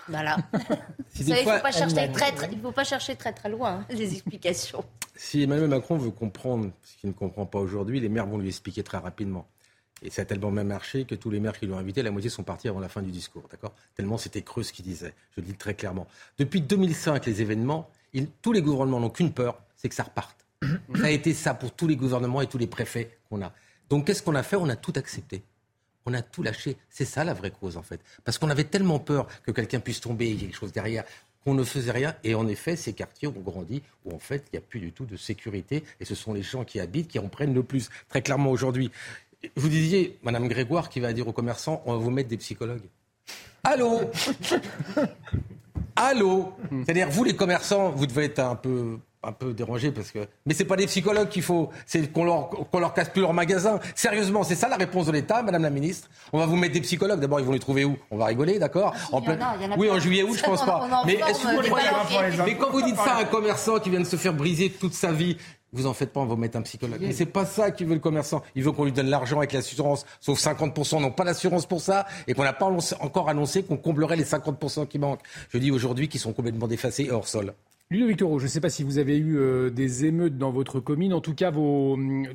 Voilà. 0.08 0.38
il 1.20 1.30
ne 1.30 1.36
faut, 1.36 1.62
pas 1.62 1.72
chercher 1.72 2.12
très, 2.12 2.34
faut 2.62 2.72
pas 2.72 2.84
chercher 2.84 3.16
très 3.16 3.32
très 3.32 3.48
loin 3.50 3.80
hein, 3.80 3.86
les 3.90 4.12
explications. 4.12 4.84
Si 5.16 5.44
Emmanuel 5.44 5.70
Macron 5.70 5.98
veut 5.98 6.12
comprendre 6.12 6.72
ce 6.82 6.98
qu'il 6.98 7.10
ne 7.10 7.14
comprend 7.14 7.46
pas 7.46 7.60
aujourd'hui, 7.60 8.02
les 8.02 8.10
maires 8.10 8.26
vont 8.26 8.38
lui 8.38 8.50
expliquer 8.50 8.84
très 8.84 8.98
rapidement. 8.98 9.48
Et 10.02 10.10
ça 10.10 10.24
a 10.24 10.26
tellement 10.26 10.52
même 10.52 10.68
marché 10.68 11.06
que 11.06 11.16
tous 11.16 11.30
les 11.30 11.40
maires 11.40 11.58
qui 11.58 11.68
l'ont 11.68 11.78
invité, 11.78 12.04
la 12.04 12.12
moitié 12.12 12.30
sont 12.30 12.44
partis 12.44 12.68
avant 12.68 12.82
la 12.82 12.90
fin 12.90 13.02
du 13.02 13.12
discours, 13.12 13.48
d'accord? 13.50 13.74
Tellement 13.96 14.18
c'était 14.18 14.42
creux 14.42 14.64
ce 14.64 14.74
qu'il 14.74 14.84
disait. 14.84 15.14
Je 15.36 15.42
le 15.42 15.48
dis 15.48 15.54
très 15.54 15.76
clairement. 15.76 16.08
Depuis 16.38 16.60
2005, 16.60 17.26
les 17.26 17.42
événements, 17.42 17.90
tous 18.42 18.52
les 18.52 18.62
gouvernements 18.62 19.00
n'ont 19.00 19.10
qu'une 19.10 19.32
peur, 19.32 19.62
c'est 19.78 19.88
que 19.88 19.96
ça 19.96 20.04
reparte. 20.04 20.43
Ça 20.96 21.06
a 21.06 21.10
été 21.10 21.34
ça 21.34 21.54
pour 21.54 21.72
tous 21.72 21.88
les 21.88 21.96
gouvernements 21.96 22.42
et 22.42 22.48
tous 22.48 22.58
les 22.58 22.68
préfets 22.68 23.18
qu'on 23.30 23.42
a. 23.42 23.52
Donc 23.90 24.08
qu'est-ce 24.08 24.24
qu'on 24.24 24.36
a 24.36 24.44
fait? 24.44 24.56
On 24.56 24.70
a 24.70 24.76
tout 24.76 24.94
accepté. 24.96 25.44
On 26.06 26.14
a 26.14 26.22
tout 26.22 26.44
lâché. 26.44 26.78
C'est 26.90 27.06
ça 27.06 27.24
la 27.24 27.34
vraie 27.34 27.52
cause 27.52 27.78
en 27.78 27.84
fait. 27.84 28.02
Parce 28.24 28.38
qu'on 28.38 28.50
avait 28.50 28.66
tellement 28.66 29.00
peur 29.00 29.28
que 29.44 29.52
quelqu'un 29.52 29.80
puisse 29.80 30.02
tomber, 30.02 30.30
il 30.30 30.36
y 30.36 30.38
a 30.38 30.42
quelque 30.48 30.58
chose 30.58 30.72
derrière, 30.72 31.04
qu'on 31.44 31.54
ne 31.54 31.64
faisait 31.64 31.92
rien. 31.92 32.16
Et 32.24 32.36
en 32.36 32.48
effet, 32.48 32.76
ces 32.76 32.94
quartiers 32.94 33.28
ont 33.28 33.32
grandi 33.32 33.82
où 34.06 34.14
en 34.14 34.20
fait 34.20 34.46
il 34.52 34.58
n'y 34.58 34.60
a 34.60 34.68
plus 34.68 34.80
du 34.80 34.92
tout 34.92 35.06
de 35.06 35.16
sécurité. 35.16 35.84
Et 36.00 36.06
ce 36.06 36.16
sont 36.16 36.34
les 36.34 36.44
gens 36.44 36.64
qui 36.64 36.80
habitent 36.80 37.08
qui 37.08 37.20
en 37.20 37.28
prennent 37.28 37.54
le 37.54 37.64
plus. 37.64 37.90
Très 38.10 38.22
clairement 38.22 38.52
aujourd'hui. 38.52 38.92
Vous 39.56 39.68
disiez, 39.68 40.18
Madame 40.24 40.48
Grégoire, 40.48 40.90
qui 40.90 41.00
va 41.02 41.12
dire 41.12 41.28
aux 41.28 41.34
commerçants, 41.34 41.82
on 41.86 41.94
va 41.94 41.98
vous 41.98 42.12
mettre 42.12 42.30
des 42.30 42.38
psychologues. 42.38 42.88
Allô? 43.64 44.10
Allô? 45.96 46.54
C'est-à-dire, 46.70 47.10
vous 47.10 47.24
les 47.24 47.36
commerçants, 47.36 47.92
vous 47.92 48.08
devez 48.08 48.26
être 48.26 48.40
un 48.40 48.56
peu 48.56 49.00
un 49.24 49.32
peu 49.32 49.54
dérangé 49.54 49.92
parce 49.92 50.12
que. 50.12 50.28
Mais 50.46 50.54
c'est 50.54 50.66
pas 50.66 50.76
des 50.76 50.86
psychologues 50.86 51.30
qu'il 51.30 51.42
faut, 51.42 51.70
c'est 51.86 52.12
qu'on 52.12 52.26
leur, 52.26 52.50
qu'on 52.50 52.80
leur 52.80 52.94
casse 52.94 53.10
plus 53.10 53.22
leur 53.22 53.34
magasin. 53.34 53.80
Sérieusement, 53.96 54.44
c'est 54.44 54.56
ça 54.56 54.68
la 54.68 54.76
réponse 54.76 55.06
de 55.08 55.12
l'État, 55.12 55.42
Madame 55.42 55.64
la 55.64 55.70
Ministre. 55.70 56.10
On 56.32 56.40
va 56.40 56.46
vous 56.46 56.56
mettre 56.56 56.74
des 56.74 56.82
psychologues. 56.82 57.20
D'abord, 57.20 57.40
ils 57.40 57.46
vont 57.46 57.54
les 57.54 57.60
trouver 57.60 57.86
où? 57.86 57.98
On 58.12 58.18
va 58.18 58.26
rigoler, 58.26 58.60
d'accord? 58.60 58.94
En 59.12 59.22
plein... 59.22 59.38
Oui, 59.78 59.90
en 59.90 60.00
juillet 60.00 60.24
août, 60.24 60.38
je 60.38 60.44
pense 60.44 60.66
pas. 60.66 61.04
Mais, 61.06 61.20
mais 62.46 62.58
quand 62.58 62.72
vous 62.72 62.82
dites 62.82 62.98
ça 62.98 63.16
à 63.16 63.22
un 63.22 63.26
commerçant 63.26 63.80
qui 63.80 63.90
vient 63.90 64.02
de 64.02 64.06
se 64.06 64.16
faire 64.16 64.34
briser 64.34 64.70
toute 64.70 64.94
sa 64.94 65.12
vie, 65.12 65.38
vous 65.74 65.88
en 65.88 65.94
faites 65.94 66.14
pas, 66.14 66.20
on 66.20 66.26
va 66.26 66.36
vous 66.36 66.40
mettre 66.40 66.58
un 66.58 66.62
psychologue. 66.62 67.00
Mais 67.02 67.14
c'est 67.14 67.26
pas 67.26 67.46
ça 67.46 67.72
qu'il 67.72 67.88
veut 67.88 67.96
le 67.96 68.00
commerçant. 68.00 68.44
Il 68.56 68.64
veut 68.64 68.72
qu'on 68.72 68.86
lui 68.86 68.92
donne 68.92 69.10
l'argent 69.10 69.38
avec 69.38 69.54
l'assurance, 69.54 70.06
sauf 70.22 70.40
50% 70.40 71.02
n'ont 71.02 71.12
pas 71.12 71.24
l'assurance 71.24 71.66
pour 71.66 71.82
ça, 71.82 72.06
et 72.28 72.34
qu'on 72.34 72.44
n'a 72.44 72.54
pas 72.54 72.70
encore 73.00 73.28
annoncé 73.30 73.64
qu'on 73.64 73.78
comblerait 73.78 74.16
les 74.16 74.24
50% 74.24 74.88
qui 74.88 75.00
manquent. 75.00 75.24
Je 75.50 75.58
dis 75.58 75.72
aujourd'hui 75.72 76.08
qu'ils 76.10 76.20
sont 76.20 76.34
complètement 76.34 76.68
défacés 76.68 77.06
et 77.06 77.12
hors 77.12 77.28
sol. 77.28 77.54
Ludovic 77.94 78.18
Toro, 78.18 78.40
je 78.40 78.46
ne 78.46 78.50
sais 78.50 78.60
pas 78.60 78.72
si 78.72 78.84
vous 78.84 78.98
avez 78.98 79.18
eu 79.18 79.38
euh, 79.38 79.70
des 79.70 80.06
émeutes 80.06 80.36
dans 80.36 80.50
votre 80.50 80.80
commune. 80.80 81.14
En 81.14 81.22
tout 81.22 81.36
cas, 81.36 81.52
vos, 81.52 81.94
hum, 81.94 82.26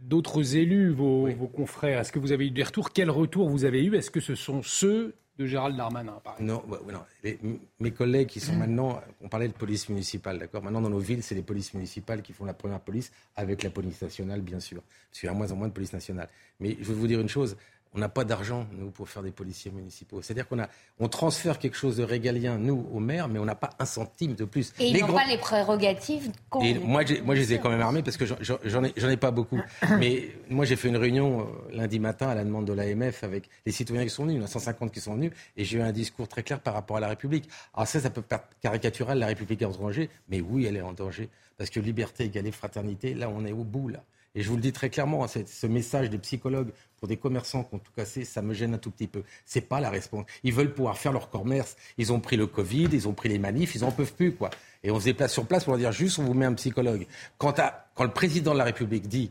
d'autres 0.00 0.54
élus, 0.54 0.90
vos, 0.90 1.28
confrères, 1.52 2.00
est-ce 2.00 2.12
que 2.12 2.20
vous 2.20 2.30
avez 2.30 2.46
eu 2.46 2.50
des 2.52 2.62
retours? 2.62 2.92
Quels 2.92 3.10
retours 3.10 3.48
vous 3.48 3.64
avez 3.64 3.84
eu? 3.84 3.96
Est-ce 3.96 4.12
que 4.12 4.20
ce 4.20 4.36
sont 4.36 4.62
ceux 4.62 5.16
de 5.38 5.44
Gérald 5.44 5.76
Darmanin, 5.76 6.20
par 6.22 6.36
exemple? 6.38 6.68
Non, 6.70 6.92
non. 6.92 7.60
mes 7.80 7.90
collègues 7.90 8.28
qui 8.28 8.38
sont 8.38 8.54
maintenant, 8.54 9.00
on 9.20 9.28
parlait 9.28 9.48
de 9.48 9.54
police 9.54 9.88
municipale, 9.88 10.38
d'accord? 10.38 10.62
Maintenant, 10.62 10.80
dans 10.80 10.90
nos 10.90 11.00
villes, 11.00 11.24
c'est 11.24 11.34
les 11.34 11.42
polices 11.42 11.74
municipales 11.74 12.22
qui 12.22 12.32
font 12.32 12.44
la 12.44 12.54
première 12.54 12.80
police, 12.80 13.10
avec 13.34 13.64
la 13.64 13.70
police 13.70 14.00
nationale, 14.00 14.40
bien 14.40 14.60
sûr. 14.60 14.82
Parce 15.10 15.18
qu'il 15.18 15.26
y 15.26 15.30
a 15.30 15.34
moins 15.34 15.50
en 15.50 15.56
moins 15.56 15.66
de 15.68 15.72
police 15.72 15.92
nationale. 15.92 16.28
Mais 16.60 16.76
je 16.80 16.84
veux 16.84 16.94
vous 16.94 17.08
dire 17.08 17.20
une 17.20 17.28
chose, 17.28 17.56
on 17.96 17.98
n'a 17.98 18.08
pas 18.10 18.24
d'argent, 18.24 18.66
nous, 18.72 18.90
pour 18.90 19.08
faire 19.08 19.22
des 19.22 19.30
policiers 19.30 19.70
municipaux. 19.70 20.20
C'est-à-dire 20.20 20.46
qu'on 20.46 20.58
a, 20.58 20.68
on 21.00 21.08
transfère 21.08 21.58
quelque 21.58 21.76
chose 21.76 21.96
de 21.96 22.04
régalien, 22.04 22.58
nous, 22.58 22.86
aux 22.92 23.00
maires, 23.00 23.26
mais 23.26 23.38
on 23.38 23.46
n'a 23.46 23.54
pas 23.54 23.70
un 23.78 23.86
centime 23.86 24.34
de 24.34 24.44
plus. 24.44 24.74
Et 24.78 24.88
ils 24.88 25.00
n'ont 25.00 25.14
pas 25.14 25.24
les 25.26 25.38
prérogatives 25.38 26.30
Et 26.60 26.74
moi, 26.74 27.02
moi, 27.24 27.34
je 27.34 27.40
les 27.40 27.54
ai 27.54 27.58
quand 27.58 27.70
même 27.70 27.80
armés 27.80 28.02
parce 28.02 28.18
que 28.18 28.26
j'en 28.26 28.84
ai, 28.84 29.12
ai, 29.12 29.16
pas 29.16 29.30
beaucoup. 29.30 29.60
mais 29.98 30.28
moi, 30.50 30.66
j'ai 30.66 30.76
fait 30.76 30.88
une 30.88 30.98
réunion 30.98 31.40
euh, 31.40 31.76
lundi 31.76 31.98
matin 31.98 32.28
à 32.28 32.34
la 32.34 32.44
demande 32.44 32.66
de 32.66 32.74
l'AMF 32.74 33.24
avec 33.24 33.48
les 33.64 33.72
citoyens 33.72 34.04
qui 34.04 34.10
sont 34.10 34.24
venus. 34.24 34.36
Il 34.36 34.40
y 34.40 34.42
en 34.42 34.44
a 34.44 34.48
150 34.48 34.92
qui 34.92 35.00
sont 35.00 35.14
venus. 35.14 35.32
Et 35.56 35.64
j'ai 35.64 35.78
eu 35.78 35.80
un 35.80 35.92
discours 35.92 36.28
très 36.28 36.42
clair 36.42 36.60
par 36.60 36.74
rapport 36.74 36.98
à 36.98 37.00
la 37.00 37.08
République. 37.08 37.48
Alors 37.72 37.88
ça, 37.88 37.98
ça 38.00 38.10
peut 38.10 38.22
paraître 38.22 38.48
caricatural, 38.60 39.18
la 39.18 39.26
République 39.26 39.62
est 39.62 39.66
en 39.66 39.70
danger. 39.70 40.10
Mais 40.28 40.42
oui, 40.42 40.66
elle 40.66 40.76
est 40.76 40.82
en 40.82 40.92
danger. 40.92 41.30
Parce 41.56 41.70
que 41.70 41.80
liberté, 41.80 42.24
égalité, 42.24 42.54
fraternité, 42.54 43.14
là, 43.14 43.30
on 43.30 43.46
est 43.46 43.52
au 43.52 43.64
bout, 43.64 43.88
là. 43.88 44.02
Et 44.36 44.42
je 44.42 44.50
vous 44.50 44.56
le 44.56 44.60
dis 44.60 44.72
très 44.72 44.90
clairement, 44.90 45.24
hein, 45.24 45.28
ce 45.28 45.66
message 45.66 46.10
des 46.10 46.18
psychologues 46.18 46.70
pour 46.98 47.08
des 47.08 47.16
commerçants 47.16 47.64
qui 47.64 47.74
ont 47.74 47.78
tout 47.78 47.92
cassé, 47.94 48.24
ça 48.24 48.42
me 48.42 48.54
gêne 48.54 48.74
un 48.74 48.78
tout 48.78 48.90
petit 48.90 49.06
peu. 49.06 49.22
C'est 49.44 49.60
pas 49.60 49.80
la 49.80 49.90
réponse. 49.90 50.26
Ils 50.42 50.52
veulent 50.52 50.72
pouvoir 50.72 50.96
faire 50.98 51.12
leur 51.12 51.30
commerce. 51.30 51.76
Ils 51.98 52.12
ont 52.12 52.20
pris 52.20 52.36
le 52.36 52.46
Covid, 52.46 52.88
ils 52.92 53.08
ont 53.08 53.12
pris 53.12 53.28
les 53.28 53.38
manifs, 53.38 53.74
ils 53.74 53.84
en 53.84 53.92
peuvent 53.92 54.14
plus, 54.14 54.32
quoi. 54.32 54.50
Et 54.82 54.90
on 54.90 55.00
se 55.00 55.04
déplace 55.04 55.32
sur 55.32 55.46
place 55.46 55.64
pour 55.64 55.72
leur 55.72 55.80
dire 55.80 55.92
juste, 55.92 56.18
on 56.18 56.24
vous 56.24 56.34
met 56.34 56.46
un 56.46 56.54
psychologue. 56.54 57.06
Quand, 57.38 57.60
quand 57.94 58.04
le 58.04 58.12
président 58.12 58.52
de 58.52 58.58
la 58.58 58.64
République 58.64 59.08
dit, 59.08 59.30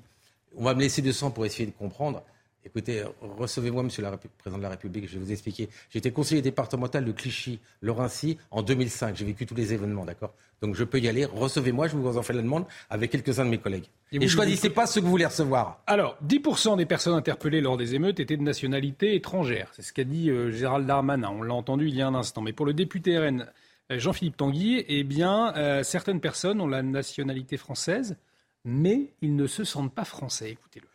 on 0.57 0.63
va 0.63 0.74
me 0.74 0.82
laisser 0.82 1.01
du 1.01 1.13
sang 1.13 1.32
pour 1.32 1.45
essayer 1.45 1.66
de 1.66 1.72
comprendre, 1.72 2.24
Écoutez, 2.66 3.03
recevez-moi, 3.22 3.84
Monsieur 3.84 4.03
le 4.03 4.18
Président 4.38 4.57
de 4.57 4.63
la 4.63 4.70
République, 4.70 5.07
je 5.07 5.18
vais 5.18 5.24
vous 5.24 5.32
expliquer. 5.32 5.70
J'étais 5.91 6.11
conseiller 6.11 6.41
départemental 6.41 7.05
de 7.05 7.11
Clichy, 7.11 7.59
Laurency, 7.82 8.39
en 8.49 8.63
2005. 8.63 9.16
J'ai 9.16 9.26
vécu 9.26 9.45
tous 9.45 9.53
les 9.53 9.72
événements, 9.72 10.03
d'accord? 10.03 10.34
Donc 10.61 10.76
je 10.76 10.84
peux 10.84 10.99
y 10.99 11.07
aller. 11.07 11.26
Recevez-moi, 11.26 11.88
je 11.88 11.95
vous 11.95 12.18
en 12.18 12.24
fais 12.24 12.34
la 12.34 12.41
demande 12.41 12.66
avec 12.89 13.11
quelques-uns 13.11 13.45
de 13.45 13.49
mes 13.49 13.59
collègues. 13.59 13.86
Et, 14.11 14.20
ne 14.20 14.28
choisissez 14.28 14.72
pas 14.72 14.88
ceux 14.88 15.01
que 15.01 15.05
vous 15.05 15.11
voulez 15.11 15.26
recevoir. 15.26 15.84
Alors, 15.86 16.18
10% 16.26 16.78
des 16.78 16.86
personnes 16.86 17.13
interpellées 17.13 17.61
lors 17.61 17.78
des 17.78 17.93
émeutes 17.93 18.20
étaient 18.20 18.38
de 18.38 18.43
nationalité 18.43 19.16
étrangère. 19.16 19.70
C'est 19.74 19.84
ce 19.84 19.93
qu'a 19.93 20.03
dit 20.03 20.32
euh, 20.32 20.51
Gérald 20.51 20.88
Darmanin. 20.88 21.30
On 21.30 21.43
l'a 21.43 21.53
entendu 21.53 21.88
il 21.88 21.95
y 21.95 22.01
a 22.01 22.07
un 22.07 22.16
instant. 22.16 22.41
Mais 22.41 22.53
pour 22.53 22.66
le 22.66 22.74
député 22.74 23.18
RN 23.20 23.45
euh, 23.91 23.99
Jean-Philippe 23.99 24.38
Tanguy, 24.38 24.84
eh 24.88 25.03
bien, 25.03 25.53
euh, 25.55 25.84
certaines 25.84 26.22
personnes 26.22 26.59
ont 26.61 26.68
la 26.68 26.82
nationalité 26.82 27.57
française, 27.57 28.18
mais 28.63 29.13
ils 29.22 29.36
ne 29.36 29.45
se 29.45 29.63
sentent 29.63 29.93
pas 29.93 30.05
français. 30.05 30.51
Écoutez-le. 30.51 30.88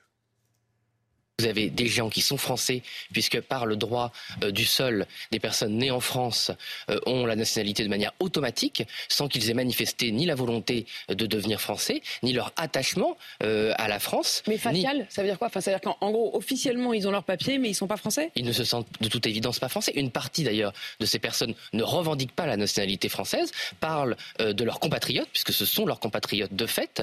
Vous 1.41 1.47
avez 1.47 1.71
des 1.71 1.87
gens 1.87 2.11
qui 2.11 2.21
sont 2.21 2.37
français, 2.37 2.83
puisque 3.15 3.41
par 3.41 3.65
le 3.65 3.77
droit 3.77 4.13
euh, 4.45 4.51
du 4.51 4.67
sol, 4.67 5.07
des 5.31 5.41
personnes 5.41 5.79
nées 5.79 5.91
en 5.91 6.01
France 6.01 6.51
euh, 6.91 7.01
ont 7.07 7.25
la 7.25 7.35
nationalité 7.35 7.83
de 7.83 7.89
manière 7.89 8.13
automatique, 8.21 8.83
sans 9.09 9.27
qu'ils 9.27 9.49
aient 9.49 9.55
manifesté 9.55 10.13
ni 10.13 10.27
la 10.27 10.35
volonté 10.35 10.85
de 11.09 11.25
devenir 11.25 11.59
français, 11.59 12.03
ni 12.23 12.35
leur 12.35 12.53
attachement 12.57 13.17
euh, 13.43 13.73
à 13.79 13.89
la 13.89 13.99
France. 14.01 14.43
Mais 14.49 14.59
facial, 14.59 15.07
ça 15.09 15.23
veut 15.23 15.29
dire 15.29 15.39
quoi? 15.39 15.47
Enfin, 15.47 15.63
Ça 15.63 15.71
veut 15.71 15.79
dire 15.79 15.95
qu'en 15.99 16.11
gros, 16.11 16.37
officiellement, 16.37 16.93
ils 16.93 17.09
ont 17.09 17.11
leur 17.11 17.25
papier, 17.25 17.57
mais 17.57 17.69
ils 17.69 17.73
ne 17.73 17.77
sont 17.77 17.87
pas 17.87 17.97
français? 17.97 18.31
Ils 18.37 18.45
ne 18.45 18.53
se 18.53 18.65
sentent 18.65 18.89
de 19.01 19.09
toute 19.09 19.27
évidence 19.27 19.59
pas 19.59 19.71
français. 19.71 19.93
Une 19.95 20.11
partie 20.11 20.45
d'ailleurs 20.45 20.75
de 20.99 21.07
ces 21.07 21.19
personnes 21.19 21.55
ne 21.73 21.83
revendiquent 21.83 22.37
pas 22.37 22.45
la 22.45 22.59
nationalité 22.59 23.09
française, 23.09 23.51
parlent 23.81 24.17
de 24.39 24.63
leurs 24.63 24.79
compatriotes, 24.79 25.31
puisque 25.33 25.55
ce 25.55 25.65
sont 25.65 25.87
leurs 25.87 26.01
compatriotes 26.01 26.53
de 26.53 26.67
fait, 26.67 27.03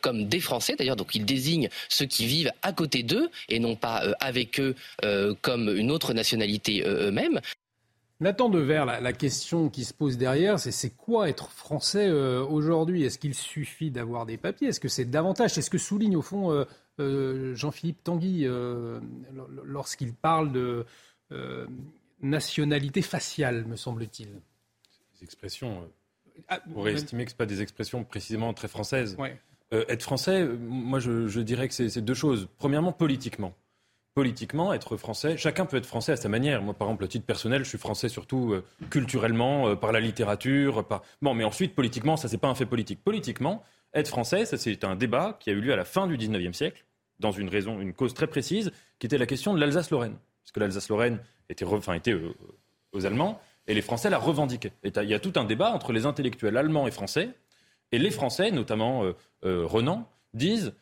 comme 0.00 0.26
des 0.26 0.40
Français 0.40 0.74
d'ailleurs, 0.76 0.96
donc 0.96 1.14
ils 1.14 1.24
désignent 1.24 1.68
ceux 1.88 2.06
qui 2.06 2.26
vivent 2.26 2.50
à 2.62 2.72
côté 2.72 3.04
d'eux 3.04 3.30
et 3.48 3.60
non 3.60 3.75
pas 3.76 4.04
euh, 4.04 4.12
avec 4.20 4.60
eux 4.60 4.74
euh, 5.04 5.34
comme 5.40 5.68
une 5.68 5.90
autre 5.90 6.12
nationalité 6.14 6.86
euh, 6.86 7.08
eux-mêmes. 7.08 7.40
Nathan 8.20 8.48
Devers, 8.48 8.86
la, 8.86 9.00
la 9.00 9.12
question 9.12 9.68
qui 9.68 9.84
se 9.84 9.92
pose 9.92 10.16
derrière, 10.16 10.58
c'est 10.58 10.72
c'est 10.72 10.90
quoi 10.90 11.28
être 11.28 11.50
français 11.50 12.08
aujourd'hui? 12.10 13.04
Est-ce 13.04 13.18
qu'il 13.18 13.34
suffit 13.34 13.90
d'avoir 13.90 14.24
des 14.24 14.38
papiers? 14.38 14.68
Est-ce 14.68 14.80
que 14.80 14.88
c'est 14.88 15.04
davantage? 15.04 15.50
C'est 15.50 15.60
ce 15.60 15.68
que 15.68 15.76
souligne 15.76 16.16
au 16.16 16.22
fond 16.22 16.64
Jean-Philippe 16.98 18.02
Tanguy 18.02 18.46
lorsqu'il 19.64 20.14
parle 20.14 20.50
de 20.50 20.86
nationalité 22.22 23.02
faciale, 23.02 23.66
me 23.66 23.76
semble-t-il. 23.76 24.28
Des 24.28 25.24
expressions. 25.24 25.86
Ah, 26.48 26.60
on 26.68 26.72
pourrait 26.72 26.94
estimer 26.94 27.26
que 27.26 27.32
ce 27.32 27.36
pas 27.36 27.44
des 27.44 27.60
expressions 27.60 28.02
précisément 28.02 28.54
très 28.54 28.68
françaises. 28.68 29.18
être 29.72 30.02
français, 30.02 30.46
moi 30.46 31.00
je, 31.00 31.28
je 31.28 31.40
dirais 31.40 31.68
que 31.68 31.74
c'est 31.74 32.00
deux 32.00 32.14
choses. 32.14 32.48
Premièrement, 32.56 32.92
politiquement 32.92 33.54
politiquement, 34.16 34.72
être 34.72 34.96
français, 34.96 35.36
chacun 35.36 35.66
peut 35.66 35.76
être 35.76 35.84
français 35.84 36.12
à 36.12 36.16
sa 36.16 36.30
manière. 36.30 36.62
Moi, 36.62 36.72
par 36.72 36.88
exemple, 36.88 37.04
à 37.04 37.08
titre 37.08 37.26
personnel, 37.26 37.64
je 37.64 37.68
suis 37.68 37.76
français 37.76 38.08
surtout 38.08 38.54
euh, 38.54 38.64
culturellement, 38.88 39.68
euh, 39.68 39.74
par 39.74 39.92
la 39.92 40.00
littérature. 40.00 40.86
Par... 40.86 41.02
Bon, 41.20 41.34
mais 41.34 41.44
ensuite, 41.44 41.74
politiquement, 41.74 42.16
ça, 42.16 42.26
c'est 42.26 42.38
pas 42.38 42.48
un 42.48 42.54
fait 42.54 42.64
politique. 42.64 43.04
Politiquement, 43.04 43.62
être 43.92 44.08
français, 44.08 44.46
ça, 44.46 44.56
c'est 44.56 44.84
un 44.84 44.96
débat 44.96 45.36
qui 45.38 45.50
a 45.50 45.52
eu 45.52 45.60
lieu 45.60 45.74
à 45.74 45.76
la 45.76 45.84
fin 45.84 46.06
du 46.06 46.16
19e 46.16 46.54
siècle, 46.54 46.86
dans 47.20 47.30
une 47.30 47.50
raison, 47.50 47.78
une 47.78 47.92
cause 47.92 48.14
très 48.14 48.26
précise, 48.26 48.72
qui 48.98 49.06
était 49.06 49.18
la 49.18 49.26
question 49.26 49.52
de 49.52 49.60
l'Alsace-Lorraine. 49.60 50.16
Parce 50.42 50.52
que 50.52 50.60
l'Alsace-Lorraine 50.60 51.20
était, 51.50 51.66
enfin, 51.66 51.92
était 51.92 52.14
euh, 52.14 52.34
aux 52.92 53.04
Allemands, 53.04 53.38
et 53.66 53.74
les 53.74 53.82
Français 53.82 54.08
la 54.08 54.18
revendiquaient. 54.18 54.72
Il 54.82 55.10
y 55.10 55.14
a 55.14 55.20
tout 55.20 55.34
un 55.36 55.44
débat 55.44 55.72
entre 55.72 55.92
les 55.92 56.06
intellectuels 56.06 56.56
allemands 56.56 56.86
et 56.86 56.90
français, 56.90 57.34
et 57.92 57.98
les 57.98 58.10
Français, 58.10 58.50
notamment 58.50 59.04
Renan, 59.42 60.08
disent 60.32 60.72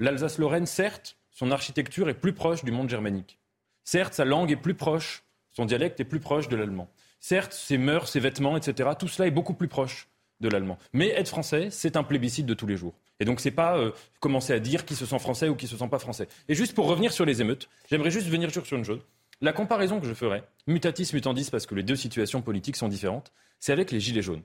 l'Alsace-Lorraine, 0.00 0.66
certes, 0.66 1.17
son 1.38 1.52
architecture 1.52 2.08
est 2.08 2.14
plus 2.14 2.32
proche 2.32 2.64
du 2.64 2.72
monde 2.72 2.90
germanique. 2.90 3.38
Certes, 3.84 4.14
sa 4.14 4.24
langue 4.24 4.50
est 4.50 4.56
plus 4.56 4.74
proche, 4.74 5.22
son 5.52 5.66
dialecte 5.66 6.00
est 6.00 6.04
plus 6.04 6.18
proche 6.18 6.48
de 6.48 6.56
l'allemand. 6.56 6.90
Certes, 7.20 7.52
ses 7.52 7.78
mœurs, 7.78 8.10
ses 8.10 8.18
vêtements, 8.18 8.56
etc., 8.56 8.90
tout 8.98 9.06
cela 9.06 9.28
est 9.28 9.30
beaucoup 9.30 9.54
plus 9.54 9.68
proche 9.68 10.08
de 10.40 10.48
l'allemand. 10.48 10.78
Mais 10.92 11.10
être 11.10 11.28
français, 11.28 11.68
c'est 11.70 11.96
un 11.96 12.02
plébiscite 12.02 12.44
de 12.44 12.54
tous 12.54 12.66
les 12.66 12.76
jours. 12.76 12.94
Et 13.20 13.24
donc, 13.24 13.38
c'est 13.38 13.52
pas 13.52 13.78
euh, 13.78 13.92
commencer 14.18 14.52
à 14.52 14.58
dire 14.58 14.84
qui 14.84 14.96
se 14.96 15.06
sent 15.06 15.18
français 15.20 15.48
ou 15.48 15.54
qui 15.54 15.68
se 15.68 15.76
sent 15.76 15.86
pas 15.88 16.00
français. 16.00 16.26
Et 16.48 16.56
juste 16.56 16.74
pour 16.74 16.88
revenir 16.88 17.12
sur 17.12 17.24
les 17.24 17.40
émeutes, 17.40 17.68
j'aimerais 17.88 18.10
juste 18.10 18.26
venir 18.26 18.50
sur 18.50 18.64
une 18.72 18.84
chose. 18.84 19.00
La 19.40 19.52
comparaison 19.52 20.00
que 20.00 20.08
je 20.08 20.14
ferai, 20.14 20.42
mutatis 20.66 21.12
mutandis, 21.14 21.50
parce 21.52 21.66
que 21.66 21.76
les 21.76 21.84
deux 21.84 21.94
situations 21.94 22.42
politiques 22.42 22.76
sont 22.76 22.88
différentes, 22.88 23.32
c'est 23.60 23.70
avec 23.70 23.92
les 23.92 24.00
Gilets 24.00 24.22
jaunes. 24.22 24.42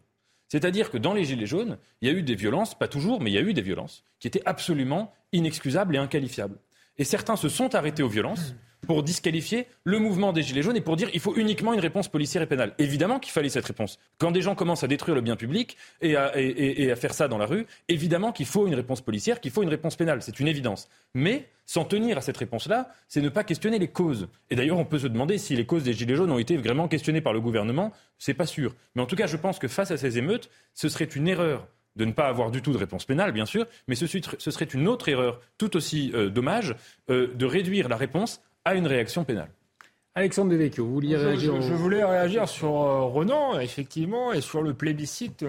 C'est-à-dire 0.48 0.92
que 0.92 1.00
dans 1.00 1.16
les 1.16 1.26
Gilets 1.26 1.48
jaunes, 1.48 1.80
il 2.02 2.08
y 2.08 2.12
a 2.12 2.14
eu 2.16 2.22
des 2.22 2.36
violences, 2.36 2.78
pas 2.78 2.88
toujours, 2.88 3.20
mais 3.20 3.32
il 3.32 3.34
y 3.34 3.40
a 3.40 3.42
eu 3.42 3.56
des 3.56 3.64
violences, 3.64 4.04
qui 4.20 4.28
étaient 4.28 4.44
absolument 4.46 5.12
inexcusables 5.32 5.96
et 5.96 5.98
inqualifiables. 5.98 6.60
Et 6.98 7.04
certains 7.04 7.36
se 7.36 7.50
sont 7.50 7.76
arrêtés 7.76 8.04
aux 8.04 8.10
violences 8.10 8.56
pour 8.86 9.04
disqualifier 9.04 9.68
le 9.84 10.00
mouvement 10.00 10.34
des 10.34 10.44
Gilets 10.44 10.62
jaunes 10.62 10.76
et 10.76 10.82
pour 10.82 10.96
dire 10.96 11.10
qu'il 11.10 11.20
faut 11.20 11.36
uniquement 11.36 11.74
une 11.74 11.80
réponse 11.80 12.08
policière 12.08 12.44
et 12.44 12.48
pénale. 12.48 12.74
Évidemment 12.78 13.20
qu'il 13.20 13.32
fallait 13.32 13.50
cette 13.50 13.66
réponse. 13.66 13.98
Quand 14.18 14.32
des 14.32 14.42
gens 14.42 14.56
commencent 14.56 14.84
à 14.84 14.88
détruire 14.88 15.16
le 15.16 15.22
bien 15.22 15.36
public 15.36 15.78
et 16.02 16.16
à, 16.16 16.34
et, 16.38 16.92
à 16.92 16.96
faire 16.96 17.14
ça 17.14 17.28
dans 17.28 17.38
la 17.38 17.46
rue, 17.46 17.66
évidemment 17.88 18.32
qu'il 18.32 18.46
faut 18.46 18.68
une 18.68 18.76
réponse 18.76 19.02
policière, 19.02 19.40
qu'il 19.40 19.52
faut 19.52 19.64
une 19.64 19.70
réponse 19.70 19.96
pénale. 19.96 20.22
C'est 20.22 20.40
une 20.40 20.48
évidence. 20.48 20.90
Mais 21.14 21.50
s'en 21.66 21.86
tenir 21.86 22.18
à 22.18 22.22
cette 22.22 22.38
réponse-là, 22.38 22.90
c'est 23.08 23.22
ne 23.22 23.30
pas 23.30 23.44
questionner 23.44 23.80
les 23.80 23.88
causes. 23.88 24.28
Et 24.50 24.56
d'ailleurs, 24.56 24.80
on 24.80 24.86
peut 24.86 25.00
se 25.00 25.08
demander 25.08 25.38
si 25.38 25.56
les 25.56 25.66
causes 25.66 25.84
des 25.84 25.94
Gilets 25.94 26.16
jaunes 26.16 26.32
ont 26.32 26.40
été 26.40 26.58
vraiment 26.58 26.88
questionnées 26.88 27.22
par 27.22 27.34
le 27.34 27.40
gouvernement. 27.40 27.92
C'est 28.18 28.34
pas 28.34 28.46
sûr. 28.46 28.76
Mais 28.96 29.02
en 29.02 29.06
tout 29.06 29.16
cas, 29.16 29.28
je 29.28 29.38
pense 29.38 29.60
que 29.60 29.68
face 29.68 29.92
à 29.92 29.98
ces 29.98 30.18
émeutes, 30.18 30.50
ce 30.74 30.90
serait 30.90 31.06
une 31.06 31.28
erreur 31.28 31.68
de 31.96 32.06
ne 32.06 32.12
pas 32.12 32.28
avoir 32.28 32.52
du 32.52 32.62
tout 32.62 32.72
de 32.72 32.78
réponse 32.78 33.06
pénale, 33.06 33.32
bien 33.32 33.46
sûr, 33.46 33.66
mais 33.88 33.96
ce, 33.96 34.08
serait 34.08 34.66
une 34.66 34.88
autre 34.88 35.10
erreur 35.10 35.40
tout 35.58 35.76
aussi 35.76 36.12
euh, 36.14 36.30
dommage 36.30 36.76
euh, 37.10 37.28
de 37.34 37.46
réduire 37.46 37.90
la 37.90 37.98
réponse 37.98 38.42
à 38.66 38.76
une 38.76 38.88
réaction 38.88 39.24
pénale. 39.24 39.50
Alexandre 40.16 40.52
Devecchio, 40.52 40.86
vous 40.86 40.94
vouliez 40.94 41.18
réagir 41.18 41.60
je, 41.62 41.74
voulais 41.74 42.04
réagir 42.04 42.48
sur 42.48 42.82
euh, 42.82 43.02
Ronan, 43.02 43.60
effectivement, 43.60 44.32
et 44.32 44.42
sur 44.42 44.62
le 44.62 44.74
plébiscite 44.74 45.44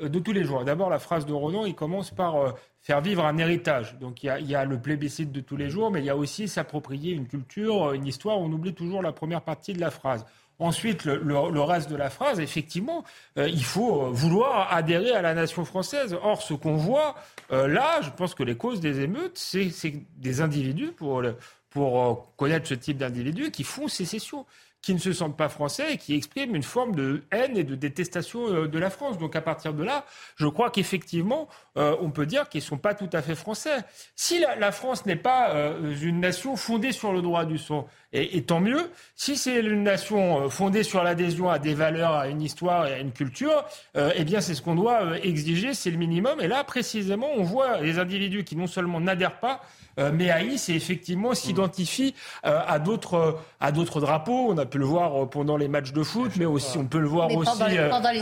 de 0.00 0.18
tous 0.18 0.32
les 0.32 0.44
jours. 0.44 0.64
D'abord, 0.64 0.90
la 0.90 0.98
phrase 0.98 1.26
de 1.26 1.32
Ronan, 1.32 1.64
il 1.64 1.74
commence 1.74 2.10
par 2.10 2.54
faire 2.80 3.00
vivre 3.02 3.24
un 3.24 3.36
héritage. 3.38 3.98
Donc 3.98 4.22
il 4.22 4.26
y, 4.26 4.28
a, 4.30 4.40
il 4.40 4.48
y, 4.48 4.54
a, 4.54 4.64
le 4.64 4.80
plébiscite 4.80 5.30
de 5.30 5.40
tous 5.40 5.56
les 5.56 5.70
jours, 5.70 5.90
mais 5.90 6.00
il 6.00 6.06
y 6.06 6.10
a 6.10 6.16
aussi 6.16 6.48
s'approprier 6.48 7.12
une 7.12 7.28
culture, 7.28 7.92
une 7.92 8.06
histoire. 8.06 8.38
On 8.38 8.50
oublie 8.50 8.74
toujours 8.74 9.02
la 9.02 9.12
première 9.12 9.42
partie 9.42 9.74
de 9.74 9.80
la 9.80 9.90
phrase. 9.90 10.24
Ensuite, 10.60 11.04
le, 11.04 11.60
reste 11.62 11.90
de 11.90 11.96
la 11.96 12.10
phrase, 12.10 12.38
effectivement, 12.38 13.02
euh, 13.38 13.48
il 13.48 13.64
faut 13.64 14.02
euh, 14.02 14.10
vouloir 14.10 14.70
adhérer 14.70 15.12
à 15.12 15.22
la 15.22 15.32
nation 15.32 15.64
française. 15.64 16.14
Or, 16.22 16.42
ce 16.42 16.52
qu'on 16.52 16.76
voit 16.76 17.16
euh, 17.50 17.66
là, 17.66 18.02
je 18.02 18.10
pense 18.10 18.34
que 18.34 18.42
les 18.42 18.58
causes 18.58 18.78
des 18.78 19.00
émeutes, 19.00 19.38
c'est 19.38 19.72
des 20.18 20.42
individus, 20.42 20.92
pour, 20.92 21.22
pour 21.70 22.34
connaître 22.36 22.68
ce 22.68 22.74
type 22.74 22.98
d'individus, 22.98 23.50
qui 23.50 23.64
font 23.64 23.88
sécession 23.88 24.44
qui 24.82 24.94
ne 24.94 24.98
se 24.98 25.12
sentent 25.12 25.36
pas 25.36 25.48
français 25.48 25.94
et 25.94 25.96
qui 25.98 26.14
expriment 26.14 26.54
une 26.54 26.62
forme 26.62 26.94
de 26.94 27.22
haine 27.30 27.56
et 27.56 27.64
de 27.64 27.74
détestation 27.74 28.48
euh, 28.48 28.68
de 28.68 28.78
la 28.78 28.90
France. 28.90 29.18
Donc 29.18 29.36
à 29.36 29.40
partir 29.40 29.74
de 29.74 29.84
là, 29.84 30.06
je 30.36 30.46
crois 30.46 30.70
qu'effectivement, 30.70 31.48
euh, 31.76 31.96
on 32.00 32.10
peut 32.10 32.26
dire 32.26 32.48
qu'ils 32.48 32.60
ne 32.60 32.66
sont 32.66 32.78
pas 32.78 32.94
tout 32.94 33.10
à 33.12 33.20
fait 33.20 33.34
français. 33.34 33.78
Si 34.16 34.40
la, 34.40 34.72
France 34.72 35.04
n'est 35.04 35.16
pas 35.16 35.50
euh, 35.50 35.94
une 36.00 36.20
nation 36.20 36.56
fondée 36.56 36.92
sur 36.92 37.12
le 37.12 37.20
droit 37.20 37.44
du 37.44 37.58
son, 37.58 37.86
et, 38.12 38.42
tant 38.42 38.58
mieux, 38.58 38.90
si 39.14 39.36
c'est 39.36 39.60
une 39.60 39.84
nation 39.84 40.50
fondée 40.50 40.82
sur 40.82 41.04
l'adhésion 41.04 41.48
à 41.48 41.60
des 41.60 41.74
valeurs, 41.74 42.14
à 42.14 42.26
une 42.26 42.42
histoire 42.42 42.88
et 42.88 42.94
à 42.94 42.98
une 42.98 43.12
culture, 43.12 43.64
eh 43.94 44.24
bien 44.24 44.40
c'est 44.40 44.56
ce 44.56 44.62
qu'on 44.62 44.74
doit 44.74 45.16
exiger, 45.22 45.74
c'est 45.74 45.92
le 45.92 45.96
minimum. 45.96 46.40
Et 46.40 46.48
là, 46.48 46.64
précisément, 46.64 47.28
on 47.36 47.44
voit 47.44 47.80
les 47.80 48.00
individus 48.00 48.42
qui 48.42 48.56
non 48.56 48.66
seulement 48.66 48.98
n'adhèrent 48.98 49.38
pas, 49.38 49.60
euh, 50.00 50.10
mais 50.12 50.30
Haïs 50.30 50.68
effectivement 50.68 51.34
s'identifie 51.34 52.14
euh, 52.46 52.60
à 52.66 52.78
d'autres 52.78 53.14
euh, 53.14 53.32
à 53.60 53.72
d'autres 53.72 54.00
drapeaux. 54.00 54.46
On 54.48 54.58
a 54.58 54.66
pu 54.66 54.78
le 54.78 54.86
voir 54.86 55.28
pendant 55.28 55.56
les 55.56 55.68
matchs 55.68 55.92
de 55.92 56.02
foot, 56.02 56.32
mais 56.36 56.46
aussi 56.46 56.78
on 56.78 56.86
peut 56.86 56.98
le 56.98 57.08
voir 57.08 57.34
aussi 57.34 57.62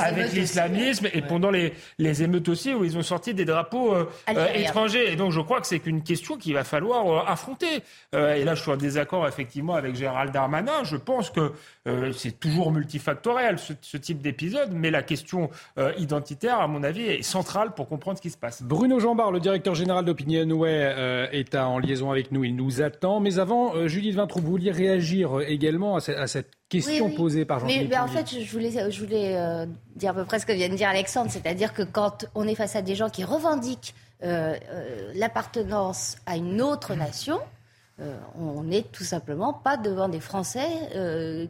avec 0.01 0.33
l'islamisme 0.33 1.09
et 1.13 1.23
pendant 1.23 1.51
les, 1.51 1.73
les 1.99 2.23
émeutes 2.23 2.49
aussi 2.49 2.75
où 2.75 2.85
ils 2.85 2.99
ont 2.99 3.03
sorti 3.03 3.35
des 3.35 3.45
drapeaux 3.45 3.95
étrangers. 4.55 5.13
Et 5.13 5.17
donc 5.17 5.31
je 5.31 5.41
crois 5.41 5.61
que 5.61 5.67
c'est 5.67 5.87
une 5.87 6.03
question 6.03 6.37
qu'il 6.37 6.55
va 6.55 6.65
falloir 6.65 7.29
affronter. 7.29 7.83
et 8.13 8.45
là, 8.45 8.55
je 8.55 8.63
suis 8.63 8.71
en 8.71 8.77
désaccord 8.77 9.29
effectivement 9.29 9.75
avec 9.75 9.95
Gérald 9.95 10.33
Darmanin. 10.33 10.83
Je 10.83 10.97
pense 10.97 11.31
que 11.31 11.53
c'est 12.13 12.41
toujours 12.41 12.73
multifactoriel 12.73 13.59
ce, 13.59 13.73
ce 13.81 13.97
type 13.97 14.21
d'épisode, 14.21 14.71
mais 14.73 14.91
la 14.91 15.03
question 15.03 15.51
identitaire, 15.99 16.61
à 16.61 16.67
mon 16.67 16.83
avis, 16.83 17.03
est 17.03 17.23
centrale 17.23 17.75
pour 17.75 17.89
comprendre 17.89 18.19
ce 18.19 18.23
qui 18.23 18.31
se 18.31 18.39
passe. 18.39 18.63
Bruno 18.63 18.99
Jambard, 18.99 19.31
le 19.31 19.41
directeur 19.41 19.77
général 19.77 20.05
d'Opinionway, 20.05 21.29
est 21.33 21.55
à 21.55 21.68
en 21.69 21.79
liaison 21.79 22.11
avec 22.11 22.33
nous. 22.33 22.45
Il 22.45 22.57
nous 22.57 22.83
attend. 22.83 23.21
Mais 23.21 23.39
avant, 23.39 23.75
euh, 23.75 23.89
Judith 23.89 24.15
Vintrou, 24.15 24.41
vous 24.41 24.51
vouliez 24.51 24.71
réagir 24.71 25.39
euh, 25.39 25.45
également 25.47 25.97
à 25.97 26.27
cette, 26.27 26.51
question 26.69 27.11
posée 27.11 27.45
par 27.45 27.61
Jean-Philippe 27.61 27.91
Mais, 27.91 27.99
en 27.99 28.09
fait, 28.09 28.41
je 28.43 28.51
voulais, 28.51 28.91
je 28.91 29.01
voulais 29.01 29.37
euh, 29.37 29.65
dire 29.97 30.11
à 30.11 30.15
peu 30.15 30.25
près 30.25 30.39
ce 30.39 30.47
que 30.47 30.53
vient 30.53 30.69
de 30.69 30.75
dire 30.75 30.89
Alexandre, 30.89 31.31
c'est-à-dire 31.31 31.73
que 31.73 31.83
quand 31.83 32.27
on 32.35 32.47
est 32.47 32.55
face 32.55 32.77
à 32.77 32.83
des 32.83 32.95
gens 32.95 33.09
qui 33.09 33.25
revendiquent 33.25 33.95
l'appartenance 35.15 36.17
à 36.27 36.37
une 36.37 36.61
autre 36.61 36.95
nation, 36.97 37.39
on 38.39 38.63
n'est 38.63 38.83
tout 38.83 39.05
simplement 39.05 39.53
pas 39.53 39.77
devant 39.77 40.09
des 40.09 40.21
Français, 40.21 40.69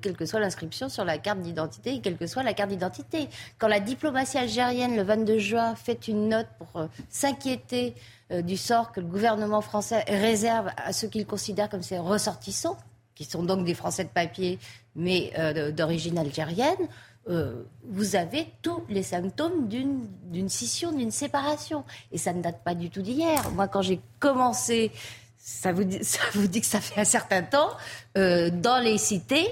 quelle 0.00 0.16
que 0.16 0.24
soit 0.24 0.40
l'inscription 0.40 0.88
sur 0.88 1.04
la 1.04 1.18
carte 1.18 1.40
d'identité 1.40 1.94
et 1.94 2.00
quelle 2.00 2.16
que 2.16 2.26
soit 2.26 2.42
la 2.42 2.54
carte 2.54 2.70
d'identité. 2.70 3.28
Quand 3.58 3.68
la 3.68 3.80
diplomatie 3.80 4.38
algérienne, 4.38 4.96
le 4.96 5.02
22 5.02 5.38
juin, 5.38 5.74
fait 5.74 6.08
une 6.08 6.28
note 6.30 6.48
pour 6.58 6.88
s'inquiéter 7.10 7.94
euh, 8.30 8.42
du 8.42 8.58
sort 8.58 8.92
que 8.92 9.00
le 9.00 9.06
gouvernement 9.06 9.62
français 9.62 10.04
réserve 10.06 10.68
à 10.76 10.92
ceux 10.92 11.08
qu'il 11.08 11.24
considère 11.24 11.70
comme 11.70 11.82
ses 11.82 11.98
ressortissants, 11.98 12.76
qui 13.14 13.24
sont 13.24 13.42
donc 13.42 13.64
des 13.64 13.72
Français 13.72 14.04
de 14.04 14.10
papier, 14.10 14.58
mais 14.94 15.32
euh, 15.38 15.72
d'origine 15.72 16.18
algérienne, 16.18 16.88
euh, 17.30 17.62
vous 17.84 18.16
avez 18.16 18.52
tous 18.60 18.82
les 18.90 19.02
symptômes 19.02 19.66
d'une 19.68 20.48
scission, 20.48 20.92
d'une 20.92 21.10
séparation. 21.10 21.84
Et 22.12 22.18
ça 22.18 22.34
ne 22.34 22.42
date 22.42 22.62
pas 22.62 22.74
du 22.74 22.90
tout 22.90 23.00
d'hier. 23.00 23.50
Moi, 23.52 23.66
quand 23.66 23.82
j'ai 23.82 24.00
commencé, 24.20 24.92
ça 25.38 25.72
vous, 25.72 25.84
dit, 25.84 25.98
ça 26.02 26.20
vous 26.34 26.46
dit 26.46 26.60
que 26.60 26.66
ça 26.66 26.80
fait 26.80 27.00
un 27.00 27.04
certain 27.04 27.42
temps, 27.42 27.70
dans 28.14 28.82
les 28.82 28.98
cités, 28.98 29.46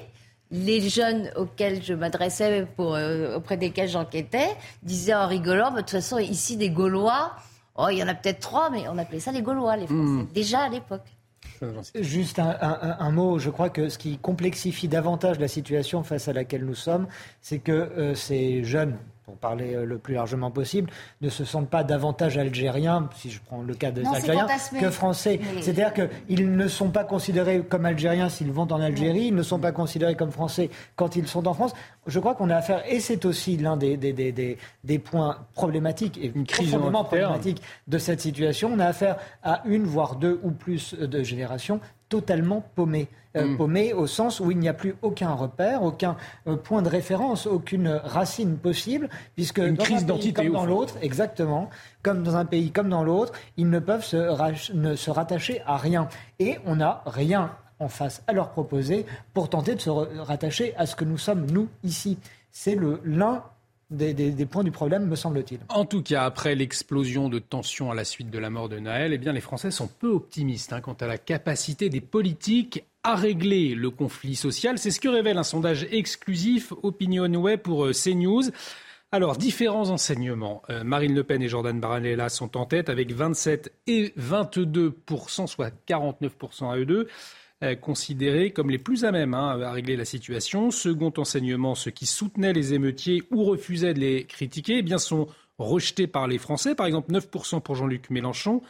les 0.51 0.89
jeunes 0.89 1.31
auxquels 1.37 1.83
je 1.83 1.95
m'adressais, 1.95 2.67
auprès 2.79 3.57
desquels 3.57 3.89
j'enquêtais, 3.89 4.49
disaient 4.83 5.15
en 5.15 5.27
rigolant, 5.27 5.71
de 5.71 5.81
toute 5.81 5.91
façon, 5.91 6.19
ici, 6.19 6.57
des 6.57 6.71
Gaulois, 6.71 7.33
Oh, 7.79 7.89
il 7.91 7.99
y 7.99 8.03
en 8.03 8.09
a 8.09 8.15
peut-être 8.15 8.41
trois, 8.41 8.71
mais 8.71 8.89
on 8.89 8.97
appelait 8.97 9.21
ça 9.21 9.33
les 9.33 9.43
Gaulois, 9.43 9.77
les 9.77 9.87
Français, 9.87 10.01
hmm. 10.01 10.29
déjà 10.33 10.61
à 10.61 10.69
l'époque. 10.69 11.05
Juste 11.95 12.39
un, 12.39 13.11
mot, 13.11 13.39
je 13.39 13.51
crois 13.51 13.71
que 13.71 13.89
ce 13.89 13.99
qui 13.99 14.19
complexifie 14.19 14.89
davantage 14.89 15.39
la 15.39 15.49
situation 15.49 16.03
face 16.03 16.29
à 16.29 16.33
laquelle 16.33 16.65
nous 16.65 16.75
sommes, 16.75 17.07
c'est 17.41 17.61
que 17.61 18.13
ces 18.15 18.65
jeunes 18.65 18.97
pour 19.27 19.37
parler 19.37 19.75
euh, 19.75 19.85
le 19.85 19.99
plus 19.99 20.15
largement 20.15 20.53
possible, 20.53 20.89
ne 21.21 21.29
se 21.29 21.45
sentent 21.45 21.69
pas 21.69 21.83
davantage 21.83 22.39
algériens, 22.39 23.11
si 23.17 23.29
je 23.29 23.41
prends 23.45 23.61
le 23.61 23.75
cas 23.75 23.91
des 23.91 24.07
Algériens, 24.07 24.47
que 24.81 24.91
français. 24.91 25.41
C'est-à-dire 25.61 25.93
qu'ils 25.93 26.55
ne 26.55 26.69
sont 26.69 26.91
pas 26.91 27.03
considérés 27.03 27.61
comme 27.69 27.87
algériens 27.87 28.29
s'ils 28.29 28.53
vont 28.53 28.71
en 28.73 28.81
Algérie, 28.81 29.27
ils 29.27 29.35
ne 29.35 29.43
sont 29.43 29.59
pas 29.59 29.73
considérés 29.73 30.15
comme 30.15 30.31
français 30.31 30.71
quand 30.95 31.17
ils 31.17 31.27
sont 31.27 31.49
en 31.49 31.55
France. 31.55 31.75
Je 32.07 32.21
crois 32.21 32.37
qu'on 32.37 32.51
a 32.51 32.57
affaire, 32.57 32.85
et 32.89 33.01
c'est 33.01 33.25
aussi 33.25 33.57
l'un 33.57 33.77
des, 33.77 33.97
des, 33.97 34.13
des, 34.13 34.59
des, 34.85 34.99
points 35.01 35.39
problématiques 35.55 36.19
et 36.19 36.31
une 36.33 36.47
crise 36.47 36.77
problématique 36.77 37.61
de 37.89 37.99
cette 37.99 38.21
situation, 38.21 38.71
on 38.73 38.79
a 38.79 38.87
affaire 38.87 39.17
à 39.43 39.63
une, 39.65 39.85
voire 39.85 40.15
deux 40.15 40.39
ou 40.45 40.53
plus 40.53 40.95
de 40.95 41.23
générations 41.25 41.81
totalement 42.09 42.65
paumées. 42.77 43.09
Euh, 43.37 43.47
mm. 43.47 43.57
paumé 43.57 43.93
au 43.93 44.07
sens 44.07 44.41
où 44.41 44.51
il 44.51 44.59
n'y 44.59 44.69
a 44.69 44.75
plus 44.75 44.95
aucun 45.03 45.33
repère, 45.33 45.83
aucun 45.83 46.17
euh, 46.47 46.57
point 46.57 46.83
de 46.83 46.89
référence, 46.89 47.47
aucune 47.47 47.89
racine 47.89 48.57
possible, 48.57 49.09
puisque 49.35 49.59
Une 49.59 49.77
crise 49.77 50.01
d'identité 50.01 50.45
comme 50.45 50.53
dans 50.53 50.67
l'autre, 50.67 50.95
exactement, 51.03 51.69
comme 52.03 52.23
dans 52.23 52.37
un 52.37 52.45
pays 52.45 52.71
comme 52.71 52.89
dans 52.89 53.05
l'autre, 53.05 53.33
ils 53.57 53.69
ne 53.69 53.79
peuvent 53.79 54.05
se, 54.05 54.73
ne 54.73 54.97
se 54.97 55.11
rattacher 55.11 55.61
à 55.67 55.77
rien. 55.77 56.09
Et 56.39 56.59
on 56.65 56.77
n'a 56.77 57.03
rien 57.07 57.53
en 57.79 57.89
face 57.89 58.23
à 58.27 58.33
leur 58.33 58.51
proposer 58.51 59.05
pour 59.35 59.51
tenter 59.51 59.75
de 59.75 59.81
se 59.81 59.91
rattacher 59.91 60.75
à 60.77 60.87
ce 60.87 60.97
que 60.97 61.05
nous 61.05 61.19
sommes, 61.19 61.47
nous, 61.51 61.69
ici. 61.85 62.19
C'est 62.51 62.79
l'un 63.05 63.43
des, 63.91 64.47
points 64.47 64.65
du 64.65 64.71
problème, 64.71 65.07
me 65.07 65.17
semble-t-il. 65.17 65.61
En 65.69 65.85
tout 65.85 66.03
cas, 66.03 66.25
après 66.25 66.55
l'explosion 66.55 67.29
de 67.29 67.39
tensions 67.39 67.91
à 67.91 67.95
la 67.95 68.05
suite 68.05 68.31
de 68.31 68.39
la 68.39 68.51
mort 68.51 68.69
de 68.69 68.79
Naël, 68.79 69.13
eh 69.13 69.19
bien, 69.19 69.33
les 69.33 69.41
Français 69.41 69.71
sont 69.71 69.89
peu 69.89 70.09
optimistes 70.09 70.73
hein, 70.73 70.81
quant 70.81 70.97
à 71.01 71.07
la 71.07 71.19
capacité 71.19 71.89
des 71.89 72.01
politiques 72.01 72.85
à 73.07 73.15
régler 73.15 73.77
le 73.77 73.91
conflit 73.91 74.35
social. 74.35 74.79
C'est 74.79 74.91
ce 74.91 74.99
que 74.99 75.09
révèle 75.09 75.39
un 75.39 75.45
sondage 75.45 75.87
exclusif 75.93 76.73
OpinionWay 76.83 77.57
pour 77.57 77.87
euh, 77.87 77.93
CNews. 77.93 78.43
Alors, 79.13 79.37
différents 79.37 79.91
enseignements. 79.91 80.63
Euh, 80.71 80.83
Marine 80.83 81.15
Le 81.15 81.23
Pen 81.23 81.41
et 81.41 81.49
Jordan 81.49 81.79
Baranella 81.79 82.29
sont 82.29 82.57
en 82.57 82.67
tête 82.67 82.89
avec 82.89 83.13
27 83.13 83.73
et 83.87 84.13
22% 84.19 85.47
soit 85.47 85.73
49 85.87 86.33
à 86.63 86.77
eux 86.79 86.85
deux. 86.85 87.07
Euh, 87.63 87.77
considérés 87.77 88.51
comme 88.51 88.71
les 88.71 88.79
plus 88.79 89.05
à 89.05 89.13
même 89.13 89.35
hein, 89.35 89.59
à 89.63 89.71
régler 89.71 89.97
la 89.97 90.05
situation. 90.05 90.73
Second 90.73 91.13
enseignement, 91.17 91.77
ceux 91.77 91.93
qui 91.93 92.07
soutenaient 92.07 92.53
les 92.53 92.75
émeutiers 92.75 93.23
ou 93.31 93.45
refusaient 93.45 93.95
de 93.95 94.01
les 94.01 94.25
critiquer 94.25 94.79
eh 94.79 94.83
bien, 94.83 94.99
sont 94.99 95.29
rejetés 95.59 96.09
par 96.09 96.27
les 96.27 96.39
Français. 96.39 96.75
Par 96.75 96.87
exemple, 96.87 97.13
9% 97.13 97.63
pour 97.63 97.77
Jean-Luc 97.77 98.11
Mélenchon, 98.11 98.63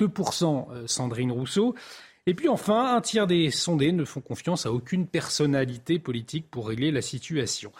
2% 0.00 0.70
euh, 0.70 0.86
Sandrine 0.86 1.32
Rousseau. 1.32 1.74
Et 2.30 2.34
puis 2.34 2.48
enfin, 2.48 2.94
un 2.94 3.00
tiers 3.00 3.26
des 3.26 3.50
sondés 3.50 3.90
ne 3.90 4.04
font 4.04 4.20
confiance 4.20 4.64
à 4.64 4.70
aucune 4.70 5.08
personnalité 5.08 5.98
politique 5.98 6.46
pour 6.48 6.68
régler 6.68 6.92
la 6.92 7.02
situation. 7.02 7.72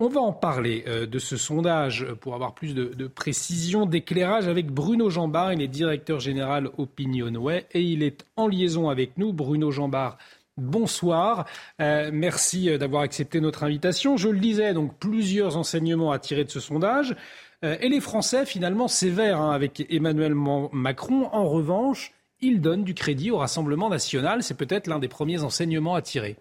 On 0.00 0.08
va 0.08 0.20
en 0.20 0.32
parler 0.32 0.82
euh, 0.88 1.06
de 1.06 1.20
ce 1.20 1.36
sondage 1.36 2.04
pour 2.20 2.34
avoir 2.34 2.52
plus 2.52 2.74
de, 2.74 3.06
précision, 3.06 3.86
d'éclairage 3.86 4.48
avec 4.48 4.72
Bruno 4.72 5.08
Jambard. 5.08 5.52
Il 5.52 5.62
est 5.62 5.68
directeur 5.68 6.18
général 6.18 6.68
Opinionway 6.78 7.64
et 7.70 7.80
il 7.80 8.02
est 8.02 8.26
en 8.34 8.48
liaison 8.48 8.88
avec 8.88 9.18
nous. 9.18 9.32
Bruno 9.32 9.70
Jambard, 9.70 10.18
bonsoir. 10.56 11.46
Euh, 11.80 12.10
merci 12.12 12.70
euh, 12.70 12.78
d'avoir 12.78 13.02
accepté 13.02 13.40
notre 13.40 13.62
invitation. 13.62 14.16
Je 14.16 14.30
le 14.30 14.40
disais, 14.40 14.74
donc 14.74 14.98
plusieurs 14.98 15.56
enseignements 15.56 16.10
à 16.10 16.18
tirer 16.18 16.42
de 16.42 16.50
ce 16.50 16.58
sondage. 16.58 17.14
et 17.62 17.88
les 17.88 18.00
Français, 18.00 18.46
finalement, 18.46 18.88
sévèrent 18.88 19.40
hein, 19.40 19.52
avec 19.52 19.86
Emmanuel 19.90 20.34
Macron. 20.34 21.28
En 21.30 21.48
revanche, 21.48 22.12
ils 22.42 22.60
donnent 22.60 22.84
du 22.84 22.94
crédit 22.94 23.30
au 23.30 23.38
Rassemblement 23.38 23.88
national. 23.88 24.42
C'est 24.42 24.56
peut-être 24.56 24.86
l'un 24.86 24.98
des 24.98 25.08
premiers 25.08 25.42
enseignements 25.42 25.94
à 25.94 26.02
tirer. 26.02 26.36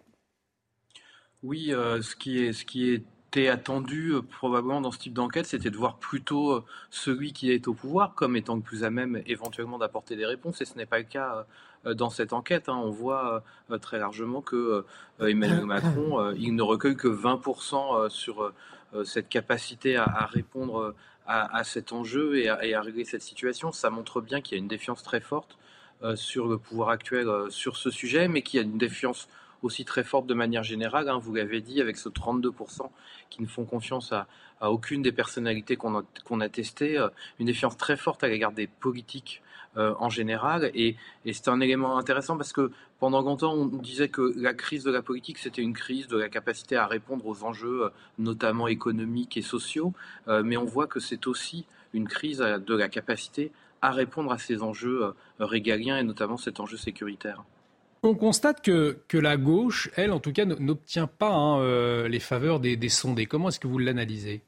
Oui, 1.44 1.68
ce, 1.69 2.15
qui 2.15 2.40
est, 2.40 2.53
ce 2.53 2.65
qui 2.65 3.03
était 3.32 3.48
attendu 3.48 4.10
euh, 4.10 4.22
probablement 4.22 4.82
dans 4.82 4.91
ce 4.91 4.99
type 4.99 5.14
d'enquête, 5.14 5.45
c'était 5.45 5.69
de 5.69 5.78
voir 5.78 5.95
plutôt 5.98 6.52
euh, 6.52 6.65
celui 6.90 7.32
qui 7.32 7.49
est 7.49 7.65
au 7.69 7.73
pouvoir 7.73 8.14
comme 8.14 8.36
étant 8.36 8.56
le 8.56 8.61
plus 8.61 8.84
à 8.84 8.90
même 8.90 9.22
éventuellement 9.26 9.78
d'apporter 9.78 10.18
des 10.18 10.26
réponses, 10.26 10.60
et 10.60 10.65
ce 10.65 10.76
n'est 10.76 10.86
pas 10.86 10.98
le 10.98 11.06
cas 11.06 11.45
euh, 11.86 11.94
dans 11.94 12.10
cette 12.10 12.34
enquête. 12.34 12.68
Hein. 12.68 12.76
On 12.76 12.90
voit 12.90 13.41
très 13.82 13.99
largement 13.99 14.41
que 14.41 14.86
Emmanuel 15.19 15.65
Macron, 15.65 16.32
il 16.34 16.56
ne 16.56 16.61
recueille 16.61 16.98
que 16.98 17.07
20% 17.07 18.10
sur 18.10 18.53
cette 19.03 19.30
capacité 19.30 19.95
à, 19.95 20.28
répondre 20.32 20.94
à, 21.26 21.64
cet 21.64 21.91
enjeu 21.91 22.38
et 22.38 22.49
à, 22.49 22.64
et 22.64 22.76
à, 22.76 22.82
régler 22.82 23.03
cette 23.03 23.23
situation. 23.23 23.72
Ça 23.72 23.90
montre 23.90 24.22
bien 24.22 24.41
qu'il 24.41 24.57
y 24.57 24.60
a 24.60 24.61
une 24.61 24.68
défiance 24.68 25.02
très 25.02 25.22
forte 25.22 25.57
sur 26.15 26.48
le 26.48 26.57
pouvoir 26.57 26.90
actuel 26.90 27.28
sur 27.49 27.78
ce 27.78 27.90
sujet, 27.90 28.28
mais 28.28 28.41
qu'il 28.41 28.60
y 28.60 28.64
a 28.64 28.65
une 28.65 28.78
défiance 28.78 29.28
aussi 29.64 29.86
très 29.86 30.03
forte 30.03 30.28
de 30.28 30.34
manière 30.34 30.64
générale. 30.64 31.10
Hein, 31.10 31.19
vous 31.19 31.34
l'avez 31.34 31.61
dit, 31.61 31.82
avec 31.82 31.98
ce 31.98 32.10
32% 32.10 32.90
qui 33.30 33.41
ne 33.41 33.48
font 33.48 33.65
confiance 33.65 34.11
à, 34.11 34.28
aucune 34.61 35.02
des 35.02 35.11
personnalités 35.11 35.76
qu'on 35.76 35.98
a, 35.98 36.03
a 36.44 36.49
testées, 36.49 36.98
euh, 36.98 37.07
une 37.40 37.48
défiance 37.48 37.78
très 37.78 37.98
forte 37.98 38.23
à 38.23 38.28
l'égard 38.28 38.52
des 38.52 38.68
politiques 38.68 39.41
euh, 39.76 39.95
en 39.98 40.10
général. 40.10 40.69
Et, 40.76 40.98
c'est 41.26 41.48
un 41.48 41.60
élément 41.61 41.98
intéressant 41.98 42.38
parce 42.38 42.53
que 42.53 42.72
pendant 42.99 43.22
longtemps, 43.22 43.53
on 43.53 43.65
disait 43.65 44.10
que 44.10 44.34
la 44.38 44.53
crise 44.53 44.84
de 44.84 44.91
la 44.91 45.02
politique, 45.02 45.40
c'était 45.40 45.64
une 45.64 45.73
crise 45.73 46.07
de 46.07 46.18
la 46.18 46.30
capacité 46.30 46.76
à 46.76 46.86
répondre 46.86 47.26
aux 47.26 47.44
enjeux, 47.44 47.86
euh, 47.86 47.90
notamment 48.19 48.68
économiques 48.68 49.36
et 49.38 49.41
sociaux. 49.41 49.94
mais 50.28 50.57
on 50.57 50.65
voit 50.65 50.86
que 50.86 50.99
c'est 50.99 51.26
aussi 51.26 51.65
une 51.94 52.07
crise 52.07 52.38
de 52.38 52.76
la 52.76 52.88
capacité 52.88 53.52
à 53.82 53.91
répondre 53.91 54.32
à 54.32 54.38
ces 54.38 54.62
enjeux 54.62 55.14
régaliens 55.40 55.98
et 55.98 56.03
notamment 56.03 56.38
cet 56.38 56.60
enjeu 56.60 56.78
sécuritaire. 56.78 57.44
On 58.03 58.16
constate 58.16 58.64
que, 58.64 58.98
que 59.08 59.18
la 59.20 59.38
gauche, 59.38 59.91
elle, 59.95 60.12
en 60.12 60.20
tout 60.20 60.34
cas, 60.34 60.45
n'obtient 60.45 61.06
pas 61.06 61.30
hein, 61.30 61.60
euh, 61.62 62.08
les 62.08 62.20
faveurs 62.20 62.60
des, 62.60 62.76
des 62.76 62.90
sondés. 62.90 63.28
Comment 63.28 63.49
est-ce 63.49 63.60
que 63.60 63.68
vous 63.68 63.78
l'analysez? 63.78 64.41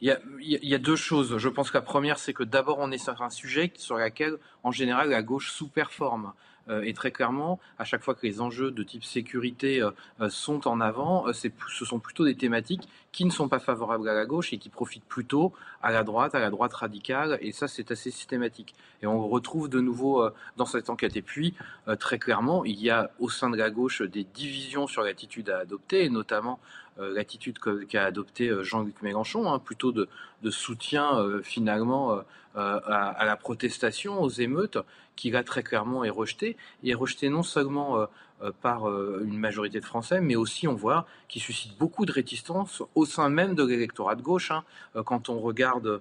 Il 0.00 0.06
y, 0.06 0.10
a, 0.12 0.20
il 0.40 0.68
y, 0.68 0.74
a, 0.74 0.78
deux 0.78 0.94
choses. 0.94 1.36
Je 1.38 1.48
pense 1.48 1.70
que 1.70 1.78
la 1.78 1.82
première, 1.82 2.18
c'est 2.18 2.32
que 2.32 2.44
d'abord, 2.44 2.78
on 2.78 2.92
est 2.92 2.98
sur 2.98 3.20
un 3.22 3.30
sujet 3.30 3.72
sur 3.74 3.96
lequel, 3.96 4.36
en 4.62 4.70
général, 4.70 5.10
la 5.10 5.22
gauche 5.22 5.50
sous-performe. 5.50 6.32
Euh, 6.68 6.82
et 6.82 6.94
très 6.94 7.10
clairement, 7.10 7.60
à 7.78 7.84
chaque 7.84 8.02
fois 8.02 8.14
que 8.14 8.26
les 8.26 8.40
enjeux 8.40 8.70
de 8.70 8.82
type 8.82 9.04
sécurité 9.04 9.82
euh, 9.82 9.90
euh, 10.20 10.28
sont 10.30 10.66
en 10.66 10.80
avant, 10.80 11.32
ce 11.32 11.84
sont 11.84 11.98
plutôt 11.98 12.24
des 12.24 12.34
thématiques 12.34 12.88
qui 13.12 13.24
ne 13.24 13.30
sont 13.30 13.48
pas 13.48 13.58
favorables 13.58 14.08
à 14.08 14.14
la 14.14 14.26
gauche 14.26 14.52
et 14.52 14.58
qui 14.58 14.68
profitent 14.68 15.04
plutôt 15.04 15.52
à 15.82 15.92
la 15.92 16.02
droite, 16.02 16.34
à 16.34 16.40
la 16.40 16.50
droite 16.50 16.72
radicale, 16.72 17.38
et 17.40 17.52
ça 17.52 17.68
c'est 17.68 17.90
assez 17.90 18.10
systématique. 18.10 18.74
Et 19.02 19.06
on 19.06 19.28
retrouve 19.28 19.68
de 19.68 19.80
nouveau 19.80 20.28
dans 20.56 20.66
cette 20.66 20.90
enquête. 20.90 21.16
Et 21.16 21.22
puis, 21.22 21.54
très 22.00 22.18
clairement, 22.18 22.64
il 22.64 22.80
y 22.80 22.90
a 22.90 23.10
au 23.20 23.28
sein 23.28 23.50
de 23.50 23.56
la 23.56 23.70
gauche 23.70 24.02
des 24.02 24.24
divisions 24.24 24.88
sur 24.88 25.02
l'attitude 25.02 25.50
à 25.50 25.58
adopter, 25.58 26.04
et 26.04 26.10
notamment 26.10 26.58
l'attitude 26.98 27.58
qu'a 27.58 28.04
adoptée 28.04 28.52
Jean-Luc 28.62 29.02
Mélenchon, 29.02 29.52
hein, 29.52 29.58
plutôt 29.58 29.92
de, 29.92 30.08
soutien 30.50 31.40
finalement 31.42 32.20
à, 32.54 33.24
la 33.24 33.36
protestation, 33.36 34.22
aux 34.22 34.28
émeutes, 34.28 34.78
qui 35.16 35.30
là 35.30 35.42
très 35.44 35.62
clairement 35.62 36.04
est 36.04 36.10
rejeté, 36.10 36.56
et 36.82 36.90
est 36.90 36.94
rejeté 36.94 37.28
non 37.28 37.42
seulement 37.42 37.98
euh, 37.98 38.06
euh, 38.42 38.52
par 38.62 38.88
euh, 38.88 39.22
une 39.24 39.38
majorité 39.38 39.80
de 39.80 39.84
Français, 39.84 40.20
mais 40.20 40.36
aussi 40.36 40.66
on 40.66 40.74
voit 40.74 41.06
qu'il 41.28 41.40
suscite 41.40 41.78
beaucoup 41.78 42.04
de 42.04 42.12
résistance 42.12 42.82
au 42.94 43.06
sein 43.06 43.28
même 43.28 43.54
de 43.54 43.64
l'électorat 43.64 44.16
de 44.16 44.22
gauche. 44.22 44.50
Hein. 44.50 44.64
Quand 45.04 45.28
on 45.28 45.38
regarde 45.38 46.00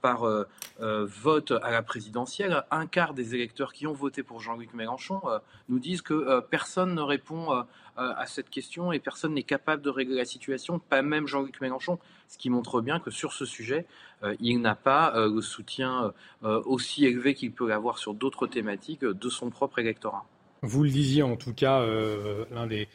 par 0.00 0.26
vote 0.80 1.52
à 1.62 1.70
la 1.70 1.82
présidentielle, 1.82 2.64
un 2.70 2.86
quart 2.86 3.14
des 3.14 3.34
électeurs 3.34 3.72
qui 3.72 3.86
ont 3.86 3.92
voté 3.92 4.22
pour 4.22 4.40
Jean-Luc 4.40 4.74
Mélenchon 4.74 5.20
nous 5.68 5.78
disent 5.78 6.02
que 6.02 6.40
personne 6.40 6.94
ne 6.94 7.02
répond 7.02 7.64
à 7.96 8.26
cette 8.26 8.50
question 8.50 8.92
et 8.92 8.98
personne 8.98 9.34
n'est 9.34 9.42
capable 9.42 9.82
de 9.82 9.90
régler 9.90 10.16
la 10.16 10.24
situation, 10.24 10.78
pas 10.78 11.02
même 11.02 11.26
Jean-Luc 11.26 11.60
Mélenchon, 11.60 11.98
ce 12.28 12.38
qui 12.38 12.50
montre 12.50 12.80
bien 12.80 13.00
que 13.00 13.10
sur 13.10 13.32
ce 13.32 13.44
sujet, 13.44 13.86
il 14.40 14.60
n'a 14.60 14.74
pas 14.74 15.12
le 15.16 15.40
soutien 15.40 16.12
aussi 16.42 17.04
élevé 17.04 17.34
qu'il 17.34 17.52
peut 17.52 17.68
l'avoir 17.68 17.98
sur 17.98 18.14
d'autres 18.14 18.46
thématiques 18.46 19.04
de 19.04 19.28
son 19.28 19.50
propre 19.50 19.78
électorat. 19.78 20.26
Vous 20.62 20.84
le 20.84 20.90
disiez 20.90 21.24
en 21.24 21.36
tout 21.36 21.52
cas, 21.52 21.80
euh, 21.80 22.44
l'un 22.52 22.68
des, 22.68 22.88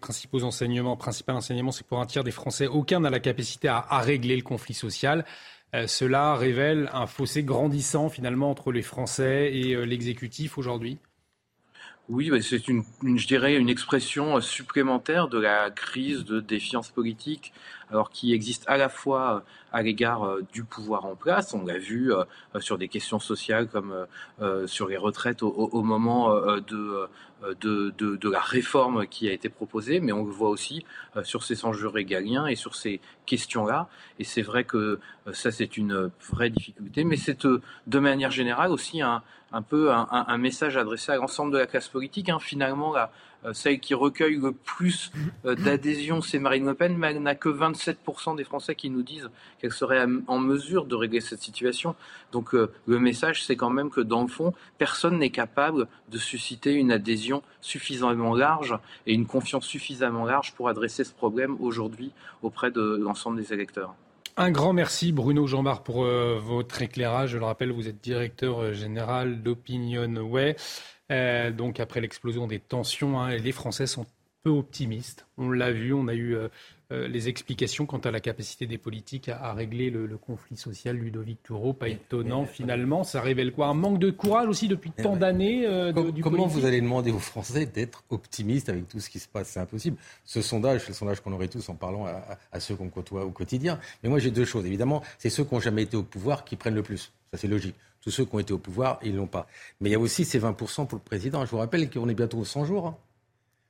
principaux 0.00 0.42
enseignements, 0.42 0.96
principal 0.96 1.36
enseignement, 1.36 1.70
c'est 1.70 1.86
pour 1.86 2.00
un 2.00 2.06
tiers 2.06 2.24
des 2.24 2.30
Français, 2.30 2.66
aucun 2.66 3.00
n'a 3.00 3.10
la 3.10 3.20
capacité 3.20 3.68
à, 3.68 3.98
régler 3.98 4.36
le 4.36 4.42
conflit 4.42 4.72
social. 4.72 5.26
Euh, 5.74 5.86
cela 5.86 6.34
révèle 6.34 6.88
un 6.92 7.06
fossé 7.06 7.44
grandissant 7.44 8.08
finalement 8.08 8.50
entre 8.50 8.72
les 8.72 8.82
Français 8.82 9.50
et 9.52 9.74
euh, 9.74 9.82
l'exécutif 9.82 10.56
aujourd'hui. 10.56 10.98
Oui, 12.10 12.28
c'est 12.42 12.66
une, 12.66 12.82
je 13.04 13.26
dirais, 13.28 13.54
une 13.54 13.68
expression 13.68 14.40
supplémentaire 14.40 15.28
de 15.28 15.38
la 15.38 15.70
crise 15.70 16.24
de 16.24 16.40
défiance 16.40 16.90
politique, 16.90 17.52
alors 17.90 18.10
qui 18.10 18.32
existe 18.32 18.64
à 18.68 18.76
la 18.76 18.88
fois 18.88 19.44
à 19.72 19.82
l'égard 19.82 20.24
euh, 20.24 20.44
du 20.52 20.64
pouvoir 20.64 21.04
en 21.06 21.14
place. 21.14 21.54
On 21.54 21.64
l'a 21.64 21.78
vu 21.78 22.12
euh, 22.12 22.24
sur 22.58 22.78
des 22.78 22.88
questions 22.88 23.18
sociales 23.18 23.68
comme 23.68 24.06
euh, 24.40 24.66
sur 24.66 24.88
les 24.88 24.96
retraites 24.96 25.42
au, 25.42 25.82
moment 25.82 26.34
de, 26.34 27.08
de, 27.60 27.90
de, 27.96 28.30
la 28.30 28.40
réforme 28.40 29.06
qui 29.06 29.28
a 29.28 29.32
été 29.32 29.48
proposée, 29.48 30.00
mais 30.00 30.12
on 30.12 30.24
le 30.24 30.30
voit 30.30 30.50
aussi 30.50 30.84
sur 31.22 31.42
ces 31.42 31.64
enjeux 31.64 31.88
régaliens 31.88 32.46
et 32.46 32.54
sur 32.54 32.74
ces 32.74 33.00
questions-là. 33.26 33.88
Et 34.18 34.24
c'est 34.24 34.42
vrai 34.42 34.64
que 34.64 35.00
ça, 35.32 35.50
c'est 35.50 35.76
une 35.76 36.10
vraie 36.30 36.50
difficulté, 36.50 37.04
mais 37.04 37.16
c'est 37.16 37.46
de 37.46 37.98
manière 37.98 38.30
générale 38.30 38.70
aussi 38.70 39.00
un, 39.00 39.22
un 39.52 39.62
peu 39.62 39.90
un, 39.92 40.38
message 40.38 40.76
adressé 40.76 41.12
à 41.12 41.16
l'ensemble 41.16 41.52
de 41.52 41.58
la 41.58 41.66
classe 41.66 41.88
politique. 41.88 42.28
Hein. 42.28 42.38
Finalement, 42.38 42.96
euh, 42.96 43.04
celle 43.52 43.80
qui 43.80 43.94
recueille 43.94 44.36
le 44.36 44.52
plus 44.52 45.12
euh, 45.44 45.54
d'adhésion, 45.54 46.20
c'est 46.20 46.38
Marine 46.38 46.66
Le 46.66 46.74
Pen, 46.74 46.96
mais 46.96 47.08
elle 47.08 47.22
n'a 47.22 47.34
que 47.34 47.48
27% 47.48 48.36
des 48.36 48.44
Français 48.44 48.74
qui 48.74 48.90
nous 48.90 49.02
disent 49.02 49.30
qu'elle 49.58 49.72
serait 49.72 50.04
en 50.26 50.38
mesure 50.38 50.84
de 50.84 50.94
régler 50.94 51.20
cette 51.20 51.40
situation. 51.40 51.94
Donc 52.32 52.54
euh, 52.54 52.70
le 52.86 52.98
message, 52.98 53.44
c'est 53.44 53.56
quand 53.56 53.70
même 53.70 53.90
que 53.90 54.00
dans 54.00 54.22
le 54.22 54.28
fond, 54.28 54.52
personne 54.78 55.18
n'est 55.18 55.30
capable 55.30 55.86
de 56.10 56.18
susciter 56.18 56.74
une 56.74 56.92
adhésion 56.92 57.42
suffisamment 57.60 58.34
large 58.34 58.78
et 59.06 59.14
une 59.14 59.26
confiance 59.26 59.64
suffisamment 59.64 60.24
large 60.24 60.52
pour 60.54 60.68
adresser 60.68 61.04
ce 61.04 61.12
problème 61.12 61.56
aujourd'hui 61.60 62.12
auprès 62.42 62.70
de 62.70 62.98
l'ensemble 63.00 63.38
des 63.38 63.52
électeurs. 63.52 63.94
Un 64.36 64.50
grand 64.50 64.72
merci 64.72 65.12
Bruno 65.12 65.46
Jean-Marc 65.46 65.84
pour 65.84 66.04
votre 66.04 66.80
éclairage. 66.80 67.30
Je 67.30 67.38
le 67.38 67.44
rappelle, 67.44 67.72
vous 67.72 67.88
êtes 67.88 68.00
directeur 68.00 68.72
général 68.72 69.42
d'Opinion 69.42 70.14
Way. 70.16 70.56
Euh, 71.10 71.50
donc 71.50 71.80
après 71.80 72.00
l'explosion 72.00 72.46
des 72.46 72.58
tensions, 72.58 73.20
hein, 73.20 73.36
les 73.36 73.52
Français 73.52 73.86
sont 73.86 74.06
peu 74.42 74.50
optimistes. 74.50 75.26
On 75.36 75.50
l'a 75.50 75.70
vu, 75.70 75.92
on 75.92 76.08
a 76.08 76.14
eu 76.14 76.34
euh, 76.34 76.48
euh, 76.92 77.08
les 77.08 77.28
explications 77.28 77.84
quant 77.84 77.98
à 77.98 78.10
la 78.10 78.20
capacité 78.20 78.66
des 78.66 78.78
politiques 78.78 79.28
à, 79.28 79.52
régler 79.52 79.90
le, 79.90 80.16
conflit 80.16 80.56
social. 80.56 80.96
Ludovic 80.96 81.42
Toureau, 81.42 81.74
pas 81.74 81.88
étonnant 81.88 82.46
finalement. 82.46 83.04
Ça 83.04 83.20
révèle 83.20 83.52
quoi? 83.52 83.66
Un 83.66 83.74
manque 83.74 83.98
de 83.98 84.10
courage 84.10 84.48
aussi 84.48 84.66
depuis 84.66 84.92
tant 84.92 85.16
d'années 85.16 85.66
Comment 86.22 86.46
vous 86.46 86.64
allez 86.64 86.80
demander 86.80 87.10
aux 87.10 87.18
Français 87.18 87.66
d'être 87.66 88.02
optimistes 88.08 88.70
avec 88.70 88.88
tout 88.88 88.98
ce 88.98 89.10
qui 89.10 89.18
se 89.18 89.28
passe? 89.28 89.48
C'est 89.48 89.60
impossible. 89.60 89.98
Ce 90.24 90.40
sondage, 90.40 90.82
c'est 90.82 90.88
le 90.88 90.94
sondage 90.94 91.20
qu'on 91.20 91.32
aurait 91.32 91.48
tous 91.48 91.68
en 91.68 91.74
parlant 91.74 92.06
à, 92.06 92.38
à 92.50 92.60
ceux 92.60 92.76
qu'on 92.76 92.88
côtoie 92.88 93.26
au 93.26 93.30
quotidien. 93.30 93.78
Mais 94.02 94.08
moi 94.08 94.20
j'ai 94.20 94.30
deux 94.30 94.46
choses. 94.46 94.64
Évidemment, 94.64 95.02
c'est 95.18 95.30
ceux 95.30 95.44
qui 95.44 95.54
n'ont 95.54 95.60
jamais 95.60 95.82
été 95.82 95.98
au 95.98 96.02
pouvoir 96.02 96.44
qui 96.44 96.56
prennent 96.56 96.74
le 96.74 96.82
plus. 96.82 97.12
Ça 97.30 97.38
c'est 97.38 97.48
logique. 97.48 97.76
Tous 98.02 98.10
ceux 98.10 98.24
qui 98.24 98.34
ont 98.34 98.38
été 98.38 98.52
au 98.52 98.58
pouvoir, 98.58 98.98
ils 99.02 99.12
ne 99.12 99.18
l'ont 99.18 99.26
pas. 99.26 99.46
Mais 99.80 99.90
il 99.90 99.92
y 99.92 99.96
a 99.96 99.98
aussi 99.98 100.24
ces 100.24 100.40
20% 100.40 100.86
pour 100.86 100.98
le 100.98 101.04
président. 101.04 101.44
Je 101.44 101.50
vous 101.50 101.58
rappelle 101.58 101.90
qu'on 101.90 102.08
est 102.08 102.14
bientôt 102.14 102.38
aux 102.38 102.44
100 102.44 102.64
jours. 102.64 102.98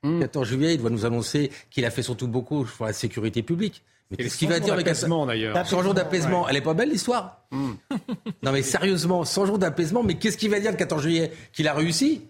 Le 0.02 0.11
hein. 0.11 0.20
14 0.20 0.47
hmm. 0.47 0.51
juillet, 0.51 0.74
il 0.74 0.81
doit 0.81 0.90
nous 0.90 1.05
annoncer 1.05 1.51
qu'il 1.70 1.85
a 1.85 1.90
fait 1.90 2.02
surtout 2.02 2.28
beaucoup 2.28 2.65
pour 2.65 2.86
la 2.86 2.93
sécurité 2.93 3.43
publique. 3.43 3.82
Mais 4.11 4.16
qu'est-ce 4.16 4.39
qu'il 4.39 4.48
va 4.48 4.59
dire 4.59 4.74
avec 4.74 4.86
100 5.66 5.82
jours 5.82 5.94
d'apaisement. 5.94 6.48
Elle 6.48 6.57
est 6.57 6.62
pas 6.62 6.74
belle 6.74 6.90
l'histoire 6.90 7.43
hmm. 7.51 7.73
Non 8.43 8.52
mais 8.52 8.62
sérieusement, 8.62 9.24
100 9.24 9.47
jours 9.47 9.59
d'apaisement, 9.59 10.02
mais 10.02 10.15
qu'est-ce 10.15 10.36
qu'il 10.36 10.51
va 10.51 10.61
dire 10.61 10.70
le 10.70 10.77
14 10.77 11.02
juillet 11.02 11.31
Qu'il 11.52 11.69
a 11.69 11.74
réussi? 11.74 12.23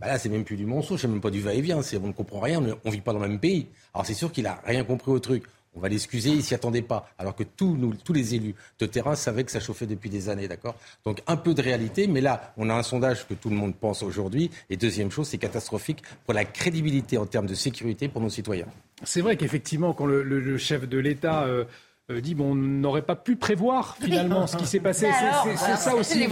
Bah 0.00 0.08
là, 0.08 0.18
c'est 0.18 0.28
même 0.28 0.44
plus 0.44 0.56
du 0.56 0.66
mensonge, 0.66 1.00
c'est 1.00 1.08
même 1.08 1.20
pas 1.20 1.30
du 1.30 1.40
va-et-vient, 1.40 1.80
on 2.02 2.06
ne 2.06 2.12
comprend 2.12 2.40
rien, 2.40 2.60
on 2.60 2.88
ne 2.88 2.92
vit 2.92 3.00
pas 3.00 3.12
dans 3.12 3.20
le 3.20 3.28
même 3.28 3.38
pays. 3.38 3.68
Alors 3.94 4.04
c'est 4.04 4.14
sûr 4.14 4.32
qu'il 4.32 4.46
a 4.46 4.60
rien 4.66 4.82
compris 4.84 5.12
au 5.12 5.20
truc. 5.20 5.44
On 5.78 5.80
va 5.80 5.88
l'excuser, 5.88 6.30
il 6.30 6.42
s'y 6.42 6.56
attendait 6.56 6.82
pas. 6.82 7.08
Alors 7.18 7.36
que 7.36 7.44
tous, 7.44 7.78
les 8.12 8.34
élus 8.34 8.56
de 8.80 8.86
terrain 8.86 9.14
savaient 9.14 9.44
que 9.44 9.52
ça 9.52 9.60
chauffait 9.60 9.86
depuis 9.86 10.10
des 10.10 10.28
années, 10.28 10.48
d'accord? 10.48 10.74
Donc 11.04 11.22
un 11.28 11.36
peu 11.36 11.54
de 11.54 11.62
réalité, 11.62 12.08
mais 12.08 12.20
là, 12.20 12.52
on 12.56 12.68
a 12.68 12.74
un 12.74 12.82
sondage 12.82 13.28
que 13.28 13.34
tout 13.34 13.48
le 13.48 13.54
monde 13.54 13.76
pense 13.76 14.02
aujourd'hui. 14.02 14.50
Et 14.70 14.76
deuxième 14.76 15.12
chose, 15.12 15.28
c'est 15.28 15.38
catastrophique 15.38 16.02
pour 16.24 16.34
la 16.34 16.44
crédibilité 16.44 17.16
en 17.16 17.26
termes 17.26 17.46
de 17.46 17.54
sécurité 17.54 18.08
pour 18.08 18.20
nos 18.20 18.28
citoyens. 18.28 18.66
C'est 19.04 19.20
vrai 19.20 19.36
qu'effectivement, 19.36 19.92
quand 19.92 20.06
le, 20.06 20.58
chef 20.58 20.88
de 20.88 20.98
l'État 20.98 21.44
euh, 21.44 21.64
euh, 22.10 22.22
dit 22.22 22.34
bon, 22.34 22.52
on 22.52 22.54
n'aurait 22.54 23.02
pas 23.02 23.16
pu 23.16 23.36
prévoir 23.36 23.96
finalement 24.00 24.46
ce 24.46 24.56
qui 24.56 24.66
s'est 24.66 24.80
passé. 24.80 25.08
C'est 25.56 25.76
ça 25.76 25.94
aussi. 25.94 26.26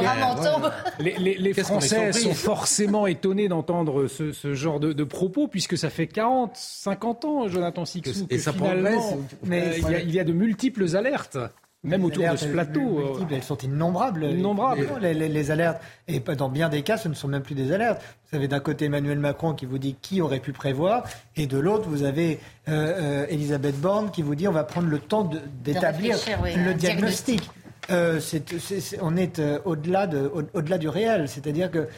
Les, 0.99 1.53
Français 1.53 2.13
sont 2.13 2.35
forcément 2.35 3.07
étonnés 3.07 3.49
d'entendre 3.49 4.07
ce, 4.07 4.55
genre 4.55 4.81
de, 4.81 5.05
propos 5.05 5.49
puisque 5.49 5.77
ça 5.77 5.91
fait 5.91 6.07
40, 6.07 6.53
50 6.55 7.25
ans, 7.25 7.49
Jonathan 7.49 7.85
Sixou, 7.85 8.27
que 8.27 8.39
finalement, 8.39 9.19
mais 9.45 9.83
euh, 9.85 10.01
il 10.03 10.11
y, 10.11 10.19
a 10.19 10.25
de 10.25 10.33
multiples 10.33 10.97
alertes 10.97 11.39
même 11.87 12.05
autour 12.05 12.29
de 12.31 12.37
ce 12.37 12.47
plateau. 12.47 12.99
Euh, 13.21 13.25
elles 13.31 13.43
sont 13.43 13.57
innombrables. 13.59 14.25
Innombrables. 14.25 14.87
Les, 15.01 15.51
alertes. 15.51 15.81
Et 16.09 16.21
dans 16.21 16.49
bien 16.49 16.69
des 16.69 16.83
cas, 16.83 16.97
ce 16.97 17.09
ne 17.09 17.15
sont 17.15 17.29
même 17.29 17.43
plus 17.43 17.55
des 17.55 17.73
alertes. 17.73 18.03
Vous 18.31 18.37
avez 18.37 18.49
d'un 18.49 18.61
côté 18.61 18.87
Emmanuel 18.87 19.19
Macron 19.19 19.55
qui 19.55 19.67
vous 19.67 19.79
dit 19.79 19.97
qui 20.01 20.21
aurait 20.21 20.41
pu 20.41 20.53
prévoir, 20.53 21.05
et 21.37 21.47
de 21.47 21.59
l'autre, 21.59 21.89
vous 21.89 22.03
avez 22.03 22.41
euh, 22.69 23.23
euh, 23.23 23.27
Elisabeth 23.29 23.81
Borne 23.81 24.11
qui 24.11 24.23
vous 24.23 24.35
dit 24.35 24.49
on 24.49 24.53
va 24.53 24.65
prendre 24.65 24.89
le 24.89 24.99
temps 24.99 25.31
d'établir 25.63 26.17
le 26.45 26.75
diagnostic. 26.75 27.49
on 27.89 29.17
est 29.17 29.41
au-delà 29.65 30.07
de, 30.07 30.31
au, 30.53 30.63
delà 30.63 30.79
du 30.79 30.89
réel. 30.89 31.29
C'est-à-dire 31.29 31.71
que 31.71 31.89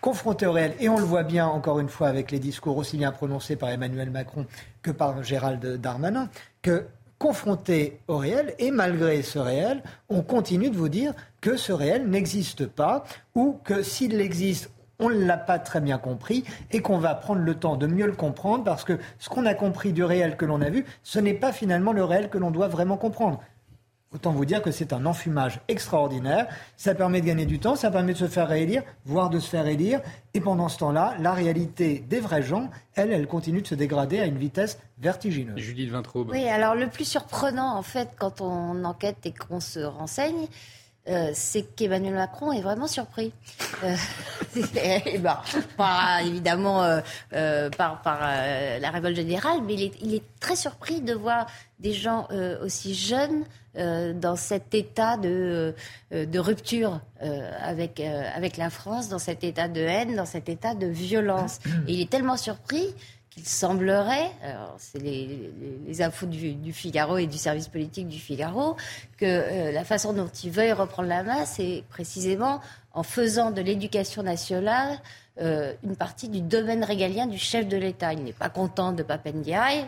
confronté 0.00 0.46
au 0.46 0.52
réel, 0.52 0.74
et 0.80 0.88
on 0.88 0.98
le 0.98 1.04
voit 1.04 1.24
bien 1.24 1.46
encore 1.46 1.80
une 1.80 1.88
fois 1.88 2.08
avec 2.08 2.30
les 2.30 2.38
discours 2.38 2.76
aussi 2.76 2.96
bien 2.96 3.12
prononcés 3.12 3.56
par 3.56 3.70
Emmanuel 3.70 4.10
Macron 4.10 4.46
que 4.82 4.90
par 4.90 5.22
Gérald 5.22 5.76
Darmanin, 5.76 6.28
que 6.62 6.86
confronté 7.20 8.00
au 8.08 8.16
réel 8.16 8.54
et 8.58 8.70
malgré 8.70 9.20
ce 9.22 9.38
réel, 9.38 9.82
on 10.08 10.22
continue 10.22 10.70
de 10.70 10.76
vous 10.76 10.88
dire 10.88 11.12
que 11.42 11.58
ce 11.58 11.70
réel 11.70 12.08
n'existe 12.08 12.66
pas 12.66 13.04
ou 13.34 13.60
que 13.62 13.82
s'il 13.82 14.18
existe, 14.22 14.70
on 14.98 15.10
ne 15.10 15.26
l'a 15.26 15.36
pas 15.36 15.58
très 15.58 15.82
bien 15.82 15.98
compris 15.98 16.44
et 16.72 16.80
qu'on 16.80 16.96
va 16.96 17.14
prendre 17.14 17.42
le 17.42 17.54
temps 17.54 17.76
de 17.76 17.86
mieux 17.86 18.06
le 18.06 18.14
comprendre 18.14 18.64
parce 18.64 18.84
que 18.84 18.98
ce 19.18 19.28
qu'on 19.28 19.44
a 19.44 19.52
compris 19.52 19.92
du 19.92 20.02
réel 20.02 20.38
que 20.38 20.46
l'on 20.46 20.62
a 20.62 20.70
vu, 20.70 20.86
ce 21.02 21.18
n'est 21.18 21.34
pas 21.34 21.52
finalement 21.52 21.92
le 21.92 22.04
réel 22.04 22.30
que 22.30 22.38
l'on 22.38 22.50
doit 22.50 22.68
vraiment 22.68 22.96
comprendre. 22.96 23.38
Autant 24.12 24.32
vous 24.32 24.44
dire 24.44 24.60
que 24.60 24.72
c'est 24.72 24.92
un 24.92 25.06
enfumage 25.06 25.60
extraordinaire. 25.68 26.48
Ça 26.76 26.96
permet 26.96 27.20
de 27.20 27.26
gagner 27.26 27.46
du 27.46 27.60
temps, 27.60 27.76
ça 27.76 27.92
permet 27.92 28.12
de 28.12 28.18
se 28.18 28.26
faire 28.26 28.48
réélire, 28.48 28.82
voire 29.04 29.30
de 29.30 29.38
se 29.38 29.48
faire 29.48 29.68
élire. 29.68 30.00
Et 30.34 30.40
pendant 30.40 30.68
ce 30.68 30.78
temps-là, 30.78 31.14
la 31.20 31.32
réalité 31.32 32.04
des 32.08 32.18
vrais 32.18 32.42
gens, 32.42 32.70
elle, 32.96 33.12
elle 33.12 33.28
continue 33.28 33.62
de 33.62 33.68
se 33.68 33.76
dégrader 33.76 34.18
à 34.18 34.26
une 34.26 34.36
vitesse 34.36 34.80
vertigineuse. 34.98 35.58
Judith 35.58 35.90
Vintraube. 35.90 36.30
Oui, 36.30 36.48
alors 36.48 36.74
le 36.74 36.88
plus 36.88 37.04
surprenant, 37.04 37.76
en 37.76 37.82
fait, 37.82 38.08
quand 38.18 38.40
on 38.40 38.82
enquête 38.82 39.18
et 39.26 39.32
qu'on 39.32 39.60
se 39.60 39.78
renseigne, 39.78 40.48
euh, 41.08 41.30
c'est 41.32 41.62
qu'Emmanuel 41.76 42.14
Macron 42.14 42.50
est 42.50 42.60
vraiment 42.60 42.88
surpris. 42.88 43.32
Euh, 43.84 43.94
ben, 44.74 45.38
pas 45.76 46.22
évidemment 46.22 46.82
euh, 46.82 47.70
par, 47.70 48.02
par 48.02 48.20
la 48.20 48.90
révolte 48.90 49.14
générale, 49.14 49.60
mais 49.64 49.74
il 49.74 49.82
est, 49.82 49.92
il 50.02 50.14
est, 50.14 50.22
très 50.40 50.56
surpris 50.56 51.00
de 51.00 51.14
voir 51.14 51.46
des 51.78 51.92
gens 51.92 52.26
aussi 52.62 52.94
jeunes 52.94 53.44
dans 53.74 54.36
cet 54.36 54.74
état 54.74 55.16
de, 55.16 55.74
de 56.10 56.38
rupture 56.38 57.00
avec, 57.20 58.00
avec 58.00 58.56
la 58.56 58.70
France, 58.70 59.08
dans 59.08 59.18
cet 59.18 59.44
état 59.44 59.68
de 59.68 59.80
haine, 59.80 60.16
dans 60.16 60.26
cet 60.26 60.48
état 60.48 60.74
de 60.74 60.86
violence. 60.86 61.58
Et 61.86 61.94
il 61.94 62.00
est 62.00 62.10
tellement 62.10 62.36
surpris 62.36 62.94
qu'il 63.30 63.46
semblerait, 63.46 64.32
c'est 64.78 64.98
les, 64.98 65.52
les, 65.86 66.02
infos 66.02 66.26
du, 66.26 66.54
du, 66.54 66.72
Figaro 66.72 67.16
et 67.16 67.26
du 67.26 67.38
service 67.38 67.68
politique 67.68 68.08
du 68.08 68.18
Figaro, 68.18 68.76
que 69.18 69.24
euh, 69.24 69.72
la 69.72 69.84
façon 69.84 70.12
dont 70.12 70.26
il 70.42 70.50
veuille 70.50 70.72
reprendre 70.72 71.08
la 71.08 71.22
main, 71.22 71.44
c'est 71.46 71.84
précisément 71.88 72.60
en 72.92 73.04
faisant 73.04 73.52
de 73.52 73.60
l'éducation 73.60 74.24
nationale 74.24 74.98
euh, 75.40 75.72
une 75.84 75.94
partie 75.94 76.28
du 76.28 76.40
domaine 76.40 76.82
régalien 76.82 77.26
du 77.26 77.38
chef 77.38 77.68
de 77.68 77.76
l'État. 77.76 78.12
Il 78.12 78.24
n'est 78.24 78.32
pas 78.32 78.50
content 78.50 78.92
de 78.92 79.04
Papendiaï, 79.04 79.86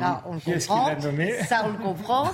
ça, 0.00 0.22
on 0.26 0.34
le 0.34 0.40
comprend. 0.40 0.90
Ça, 1.48 1.64
on 1.66 1.72
le 1.72 1.78
comprend. 1.78 2.30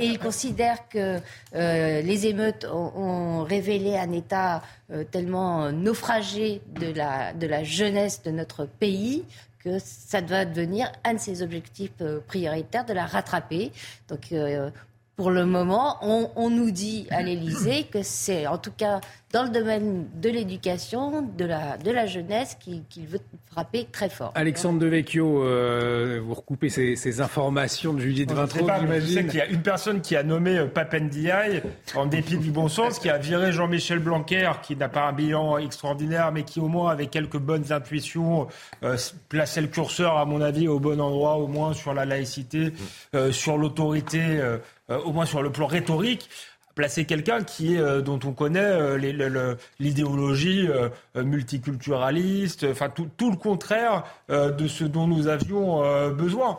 et, 0.00 0.04
il 0.04 0.18
considère 0.18 0.88
que 0.88 1.18
euh, 1.54 2.02
les 2.02 2.26
émeutes 2.26 2.66
ont, 2.70 3.44
révélé 3.44 3.96
un 3.96 4.12
état 4.12 4.62
euh, 4.90 5.04
tellement 5.04 5.72
naufragé 5.72 6.62
de 6.80 6.92
la, 6.92 7.32
de 7.32 7.46
la 7.46 7.64
jeunesse 7.64 8.22
de 8.22 8.30
notre 8.30 8.66
pays 8.66 9.24
que 9.62 9.78
ça 9.78 10.20
doit 10.20 10.44
devenir 10.44 10.90
un 11.04 11.14
de 11.14 11.18
ses 11.18 11.42
objectifs 11.42 11.92
euh, 12.00 12.20
prioritaires 12.26 12.84
de 12.84 12.92
la 12.92 13.06
rattraper. 13.06 13.72
Donc, 14.08 14.32
pour 15.16 15.30
le 15.30 15.44
moment, 15.44 15.98
on, 16.02 16.50
nous 16.50 16.70
dit 16.70 17.06
à 17.10 17.22
l'Élysée 17.22 17.84
que 17.84 18.02
c'est, 18.02 18.46
en 18.46 18.58
tout 18.58 18.72
cas, 18.76 19.00
dans 19.32 19.44
le 19.44 19.48
domaine 19.48 20.06
de 20.14 20.28
l'éducation, 20.28 21.22
de 21.22 21.44
la, 21.44 21.78
de 21.78 21.90
la 21.90 22.06
jeunesse, 22.06 22.56
qu'il 22.60 23.06
veut 23.06 23.20
frapper 23.50 23.86
très 23.90 24.10
fort. 24.10 24.32
Alexandre 24.34 24.78
Devecchio, 24.78 25.42
euh, 25.42 26.20
vous 26.22 26.34
recoupez 26.34 26.68
ces, 26.68 27.20
informations 27.20 27.94
de 27.94 28.00
Judith 28.00 28.30
Vintraud, 28.30 28.68
j'imagine. 28.80 29.08
Je 29.08 29.14
sais 29.14 29.26
qu'il 29.26 29.38
y 29.38 29.42
a 29.42 29.46
une 29.46 29.62
personne 29.62 30.00
qui 30.02 30.16
a 30.16 30.22
nommé 30.22 30.58
euh, 30.58 30.66
Papendiaï, 30.66 31.62
en 31.94 32.06
dépit 32.06 32.36
du 32.36 32.50
bon 32.50 32.68
sens, 32.68 32.98
qui 32.98 33.08
a 33.08 33.16
viré 33.16 33.52
Jean-Michel 33.52 34.00
Blanquer, 34.00 34.52
qui 34.62 34.76
n'a 34.76 34.88
pas 34.88 35.08
un 35.08 35.12
bilan 35.12 35.58
extraordinaire, 35.58 36.30
mais 36.32 36.42
qui 36.42 36.60
au 36.60 36.68
moins, 36.68 36.90
avec 36.90 37.10
quelques 37.10 37.38
bonnes 37.38 37.72
intuitions, 37.72 38.48
euh, 38.82 38.96
plaçait 39.30 39.62
le 39.62 39.68
curseur, 39.68 40.18
à 40.18 40.26
mon 40.26 40.42
avis, 40.42 40.68
au 40.68 40.78
bon 40.78 41.00
endroit, 41.00 41.36
au 41.36 41.48
moins 41.48 41.72
sur 41.72 41.94
la 41.94 42.04
laïcité, 42.04 42.72
sur 43.30 43.56
l'autorité 43.56 44.40
euh, 44.92 44.98
au 44.98 45.12
moins 45.12 45.26
sur 45.26 45.42
le 45.42 45.50
plan 45.50 45.66
rhétorique, 45.66 46.28
placer 46.74 47.04
quelqu'un 47.04 47.42
qui 47.42 47.74
est 47.74 47.78
euh, 47.78 48.00
dont 48.00 48.18
on 48.24 48.32
connaît 48.32 48.60
euh, 48.60 49.56
l'idéologie 49.78 50.68
multiculturaliste, 51.14 52.66
enfin 52.70 52.88
tout, 52.88 53.08
tout, 53.16 53.30
le 53.30 53.36
contraire 53.36 54.04
de 54.28 54.66
ce 54.66 54.84
dont 54.84 55.06
nous 55.06 55.28
avions 55.28 56.10
besoin 56.10 56.58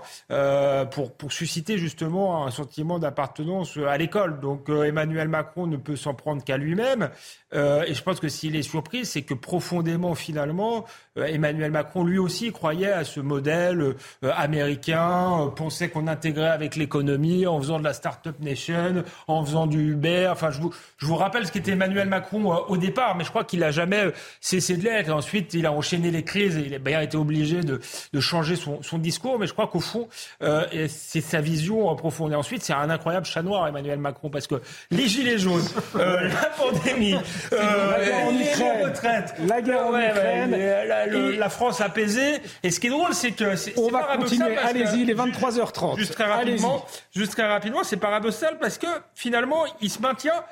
pour, 0.91 1.13
pour 1.13 1.31
susciter 1.31 1.77
justement 1.77 2.45
un 2.45 2.51
sentiment 2.51 2.99
d'appartenance 2.99 3.77
à 3.77 3.97
l'école. 3.97 4.39
Donc 4.39 4.69
Emmanuel 4.69 5.27
Macron 5.27 5.67
ne 5.67 5.77
peut 5.77 5.95
s'en 5.95 6.13
prendre 6.13 6.43
qu'à 6.43 6.57
lui-même. 6.57 7.09
Et 7.53 7.93
je 7.93 8.03
pense 8.03 8.19
que 8.19 8.27
s'il 8.27 8.55
est 8.55 8.63
surpris, 8.63 9.05
c'est 9.05 9.21
que 9.21 9.33
profondément 9.33 10.15
finalement, 10.15 10.85
Emmanuel 11.15 11.71
Macron 11.71 12.03
lui 12.03 12.17
aussi 12.17 12.51
croyait 12.51 12.91
à 12.91 13.03
ce 13.03 13.19
modèle 13.19 13.95
américain, 14.23 15.51
pensait 15.55 15.89
qu'on 15.89 16.07
intégrait 16.07 16.49
avec 16.49 16.75
l'économie 16.75 17.45
en 17.45 17.59
faisant 17.59 17.79
de 17.79 17.83
la 17.83 17.93
start-up 17.93 18.35
nation, 18.39 19.03
en 19.27 19.45
faisant 19.45 19.67
du 19.67 19.91
Hubert. 19.91 20.31
Enfin, 20.31 20.51
je 20.51 20.59
vous, 20.59 20.73
je 20.97 21.05
vous 21.05 21.15
rappelle 21.15 21.45
ce 21.45 21.51
qu'était 21.51 21.71
Emmanuel 21.71 22.07
Macron 22.07 22.53
au 22.67 22.77
départ, 22.77 23.15
mais 23.15 23.23
je 23.23 23.29
crois 23.29 23.43
qu'il 23.43 23.59
n'a 23.59 23.71
jamais 23.71 24.11
cessé 24.41 24.77
de 24.77 24.83
l'être. 24.83 25.09
Ensuite, 25.11 25.53
il 25.53 25.65
a 25.65 25.71
enchaîné 25.71 26.11
les 26.11 26.23
crises 26.23 26.57
et 26.57 26.61
il 26.61 26.73
a 26.73 26.79
bien 26.79 27.01
été 27.01 27.17
obligé 27.17 27.61
de, 27.61 27.79
de 28.11 28.19
changer 28.19 28.55
son, 28.55 28.81
son, 28.81 28.97
discours. 28.97 29.37
Mais 29.39 29.47
je 29.47 29.53
crois 29.53 29.67
qu'au 29.67 29.79
fond, 29.79 30.07
c'est 30.41 31.21
sa 31.21 31.41
vision 31.41 31.93
profonde. 31.95 32.31
Et 32.31 32.35
ensuite, 32.35 32.63
c'est 32.63 32.73
un 32.73 32.89
incroyable 32.89 33.25
chat 33.25 33.41
noir, 33.41 33.67
Emmanuel 33.67 33.99
Macron, 33.99 34.29
parce 34.29 34.47
que 34.47 34.55
les 34.91 35.07
gilets 35.07 35.37
jaunes, 35.37 35.67
la 35.95 36.49
pandémie, 36.57 37.15
la 37.51 38.01
guerre 38.03 38.27
en 38.27 38.39
Ukraine, 38.39 39.23
la 39.47 39.61
guerre 39.61 39.85
en 39.87 39.99
Ukraine, 39.99 41.37
la, 41.37 41.49
France 41.49 41.81
apaisée. 41.81 42.41
Et 42.63 42.71
ce 42.71 42.79
qui 42.79 42.87
est 42.87 42.89
drôle, 42.89 43.13
c'est 43.13 43.31
que 43.31 43.55
on 43.79 43.89
va 43.89 44.17
continuer. 44.17 44.57
Allez-y, 44.57 45.01
il 45.01 45.09
est 45.09 45.15
23h30. 45.15 45.97
Juste 45.97 46.13
très 46.13 46.25
rapidement, 46.25 46.85
juste 47.15 47.31
très 47.33 47.47
rapidement, 47.47 47.83
c'est 47.83 47.97
paradoxal 47.97 48.57
parce 48.59 48.77
que 48.77 48.87
finalement, 49.15 49.63
il 49.81 49.89
se 49.89 50.01
maintient. 50.01 50.43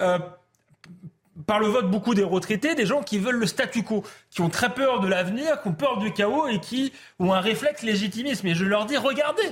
Euh, 0.00 0.18
par 1.46 1.60
le 1.60 1.66
vote 1.66 1.90
beaucoup 1.90 2.14
des 2.14 2.22
retraités, 2.22 2.74
des 2.74 2.86
gens 2.86 3.02
qui 3.02 3.18
veulent 3.18 3.38
le 3.38 3.46
statu 3.46 3.82
quo, 3.82 4.02
qui 4.30 4.40
ont 4.40 4.48
très 4.48 4.70
peur 4.70 5.00
de 5.00 5.08
l'avenir, 5.08 5.60
qui 5.62 5.68
ont 5.68 5.72
peur 5.72 5.98
du 5.98 6.12
chaos 6.12 6.46
et 6.48 6.60
qui 6.60 6.92
ont 7.18 7.32
un 7.32 7.40
réflexe 7.40 7.82
légitimiste. 7.82 8.42
Mais 8.44 8.54
je 8.54 8.64
leur 8.64 8.86
dis, 8.86 8.96
regardez, 8.96 9.42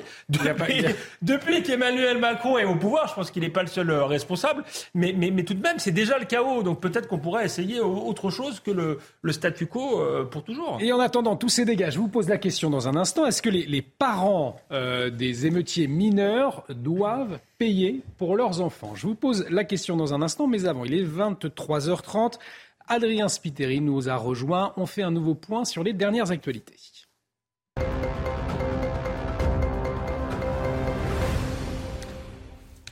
depuis, 1.22 1.62
qu'Emmanuel 1.62 2.18
Macron 2.18 2.58
est 2.58 2.64
au 2.64 2.76
pouvoir, 2.76 3.08
je 3.08 3.14
pense 3.14 3.30
qu'il 3.30 3.42
n'est 3.42 3.50
pas 3.50 3.62
le 3.62 3.68
seul 3.68 3.90
euh, 3.90 4.04
responsable, 4.04 4.64
mais, 4.94 5.14
mais, 5.16 5.30
mais 5.30 5.44
tout 5.44 5.54
de 5.54 5.62
même, 5.62 5.78
c'est 5.78 5.92
déjà 5.92 6.18
le 6.18 6.24
chaos. 6.24 6.62
Donc 6.62 6.80
peut-être 6.80 7.08
qu'on 7.08 7.18
pourrait 7.18 7.44
essayer 7.44 7.80
autre 7.80 8.30
chose 8.30 8.60
que 8.60 8.70
le, 8.70 8.98
le 9.22 9.32
statu 9.32 9.66
quo 9.66 10.00
euh, 10.00 10.24
pour 10.24 10.44
toujours. 10.44 10.78
Et 10.80 10.92
en 10.92 11.00
attendant 11.00 11.36
tous 11.36 11.48
ces 11.48 11.64
dégâts, 11.64 11.90
je 11.90 11.98
vous 11.98 12.08
pose 12.08 12.28
la 12.28 12.38
question 12.38 12.70
dans 12.70 12.88
un 12.88 12.96
instant, 12.96 13.26
est-ce 13.26 13.42
que 13.42 13.50
les, 13.50 13.66
les 13.66 13.82
parents 13.82 14.56
euh, 14.72 15.10
des 15.10 15.46
émeutiers 15.46 15.86
mineurs 15.86 16.64
doivent 16.68 17.38
payer 17.58 18.02
pour 18.18 18.36
leurs 18.36 18.60
enfants 18.60 18.94
Je 18.94 19.06
vous 19.06 19.14
pose 19.14 19.46
la 19.50 19.64
question 19.64 19.96
dans 19.96 20.14
un 20.14 20.22
instant, 20.22 20.46
mais 20.46 20.66
avant, 20.66 20.84
il 20.84 20.94
est 20.94 21.04
23h30. 21.04 22.38
Adrien 22.86 23.28
Spiteri 23.28 23.80
nous 23.80 24.08
a 24.08 24.16
rejoint. 24.16 24.72
On 24.76 24.86
fait 24.86 25.02
un 25.02 25.10
nouveau 25.10 25.34
point 25.34 25.64
sur 25.64 25.82
les 25.82 25.92
dernières 25.92 26.30
actualités. 26.30 26.76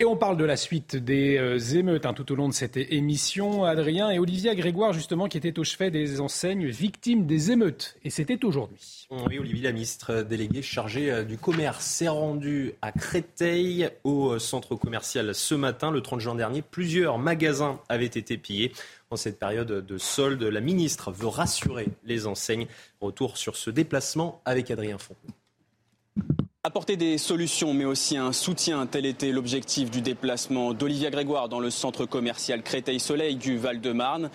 Et 0.03 0.05
on 0.05 0.17
parle 0.17 0.37
de 0.37 0.45
la 0.45 0.57
suite 0.57 0.97
des 0.97 1.39
euh, 1.39 1.61
émeutes 1.77 2.07
hein, 2.07 2.13
tout 2.13 2.33
au 2.33 2.35
long 2.35 2.49
de 2.49 2.53
cette 2.53 2.77
émission. 2.77 3.63
Adrien 3.63 4.11
et 4.11 4.19
Olivier 4.19 4.53
Grégoire, 4.57 4.93
justement, 4.93 5.29
qui 5.29 5.39
étaient 5.39 5.57
au 5.61 5.63
chevet 5.63 5.93
des 5.93 6.21
enseignes 6.21 6.67
victimes 6.67 7.25
des 7.25 7.53
émeutes. 7.53 7.97
Et 8.03 8.11
c'était 8.11 8.45
aujourd'hui. 8.45 9.07
Oui, 9.11 9.39
Olivier, 9.39 9.63
la 9.63 9.71
ministre 9.71 10.23
déléguée 10.23 10.61
chargée 10.61 11.13
euh, 11.13 11.23
du 11.23 11.39
commerce, 11.39 11.85
s'est 11.85 12.09
rendue 12.09 12.75
à 12.83 12.91
Créteil, 12.91 13.91
au 14.03 14.33
euh, 14.33 14.39
centre 14.41 14.75
commercial, 14.75 15.37
ce 15.37 15.55
matin, 15.55 15.93
le 15.93 16.01
30 16.01 16.19
juin 16.19 16.35
dernier. 16.35 16.63
Plusieurs 16.63 17.19
magasins 17.19 17.79
avaient 17.89 18.05
été 18.07 18.37
pillés. 18.37 18.73
En 19.11 19.15
cette 19.15 19.39
période 19.39 19.87
de 19.87 19.99
solde, 19.99 20.43
la 20.43 20.61
ministre 20.61 21.13
veut 21.13 21.29
rassurer 21.29 21.87
les 22.03 22.27
enseignes. 22.27 22.67
Retour 23.01 23.37
sur 23.37 23.55
ce 23.55 23.71
déplacement 23.71 24.43
avec 24.47 24.73
Adrien 24.73 24.99
Font. 24.99 25.15
Apporter 26.65 26.97
des 26.97 27.19
solutions, 27.19 27.75
mais 27.75 27.85
aussi 27.85 28.17
un 28.17 28.31
soutien, 28.31 28.87
tel 28.87 29.05
était 29.05 29.33
l'objectif 29.33 29.91
du 29.91 30.01
déplacement 30.01 30.73
d'Olivia 30.75 31.11
Grégoire 31.11 31.49
dans 31.49 31.59
le 31.59 31.71
centre 31.71 32.07
commercial 32.07 32.63
Créteil-Soleil 32.63 33.35
du 33.35 33.57
Val-de-Marne. 33.57 34.31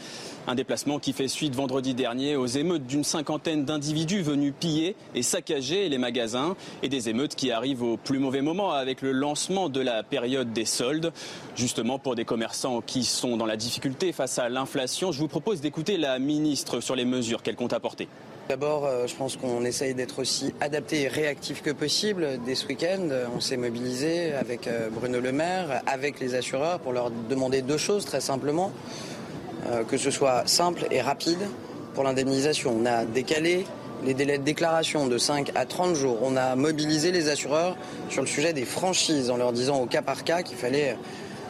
Un 0.46 0.54
déplacement 0.54 1.00
qui 1.00 1.14
fait 1.14 1.30
suite 1.30 1.56
vendredi 1.56 1.94
dernier 1.94 2.36
aux 2.36 2.46
émeutes 2.46 2.86
d'une 2.86 3.06
cinquantaine 3.06 3.64
d'individus 3.64 4.24
venus 4.24 4.54
piller 4.60 4.98
et 5.16 5.24
saccager 5.24 5.88
les 5.88 5.98
magasins 5.98 6.58
et 6.84 6.90
des 6.90 7.08
émeutes 7.08 7.36
qui 7.36 7.50
arrivent 7.50 7.84
au 7.84 7.96
plus 7.96 8.20
mauvais 8.20 8.42
moment 8.42 8.74
avec 8.74 9.02
le 9.02 9.14
lancement 9.14 9.70
de 9.70 9.80
la 9.80 10.04
période 10.04 10.52
des 10.52 10.66
soldes. 10.66 11.14
Justement, 11.56 11.98
pour 11.98 12.16
des 12.16 12.26
commerçants 12.26 12.82
qui 12.82 13.06
sont 13.06 13.38
dans 13.38 13.46
la 13.46 13.56
difficulté 13.56 14.12
face 14.12 14.38
à 14.38 14.50
l'inflation, 14.50 15.14
je 15.14 15.20
vous 15.20 15.30
propose 15.30 15.62
d'écouter 15.62 15.96
la 15.96 16.20
ministre 16.20 16.82
sur 16.82 16.98
les 16.98 17.06
mesures 17.06 17.42
qu'elle 17.42 17.56
compte 17.56 17.72
apporter. 17.72 18.10
D'abord, 18.50 18.86
euh, 18.86 19.08
je 19.08 19.16
pense 19.16 19.36
qu'on 19.36 19.66
essaye 19.66 19.94
d'être 19.94 20.20
aussi 20.20 20.54
adapté 20.62 21.02
et 21.02 21.08
réactif 21.10 21.62
que 21.62 21.72
possible. 21.72 22.40
Dès 22.46 22.56
ce 22.56 22.66
week-end, 22.66 23.10
on 23.36 23.42
s'est 23.42 23.58
mobilisé 23.58 24.32
avec 24.34 24.68
euh, 24.68 24.88
Bruno 24.90 25.20
Le 25.20 25.34
Maire, 25.34 25.82
avec 25.86 26.22
les 26.22 26.34
assureurs, 26.34 26.80
pour 26.80 26.94
leur 26.94 27.12
demander 27.12 27.62
deux 27.62 27.78
choses 27.78 28.06
très 28.06 28.22
simplement. 28.22 28.72
Euh, 29.70 29.84
que 29.84 29.98
ce 29.98 30.12
soit 30.12 30.48
simple 30.48 30.88
et 30.92 31.02
rapide 31.02 31.40
pour 31.94 32.06
l'indemnisation. 32.06 32.74
On 32.80 32.86
a 32.86 33.04
décalé 33.04 33.66
les 34.06 34.14
délais 34.14 34.38
de 34.38 34.44
déclaration 34.44 35.08
de 35.08 35.18
5 35.18 35.52
à 35.56 35.66
30 35.66 35.96
jours. 35.96 36.20
On 36.22 36.38
a 36.38 36.56
mobilisé 36.56 37.12
les 37.12 37.28
assureurs 37.28 37.76
sur 38.10 38.22
le 38.22 38.28
sujet 38.30 38.54
des 38.54 38.64
franchises 38.64 39.30
en 39.30 39.36
leur 39.36 39.52
disant 39.52 39.82
au 39.82 39.88
cas 39.88 40.02
par 40.02 40.24
cas 40.24 40.42
qu'il 40.42 40.58
fallait, 40.58 40.96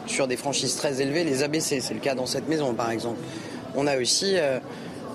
sur 0.06 0.26
des 0.26 0.36
franchises 0.36 0.74
très 0.74 1.00
élevées, 1.00 1.22
les 1.22 1.44
abaisser. 1.44 1.80
C'est 1.80 1.94
le 1.94 2.00
cas 2.00 2.16
dans 2.16 2.26
cette 2.26 2.48
maison, 2.48 2.74
par 2.74 2.90
exemple. 2.90 3.20
On 3.76 3.86
a 3.86 3.98
aussi 3.98 4.36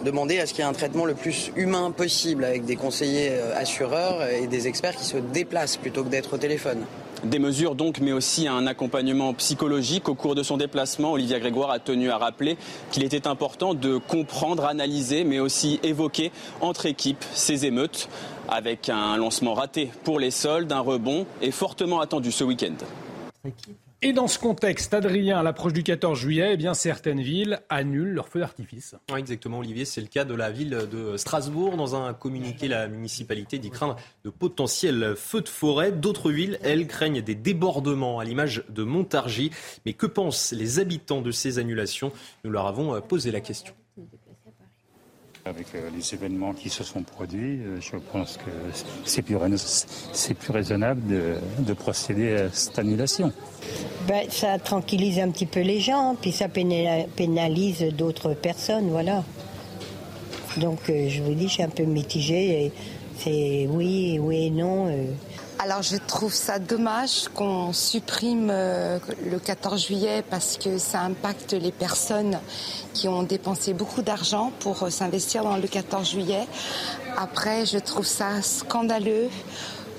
demander 0.04 0.40
à 0.40 0.46
ce 0.46 0.54
qu'il 0.54 0.64
y 0.64 0.68
ait 0.68 0.70
un 0.70 0.74
traitement 0.74 1.06
le 1.06 1.14
plus 1.14 1.52
humain 1.56 1.92
possible 1.92 2.44
avec 2.44 2.66
des 2.66 2.76
conseillers 2.76 3.30
euh, 3.32 3.58
assureurs 3.58 4.28
et 4.28 4.48
des 4.48 4.68
experts 4.68 4.96
qui 4.96 5.06
se 5.06 5.18
déplacent 5.18 5.78
plutôt 5.78 6.04
que 6.04 6.10
d'être 6.10 6.34
au 6.34 6.38
téléphone. 6.38 6.86
Des 7.24 7.40
mesures 7.40 7.76
donc, 7.76 8.00
mais 8.02 8.12
aussi 8.12 8.50
un 8.50 8.68
accompagnement 8.68 9.34
psychologique. 9.34 10.10
Au 10.10 10.16
cours 10.16 10.36
de 10.36 10.44
son 10.44 10.58
déplacement, 10.58 11.14
Olivia 11.14 11.40
Grégoire 11.40 11.72
a 11.72 11.80
tenu 11.80 12.10
à 12.10 12.18
rappeler 12.18 12.58
qu'il 12.92 13.04
était 13.04 13.28
important 13.28 13.74
de 13.74 13.98
comprendre, 13.98 14.66
analyser, 14.66 15.24
mais 15.24 15.40
aussi 15.40 15.80
évoquer 15.84 16.34
entre 16.60 16.86
équipes 16.86 17.24
ces 17.34 17.66
émeutes, 17.66 18.10
avec 18.50 18.90
un 18.90 19.16
lancement 19.16 19.54
raté 19.54 19.90
pour 20.04 20.20
les 20.20 20.32
soldes, 20.32 20.72
un 20.74 20.82
rebond 20.82 21.26
est 21.42 21.52
fortement 21.52 22.02
attendu 22.02 22.32
ce 22.32 22.44
week-end. 22.44 22.76
Et 24.06 24.12
dans 24.12 24.28
ce 24.28 24.38
contexte, 24.38 24.94
Adrien, 24.94 25.40
à 25.40 25.44
l'approche 25.44 25.72
du 25.72 25.82
14 25.82 26.20
juillet, 26.20 26.50
eh 26.52 26.58
bien, 26.58 26.74
certaines 26.74 27.22
villes 27.22 27.62
annulent 27.70 28.12
leur 28.12 28.28
feu 28.28 28.42
d'artifice. 28.42 28.96
exactement, 29.16 29.60
Olivier. 29.60 29.86
C'est 29.86 30.02
le 30.02 30.08
cas 30.08 30.26
de 30.26 30.36
la 30.36 30.52
ville 30.52 30.90
de 30.92 31.16
Strasbourg. 31.16 31.78
Dans 31.78 31.96
un 31.96 32.14
communiqué, 32.14 32.68
la 32.68 32.90
municipalité 32.90 33.60
dit 33.60 33.70
craindre 33.70 33.96
de 34.26 34.30
potentiels 34.30 35.14
feux 35.16 35.40
de 35.40 35.48
forêt. 35.48 35.94
D'autres 35.94 36.32
villes, 36.32 36.60
elles, 36.64 36.86
craignent 36.86 37.22
des 37.22 37.34
débordements, 37.34 38.20
à 38.20 38.26
l'image 38.26 38.66
de 38.68 38.84
Montargis. 38.84 39.52
Mais 39.86 39.94
que 39.94 40.06
pensent 40.06 40.52
les 40.52 40.80
habitants 40.80 41.22
de 41.22 41.32
ces 41.32 41.58
annulations? 41.58 42.12
Nous 42.44 42.52
leur 42.52 42.68
avons 42.68 43.00
posé 43.00 43.32
la 43.32 43.40
question. 43.40 43.74
Avec 45.46 45.76
euh, 45.76 45.90
les 45.94 46.14
événements 46.14 46.54
qui 46.54 46.70
se 46.70 46.86
sont 46.86 47.04
produits, 47.04 47.60
euh, 47.60 47.82
je 47.82 47.98
pense 47.98 48.38
que 48.38 48.50
c'est 49.04 49.22
plus, 49.22 49.36
raisonnable 50.52 51.02
de, 51.06 51.74
procéder 51.74 52.34
à 52.34 52.50
cette 52.50 52.80
annulation. 52.80 53.30
Ben, 54.08 54.30
ça 54.30 54.58
tranquillise 54.58 55.20
un 55.20 55.30
petit 55.32 55.46
peu 55.46 55.60
les 55.60 55.82
gens, 55.82 56.16
puis 56.20 56.32
ça 56.32 56.48
pénalise 56.48 57.82
d'autres 57.94 58.34
personnes, 58.36 58.90
voilà. 58.90 59.26
Donc 60.56 60.90
euh, 60.90 61.10
je 61.10 61.22
vous 61.22 61.34
dis, 61.34 61.50
je 61.50 61.54
suis 61.56 61.64
un 61.64 61.70
peu 61.70 61.84
mitigée. 61.84 62.72
C'est 63.18 63.68
oui, 63.70 64.20
oui 64.22 64.46
et 64.46 64.50
non. 64.50 64.88
Alors 65.60 65.82
je 65.82 65.98
trouve 65.98 66.34
ça 66.34 66.60
dommage 66.60 67.30
qu'on 67.30 67.72
supprime 67.74 68.50
euh, 68.52 69.00
le 69.30 69.40
14 69.40 69.88
juillet 69.88 70.24
parce 70.30 70.58
que 70.58 70.78
ça 70.78 71.02
impacte 71.02 71.54
les 71.54 71.72
personnes 71.72 72.40
qui 72.94 73.08
ont 73.08 73.24
dépensé 73.24 73.74
beaucoup 73.74 74.02
d'argent 74.02 74.52
pour 74.60 74.84
euh, 74.84 74.90
s'investir 74.90 75.44
dans 75.44 75.58
le 75.58 75.68
14 75.68 76.10
juillet. 76.10 76.46
Après, 77.18 77.66
je 77.66 77.78
trouve 77.78 78.06
ça 78.06 78.42
scandaleux 78.42 79.30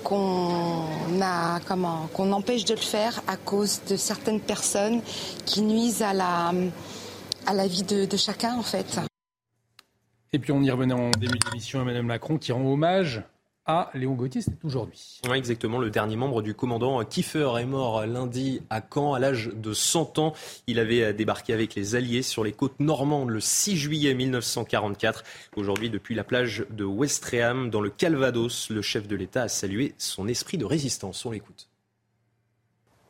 qu'on 0.02 0.86
a 1.22 1.60
comment 1.66 2.08
qu'on 2.12 2.32
empêche 2.32 2.66
de 2.66 2.74
le 2.74 2.80
faire 2.80 3.22
à 3.26 3.36
cause 3.36 3.80
de 3.88 3.96
certaines 3.96 4.40
personnes 4.40 5.00
qui 5.46 5.62
nuisent 5.62 6.02
à 6.02 6.12
la 6.12 6.52
à 7.46 7.54
la 7.54 7.66
vie 7.66 7.84
de, 7.84 8.04
de 8.04 8.16
chacun 8.16 8.54
en 8.56 8.62
fait. 8.62 9.00
Et 10.34 10.38
puis 10.38 10.52
on 10.52 10.62
y 10.62 10.70
revenait 10.70 10.94
en 10.94 11.10
début 11.12 11.38
d'émission 11.38 11.80
à 11.80 11.84
Madame 11.84 12.06
Macron 12.06 12.36
qui 12.36 12.52
rend 12.52 12.64
hommage 12.64 13.22
à 13.66 13.90
Léon 13.94 14.14
Gauthier, 14.14 14.42
c'est 14.42 14.62
aujourd'hui. 14.62 15.20
Oui, 15.28 15.38
exactement. 15.38 15.78
Le 15.78 15.88
dernier 15.88 16.16
membre 16.16 16.42
du 16.42 16.54
commandant 16.54 17.02
Kiefer 17.02 17.48
est 17.58 17.64
mort 17.64 18.04
lundi 18.04 18.60
à 18.68 18.82
Caen 18.82 19.14
à 19.14 19.18
l'âge 19.18 19.50
de 19.54 19.72
100 19.72 20.18
ans. 20.18 20.34
Il 20.66 20.78
avait 20.78 21.14
débarqué 21.14 21.54
avec 21.54 21.74
les 21.74 21.94
Alliés 21.94 22.22
sur 22.22 22.44
les 22.44 22.52
côtes 22.52 22.78
normandes 22.78 23.30
le 23.30 23.40
6 23.40 23.76
juillet 23.76 24.12
1944. 24.14 25.24
Aujourd'hui, 25.56 25.88
depuis 25.88 26.14
la 26.14 26.24
plage 26.24 26.66
de 26.70 26.84
Westreham, 26.84 27.70
dans 27.70 27.80
le 27.80 27.88
Calvados, 27.88 28.68
le 28.68 28.82
chef 28.82 29.08
de 29.08 29.16
l'État 29.16 29.44
a 29.44 29.48
salué 29.48 29.94
son 29.96 30.28
esprit 30.28 30.58
de 30.58 30.66
résistance. 30.66 31.24
On 31.24 31.30
l'écoute. 31.30 31.70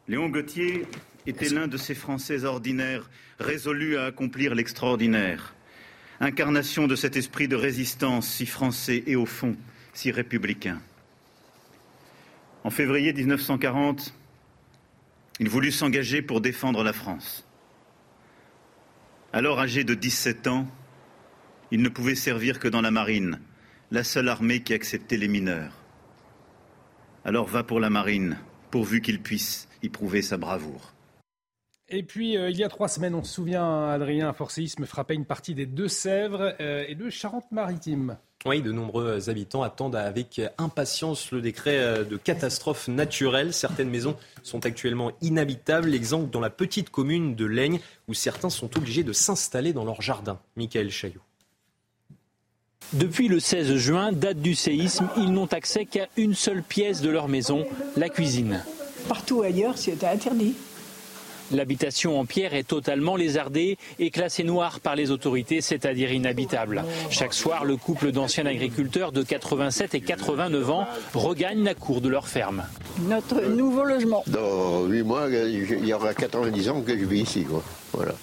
Léon 0.06 0.28
Gauthier 0.28 0.86
était 1.26 1.48
l'un 1.48 1.66
de 1.66 1.76
ces 1.76 1.94
Français 1.94 2.44
ordinaires, 2.44 3.10
résolus 3.40 3.96
à 3.96 4.04
accomplir 4.04 4.54
l'extraordinaire. 4.54 5.54
Incarnation 6.20 6.86
de 6.86 6.94
cet 6.94 7.16
esprit 7.16 7.48
de 7.48 7.56
résistance 7.56 8.28
si 8.28 8.46
français 8.46 9.02
et 9.08 9.16
au 9.16 9.26
fond 9.26 9.56
si 9.94 10.10
républicain. 10.10 10.82
En 12.64 12.70
février 12.70 13.12
1940, 13.12 14.12
il 15.40 15.48
voulut 15.48 15.72
s'engager 15.72 16.20
pour 16.20 16.40
défendre 16.40 16.84
la 16.84 16.92
France. 16.92 17.46
Alors 19.32 19.60
âgé 19.60 19.84
de 19.84 19.94
17 19.94 20.46
ans, 20.48 20.66
il 21.70 21.82
ne 21.82 21.88
pouvait 21.88 22.14
servir 22.14 22.58
que 22.58 22.68
dans 22.68 22.82
la 22.82 22.90
marine, 22.90 23.40
la 23.90 24.04
seule 24.04 24.28
armée 24.28 24.62
qui 24.62 24.74
acceptait 24.74 25.16
les 25.16 25.28
mineurs. 25.28 25.72
Alors 27.24 27.46
va 27.46 27.64
pour 27.64 27.80
la 27.80 27.90
marine, 27.90 28.36
pourvu 28.70 29.00
qu'il 29.00 29.22
puisse 29.22 29.68
y 29.82 29.88
prouver 29.88 30.22
sa 30.22 30.36
bravoure. 30.36 30.92
Et 31.88 32.02
puis, 32.02 32.36
euh, 32.36 32.50
il 32.50 32.56
y 32.56 32.64
a 32.64 32.68
trois 32.68 32.88
semaines, 32.88 33.14
on 33.14 33.22
se 33.22 33.34
souvient, 33.34 33.88
Adrien, 33.88 34.28
un 34.28 34.32
forcéisme 34.32 34.86
frappait 34.86 35.14
une 35.14 35.26
partie 35.26 35.54
des 35.54 35.66
Deux-Sèvres 35.66 36.54
euh, 36.60 36.84
et 36.88 36.94
de 36.94 37.10
Charente-Maritime. 37.10 38.16
Oui, 38.46 38.60
de 38.60 38.72
nombreux 38.72 39.30
habitants 39.30 39.62
attendent 39.62 39.96
avec 39.96 40.38
impatience 40.58 41.30
le 41.32 41.40
décret 41.40 41.78
euh, 41.78 42.04
de 42.04 42.18
catastrophe 42.18 42.88
naturelle. 42.88 43.54
Certaines 43.54 43.88
maisons 43.88 44.16
sont 44.42 44.66
actuellement 44.66 45.12
inhabitables. 45.22 45.94
Exemple 45.94 46.28
dans 46.30 46.40
la 46.40 46.50
petite 46.50 46.90
commune 46.90 47.36
de 47.36 47.46
Laigne, 47.46 47.80
où 48.06 48.12
certains 48.12 48.50
sont 48.50 48.76
obligés 48.76 49.02
de 49.02 49.14
s'installer 49.14 49.72
dans 49.72 49.86
leur 49.86 50.02
jardin. 50.02 50.38
Michael 50.56 50.90
Chaillot. 50.90 51.22
Depuis 52.92 53.28
le 53.28 53.40
16 53.40 53.76
juin, 53.76 54.12
date 54.12 54.40
du 54.40 54.54
séisme, 54.54 55.08
ils 55.16 55.32
n'ont 55.32 55.46
accès 55.46 55.86
qu'à 55.86 56.06
une 56.18 56.34
seule 56.34 56.62
pièce 56.62 57.00
de 57.00 57.08
leur 57.08 57.28
maison, 57.28 57.66
la 57.96 58.10
cuisine. 58.10 58.62
Partout 59.08 59.40
ailleurs, 59.40 59.78
c'était 59.78 60.06
interdit. 60.06 60.54
L'habitation 61.52 62.18
en 62.18 62.24
pierre 62.24 62.54
est 62.54 62.66
totalement 62.66 63.16
lézardée 63.16 63.78
et 63.98 64.10
classée 64.10 64.44
noire 64.44 64.80
par 64.80 64.96
les 64.96 65.10
autorités, 65.10 65.60
c'est-à-dire 65.60 66.12
inhabitable. 66.12 66.84
Chaque 67.10 67.34
soir, 67.34 67.64
le 67.64 67.76
couple 67.76 68.12
d'anciens 68.12 68.46
agriculteurs 68.46 69.12
de 69.12 69.22
87 69.22 69.94
et 69.94 70.00
89 70.00 70.70
ans 70.70 70.86
regagne 71.14 71.62
la 71.62 71.74
cour 71.74 72.00
de 72.00 72.08
leur 72.08 72.28
ferme. 72.28 72.64
Notre 73.08 73.42
nouveau 73.42 73.84
logement. 73.84 74.24
Dans 74.26 74.84
8 74.84 75.02
mois, 75.02 75.28
il 75.28 75.86
y 75.86 75.92
aura 75.92 76.14
90 76.14 76.68
ans 76.68 76.80
que 76.82 76.96
je 76.96 77.04
vis 77.04 77.22
ici. 77.22 77.46
Voilà. 77.92 78.14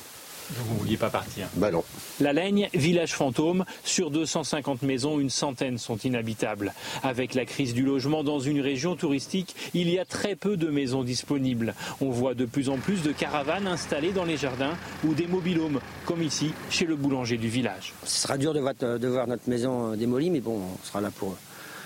Vous 0.55 0.73
ne 0.73 0.79
vouliez 0.79 0.97
pas 0.97 1.09
partir 1.09 1.47
Bah 1.55 1.71
non. 1.71 1.83
La 2.19 2.33
Laigne, 2.33 2.69
village 2.73 3.13
fantôme, 3.13 3.65
sur 3.83 4.11
250 4.11 4.81
maisons, 4.83 5.19
une 5.19 5.29
centaine 5.29 5.77
sont 5.77 5.97
inhabitables. 5.97 6.73
Avec 7.03 7.33
la 7.33 7.45
crise 7.45 7.73
du 7.73 7.83
logement 7.83 8.23
dans 8.23 8.39
une 8.39 8.59
région 8.61 8.95
touristique, 8.95 9.55
il 9.73 9.89
y 9.89 9.99
a 9.99 10.05
très 10.05 10.35
peu 10.35 10.57
de 10.57 10.69
maisons 10.69 11.03
disponibles. 11.03 11.73
On 12.01 12.09
voit 12.09 12.33
de 12.33 12.45
plus 12.45 12.69
en 12.69 12.77
plus 12.77 13.01
de 13.01 13.11
caravanes 13.11 13.67
installées 13.67 14.11
dans 14.11 14.25
les 14.25 14.37
jardins 14.37 14.77
ou 15.05 15.13
des 15.13 15.27
mobilhomes, 15.27 15.79
comme 16.05 16.21
ici, 16.21 16.51
chez 16.69 16.85
le 16.85 16.95
boulanger 16.95 17.37
du 17.37 17.47
village. 17.47 17.93
Ce 18.03 18.23
sera 18.23 18.37
dur 18.37 18.53
de 18.53 18.59
voir, 19.07 19.27
notre 19.27 19.49
maison 19.49 19.95
démolie, 19.95 20.29
mais 20.29 20.41
bon, 20.41 20.59
on 20.59 20.85
sera 20.85 21.01
là 21.01 21.11
pour 21.11 21.37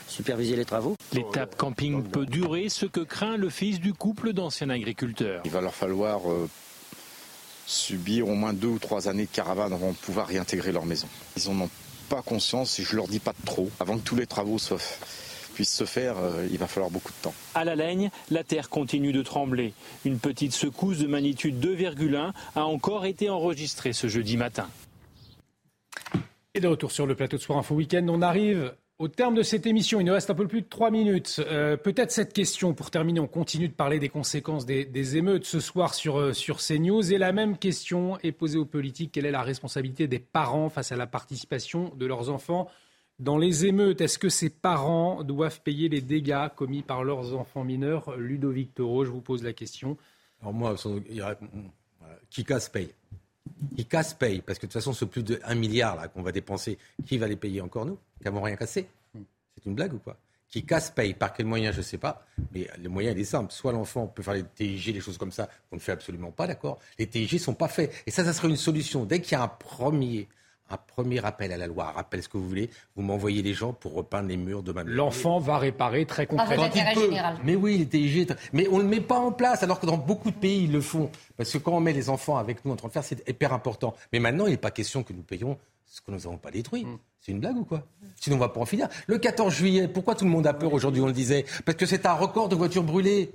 superviser 0.07 0.55
les 0.55 0.65
travaux. 0.65 0.95
L'étape 1.13 1.55
camping 1.55 2.03
peut 2.03 2.25
durer, 2.25 2.69
ce 2.69 2.85
que 2.85 3.01
craint 3.01 3.37
le 3.37 3.49
fils 3.49 3.79
du 3.79 3.93
couple 3.93 4.33
d'anciens 4.33 4.69
agriculteurs. 4.69 5.41
Il 5.45 5.51
va 5.51 5.61
leur 5.61 5.73
falloir 5.73 6.21
subir 7.65 8.27
au 8.27 8.35
moins 8.35 8.53
deux 8.53 8.67
ou 8.67 8.79
trois 8.79 9.07
années 9.07 9.25
de 9.25 9.31
caravane 9.31 9.73
avant 9.73 9.91
de 9.91 9.97
pouvoir 9.97 10.27
réintégrer 10.27 10.71
leur 10.71 10.85
maison. 10.85 11.07
Ils 11.37 11.51
n'en 11.51 11.65
ont 11.65 11.69
pas 12.09 12.21
conscience 12.21 12.79
et 12.79 12.83
je 12.83 12.95
leur 12.95 13.07
dis 13.07 13.19
pas 13.19 13.33
de 13.33 13.45
trop. 13.45 13.69
Avant 13.79 13.97
que 13.97 14.03
tous 14.03 14.15
les 14.15 14.27
travaux 14.27 14.57
puissent 15.53 15.73
se 15.73 15.85
faire, 15.85 16.17
euh, 16.17 16.47
il 16.51 16.57
va 16.57 16.67
falloir 16.67 16.91
beaucoup 16.91 17.11
de 17.11 17.21
temps. 17.21 17.33
À 17.53 17.63
la 17.63 17.75
Laigne, 17.75 18.11
la 18.29 18.43
terre 18.43 18.69
continue 18.69 19.13
de 19.13 19.23
trembler. 19.23 19.73
Une 20.03 20.19
petite 20.19 20.53
secousse 20.53 20.99
de 20.99 21.07
magnitude 21.07 21.59
2,1 21.59 22.33
a 22.55 22.65
encore 22.65 23.05
été 23.05 23.29
enregistrée 23.29 23.93
ce 23.93 24.07
jeudi 24.07 24.37
matin. 24.37 24.67
Et 26.53 26.59
de 26.59 26.67
retour 26.67 26.91
sur 26.91 27.05
le 27.05 27.15
plateau 27.15 27.37
de 27.37 27.41
Soir 27.41 27.57
Info 27.57 27.75
Week-end, 27.75 28.05
on 28.09 28.21
arrive 28.21 28.73
au 28.97 29.09
terme 29.09 29.35
de 29.35 29.43
cette 29.43 29.65
émission, 29.65 29.99
il 29.99 30.05
nous 30.05 30.13
reste 30.13 30.30
un 30.30 30.35
peu 30.35 30.47
plus 30.47 30.61
de 30.61 30.67
trois 30.67 30.89
minutes. 30.89 31.41
Euh, 31.45 31.76
peut-être 31.76 32.11
cette 32.11 32.31
question 32.31 32.73
pour 32.73 32.91
terminer. 32.91 33.19
On 33.19 33.27
continue 33.27 33.67
de 33.67 33.73
parler 33.73 33.99
des 33.99 34.07
conséquences 34.07 34.65
des, 34.65 35.17
émeutes 35.17 35.45
ce 35.45 35.59
soir 35.59 35.93
sur, 35.93 36.17
euh, 36.17 36.34
sur 36.34 36.59
CNews. 36.59 37.11
Et 37.11 37.17
la 37.17 37.34
même 37.34 37.57
question 37.57 38.17
est 38.19 38.31
posée 38.31 38.57
aux 38.57 38.65
politiques. 38.65 39.11
Quelle 39.11 39.26
est 39.26 39.31
la 39.31 39.43
responsabilité 39.43 40.07
des 40.07 40.19
parents 40.19 40.69
face 40.69 40.93
à 40.93 40.95
la 40.95 41.07
participation 41.07 41.93
de 41.95 42.05
leurs 42.05 42.30
enfants 42.30 42.69
dans 43.19 43.38
les 43.38 43.65
émeutes? 43.65 43.99
Est-ce 43.99 44.17
que 44.17 44.30
ces 44.30 44.49
parents 44.49 45.23
doivent 45.23 45.61
payer 45.61 45.89
les 45.89 46.01
dégâts 46.01 46.47
commis 46.55 46.81
par 46.81 47.03
leurs 47.03 47.35
enfants 47.35 47.65
mineurs? 47.65 48.15
Ludovic 48.15 48.73
Toro, 48.76 49.03
je 49.03 49.11
vous 49.11 49.22
pose 49.22 49.43
la 49.43 49.51
question. 49.51 49.97
Alors 50.41 50.53
moi, 50.53 50.76
qui 52.30 52.45
casse 52.45 52.69
paye. 52.69 52.93
Qui 53.76 53.85
casse 53.85 54.13
paye, 54.13 54.41
parce 54.41 54.57
que 54.57 54.65
de 54.65 54.72
toute 54.72 54.80
façon, 54.80 54.93
ce 54.93 55.03
plus 55.03 55.23
de 55.23 55.39
1 55.43 55.55
milliard 55.55 56.11
qu'on 56.13 56.22
va 56.22 56.31
dépenser, 56.31 56.77
qui 57.05 57.17
va 57.17 57.27
les 57.27 57.35
payer 57.35 57.61
encore 57.61 57.85
nous, 57.85 57.97
qui 58.17 58.23
n'avons 58.25 58.41
rien 58.41 58.55
cassé 58.55 58.87
C'est 59.13 59.65
une 59.65 59.75
blague 59.75 59.93
ou 59.93 59.99
quoi? 59.99 60.17
Qui 60.47 60.65
casse 60.65 60.91
paye, 60.91 61.13
par 61.13 61.33
quel 61.33 61.47
moyen, 61.47 61.71
je 61.71 61.79
ne 61.79 61.83
sais 61.83 61.97
pas, 61.97 62.25
mais 62.53 62.69
le 62.81 62.87
moyen 62.87 63.11
il 63.11 63.19
est 63.19 63.25
simple. 63.25 63.51
Soit 63.51 63.73
l'enfant 63.73 64.07
peut 64.07 64.23
faire 64.23 64.35
les 64.35 64.43
TIG, 64.43 64.93
les 64.93 65.01
choses 65.01 65.17
comme 65.17 65.31
ça, 65.31 65.49
qu'on 65.69 65.75
ne 65.75 65.81
fait 65.81 65.91
absolument 65.91 66.31
pas, 66.31 66.47
d'accord? 66.47 66.79
Les 66.97 67.07
TIG 67.07 67.33
ne 67.33 67.39
sont 67.39 67.55
pas 67.55 67.67
faits. 67.67 67.91
Et 68.05 68.11
ça, 68.11 68.23
ça 68.23 68.31
serait 68.31 68.47
une 68.47 68.55
solution. 68.55 69.05
Dès 69.05 69.19
qu'il 69.21 69.33
y 69.33 69.35
a 69.35 69.41
un 69.41 69.47
premier 69.47 70.27
un 70.69 70.77
premier 70.77 71.23
appel 71.23 71.51
à 71.51 71.57
la 71.57 71.67
loi, 71.67 71.91
rappel 71.91 72.23
ce 72.23 72.29
que 72.29 72.37
vous 72.37 72.47
voulez, 72.47 72.69
vous 72.95 73.03
m'envoyez 73.03 73.41
les 73.41 73.53
gens 73.53 73.73
pour 73.73 73.93
repeindre 73.93 74.29
les 74.29 74.37
murs 74.37 74.63
de 74.63 74.71
ma. 74.71 74.83
L'enfant 74.83 75.39
va 75.39 75.57
réparer 75.57 76.05
très 76.05 76.25
concrètement. 76.25 76.69
Mais 77.43 77.55
oui, 77.55 77.75
il 77.75 77.81
était 77.81 78.35
Mais 78.53 78.67
on 78.69 78.77
ne 78.77 78.83
le 78.83 78.89
met 78.89 79.01
pas 79.01 79.19
en 79.19 79.31
place, 79.31 79.61
alors 79.63 79.79
que 79.79 79.85
dans 79.85 79.97
beaucoup 79.97 80.31
de 80.31 80.35
pays, 80.35 80.63
ils 80.63 80.71
le 80.71 80.81
font. 80.81 81.11
Parce 81.37 81.51
que 81.51 81.57
quand 81.59 81.73
on 81.73 81.79
met 81.79 81.93
les 81.93 82.09
enfants 82.09 82.37
avec 82.37 82.65
nous 82.65 82.71
en 82.71 82.75
train 82.75 82.87
de 82.87 82.93
faire, 82.93 83.03
c'est 83.03 83.27
hyper 83.29 83.53
important. 83.53 83.95
Mais 84.11 84.19
maintenant, 84.19 84.47
il 84.47 84.51
n'est 84.51 84.57
pas 84.57 84.71
question 84.71 85.03
que 85.03 85.13
nous 85.13 85.23
payons 85.23 85.57
ce 85.95 86.01
que 86.01 86.11
nous 86.11 86.17
n'avons 86.17 86.38
pas 86.38 86.51
détruit. 86.51 86.84
Mm. 86.84 86.97
C'est 87.22 87.31
une 87.31 87.39
blague 87.39 87.57
ou 87.57 87.63
quoi? 87.63 87.88
Sinon, 88.17 88.35
on 88.35 88.39
ne 88.39 88.43
va 88.43 88.49
pas 88.49 88.59
en 88.59 88.65
finir. 88.65 88.89
Le 89.07 89.17
14 89.17 89.53
juillet, 89.53 89.88
pourquoi 89.88 90.13
tout 90.15 90.26
le 90.26 90.31
monde 90.31 90.45
a 90.45 90.53
peur 90.53 90.73
aujourd'hui, 90.73 91.01
on 91.01 91.07
le 91.07 91.13
disait? 91.13 91.45
Parce 91.63 91.77
que 91.77 91.85
c'est 91.85 92.05
un 92.05 92.13
record 92.13 92.49
de 92.49 92.55
voitures 92.55 92.84
brûlées. 92.84 93.31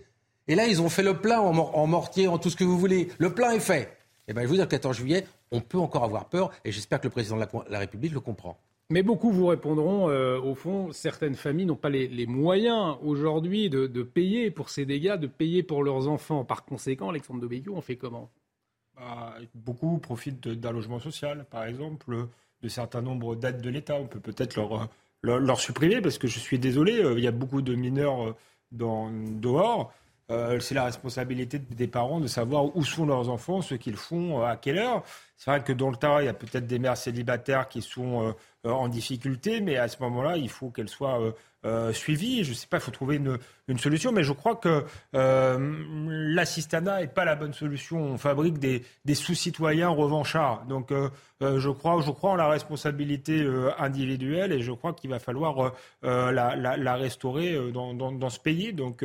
Et 0.47 0.55
là, 0.55 0.67
ils 0.67 0.83
ont 0.83 0.91
fait 0.91 1.03
le 1.03 1.19
plein 1.19 1.41
en, 1.41 1.57
en 1.57 1.87
mortier, 1.87 2.29
en 2.29 2.39
tout 2.39 2.51
ce 2.51 2.57
que 2.57 2.65
vous 2.65 2.79
voulez. 2.79 3.09
Le 3.19 3.33
plein 3.33 3.53
est 3.53 3.61
fait. 3.61 3.97
Eh 4.29 4.35
bien, 4.35 4.43
je 4.43 4.49
vous 4.49 4.55
dis, 4.55 4.61
le 4.61 4.67
14 4.67 4.95
juillet, 4.95 5.27
on 5.51 5.61
peut 5.61 5.79
encore 5.79 6.05
avoir 6.05 6.29
peur 6.29 6.51
et 6.65 6.71
j'espère 6.71 7.01
que 7.01 7.07
le 7.07 7.13
président 7.13 7.37
de 7.37 7.47
la, 7.71 7.79
République 7.79 8.13
le 8.13 8.21
comprend. 8.21 8.59
Mais 8.91 9.03
beaucoup 9.03 9.31
vous 9.31 9.47
répondront, 9.47 10.11
euh, 10.11 10.39
au 10.39 10.55
fond, 10.55 10.93
certaines 10.93 11.35
familles 11.35 11.67
n'ont 11.67 11.77
pas 11.77 11.89
les, 11.89 12.27
moyens 12.27 12.97
aujourd'hui 13.03 13.71
de, 13.71 14.03
payer 14.03 14.51
pour 14.51 14.69
ces 14.69 14.85
dégâts, 14.85 15.17
de 15.17 15.29
payer 15.29 15.63
pour 15.63 15.83
leurs 15.83 16.09
enfants. 16.09 16.45
Par 16.45 16.65
conséquent, 16.65 17.09
Alexandre 17.09 17.41
de 17.41 17.71
on 17.71 17.81
fait 17.81 17.97
comment? 17.97 18.31
Bah, 18.97 19.35
Beaucoup 19.55 19.99
profitent 19.99 20.47
d'un 20.47 20.73
logement 20.73 21.01
social, 21.01 21.47
par 21.51 21.65
exemple, 21.65 22.29
de 22.63 22.69
certains 22.69 23.03
nombres 23.03 23.37
d'aides 23.37 23.61
de 23.61 23.71
l'État. 23.71 23.97
On 23.97 24.07
peut 24.07 24.21
peut-être 24.21 24.57
leur, 24.57 24.89
leur, 25.23 25.61
supprimer, 25.61 26.01
parce 26.01 26.19
que 26.19 26.29
je 26.29 26.39
suis 26.39 26.59
désolé, 26.59 27.03
euh, 27.03 27.19
il 27.19 27.25
y 27.25 27.29
a 27.29 27.33
beaucoup 27.33 27.63
de 27.63 27.75
mineurs 27.75 28.29
euh, 28.29 28.37
dans, 28.73 29.11
dehors 29.11 29.93
euh, 30.31 30.61
c'est 30.61 30.75
la 30.75 30.85
responsabilité 30.85 31.59
des 31.59 31.89
parents 31.89 32.21
de 32.21 32.29
savoir 32.29 32.77
où 32.77 32.85
sont 32.85 33.05
leurs 33.05 33.29
enfants, 33.29 33.63
ce 33.63 33.75
qu'ils 33.75 33.97
font, 33.97 34.41
euh, 34.41 34.45
à 34.45 34.57
quelle 34.57 34.79
heure. 34.79 35.03
C'est 35.41 35.51
vrai 35.51 35.65
que 35.65 35.73
dans 35.73 35.89
le 35.89 35.97
tas, 35.97 36.21
il 36.21 36.27
y 36.27 36.29
a 36.29 36.35
peut-être 36.35 36.67
des 36.67 36.79
mères 36.79 36.99
célibataires 36.99 37.67
qui 37.71 37.81
sont 37.81 38.35
euh, 38.67 38.71
en 38.71 38.89
difficulté, 38.89 39.63
mais 39.63 39.79
à 39.79 39.89
ce 39.89 39.97
moment-là, 40.03 40.37
il 40.37 40.51
faut 40.51 40.69
qu'elles 40.69 40.91
soient 40.91 41.33
euh, 41.65 41.93
suivi. 41.93 42.43
Je 42.45 42.51
ne 42.51 42.55
sais 42.55 42.67
pas, 42.67 42.79
il 42.79 42.81
faut 42.81 42.91
trouver 42.91 43.17
une, 43.17 43.39
solution, 43.79 44.11
mais 44.11 44.25
je 44.25 44.33
crois 44.33 44.57
que 44.57 44.85
euh, 45.15 45.85
l'assistanat 46.09 47.01
n'est 47.01 47.07
pas 47.07 47.25
la 47.25 47.37
bonne 47.37 47.53
solution. 47.53 47.99
On 47.99 48.19
fabrique 48.19 48.59
des, 48.59 48.83
sous-citoyens 49.15 49.91
revanchards. 49.91 50.67
Donc 50.67 50.91
euh, 50.91 51.09
euh, 51.43 51.61
je, 51.61 51.71
crois, 51.71 52.01
je 52.05 52.11
crois 52.11 52.31
en 52.33 52.37
la 52.37 52.49
responsabilité 52.49 53.47
individuelle 53.79 54.53
et 54.53 54.61
je 54.61 54.73
crois 54.73 54.93
qu'il 54.93 55.11
va 55.11 55.21
falloir 55.21 55.73
la, 56.03 56.95
restaurer 56.97 57.71
dans, 57.73 58.31
ce 58.31 58.41
pays. 58.41 58.73
Donc 58.73 59.05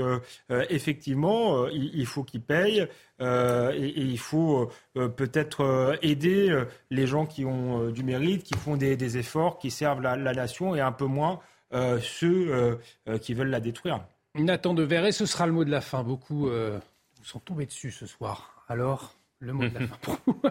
effectivement, 0.49 1.67
il, 1.67 1.91
il, 1.93 2.05
faut 2.07 2.23
qu'ils 2.23 2.41
payent. 2.41 2.87
Euh, 3.21 3.71
et, 3.73 3.87
et, 3.87 4.01
il 4.01 4.19
faut 4.19 4.69
euh, 4.97 5.07
peut-être 5.07 5.97
aider 6.01 6.63
les 6.89 7.07
gens 7.07 7.25
qui 7.25 7.45
ont 7.45 7.89
du 7.89 8.03
mérite, 8.03 8.43
qui 8.43 8.55
font 8.55 8.75
des, 8.75 9.17
efforts, 9.17 9.57
qui 9.57 9.71
servent 9.71 10.01
la, 10.01 10.17
nation, 10.17 10.75
et 10.75 10.81
un 10.81 10.91
peu 10.91 11.05
moins 11.05 11.39
euh, 11.73 11.99
ceux 11.99 12.53
euh, 12.53 12.75
euh, 13.09 13.17
qui 13.17 13.33
veulent 13.33 13.49
la 13.49 13.59
détruire. 13.59 14.05
Nathan 14.35 14.73
de 14.73 14.83
Verret, 14.83 15.11
ce 15.11 15.25
sera 15.25 15.47
le 15.47 15.51
mot 15.51 15.65
de 15.65 15.71
la 15.71 15.81
fin. 15.81 16.03
Beaucoup 16.03 16.47
vous 16.47 17.23
sont 17.23 17.39
tombés 17.39 17.65
dessus 17.65 17.91
ce 17.91 18.05
soir. 18.05 18.63
Alors? 18.67 19.15
Le 19.45 19.53
mot 19.53 19.67
de 19.67 19.73
la 19.73 19.79
fin 19.87 19.97
pour 20.01 20.17
vous. 20.25 20.41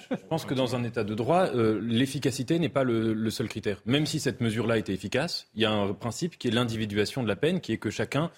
Je 0.00 0.26
pense 0.28 0.44
que 0.44 0.54
dans 0.54 0.76
un 0.76 0.84
état 0.84 1.04
de 1.04 1.14
droit, 1.14 1.50
l'efficacité 1.52 2.58
n'est 2.58 2.68
pas 2.68 2.84
le, 2.84 3.30
seul 3.30 3.48
critère. 3.48 3.80
Même 3.86 4.06
si 4.06 4.20
cette 4.20 4.40
mesure-là 4.40 4.78
était 4.78 4.92
efficace, 4.92 5.48
il 5.54 5.62
y 5.62 5.64
a 5.64 5.72
un 5.72 5.92
principe 5.92 6.38
qui 6.38 6.48
est 6.48 6.50
l'individuation 6.50 7.22
de 7.22 7.28
la 7.28 7.36
peine, 7.36 7.60
qui 7.60 7.72
est 7.72 7.78
que 7.78 7.90
chacun 7.90 8.30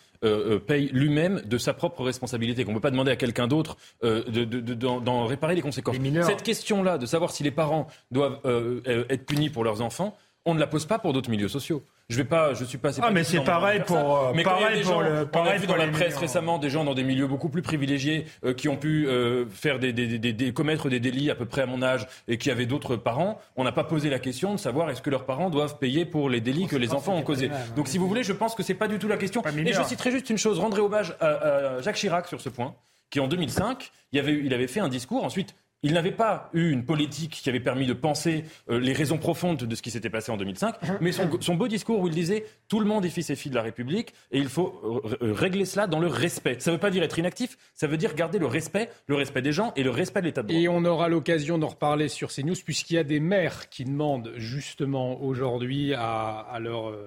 paye 0.66 0.89
lui-même 0.93 1.43
de 1.43 1.59
sa 1.59 1.74
propre 1.74 2.03
responsabilité, 2.03 2.65
qu'on 2.65 2.70
ne 2.70 2.77
peut 2.77 2.81
pas 2.81 2.91
demander 2.91 3.11
à 3.11 3.16
quelqu'un 3.16 3.47
d'autre 3.47 3.77
d'en 4.03 5.27
réparer 5.27 5.55
les 5.55 5.62
conséquences. 5.62 5.97
Cette 6.23 6.43
question-là, 6.43 6.99
de 6.99 7.07
savoir 7.07 7.31
si 7.32 7.43
les 7.43 7.51
parents 7.51 7.89
doivent 8.11 8.41
être 9.11 9.27
punis 9.27 9.51
pour 9.51 9.65
leurs 9.65 9.82
enfants, 9.82 10.16
on 10.45 10.55
ne 10.55 10.61
la 10.61 10.66
pose 10.66 10.86
pas 10.86 10.99
pour 10.99 11.12
d'autres 11.12 11.31
milieux 11.31 11.49
sociaux. 11.49 11.82
Je 12.10 12.16
vais 12.18 12.24
pas, 12.24 12.52
je 12.52 12.64
suis 12.64 12.76
pas. 12.76 12.90
Ah, 13.01 13.10
mais 13.10 13.24
c'est 13.24 13.40
pareil 13.40 13.81
pour. 13.86 14.18
Euh, 14.18 14.32
mais 14.35 14.43
pareil 14.43 14.82
pour 14.82 15.01
le. 15.01 15.24
Pareil 15.24 15.52
on 15.52 15.55
a 15.55 15.59
vu 15.59 15.66
dans 15.66 15.76
la 15.76 15.89
presse 15.89 16.16
récemment 16.18 16.59
des 16.59 16.68
gens 16.68 16.85
dans 16.85 16.93
des 16.93 17.02
milieux 17.02 17.26
beaucoup 17.26 17.48
plus 17.48 17.62
privilégiés 17.62 18.26
euh, 18.44 18.52
qui 18.52 18.68
ont 18.68 18.76
pu 18.76 19.06
euh, 19.06 19.47
faire 19.48 19.78
des, 19.78 19.94
des, 19.94 20.18
des, 20.18 20.52
commettre 20.52 20.90
des 20.90 21.01
délits 21.01 21.31
à 21.31 21.35
peu 21.35 21.47
près 21.47 21.62
à 21.62 21.66
mon 21.66 21.82
âge 21.82 22.06
et 22.28 22.36
qui 22.36 22.51
avaient 22.51 22.66
d'autres 22.66 22.97
parents. 22.97 23.40
On 23.56 23.64
n'a 23.64 23.72
pas 23.72 23.85
posé 23.85 24.10
la 24.10 24.18
question 24.18 24.52
de 24.52 24.59
savoir 24.59 24.90
est-ce 24.90 25.01
que 25.01 25.09
leurs 25.09 25.24
parents 25.24 25.48
doivent 25.48 25.78
payer 25.78 26.05
pour 26.05 26.28
les 26.28 26.43
délits 26.43 26.66
que 26.66 26.76
les 26.76 26.93
enfants 26.93 27.14
ont 27.14 27.22
causés. 27.22 27.51
Donc, 27.74 27.89
si 27.89 27.97
vous 27.97 28.06
voulez, 28.06 28.22
je 28.22 28.35
pense 28.35 28.55
que 28.55 28.62
c'est 28.62 28.74
pas 28.74 28.89
du 28.89 28.98
tout 28.98 29.09
la 29.09 29.16
question. 29.16 29.43
Et 29.64 29.72
je 29.72 29.82
citerai 29.82 30.10
juste 30.10 30.28
une 30.28 30.39
chose. 30.39 30.59
Rendrez 30.59 30.82
hommage 30.82 31.16
à, 31.20 31.26
à 31.26 31.81
Jacques 31.81 31.97
Chirac 31.97 32.28
sur 32.28 32.40
ce 32.40 32.51
point, 32.51 32.74
qui 33.09 33.18
en 33.18 33.28
2005, 33.28 33.90
il 34.12 34.18
avait, 34.18 34.40
il 34.44 34.52
avait 34.52 34.66
fait 34.66 34.81
un 34.81 34.89
discours. 34.89 35.24
Ensuite, 35.24 35.55
Il 35.85 35.93
n'avait 35.93 36.12
pas 36.12 36.48
eu 36.55 36.70
une 36.70 36.82
politique 36.86 37.40
qui 37.43 37.48
avait 37.51 37.61
permis 37.61 37.86
de 37.86 37.93
penser 37.93 38.44
euh, 38.70 38.81
les 38.81 38.94
raisons 38.94 39.19
profondes 39.19 39.59
de 39.59 39.74
ce 39.74 39.82
qui 39.82 39.90
s'était 39.90 40.09
passé 40.09 40.32
en 40.32 40.39
2005, 40.39 40.77
mais 41.02 41.12
son, 41.12 41.55
beau 41.55 41.69
discours 41.69 42.01
où 42.01 42.09
il 42.09 42.15
disait 42.15 42.47
tout 42.69 42.81
le 42.81 42.86
monde 42.86 43.05
est 43.05 43.11
fils 43.11 43.28
et 43.28 43.36
fille 43.36 43.51
de 43.51 43.56
la 43.56 43.62
République 43.62 44.15
et 44.32 44.39
il 44.39 44.48
faut 44.48 44.81
euh, 45.20 45.32
régler 45.35 45.66
cela 45.66 45.86
dans 45.86 46.01
le 46.01 46.06
respect. 46.06 46.56
Ça 46.59 46.70
ne 46.70 46.77
veut 46.77 46.81
pas 46.81 46.90
dire 46.90 47.02
être 47.02 47.19
inactif, 47.19 47.59
ça 47.74 47.86
veut 47.86 47.98
dire 47.98 48.15
garder 48.15 48.39
le 48.39 48.47
respect, 48.47 48.89
le 49.09 49.15
respect 49.15 49.43
des 49.43 49.52
gens 49.52 49.74
et 49.77 49.82
le 49.82 49.90
respect 49.90 50.23
de 50.23 50.27
l'État 50.27 50.43
de 50.43 50.48
droit. 50.48 50.59
Et 50.59 50.69
on 50.69 50.86
aura 50.86 51.11
l'occasion 51.11 51.59
d'en 51.59 51.69
reparler 51.69 52.09
sur 52.09 52.32
CNews 52.32 52.56
puisqu'il 52.65 52.94
y 52.94 52.98
a 52.98 53.05
des 53.05 53.20
mères 53.20 53.69
qui 53.69 53.85
demandent 53.85 54.32
justement 54.36 55.23
aujourd'hui 55.23 55.93
à, 55.93 56.47
à, 56.51 56.61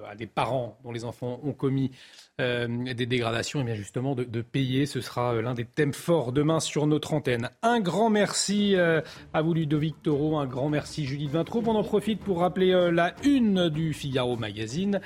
à 0.08 0.16
des 0.16 0.28
parents 0.28 0.78
dont 0.84 0.92
les 0.92 1.04
enfants 1.04 1.40
ont 1.44 1.54
commis 1.54 1.90
euh, 2.40 2.94
des 2.94 3.08
dégradations, 3.08 3.62
et 3.62 3.64
bien 3.64 3.74
justement 3.74 4.14
de, 4.14 4.42
payer. 4.44 4.86
Ce 4.86 5.02
sera 5.02 5.34
euh, 5.34 5.42
l'un 5.42 5.56
des 5.56 5.66
thèmes 5.66 5.92
forts 5.92 6.32
demain 6.32 6.60
sur 6.60 6.86
notre 6.86 7.16
antenne. 7.16 7.50
Un 7.64 7.80
grand 7.80 8.12
merci 8.12 8.76
euh, 8.76 9.02
à 9.34 9.42
vous 9.42 9.56
Ludovic 9.56 10.04
Toro, 10.04 10.38
un 10.38 10.46
grand 10.46 10.70
merci 10.70 11.08
Judith 11.08 11.32
Vintraube. 11.32 11.68
On 11.68 11.74
en 11.74 11.84
profite 11.84 12.20
pour 12.20 12.42
rappeler 12.42 12.92
la 12.92 13.16
une 13.24 13.70
du 13.70 13.92
Figaro 13.92 14.38
Magazine 14.38 15.02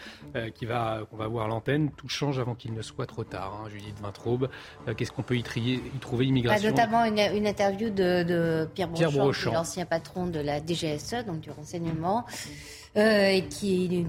qui 0.55 0.65
va 0.65 1.03
qu'on 1.09 1.15
va 1.15 1.27
voir 1.27 1.47
l'antenne. 1.47 1.91
Tout 1.91 2.09
change 2.09 2.37
avant 2.37 2.53
qu'il 2.53 2.73
ne 2.73 2.81
soit 2.81 3.05
trop 3.05 3.23
tard. 3.23 3.61
Hein, 3.63 3.69
Judith 3.69 3.97
Vintraube, 4.01 4.49
qu'est-ce 4.97 5.13
qu'on 5.13 5.23
peut 5.23 5.37
y, 5.37 5.43
trier, 5.43 5.75
y 5.75 5.99
trouver 5.99 6.25
immigration? 6.25 6.69
bah, 6.69 6.69
Notamment 6.71 7.05
une, 7.05 7.47
interview 7.47 7.89
de, 7.89 8.67
Pierre, 8.75 8.89
Brochant, 8.89 9.53
l'ancien 9.53 9.85
patron 9.85 10.27
de 10.27 10.39
la 10.41 10.59
DGSE, 10.59 11.25
donc 11.25 11.39
du 11.39 11.49
renseignement. 11.49 12.25
Euh, 12.27 12.80
et 12.95 13.45
qui, 13.49 14.05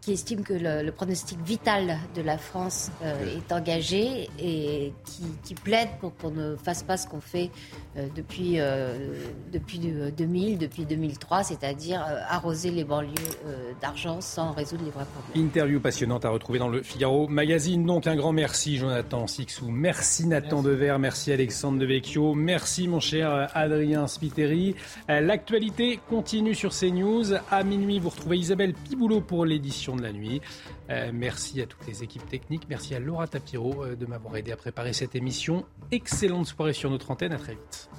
qui, 0.00 0.12
estime 0.12 0.44
que 0.44 0.54
le, 0.54 0.90
pronostic 0.92 1.38
vital 1.44 1.98
de 2.14 2.22
la 2.22 2.38
France 2.38 2.92
euh, 3.02 3.36
est 3.36 3.52
engagé 3.52 4.28
et 4.38 4.92
qui, 5.04 5.24
qui 5.42 5.54
plaide 5.54 5.88
pour 6.00 6.16
qu'on 6.16 6.30
ne 6.30 6.54
fasse 6.56 6.84
pas 6.84 6.96
ce 6.96 7.08
qu'on 7.08 7.20
fait 7.20 7.50
euh, 7.96 8.06
depuis, 8.14 8.58
depuis 9.52 9.78
2000, 10.16 10.58
depuis 10.58 10.84
2003, 10.84 11.42
c'est-à-dire 11.42 12.04
arroser 12.28 12.70
les 12.70 12.84
banlieues 12.84 13.10
d'argent 13.80 14.20
sans 14.20 14.52
résoudre 14.52 14.84
les 14.84 14.90
vrais 14.90 15.04
problèmes. 15.04 15.44
Interview 15.44 15.80
passionnante 15.80 16.24
à 16.24 16.30
retrouver 16.30 16.58
dans 16.60 16.68
le 16.68 16.82
Figaro 16.82 17.26
Magazine. 17.26 17.84
Donc 17.84 18.06
un 18.06 18.14
grand 18.14 18.32
merci 18.32 18.76
Jonathan 18.76 19.26
Sixou, 19.26 19.68
merci 19.68 20.26
Nathan 20.26 20.62
Dever, 20.62 20.96
merci 21.00 21.32
Alexandre 21.32 21.78
Devecchio, 21.78 22.34
merci 22.34 22.86
mon 22.86 23.00
cher 23.00 23.48
Adrien 23.54 24.06
Spiteri. 24.06 24.76
L'actualité 25.08 25.98
continue 26.08 26.54
sur 26.54 26.70
CNews 26.70 27.34
à 27.50 27.64
minuit 27.64 27.95
vous 28.00 28.10
retrouvez 28.10 28.38
Isabelle 28.38 28.74
Piboulot 28.74 29.20
pour 29.20 29.44
l'édition 29.44 29.96
de 29.96 30.02
la 30.02 30.12
nuit. 30.12 30.40
Euh, 30.90 31.10
merci 31.12 31.60
à 31.60 31.66
toutes 31.66 31.86
les 31.86 32.02
équipes 32.02 32.28
techniques. 32.28 32.62
Merci 32.68 32.94
à 32.94 33.00
Laura 33.00 33.26
Tapiro 33.26 33.84
euh, 33.84 33.96
de 33.96 34.06
m'avoir 34.06 34.36
aidé 34.36 34.52
à 34.52 34.56
préparer 34.56 34.92
cette 34.92 35.14
émission. 35.14 35.64
Excellente 35.90 36.46
soirée 36.46 36.72
sur 36.72 36.90
notre 36.90 37.10
antenne. 37.10 37.32
À 37.32 37.38
très 37.38 37.54
vite. 37.54 37.90